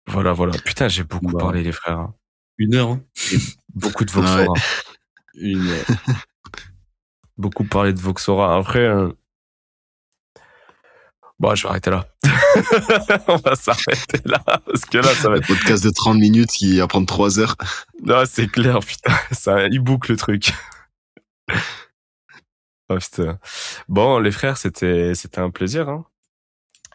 Voilà 0.06 0.32
voilà. 0.32 0.52
Putain, 0.58 0.88
j'ai 0.88 1.04
beaucoup 1.04 1.32
Bah. 1.32 1.38
parlé 1.38 1.62
les 1.62 1.72
frères. 1.72 1.98
hein. 1.98 2.14
Une 2.58 2.74
heure, 2.74 2.90
hein. 2.90 3.04
Beaucoup 3.74 4.04
de 4.04 4.10
Ouais. 4.12 4.20
Voxora. 4.20 4.54
Une 5.34 5.66
heure. 5.68 5.86
beaucoup 7.38 7.64
parlé 7.64 7.92
de 7.92 7.98
Voxora. 8.00 8.56
Après, 8.56 8.80
euh... 8.80 9.10
bon, 11.42 11.54
je 11.54 11.62
vais 11.64 11.68
arrêter 11.70 11.90
là. 11.90 12.06
On 13.28 13.36
va 13.36 13.54
s'arrêter 13.56 14.20
là 14.24 14.42
parce 14.64 14.84
que 14.86 14.98
là, 14.98 15.12
ça 15.14 15.28
va 15.28 15.34
Un 15.34 15.38
être. 15.38 15.46
podcast 15.48 15.84
de 15.84 15.90
30 15.90 16.16
minutes 16.18 16.50
qui 16.50 16.78
va 16.78 16.86
prendre 16.86 17.06
3 17.06 17.38
heures. 17.40 17.56
Non, 18.02 18.22
c'est 18.26 18.46
clair, 18.50 18.78
putain, 18.80 19.12
ça, 19.32 19.66
il 19.66 19.80
boucle 19.80 20.12
le 20.12 20.16
truc. 20.16 20.52
Oh, 22.88 22.96
putain. 22.98 23.38
Bon, 23.88 24.18
les 24.18 24.30
frères, 24.32 24.56
c'était, 24.56 25.14
c'était 25.14 25.38
un 25.40 25.50
plaisir. 25.50 25.88
Hein. 25.88 26.04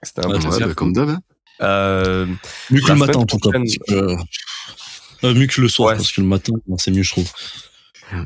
C'était 0.03 0.25
un 0.25 0.29
Ouais, 0.29 0.35
Ouais, 0.35 0.41
plaisir. 0.41 0.67
bah, 0.67 0.73
comme 0.75 0.93
d'hab. 0.93 1.09
hein. 1.09 1.21
Euh, 1.61 2.25
Mieux 2.69 2.81
que 2.81 2.87
le 2.89 2.95
matin, 2.95 3.19
en 3.19 3.25
tout 3.25 3.37
cas. 3.39 3.49
prochaine- 3.49 3.63
parce 3.65 3.77
que, 5.21 5.25
euh, 5.27 5.33
mieux 5.33 5.47
que 5.47 5.59
le 5.61 5.67
soir, 5.67 5.89
Ouais. 5.89 5.95
parce 5.95 6.11
que 6.11 6.21
le 6.21 6.27
matin, 6.27 6.53
non, 6.67 6.77
c'est 6.77 6.91
mieux, 6.91 7.01
je 7.03 7.11
trouve. 7.11 7.31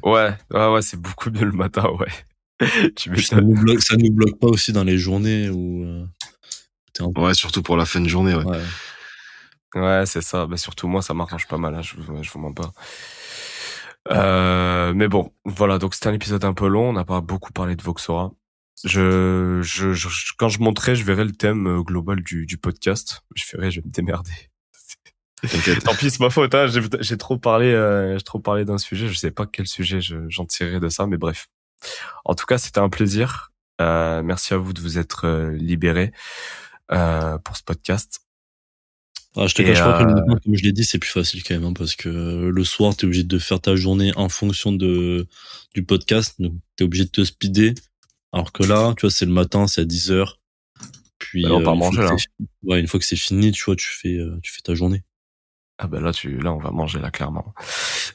ouais, 0.03 0.35
ouais, 0.51 0.67
ouais, 0.67 0.81
c'est 0.81 0.99
beaucoup 0.99 1.29
mieux 1.31 1.45
le 1.45 1.53
matin, 1.53 1.87
ouais. 1.99 2.11
tu 2.95 3.21
ça 3.21 3.41
nous 3.41 3.55
bloque, 3.59 3.81
ça 3.81 3.95
nous 3.97 4.11
bloque 4.11 4.39
pas 4.39 4.47
aussi 4.47 4.71
dans 4.73 4.83
les 4.83 4.97
journées 4.97 5.49
où 5.49 5.83
euh, 5.83 6.05
peu. 6.93 7.21
Ouais, 7.21 7.33
surtout 7.33 7.61
pour 7.63 7.77
la 7.77 7.85
fin 7.85 7.99
de 8.01 8.07
journée, 8.09 8.35
ouais. 8.35 8.43
Ouais. 8.45 8.61
Ouais, 9.75 10.05
c'est 10.05 10.21
ça. 10.21 10.45
Bah, 10.47 10.57
surtout 10.57 10.87
moi, 10.87 11.01
ça 11.01 11.13
m'arrange 11.13 11.47
pas 11.47 11.57
mal. 11.57 11.73
Hein. 11.75 11.81
Je, 11.81 11.95
vous- 11.97 12.21
je 12.23 12.29
vous 12.31 12.39
mens 12.39 12.53
pas. 12.53 12.71
Euh, 14.11 14.93
mais 14.93 15.07
bon, 15.07 15.31
voilà. 15.45 15.77
Donc 15.77 15.93
c'était 15.93 16.07
un 16.09 16.13
épisode 16.13 16.43
un 16.43 16.53
peu 16.53 16.67
long. 16.67 16.89
On 16.89 16.93
n'a 16.93 17.05
pas 17.05 17.21
beaucoup 17.21 17.51
parlé 17.53 17.75
de 17.75 17.81
Voxora. 17.81 18.31
Je, 18.83 19.59
je, 19.61 19.93
je- 19.93 20.09
je- 20.09 20.33
quand 20.37 20.49
je 20.49 20.59
monterai, 20.59 20.95
je 20.95 21.03
verrai 21.03 21.23
le 21.23 21.31
thème 21.31 21.67
euh, 21.67 21.81
global 21.83 22.21
du, 22.23 22.45
du 22.45 22.57
podcast. 22.57 23.21
Je 23.35 23.43
ferai, 23.45 23.71
je 23.71 23.79
vais 23.79 23.85
me 23.87 23.91
démerder. 23.91 24.31
Tant 25.85 25.95
pis, 25.95 26.09
c'est 26.11 26.19
ma 26.19 26.29
faute. 26.29 26.53
Hein. 26.55 26.67
J'ai, 26.99 27.17
trop 27.17 27.37
parlé, 27.37 27.67
euh, 27.67 28.17
j'ai 28.17 28.23
trop 28.23 28.39
parlé 28.39 28.65
d'un 28.65 28.77
sujet. 28.77 29.07
Je 29.07 29.13
sais 29.17 29.31
pas 29.31 29.45
quel 29.45 29.67
sujet 29.67 30.01
je- 30.01 30.27
j'en 30.29 30.45
tirerai 30.45 30.79
de 30.79 30.89
ça, 30.89 31.05
mais 31.07 31.17
bref. 31.17 31.47
En 32.25 32.35
tout 32.35 32.45
cas, 32.45 32.57
c'était 32.57 32.79
un 32.79 32.89
plaisir. 32.89 33.51
Euh, 33.81 34.21
merci 34.23 34.53
à 34.53 34.57
vous 34.57 34.73
de 34.73 34.81
vous 34.81 34.97
être 34.99 35.25
euh, 35.25 35.51
libérés 35.51 36.11
euh, 36.91 37.37
pour 37.39 37.57
ce 37.57 37.63
podcast. 37.63 38.19
Ah, 39.37 39.47
je 39.47 39.55
te 39.55 39.61
cache 39.61 39.79
pas 39.79 39.99
que 39.99 40.03
le 40.03 40.11
euh, 40.11 40.15
matin, 40.25 40.39
comme 40.43 40.55
je 40.55 40.63
l'ai 40.63 40.73
dit, 40.73 40.83
c'est 40.83 40.99
plus 40.99 41.09
facile 41.09 41.41
quand 41.43 41.53
même, 41.53 41.63
hein, 41.63 41.73
parce 41.73 41.95
que 41.95 42.09
le 42.09 42.63
soir, 42.65 42.95
t'es 42.95 43.05
obligé 43.05 43.23
de 43.23 43.39
faire 43.39 43.61
ta 43.61 43.75
journée 43.75 44.11
en 44.17 44.27
fonction 44.29 44.71
de 44.73 45.25
du 45.73 45.83
podcast, 45.83 46.35
donc 46.39 46.53
t'es 46.75 46.83
obligé 46.83 47.05
de 47.05 47.09
te 47.11 47.23
speeder. 47.23 47.73
Alors 48.33 48.51
que 48.51 48.63
là, 48.63 48.93
tu 48.97 49.01
vois, 49.01 49.09
c'est 49.11 49.25
le 49.25 49.31
matin, 49.31 49.67
c'est 49.67 49.81
à 49.81 49.85
10 49.85 50.11
heures. 50.11 50.39
Puis, 51.17 51.43
Bah, 51.43 51.51
on 51.53 51.63
part 51.63 51.75
manger, 51.77 51.97
que 51.97 52.01
là. 52.03 52.09
c'est 52.17 52.25
fini- 52.37 52.49
Ouais, 52.63 52.79
une 52.79 52.87
fois 52.87 52.99
que 52.99 53.05
c'est 53.05 53.15
fini, 53.15 53.51
tu 53.51 53.63
vois, 53.63 53.75
tu 53.75 53.87
fais, 53.87 54.17
tu 54.43 54.51
fais 54.51 54.61
ta 54.61 54.73
journée. 54.75 55.03
Ah 55.83 55.87
ben 55.87 55.99
là 55.99 56.11
tu 56.13 56.37
là 56.37 56.53
on 56.53 56.59
va 56.59 56.69
manger 56.69 56.99
là 56.99 57.09
clairement. 57.09 57.55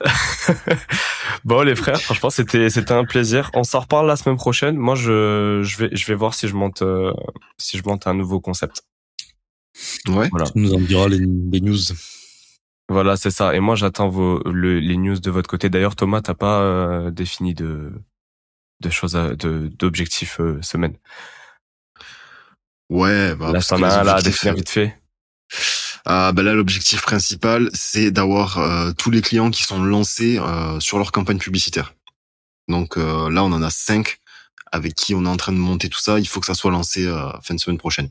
bon 1.45 1.62
les 1.62 1.75
frères, 1.75 2.01
franchement 2.01 2.31
c'était 2.31 2.71
c'était 2.71 2.93
un 2.93 3.05
plaisir. 3.05 3.51
On 3.55 3.64
s'en 3.64 3.81
reparle 3.81 4.07
la 4.07 4.14
semaine 4.14 4.37
prochaine. 4.37 4.77
Moi 4.77 4.95
je 4.95 5.62
je 5.64 5.77
vais 5.79 5.89
je 5.93 6.07
vais 6.07 6.14
voir 6.14 6.33
si 6.35 6.47
je 6.47 6.55
monte 6.55 6.83
euh, 6.83 7.12
si 7.59 7.77
je 7.77 7.83
monte 7.85 8.07
un 8.07 8.14
nouveau 8.14 8.39
concept. 8.41 8.85
Ouais. 10.09 10.29
Voilà. 10.31 10.47
Tu 10.47 10.59
nous 10.61 10.75
en 10.75 10.81
diras 10.81 11.09
les, 11.09 11.19
les 11.19 11.61
news. 11.61 11.77
Voilà, 12.89 13.17
c'est 13.17 13.33
ça. 13.33 13.53
Et 13.57 13.59
moi 13.59 13.75
j'attends 13.75 14.09
vos 14.09 14.41
le, 14.49 14.79
les 14.79 14.97
news 14.97 15.19
de 15.19 15.31
votre 15.33 15.51
côté. 15.51 15.69
D'ailleurs 15.69 15.97
Thomas, 15.97 16.21
t'as 16.21 16.35
pas 16.35 16.61
euh, 16.61 17.11
défini 17.11 17.53
de 17.53 17.91
de 18.81 18.91
choses 18.91 19.17
à- 19.17 19.35
de 19.35 19.69
d'objectifs 19.77 20.39
euh, 20.41 20.62
semaine? 20.62 20.97
Ouais, 22.91 23.35
bah, 23.35 23.51
là 23.51 23.61
t'en 23.61 23.83
as 23.83 23.99
un 24.01 24.05
là 24.05 24.14
à 24.14 24.23
définir 24.23 24.53
euh, 24.55 24.57
vite 24.57 24.71
fait. 24.71 24.97
Ah, 26.05 26.32
bah 26.32 26.42
là, 26.42 26.55
l'objectif 26.55 27.03
principal, 27.03 27.68
c'est 27.72 28.11
d'avoir 28.11 28.59
euh, 28.59 28.92
tous 28.97 29.11
les 29.11 29.22
clients 29.22 29.51
qui 29.51 29.62
sont 29.64 29.82
lancés 29.82 30.38
euh, 30.38 30.78
sur 30.80 30.99
leur 30.99 31.11
campagne 31.12 31.38
publicitaire. 31.38 31.94
Donc 32.68 32.97
euh, 32.97 33.30
là, 33.30 33.42
on 33.44 33.53
en 33.53 33.62
a 33.62 33.70
cinq 33.70 34.18
avec 34.72 34.94
qui 34.94 35.14
on 35.14 35.24
est 35.24 35.28
en 35.28 35.36
train 35.36 35.53
de 35.53 35.59
monter 35.59 35.88
tout 35.88 36.01
ça. 36.01 36.18
Il 36.18 36.26
faut 36.28 36.40
que 36.40 36.47
ça 36.47 36.55
soit 36.55 36.70
lancé 36.70 37.07
euh, 37.07 37.28
fin 37.42 37.55
de 37.55 37.61
semaine 37.61 37.78
prochaine. 37.78 38.11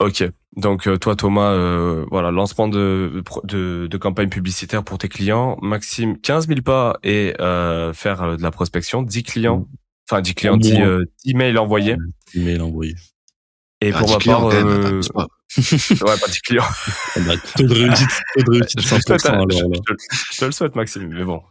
Ok. 0.00 0.24
Donc 0.56 0.88
toi 0.98 1.14
Thomas, 1.14 1.52
euh, 1.52 2.04
voilà 2.10 2.30
lancement 2.32 2.66
de, 2.68 3.22
de 3.44 3.86
de 3.88 3.96
campagne 3.98 4.28
publicitaire 4.28 4.82
pour 4.82 4.98
tes 4.98 5.08
clients. 5.08 5.58
Maxime, 5.62 6.18
15 6.20 6.48
000 6.48 6.62
pas 6.62 6.98
et 7.04 7.34
euh, 7.40 7.92
faire 7.92 8.36
de 8.36 8.42
la 8.42 8.50
prospection. 8.50 9.02
10 9.02 9.22
clients, 9.22 9.68
enfin 10.10 10.20
10 10.22 10.34
clients, 10.34 10.54
Au 10.54 10.58
10, 10.58 10.72
moins. 10.72 10.86
euh, 10.86 11.04
10 11.24 11.34
mails 11.34 11.58
envoyés. 11.58 12.94
Et 13.82 13.92
pour 13.92 14.18
10 14.18 14.28
ma 14.28 14.34
part, 14.34 14.46
euh, 14.48 15.00
pas. 15.14 15.26
ouais 15.56 16.18
pas 16.18 16.28
10 16.28 16.40
clients. 16.42 16.64
Ah 17.16 17.20
bah, 17.20 17.32
taux 17.56 17.62
de 17.66 17.74
réussite, 17.74 18.08
taux 18.36 18.42
de 18.42 18.50
réussite 18.50 18.80
je, 18.80 18.88
te 18.88 18.94
le 18.94 19.00
souhaite, 19.00 19.22
100% 19.22 19.28
hein, 19.28 19.32
alors 19.32 19.50
je- 19.50 19.56
là. 19.64 19.68
je 19.88 19.94
te, 19.94 20.32
je 20.32 20.38
te 20.38 20.44
le 20.44 20.52
souhaite 20.52 20.76
Maxime, 20.76 21.08
mais 21.08 21.24
bon, 21.24 21.42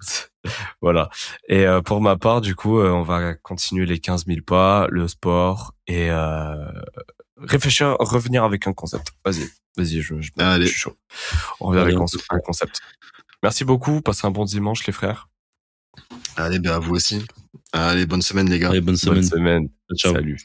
voilà. 0.81 1.09
Et 1.47 1.65
euh, 1.65 1.81
pour 1.81 1.99
ma 2.01 2.15
part, 2.17 2.41
du 2.41 2.55
coup, 2.55 2.79
euh, 2.79 2.91
on 2.91 3.01
va 3.03 3.33
continuer 3.33 3.85
les 3.87 3.99
15 3.99 4.25
000 4.27 4.41
pas, 4.45 4.87
le 4.91 5.07
sport 5.07 5.73
et 5.87 6.11
euh, 6.11 6.53
réfléchir, 7.37 7.95
revenir 7.99 8.43
avec 8.43 8.67
un 8.67 8.73
concept. 8.73 9.07
Vas-y, 9.25 9.49
vas-y, 9.75 10.01
je, 10.01 10.21
je, 10.21 10.29
Allez. 10.37 10.65
je 10.67 10.71
suis 10.71 10.79
chaud. 10.79 10.95
On 11.59 11.67
revient 11.67 11.81
avec 11.81 11.95
un, 11.95 12.05
un 12.29 12.39
concept. 12.39 12.79
Merci 13.41 13.65
beaucoup, 13.65 14.01
passez 14.01 14.27
un 14.27 14.31
bon 14.31 14.45
dimanche 14.45 14.85
les 14.85 14.93
frères. 14.93 15.29
Allez, 16.37 16.59
ben 16.59 16.73
à 16.73 16.79
vous 16.79 16.93
aussi. 16.95 17.25
Allez, 17.73 18.05
bonne 18.05 18.21
semaine 18.21 18.49
les 18.49 18.59
gars. 18.59 18.69
Allez, 18.69 18.81
bonne 18.81 18.97
Bonne 19.03 19.23
semaine. 19.23 19.23
semaine. 19.23 19.69
Ciao. 19.97 20.13
Salut. 20.13 20.37